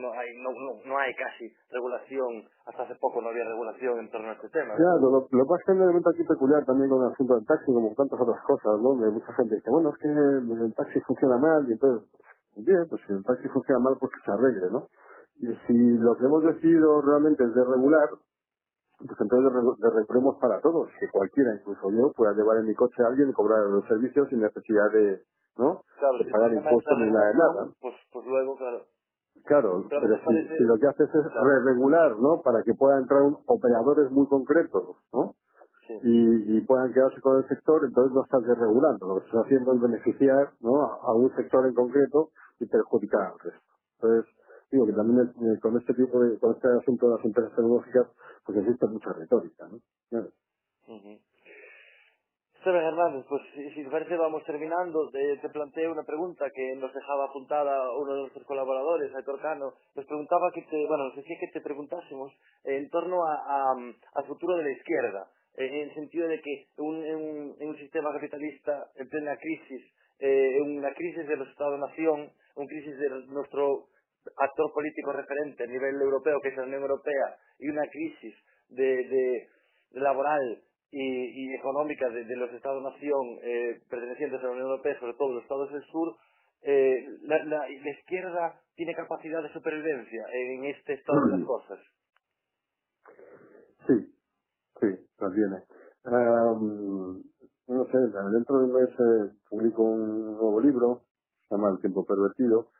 no 0.00 0.08
hay, 0.16 0.32
no, 0.40 0.50
no, 0.56 0.80
no 0.88 0.94
hay 0.96 1.12
casi 1.14 1.52
regulación, 1.70 2.48
hasta 2.64 2.84
hace 2.84 2.96
poco 2.96 3.20
no 3.20 3.28
había 3.28 3.44
regulación 3.44 4.00
en 4.00 4.10
torno 4.10 4.30
a 4.30 4.32
este 4.32 4.48
tema. 4.48 4.74
Claro, 4.74 5.00
lo, 5.04 5.28
lo 5.28 5.42
que 5.44 5.48
pasa 5.52 5.62
es 5.68 5.76
un 5.76 5.82
elemento 5.84 6.08
aquí 6.08 6.24
peculiar 6.24 6.64
también 6.64 6.88
con 6.88 7.04
el 7.04 7.12
asunto 7.12 7.36
del 7.36 7.44
taxi, 7.44 7.66
como 7.68 7.92
tantas 7.94 8.18
otras 8.18 8.40
cosas, 8.48 8.80
¿no? 8.80 8.96
De 8.96 9.12
mucha 9.12 9.32
gente 9.36 9.54
dice, 9.54 9.70
bueno, 9.70 9.92
es 9.92 9.98
que 10.00 10.08
el 10.08 10.74
taxi 10.74 11.00
funciona 11.04 11.36
mal, 11.36 11.60
y 11.68 11.72
entonces, 11.72 12.08
bien, 12.56 12.82
pues 12.88 13.02
si 13.06 13.12
el 13.12 13.24
taxi 13.24 13.48
funciona 13.52 13.80
mal, 13.84 13.94
pues 14.00 14.10
que 14.16 14.24
se 14.24 14.32
arregle, 14.32 14.68
¿no? 14.72 14.88
Y 15.36 15.52
si 15.68 15.76
lo 16.00 16.16
que 16.16 16.24
hemos 16.24 16.42
decidido 16.42 17.02
realmente 17.02 17.44
es 17.44 17.54
de 17.54 17.64
regular, 17.64 18.08
pues 18.96 19.18
entonces 19.20 19.52
regulemos 19.78 20.38
para 20.40 20.60
todos, 20.60 20.88
que 20.98 21.08
cualquiera, 21.12 21.52
incluso 21.54 21.90
yo, 21.92 22.12
pueda 22.16 22.32
llevar 22.32 22.58
en 22.58 22.66
mi 22.66 22.74
coche 22.74 23.02
a 23.02 23.08
alguien 23.08 23.28
y 23.28 23.32
cobrar 23.32 23.66
los 23.68 23.84
servicios 23.86 24.28
sin 24.30 24.40
necesidad 24.40 24.88
de, 24.92 25.20
¿no? 25.58 25.82
Claro, 25.98 26.18
de 26.18 26.30
pagar 26.30 26.52
impuestos 26.54 26.98
ni 26.98 27.10
nada 27.10 27.28
de 27.28 27.34
nada. 27.34 27.68
Pues, 27.80 27.94
pues 28.12 28.26
luego, 28.26 28.56
claro. 28.56 28.86
Claro, 29.44 29.84
Pero 29.90 30.16
si, 30.28 30.64
lo 30.64 30.76
que 30.78 30.86
haces 30.88 31.08
es 31.14 31.22
Claro. 31.32 31.44
re-regular, 31.46 32.16
¿no? 32.18 32.42
Para 32.42 32.62
que 32.64 32.74
puedan 32.74 33.02
entrar 33.02 33.22
un- 33.22 33.38
operadores 33.46 34.10
muy 34.12 34.26
concretos, 34.28 34.96
¿no? 35.12 35.34
Sí. 35.88 35.98
y, 36.04 36.58
y 36.58 36.60
puedan 36.62 36.92
quedarse 36.92 37.20
con 37.22 37.38
el 37.38 37.48
sector, 37.48 37.84
entonces 37.84 38.14
no 38.14 38.24
estás 38.24 38.42
desregulando. 38.44 39.06
Lo 39.08 39.20
que 39.20 39.26
estás 39.26 39.44
haciendo 39.46 39.74
es 39.74 39.80
beneficiar 39.82 40.52
¿no? 40.60 40.82
a, 40.82 40.98
a 41.02 41.14
un 41.14 41.34
sector 41.36 41.66
en 41.66 41.74
concreto 41.74 42.30
y 42.60 42.66
perjudicar 42.66 43.22
al 43.32 43.38
resto. 43.40 43.62
Entonces, 44.00 44.34
digo 44.72 44.86
que 44.86 44.92
también 44.94 45.28
eh, 45.28 45.60
con 45.60 45.78
este 45.78 45.94
tipo 45.94 46.20
de, 46.20 46.38
con 46.40 46.52
este 46.56 46.68
asunto 46.68 47.08
de 47.10 47.16
las 47.16 47.24
empresas 47.26 47.52
tecnológicas, 47.56 48.08
pues 48.46 48.58
existe 48.58 48.86
mucha 48.88 49.12
retórica, 49.14 49.68
¿no? 49.68 49.78
Claro. 50.10 50.28
Esteban 52.62 52.84
Hernández, 52.84 53.26
pues 53.28 53.42
si, 53.54 53.82
te 53.82 53.90
parece 53.90 54.16
vamos 54.16 54.44
terminando. 54.44 55.10
Te, 55.10 55.36
te 55.38 55.48
planteo 55.48 55.90
una 55.90 56.04
pregunta 56.04 56.48
que 56.54 56.76
nos 56.76 56.94
dejaba 56.94 57.24
apuntada 57.24 57.90
uno 57.98 58.14
de 58.14 58.20
nuestros 58.20 58.46
colaboradores, 58.46 59.12
Aitor 59.16 59.40
Cano. 59.40 59.72
Nos 59.96 60.06
preguntaba 60.06 60.48
que 60.54 60.62
te, 60.62 60.86
bueno, 60.86 61.06
nos 61.08 61.16
decía 61.16 61.36
que 61.40 61.48
te 61.48 61.60
preguntásemos 61.60 62.32
en 62.62 62.88
torno 62.90 63.26
a, 63.26 63.34
a- 63.34 63.94
al 64.14 64.24
futuro 64.26 64.56
de 64.58 64.62
la 64.62 64.70
izquierda, 64.70 65.26
eh, 65.56 65.66
en 65.66 65.88
el 65.88 65.94
sentido 65.94 66.28
de 66.28 66.40
que 66.40 66.68
un, 66.78 67.04
en, 67.04 67.16
un, 67.16 67.56
en 67.58 67.68
un 67.68 67.76
sistema 67.78 68.12
capitalista 68.12 68.86
en 68.94 69.08
plena 69.08 69.36
crisis, 69.38 69.82
eh, 70.20 70.60
una 70.62 70.94
crisis 70.94 71.26
de 71.26 71.36
los 71.36 71.48
Estados-nación, 71.48 72.30
una 72.54 72.68
crisis 72.68 72.96
de 72.96 73.08
nuestro 73.26 73.86
actor 74.36 74.72
político 74.72 75.10
referente 75.12 75.64
a 75.64 75.66
nivel 75.66 76.00
europeo, 76.00 76.40
que 76.40 76.50
es 76.50 76.56
la 76.56 76.62
Unión 76.62 76.82
Europea, 76.82 77.36
y 77.58 77.68
una 77.68 77.88
crisis 77.88 78.36
de, 78.68 78.86
de 79.08 79.48
laboral 79.94 80.62
y, 80.92 81.46
y 81.50 81.54
económica 81.56 82.08
de, 82.10 82.24
de 82.26 82.36
los 82.36 82.52
Estados-nación 82.54 83.38
eh, 83.42 83.82
pertenecientes 83.90 84.40
a 84.40 84.44
la 84.44 84.52
Unión 84.52 84.68
Europea, 84.68 85.00
sobre 85.00 85.14
todo 85.14 85.34
los 85.34 85.44
Estados 85.44 85.72
del 85.72 85.84
Sur, 85.86 86.16
eh, 86.62 87.06
la, 87.22 87.44
la- 87.44 87.68
la 87.68 87.90
izquierda 87.92 88.62
tiene 88.76 88.94
capacidad 88.94 89.42
de 89.42 89.52
supervivencia 89.54 90.24
en 90.32 90.66
este 90.66 90.94
estado 90.94 91.24
de 91.24 91.30
las 91.30 91.42
cosas. 91.44 91.80
Sí, 93.86 94.14
sí, 94.80 94.86
las 95.18 95.34
tiene. 95.34 95.64
Am, 96.04 97.22
no 97.68 97.86
sé, 97.86 97.98
dentro 97.98 98.58
de 98.58 98.64
un 98.66 98.72
mes 98.74 98.90
eh, 98.90 99.36
publico 99.50 99.82
un 99.84 100.32
nuevo 100.34 100.60
libro, 100.60 101.04
se 101.48 101.56
llama 101.56 101.70
El 101.70 101.80
tiempo 101.80 102.04
pervertido, 102.06 102.70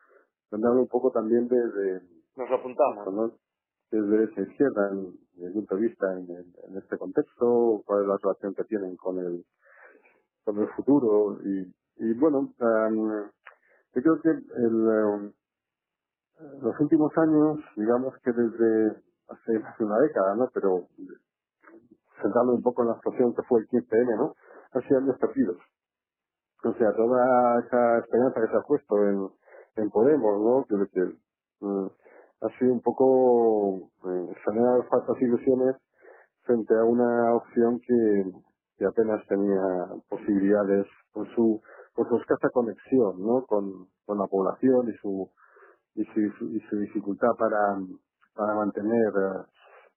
donde 0.51 0.67
hablo 0.67 0.81
un 0.83 0.89
poco 0.89 1.11
también 1.11 1.47
de, 1.47 1.57
de 1.57 2.01
Nos 2.37 2.49
lo 2.49 2.55
apuntamos. 2.57 3.13
¿no? 3.13 3.33
desde 3.91 4.25
esa 4.25 4.41
izquierda, 4.41 4.89
en, 4.91 5.19
mi 5.37 5.51
punto 5.53 5.75
de 5.75 5.81
vista, 5.81 6.13
en, 6.13 6.29
en- 6.31 6.53
en 6.69 6.77
este 6.77 6.97
contexto, 6.97 7.83
cuál 7.85 8.03
es 8.03 8.07
la 8.07 8.17
relación 8.17 8.53
que 8.55 8.63
tienen 8.65 8.95
con 8.97 9.19
el, 9.19 9.45
con 10.45 10.59
el 10.59 10.69
futuro. 10.69 11.39
Y, 11.43 11.73
y 11.97 12.13
bueno, 12.15 12.53
am, 12.59 13.31
yo 13.95 14.01
creo 14.01 14.21
que 14.21 14.29
el, 14.29 14.89
em, 14.89 15.33
los 16.61 16.79
últimos 16.79 17.11
años, 17.17 17.59
digamos 17.77 18.15
que 18.23 18.31
desde 18.33 18.97
hace 19.29 19.83
una 19.83 19.99
década, 19.99 20.35
¿no? 20.35 20.49
Pero 20.53 20.87
centrando 22.21 22.53
un 22.53 22.63
poco 22.63 22.83
en 22.83 22.89
la 22.89 22.95
situación 22.95 23.35
que 23.35 23.43
fue 23.43 23.61
el 23.61 23.67
15M, 23.69 24.17
¿no? 24.17 24.35
Han 24.73 24.81
sido 24.83 24.99
años 24.99 25.17
perdidos. 25.19 25.57
O 26.63 26.73
sea, 26.75 26.93
toda 26.95 27.59
esa 27.61 27.99
esperanza 27.99 28.41
que 28.41 28.47
se 28.47 28.57
ha 28.57 28.61
puesto 28.61 28.97
en, 29.07 29.29
en 29.77 29.89
Podemos, 29.91 30.41
¿no? 30.41 30.65
Que, 30.65 30.89
que, 30.91 31.01
mm, 31.61 31.87
ha 32.43 32.59
sido 32.59 32.73
un 32.73 32.81
poco 32.81 33.89
eh, 34.05 34.35
generar 34.45 34.87
falsas 34.89 35.21
ilusiones 35.21 35.77
frente 36.43 36.75
a 36.75 36.83
una 36.85 37.35
opción 37.35 37.81
que, 37.81 38.33
apenas 38.85 39.25
tenía 39.27 39.61
posibilidades 40.09 40.87
por 41.13 41.27
su 41.35 41.61
por 41.95 42.09
su 42.09 42.17
escasa 42.17 42.49
conexión 42.51 43.21
¿no? 43.25 43.45
con, 43.45 43.87
con 44.05 44.17
la 44.19 44.27
población 44.27 44.89
y 44.89 44.93
su 44.99 45.29
y 45.95 46.05
su, 46.05 46.21
y 46.21 46.61
su 46.69 46.77
dificultad 46.79 47.29
para, 47.37 47.79
para 48.35 48.55
mantener 48.55 49.07
eh, 49.09 49.43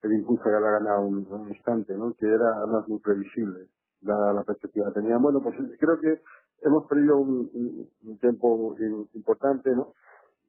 el 0.04 0.14
impulso 0.14 0.44
que 0.44 0.56
había 0.56 0.70
ganado 0.80 1.02
un, 1.06 1.26
instante, 1.50 1.94
¿no? 1.94 2.14
que 2.14 2.26
era 2.26 2.56
además 2.58 2.88
muy 2.88 3.00
previsible, 3.00 3.68
dada 4.00 4.34
la 4.34 4.44
perspectiva 4.44 4.88
que 4.88 5.00
tenía. 5.00 5.18
Bueno, 5.18 5.42
pues 5.42 5.56
creo 5.78 6.00
que 6.00 6.22
hemos 6.62 6.86
perdido 6.88 7.18
un, 7.18 7.50
un- 7.54 7.90
tiempo 8.18 8.76
importante, 9.14 9.70
¿no? 9.74 9.94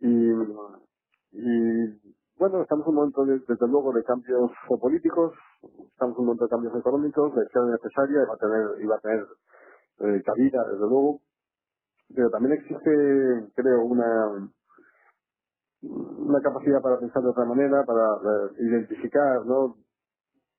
Y, 0.02 0.08
y 1.32 2.16
bueno, 2.40 2.62
estamos 2.64 2.86
en 2.86 2.90
un 2.92 2.96
momento, 2.96 3.26
de- 3.26 3.40
desde 3.48 3.68
luego, 3.68 3.94
de 3.94 4.04
cambios 4.04 4.52
geopolíticos, 4.68 5.34
estamos 5.92 6.16
en 6.16 6.22
un 6.22 6.26
momento 6.28 6.46
de 6.46 6.50
cambios 6.52 6.76
económicos, 6.78 7.36
la 7.36 7.44
izquierda 7.44 7.72
necesaria 7.72 8.20
va 8.30 8.36
a 8.36 8.38
tener, 8.38 8.90
va 8.92 8.96
a 8.96 9.00
tener 9.02 9.28
eh, 10.00 10.24
cabida, 10.26 10.64
desde 10.66 10.80
luego, 10.88 11.22
pero 12.16 12.30
también 12.32 12.54
existe, 12.60 13.52
creo, 13.56 13.86
una 13.86 14.50
una 15.84 16.42
capacidad 16.42 16.82
para 16.82 17.00
pensar 17.00 17.24
de 17.24 17.30
otra 17.30 17.46
manera, 17.46 17.86
para 17.86 18.04
eh, 18.16 18.52
identificar, 18.60 19.46
¿no? 19.46 19.76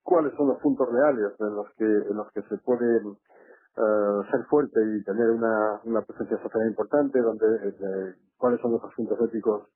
cuáles 0.05 0.35
son 0.36 0.49
los 0.49 0.59
puntos 0.61 0.89
reales 0.90 1.32
en 1.40 1.55
los 1.57 1.66
que 1.77 1.85
en 1.85 2.16
los 2.16 2.31
que 2.32 2.43
se 2.45 2.59
puede 2.59 2.99
eh, 2.99 4.20
ser 4.31 4.45
fuerte 4.51 4.81
y 4.82 5.05
tener 5.05 5.31
una, 5.31 5.81
una 5.85 6.03
presencia 6.03 6.43
social 6.43 6.69
importante, 6.69 7.20
donde 7.20 7.47
eh, 7.69 8.15
cuáles 8.39 8.61
son 8.61 8.73
los 8.73 8.85
asuntos 8.85 9.19
éticos 9.28 9.69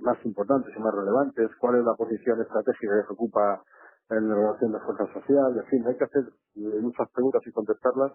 más 0.00 0.18
importantes 0.24 0.74
y 0.76 0.80
más 0.80 0.94
relevantes, 0.94 1.50
cuál 1.60 1.80
es 1.80 1.84
la 1.84 1.94
posición 1.94 2.40
estratégica 2.40 3.00
que 3.02 3.06
se 3.08 3.14
ocupa 3.14 3.62
en 4.10 4.28
la 4.28 4.34
relación 4.36 4.72
de 4.72 4.80
fuerza 4.80 5.06
social, 5.12 5.56
en 5.58 5.66
fin, 5.66 5.86
hay 5.86 5.96
que 5.96 6.04
hacer 6.04 6.24
eh, 6.56 6.80
muchas 6.80 7.10
preguntas 7.12 7.42
y 7.46 7.52
contestarlas 7.52 8.12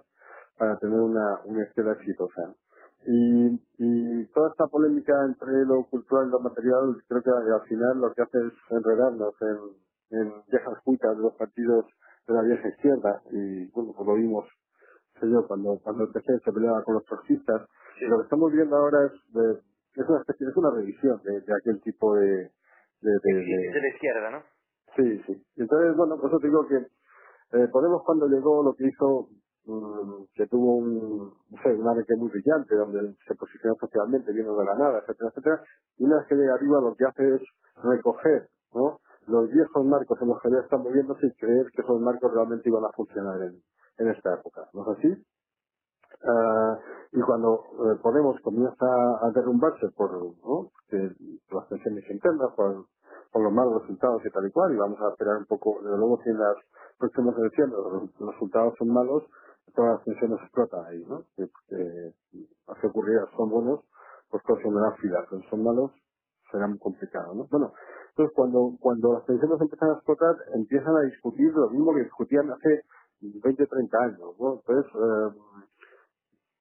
para 0.57 0.77
tener 0.79 0.99
una, 0.99 1.41
una 1.45 1.63
exitosa. 1.63 2.55
Y, 3.05 3.61
y 3.79 4.25
toda 4.33 4.49
esta 4.51 4.67
polémica 4.67 5.13
entre 5.25 5.65
lo 5.65 5.85
cultural 5.89 6.27
y 6.27 6.31
lo 6.31 6.39
material, 6.41 6.97
creo 7.07 7.23
que 7.23 7.29
al 7.31 7.67
final 7.67 7.99
lo 8.01 8.13
que 8.13 8.23
hace 8.23 8.39
es 8.47 8.53
enredarnos 8.71 9.35
en, 9.41 10.19
en 10.19 10.33
viejas 10.49 10.79
cuitas 10.85 11.17
de 11.17 11.23
los 11.23 11.33
partidos 11.35 11.85
de 12.27 12.33
la 12.35 12.43
vieja 12.43 12.69
izquierda. 12.69 13.21
Y 13.31 13.67
bueno, 13.71 13.93
pues 13.95 14.07
lo 14.07 14.15
vimos, 14.15 14.45
sé 15.19 15.29
yo, 15.29 15.47
cuando, 15.47 15.79
cuando 15.83 16.05
el 16.05 16.11
PC 16.11 16.39
se 16.45 16.53
peleaba 16.53 16.83
con 16.83 16.95
los 16.95 17.05
trotskistas. 17.05 17.63
Y 18.01 18.05
lo 18.07 18.17
que 18.19 18.23
estamos 18.23 18.51
viendo 18.53 18.75
ahora 18.77 19.05
es, 19.07 19.33
de- 19.33 19.61
es 19.95 20.09
una 20.09 20.19
especie, 20.21 20.47
es 20.47 20.57
una 20.57 20.71
revisión 20.71 21.21
de, 21.23 21.41
de 21.41 21.53
aquel 21.55 21.81
tipo 21.81 22.15
de, 22.15 22.27
de, 23.01 23.11
de- 23.23 23.33
de- 23.73 23.81
la 23.81 23.89
izquierda, 23.89 24.31
¿no? 24.31 24.43
Sí, 24.95 25.21
sí. 25.27 25.43
Entonces, 25.57 25.95
bueno, 25.97 26.17
por 26.19 26.29
eso 26.29 26.39
te 26.39 26.47
digo 26.47 26.67
que 26.67 26.87
eh, 27.53 27.67
Podemos 27.71 28.03
cuando 28.03 28.27
llegó 28.27 28.63
lo 28.63 28.73
que 28.75 28.87
hizo, 28.87 29.29
mm, 29.65 30.25
que 30.35 30.47
tuvo 30.47 30.77
un, 30.77 31.33
no 31.51 31.63
sé, 31.63 31.69
un 31.75 31.87
arranque 31.87 32.15
muy 32.17 32.29
brillante, 32.29 32.75
donde 32.75 33.15
se 33.27 33.35
posicionó 33.35 33.75
socialmente, 33.79 34.33
vino 34.33 34.57
de 34.57 34.65
la 34.65 34.75
nada, 34.75 34.99
etcétera, 34.99 35.29
etcétera, 35.29 35.63
y 35.97 36.05
una 36.05 36.17
vez 36.17 36.27
que 36.27 36.35
llega 36.35 36.55
arriba 36.55 36.81
lo 36.81 36.95
que 36.95 37.05
hace 37.05 37.35
es 37.35 37.41
recoger, 37.83 38.49
¿no? 38.73 38.99
Los 39.27 39.49
viejos 39.51 39.85
marcos 39.85 40.19
en 40.21 40.29
los 40.29 40.41
que 40.41 40.51
ya 40.51 40.59
están 40.59 40.81
moviéndose 40.83 41.27
y 41.27 41.33
creer 41.35 41.67
que 41.75 41.83
esos 41.83 42.01
marcos 42.01 42.33
realmente 42.33 42.69
iban 42.69 42.85
a 42.85 42.91
funcionar 42.93 43.41
en, 43.43 43.61
en 43.99 44.09
esta 44.09 44.35
época. 44.35 44.69
¿No 44.73 44.83
es 44.91 44.97
así? 44.99 45.23
Ah, 46.21 46.77
y 47.11 47.21
cuando 47.21 47.63
eh, 47.73 47.99
Podemos 48.01 48.39
comienza 48.41 48.85
a 48.85 49.31
derrumbarse 49.33 49.87
por 49.95 50.11
¿no? 50.11 50.71
las 51.51 51.67
tensiones 51.69 52.03
internas, 52.09 52.51
por, 52.55 52.85
por 53.31 53.43
los 53.43 53.51
malos 53.51 53.81
resultados 53.81 54.21
y 54.25 54.29
tal 54.29 54.47
y 54.47 54.51
cual, 54.51 54.73
y 54.73 54.77
vamos 54.77 54.99
a 55.01 55.09
esperar 55.09 55.37
un 55.37 55.45
poco, 55.45 55.79
desde 55.81 55.97
luego 55.97 56.19
si 56.23 56.29
en 56.29 56.39
las 56.39 56.55
próximas 56.97 57.35
elecciones 57.37 57.75
los, 57.75 58.33
resultados 58.33 58.73
son 58.77 58.89
malos, 58.89 59.23
todas 59.75 59.95
las 59.95 60.03
tensiones 60.05 60.39
explotan 60.41 60.85
ahí, 60.85 61.03
¿no? 61.07 61.23
Que, 61.35 61.49
ocurrir, 62.87 63.19
son 63.35 63.49
buenos, 63.49 63.81
pues 64.29 64.43
todos 64.43 64.61
son 64.61 64.75
una 64.75 64.91
fila, 64.97 65.25
pero 65.29 65.41
son 65.49 65.63
malos, 65.63 65.91
será 66.51 66.67
muy 66.67 66.77
complicado, 66.79 67.33
¿no? 67.33 67.47
Bueno, 67.49 67.73
entonces 68.09 68.33
cuando, 68.35 68.73
cuando 68.79 69.13
las 69.13 69.25
tensiones 69.25 69.59
empiezan 69.61 69.89
a 69.89 69.93
explotar, 69.93 70.35
empiezan 70.53 70.95
a 70.95 71.01
discutir 71.01 71.51
lo 71.53 71.69
mismo 71.69 71.93
que 71.93 72.03
discutían 72.03 72.51
hace 72.51 72.83
20, 73.21 73.65
30 73.65 73.97
años, 74.03 74.35
¿no? 74.39 74.55
Entonces, 74.55 74.91
eh, 74.93 75.39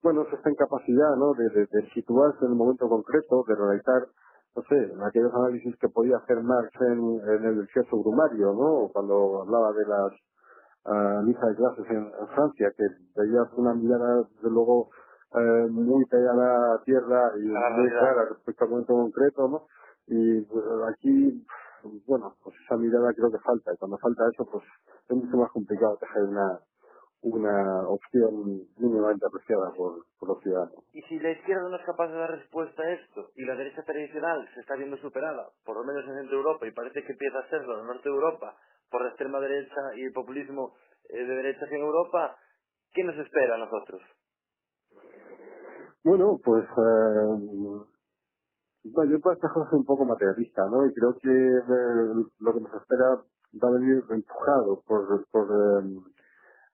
bueno, 0.03 0.25
se 0.31 0.37
está 0.37 0.49
en 0.49 0.57
capacidad, 0.57 1.17
¿no? 1.17 1.33
De, 1.35 1.49
de, 1.51 1.67
de 1.67 1.91
situarse 1.95 2.45
en 2.45 2.53
el 2.53 2.57
momento 2.57 2.89
concreto, 2.89 3.45
de 3.47 3.55
realizar 3.55 4.09
no 4.55 4.63
sé, 4.65 4.93
aquellos 5.03 5.33
análisis 5.35 5.77
que 5.79 5.89
podía 5.89 6.17
hacer 6.19 6.43
Marx 6.43 6.71
en, 6.81 7.21
en 7.27 7.45
el 7.45 7.67
gesto 7.69 7.97
brumario, 7.99 8.53
¿no? 8.53 8.91
Cuando 8.93 9.43
hablaba 9.43 9.73
de 9.73 9.87
las 9.87 10.13
uh, 10.85 11.25
listas 11.25 11.51
de 11.51 11.57
clases 11.57 11.87
en, 11.89 12.13
en, 12.21 12.29
Francia, 12.35 12.73
que 12.77 12.85
veías 13.17 13.49
una 13.57 13.75
mirada, 13.75 14.25
desde 14.37 14.51
luego, 14.51 14.91
eh, 15.35 15.69
muy 15.71 16.05
pegada 16.05 16.75
a 16.75 16.83
tierra 16.85 17.33
y 17.39 17.51
Ah, 17.57 17.71
muy 17.79 17.89
clara 17.89 18.27
respecto 18.29 18.65
al 18.65 18.71
momento 18.71 18.93
concreto, 18.93 19.49
¿no? 19.49 19.67
Y 20.07 20.43
pues, 20.43 20.65
aquí, 20.93 21.47
bueno, 22.07 22.35
pues 22.45 22.55
esa 22.67 22.77
mirada 22.77 23.15
creo 23.15 23.31
que 23.31 23.39
falta, 23.39 23.73
y 23.73 23.77
cuando 23.79 23.97
falta 23.97 24.25
eso, 24.31 24.45
pues 24.53 24.65
es 25.09 25.17
mucho 25.17 25.37
más 25.39 25.51
complicado 25.53 25.97
tejer 25.97 26.25
una, 26.25 26.61
una 27.23 27.89
opción 27.89 28.67
mínimamente 28.79 29.27
apreciada 29.27 29.73
por, 29.77 30.05
por 30.19 30.29
los 30.29 30.43
ciudadanos. 30.43 30.85
Y 30.93 31.03
si 31.03 31.19
la 31.21 31.31
izquierda 31.31 31.69
no 31.69 31.77
es 31.77 31.87
capaz 31.87 32.09
de 32.09 32.19
dar 32.19 32.31
respuesta 32.31 32.83
a 32.83 32.93
esto 32.93 33.31
y 33.37 33.45
la 33.45 33.55
derecha 33.55 33.83
tradicional 33.83 34.49
se 34.55 34.61
está 34.61 34.75
viendo 34.77 34.97
superada, 34.99 35.49
por 35.65 35.77
lo 35.77 35.85
menos 35.85 36.05
en 36.09 36.17
Centro 36.17 36.39
Europa, 36.39 36.67
y 36.67 36.73
parece 36.73 37.05
que 37.05 37.13
empieza 37.13 37.39
a 37.39 37.49
serlo 37.49 37.81
en 37.81 37.87
Norte 37.87 38.09
de 38.09 38.15
Europa, 38.15 38.57
por 38.91 39.03
la 39.03 39.09
extrema 39.09 39.41
derecha 39.41 39.81
y 39.97 40.05
el 40.05 40.13
populismo 40.13 40.75
eh, 41.09 41.25
de 41.25 41.35
derecha 41.35 41.67
en 41.71 41.81
Europa, 41.83 42.37
¿qué 42.93 43.05
nos 43.05 43.17
espera 43.17 43.55
a 43.55 43.59
nosotros? 43.59 44.03
Bueno, 46.05 46.39
pues 46.45 46.65
eh, 46.65 47.87
bueno, 48.85 49.13
yo 49.13 49.21
para 49.21 49.35
estas 49.35 49.53
cosas 49.53 49.71
soy 49.71 49.79
un 49.79 49.87
poco 49.87 50.05
materialista, 50.05 50.63
¿no? 50.69 50.85
Y 50.87 50.93
creo 50.93 51.15
que 51.23 51.31
eh, 51.31 52.27
lo 52.41 52.53
que 52.53 52.61
nos 52.61 52.75
espera 52.75 53.23
va 53.63 53.69
a 53.69 53.73
venir 53.73 54.03
empujado 54.11 54.83
por, 54.87 55.27
por 55.31 55.47
eh, 55.47 56.12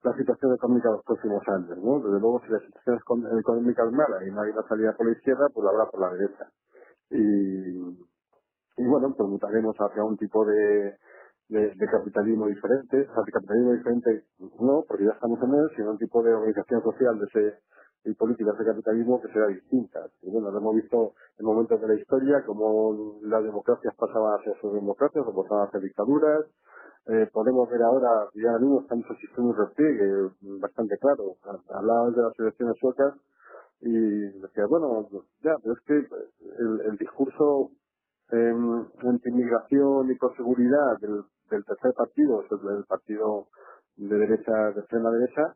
la 0.03 0.13
situación 0.17 0.53
económica 0.55 0.89
de 0.89 0.95
los 0.95 1.05
próximos 1.05 1.43
años, 1.49 1.77
¿no? 1.79 1.99
Desde 1.99 2.19
luego, 2.19 2.41
si 2.45 2.51
la 2.51 2.59
situación 2.59 2.99
econ- 2.99 3.39
económica 3.39 3.83
es 3.85 3.91
mala 3.93 4.25
y 4.25 4.31
no 4.31 4.41
hay 4.41 4.51
una 4.51 4.63
salida 4.67 4.93
por 4.97 5.07
la 5.07 5.13
izquierda, 5.13 5.47
pues 5.53 5.63
la 5.65 5.71
habrá 5.71 5.91
por 5.91 6.01
la 6.01 6.13
derecha. 6.17 6.49
Y, 7.11 7.79
y 8.77 8.87
bueno, 8.87 9.13
mutaremos 9.29 9.75
hacia 9.77 10.03
un 10.03 10.17
tipo 10.17 10.45
de, 10.45 10.97
de, 11.49 11.75
capitalismo 11.87 12.47
diferente, 12.47 13.01
o 13.01 13.13
sea, 13.13 13.23
capitalismo 13.33 13.73
diferente 13.73 14.25
no, 14.61 14.85
porque 14.87 15.05
ya 15.05 15.11
estamos 15.11 15.41
en 15.43 15.53
él, 15.55 15.69
sino 15.75 15.91
un 15.91 15.97
tipo 15.97 16.23
de 16.23 16.33
organización 16.33 16.83
social 16.83 17.19
de 17.19 17.25
ese 17.25 17.59
y 18.05 18.13
políticas 18.15 18.57
de 18.57 18.65
capitalismo 18.65 19.21
que 19.21 19.29
será 19.33 19.47
distintas. 19.47 20.11
Y 20.23 20.31
bueno, 20.31 20.49
hemos 20.57 20.75
visto 20.75 21.13
en 21.37 21.45
momentos 21.45 21.81
de 21.81 21.87
la 21.89 21.95
historia 21.95 22.43
como 22.45 23.19
las 23.23 23.43
democracias 23.43 23.95
pasaban 23.95 24.39
a 24.39 24.43
ser 24.43 24.55
sus 24.61 24.73
democracias 24.73 25.25
o 25.27 25.35
pasaban 25.43 25.67
a 25.67 25.71
ser 25.71 25.81
dictaduras. 25.81 26.45
Eh, 27.09 27.27
podemos 27.33 27.67
ver 27.69 27.81
ahora, 27.81 28.29
ya 28.35 28.51
ahora 28.51 28.59
mismo 28.59 28.81
estamos 28.81 29.05
asistiendo 29.09 29.49
un 29.49 29.57
repliegue 29.57 30.29
bastante 30.61 30.95
claro. 30.99 31.37
Hablabas 31.73 32.15
de 32.15 32.21
las 32.21 32.39
elecciones 32.39 32.75
suecas 32.79 33.15
y 33.81 33.91
decía, 34.39 34.65
bueno, 34.69 35.07
ya, 35.41 35.55
pero 35.63 35.73
es 35.73 35.81
que 35.87 35.95
el, 35.95 36.81
el 36.85 36.97
discurso 36.97 37.71
eh, 38.31 38.53
anti-inmigración 39.07 40.11
y 40.11 40.15
por 40.15 40.35
seguridad 40.35 40.99
del, 41.01 41.23
del 41.49 41.65
tercer 41.65 41.93
partido, 41.95 42.43
es 42.43 42.51
el, 42.51 42.77
el 42.77 42.85
partido 42.85 43.47
de 43.97 44.15
derecha, 44.15 44.53
de 44.75 44.79
extrema 44.81 45.09
derecha, 45.09 45.55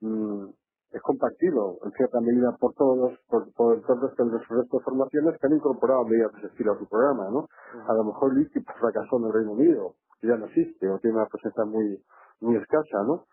mm, 0.00 0.44
es 0.92 1.02
compartido 1.02 1.78
en 1.84 1.90
cierta 1.92 2.20
medida 2.20 2.54
por 2.60 2.74
todos, 2.74 3.18
por, 3.28 3.52
por 3.54 3.76
restos 3.78 4.30
de 4.30 4.80
formaciones 4.84 5.40
que 5.40 5.46
han 5.48 5.54
incorporado 5.54 6.04
medidas 6.04 6.32
de 6.34 6.38
ese 6.38 6.46
estilo 6.48 6.74
a 6.74 6.78
su 6.78 6.86
programa, 6.86 7.30
¿no? 7.30 7.48
A 7.88 7.94
lo 7.94 8.04
mejor 8.04 8.32
UKIP 8.38 8.64
fracasó 8.78 9.18
en 9.18 9.24
el 9.24 9.32
Reino 9.32 9.52
Unido, 9.52 9.94
ya 10.22 10.36
no 10.36 10.46
existe, 10.46 10.88
o 10.88 10.98
tiene 10.98 11.16
una 11.16 11.26
presencia 11.26 11.64
muy, 11.64 12.02
muy 12.40 12.56
escasa, 12.56 13.02
¿no? 13.06 13.26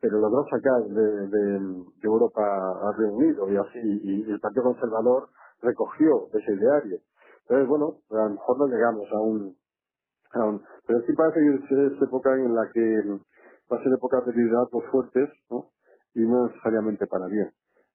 Pero 0.00 0.18
logró 0.18 0.44
sacar 0.50 0.82
de, 0.82 1.28
de, 1.28 1.58
de 1.60 2.06
Europa 2.06 2.42
al 2.42 2.96
Reino 2.96 3.14
Unido 3.14 3.50
y 3.50 3.56
así, 3.56 3.80
y, 3.82 4.30
el 4.30 4.40
Partido 4.40 4.64
Conservador 4.64 5.28
recogió 5.60 6.28
ese 6.32 6.52
ideario. 6.52 6.98
Entonces, 7.42 7.68
bueno, 7.68 7.98
a 8.10 8.24
lo 8.24 8.30
mejor 8.30 8.58
no 8.58 8.66
llegamos 8.66 9.08
a 9.12 9.20
un, 9.20 9.56
a 10.32 10.44
un 10.44 10.62
pero 10.86 11.00
sí 11.02 11.12
parece 11.14 11.40
que 11.40 11.86
es 11.86 12.02
época 12.02 12.34
en 12.34 12.54
la 12.54 12.68
que 12.72 13.20
va 13.70 13.78
a 13.78 13.82
ser 13.82 13.92
épocas 13.92 14.26
de 14.26 14.32
liderazgos 14.32 14.84
fuertes, 14.90 15.30
¿no? 15.50 15.70
y 16.14 16.20
no 16.20 16.46
necesariamente 16.48 17.06
para 17.06 17.26
bien. 17.26 17.50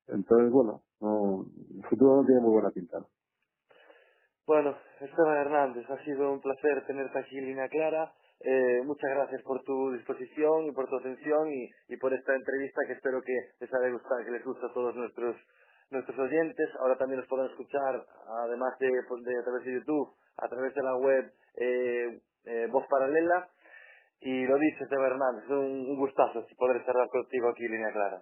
Entonces, 0.07 0.51
bueno, 0.51 0.81
no, 1.01 1.45
el 1.75 1.83
futuro 1.89 2.17
no 2.17 2.25
tiene 2.25 2.41
muy 2.41 2.51
buena 2.51 2.71
pinta. 2.71 2.99
Bueno, 4.47 4.77
Esteban 5.01 5.37
Hernández, 5.39 5.89
ha 5.89 6.01
sido 6.05 6.31
un 6.31 6.39
placer 6.39 6.85
tenerte 6.87 7.19
aquí 7.19 7.37
en 7.37 7.47
Línea 7.47 7.67
Clara. 7.67 8.13
Eh, 8.39 8.81
muchas 8.85 9.11
gracias 9.11 9.41
por 9.43 9.61
tu 9.63 9.91
disposición 9.91 10.67
y 10.67 10.71
por 10.71 10.87
tu 10.87 10.95
atención 10.95 11.51
y, 11.51 11.69
y 11.89 11.97
por 11.97 12.13
esta 12.13 12.33
entrevista 12.33 12.79
que 12.87 12.93
espero 12.93 13.21
que 13.21 13.33
les 13.59 13.73
haya 13.73 13.91
gustado, 13.91 14.23
que 14.23 14.31
les 14.31 14.45
guste 14.45 14.65
a 14.65 14.73
todos 14.73 14.95
nuestros 14.95 15.35
nuestros 15.91 16.17
oyentes. 16.17 16.69
Ahora 16.79 16.97
también 16.97 17.19
nos 17.19 17.27
podrán 17.27 17.49
escuchar, 17.49 18.05
además 18.45 18.79
de, 18.79 18.89
pues, 19.09 19.21
de 19.23 19.37
a 19.37 19.43
través 19.43 19.65
de 19.65 19.73
YouTube, 19.73 20.15
a 20.37 20.47
través 20.47 20.73
de 20.73 20.81
la 20.83 20.95
web 20.95 21.33
eh, 21.57 22.21
eh, 22.45 22.67
Voz 22.71 22.87
Paralela. 22.89 23.49
Y 24.21 24.45
lo 24.45 24.57
dice 24.57 24.85
Esteban 24.85 25.11
Hernández, 25.11 25.43
es 25.43 25.49
un, 25.49 25.89
un 25.91 25.97
gustazo 25.97 26.45
poder 26.57 26.85
cerrar 26.85 27.09
contigo 27.09 27.49
aquí 27.49 27.65
en 27.65 27.71
Línea 27.73 27.91
Clara. 27.91 28.21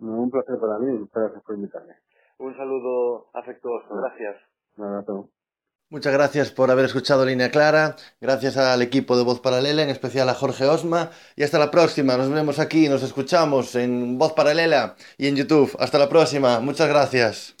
Un 0.00 0.30
placer 0.30 0.56
para 0.60 0.78
mí, 0.80 0.98
muchas 0.98 1.22
gracias 1.22 1.44
por 1.44 1.54
invitarme. 1.54 1.94
Un 2.38 2.56
saludo 2.56 3.28
afectuoso, 3.32 3.94
gracias. 3.94 4.36
Nada, 4.76 5.04
todo. 5.04 5.28
Muchas 5.94 6.12
gracias 6.12 6.50
por 6.50 6.72
haber 6.72 6.86
escuchado 6.86 7.24
Línea 7.24 7.52
Clara, 7.52 7.94
gracias 8.20 8.56
al 8.56 8.82
equipo 8.82 9.16
de 9.16 9.22
Voz 9.22 9.38
Paralela, 9.38 9.80
en 9.80 9.90
especial 9.90 10.28
a 10.28 10.34
Jorge 10.34 10.66
Osma, 10.66 11.12
y 11.36 11.44
hasta 11.44 11.56
la 11.56 11.70
próxima, 11.70 12.16
nos 12.16 12.30
vemos 12.30 12.58
aquí, 12.58 12.88
nos 12.88 13.04
escuchamos 13.04 13.76
en 13.76 14.18
Voz 14.18 14.32
Paralela 14.32 14.96
y 15.16 15.28
en 15.28 15.36
YouTube. 15.36 15.70
Hasta 15.78 16.00
la 16.00 16.08
próxima, 16.08 16.58
muchas 16.58 16.88
gracias. 16.88 17.54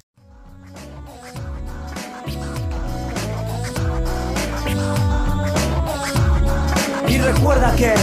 Y 7.06 7.18
recuerda 7.18 7.72
que 7.76 7.94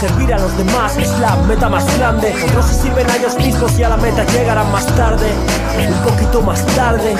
servir 0.00 0.34
a 0.34 0.40
los 0.40 0.58
demás 0.58 0.96
es 0.96 1.16
la 1.20 1.36
meta 1.46 1.68
más 1.68 1.96
grande. 1.96 2.34
Otros 2.48 2.66
se 2.66 2.82
sirven 2.82 3.08
a 3.08 3.16
ellos 3.18 3.36
mismos 3.36 3.78
y 3.78 3.84
a 3.84 3.90
la 3.90 3.96
meta 3.98 4.24
llegarán 4.32 4.68
más 4.72 4.84
tarde, 4.96 5.28
un 5.78 6.10
poquito 6.10 6.42
más 6.42 6.66
tarde. 6.74 7.14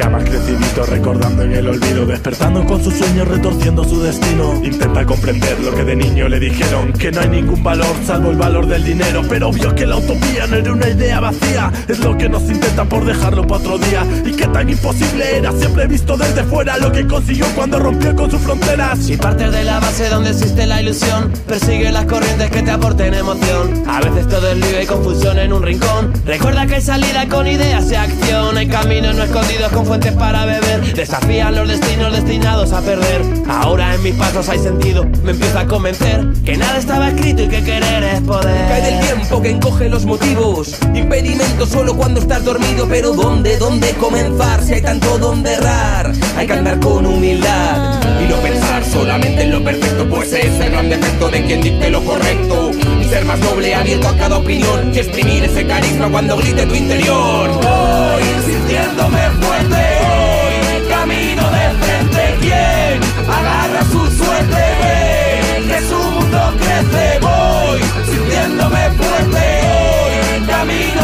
Ya 0.00 0.08
más 0.08 0.24
crecidito, 0.24 0.86
recordando 0.86 1.42
en 1.42 1.52
el 1.52 1.68
olvido, 1.68 2.06
despertando 2.06 2.64
con 2.64 2.82
sus 2.82 2.94
sueños, 2.94 3.28
retorciendo 3.28 3.84
su 3.84 4.00
destino. 4.00 4.58
Intenta 4.64 5.04
comprender 5.04 5.60
lo 5.60 5.74
que 5.74 5.84
de 5.84 5.94
niño 5.94 6.26
le 6.26 6.40
dijeron: 6.40 6.94
que 6.94 7.12
no 7.12 7.20
hay 7.20 7.28
ningún 7.28 7.62
valor 7.62 7.94
salvo 8.06 8.30
el 8.30 8.38
valor 8.38 8.66
del 8.66 8.82
dinero. 8.82 9.20
Pero 9.28 9.52
vio 9.52 9.74
que 9.74 9.84
la 9.84 9.98
utopía 9.98 10.46
no 10.46 10.56
era 10.56 10.72
una 10.72 10.88
idea 10.88 11.20
vacía, 11.20 11.70
es 11.86 11.98
lo 11.98 12.16
que 12.16 12.30
nos 12.30 12.44
intentan 12.44 12.88
por 12.88 13.04
dejarlo 13.04 13.46
para 13.46 13.60
otro 13.60 13.78
día. 13.78 14.02
Y 14.24 14.32
que 14.32 14.46
tan 14.46 14.70
imposible 14.70 15.36
era, 15.36 15.52
siempre 15.52 15.86
visto 15.86 16.16
desde 16.16 16.44
fuera 16.44 16.78
lo 16.78 16.90
que 16.90 17.06
consiguió 17.06 17.44
cuando 17.54 17.78
rompió 17.78 18.16
con 18.16 18.30
sus 18.30 18.40
fronteras. 18.40 18.98
Si 19.00 19.18
partes 19.18 19.52
de 19.52 19.64
la 19.64 19.80
base 19.80 20.08
donde 20.08 20.30
existe 20.30 20.66
la 20.66 20.80
ilusión, 20.80 21.30
persigue 21.46 21.92
las 21.92 22.06
corrientes 22.06 22.50
que 22.50 22.62
te 22.62 22.70
aporten 22.70 23.12
emoción. 23.12 23.84
A 23.86 24.00
veces 24.00 24.26
todo 24.28 24.48
es 24.48 24.56
lío 24.56 24.80
y 24.80 24.86
confusión 24.86 25.38
en 25.38 25.52
un 25.52 25.62
rincón. 25.62 26.14
Recuerda 26.24 26.66
que 26.66 26.76
hay 26.76 26.80
salida 26.80 27.28
con 27.28 27.46
ideas 27.46 27.92
y 27.92 27.96
acción. 27.96 28.56
Hay 28.56 28.66
caminos 28.66 29.14
no 29.14 29.24
escondidos 29.24 29.70
con 29.72 29.89
fuentes 29.90 30.12
para 30.12 30.44
beber. 30.44 30.94
Desafían 30.94 31.52
los 31.56 31.66
destinos 31.66 32.12
destinados 32.12 32.72
a 32.72 32.80
perder. 32.80 33.22
Ahora 33.48 33.92
en 33.92 34.02
mis 34.04 34.14
pasos 34.14 34.48
hay 34.48 34.60
sentido. 34.60 35.04
Me 35.24 35.32
empieza 35.32 35.62
a 35.62 35.66
convencer 35.66 36.24
que 36.44 36.56
nada 36.56 36.78
estaba 36.78 37.08
escrito 37.08 37.42
y 37.42 37.48
que 37.48 37.60
querer 37.64 38.04
es 38.04 38.20
poder. 38.20 38.68
Cae 38.68 38.82
del 38.82 39.00
tiempo 39.04 39.42
que 39.42 39.50
encoge 39.50 39.88
los 39.88 40.06
motivos. 40.06 40.78
Impedimento 40.94 41.66
solo 41.66 41.96
cuando 41.96 42.20
estás 42.20 42.44
dormido. 42.44 42.86
Pero 42.88 43.14
¿dónde, 43.14 43.58
dónde 43.58 43.90
comenzar 43.94 44.62
si 44.62 44.74
hay 44.74 44.82
tanto 44.82 45.18
donde 45.18 45.54
errar? 45.54 46.12
Hay 46.36 46.46
que 46.46 46.52
andar 46.52 46.78
con 46.78 47.04
humildad 47.04 48.00
y 48.22 48.28
no 48.30 48.36
pensar 48.36 48.69
solamente 48.84 49.42
en 49.42 49.50
lo 49.50 49.62
perfecto. 49.62 50.08
Pues 50.08 50.32
es 50.32 50.60
el 50.60 50.70
gran 50.70 50.88
defecto 50.88 51.28
de 51.28 51.44
quien 51.44 51.60
dicte 51.60 51.90
lo 51.90 52.04
correcto. 52.04 52.70
Y 53.00 53.04
ser 53.04 53.24
más 53.24 53.38
noble, 53.40 53.74
abierto 53.74 54.08
a 54.08 54.16
cada 54.16 54.38
opinión. 54.38 54.92
Y 54.94 54.98
exprimir 54.98 55.44
ese 55.44 55.66
carisma 55.66 56.08
cuando 56.08 56.36
grite 56.36 56.66
tu 56.66 56.74
interior. 56.74 57.50
Voy 57.50 58.22
sintiéndome 58.44 59.30
fuerte. 59.40 59.82
Hoy 60.06 60.88
camino 60.88 61.42
de 61.50 61.64
frente. 61.80 62.36
¿Quién 62.40 63.00
agarra 63.28 63.84
su 63.90 64.06
suerte? 64.10 64.62
Ve 64.82 65.66
que 65.66 65.80
su 65.88 65.96
mundo 65.96 66.54
crece. 66.58 67.18
Voy 67.20 67.80
sintiéndome 68.06 68.90
fuerte. 68.96 69.10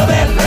Hey 0.09 0.46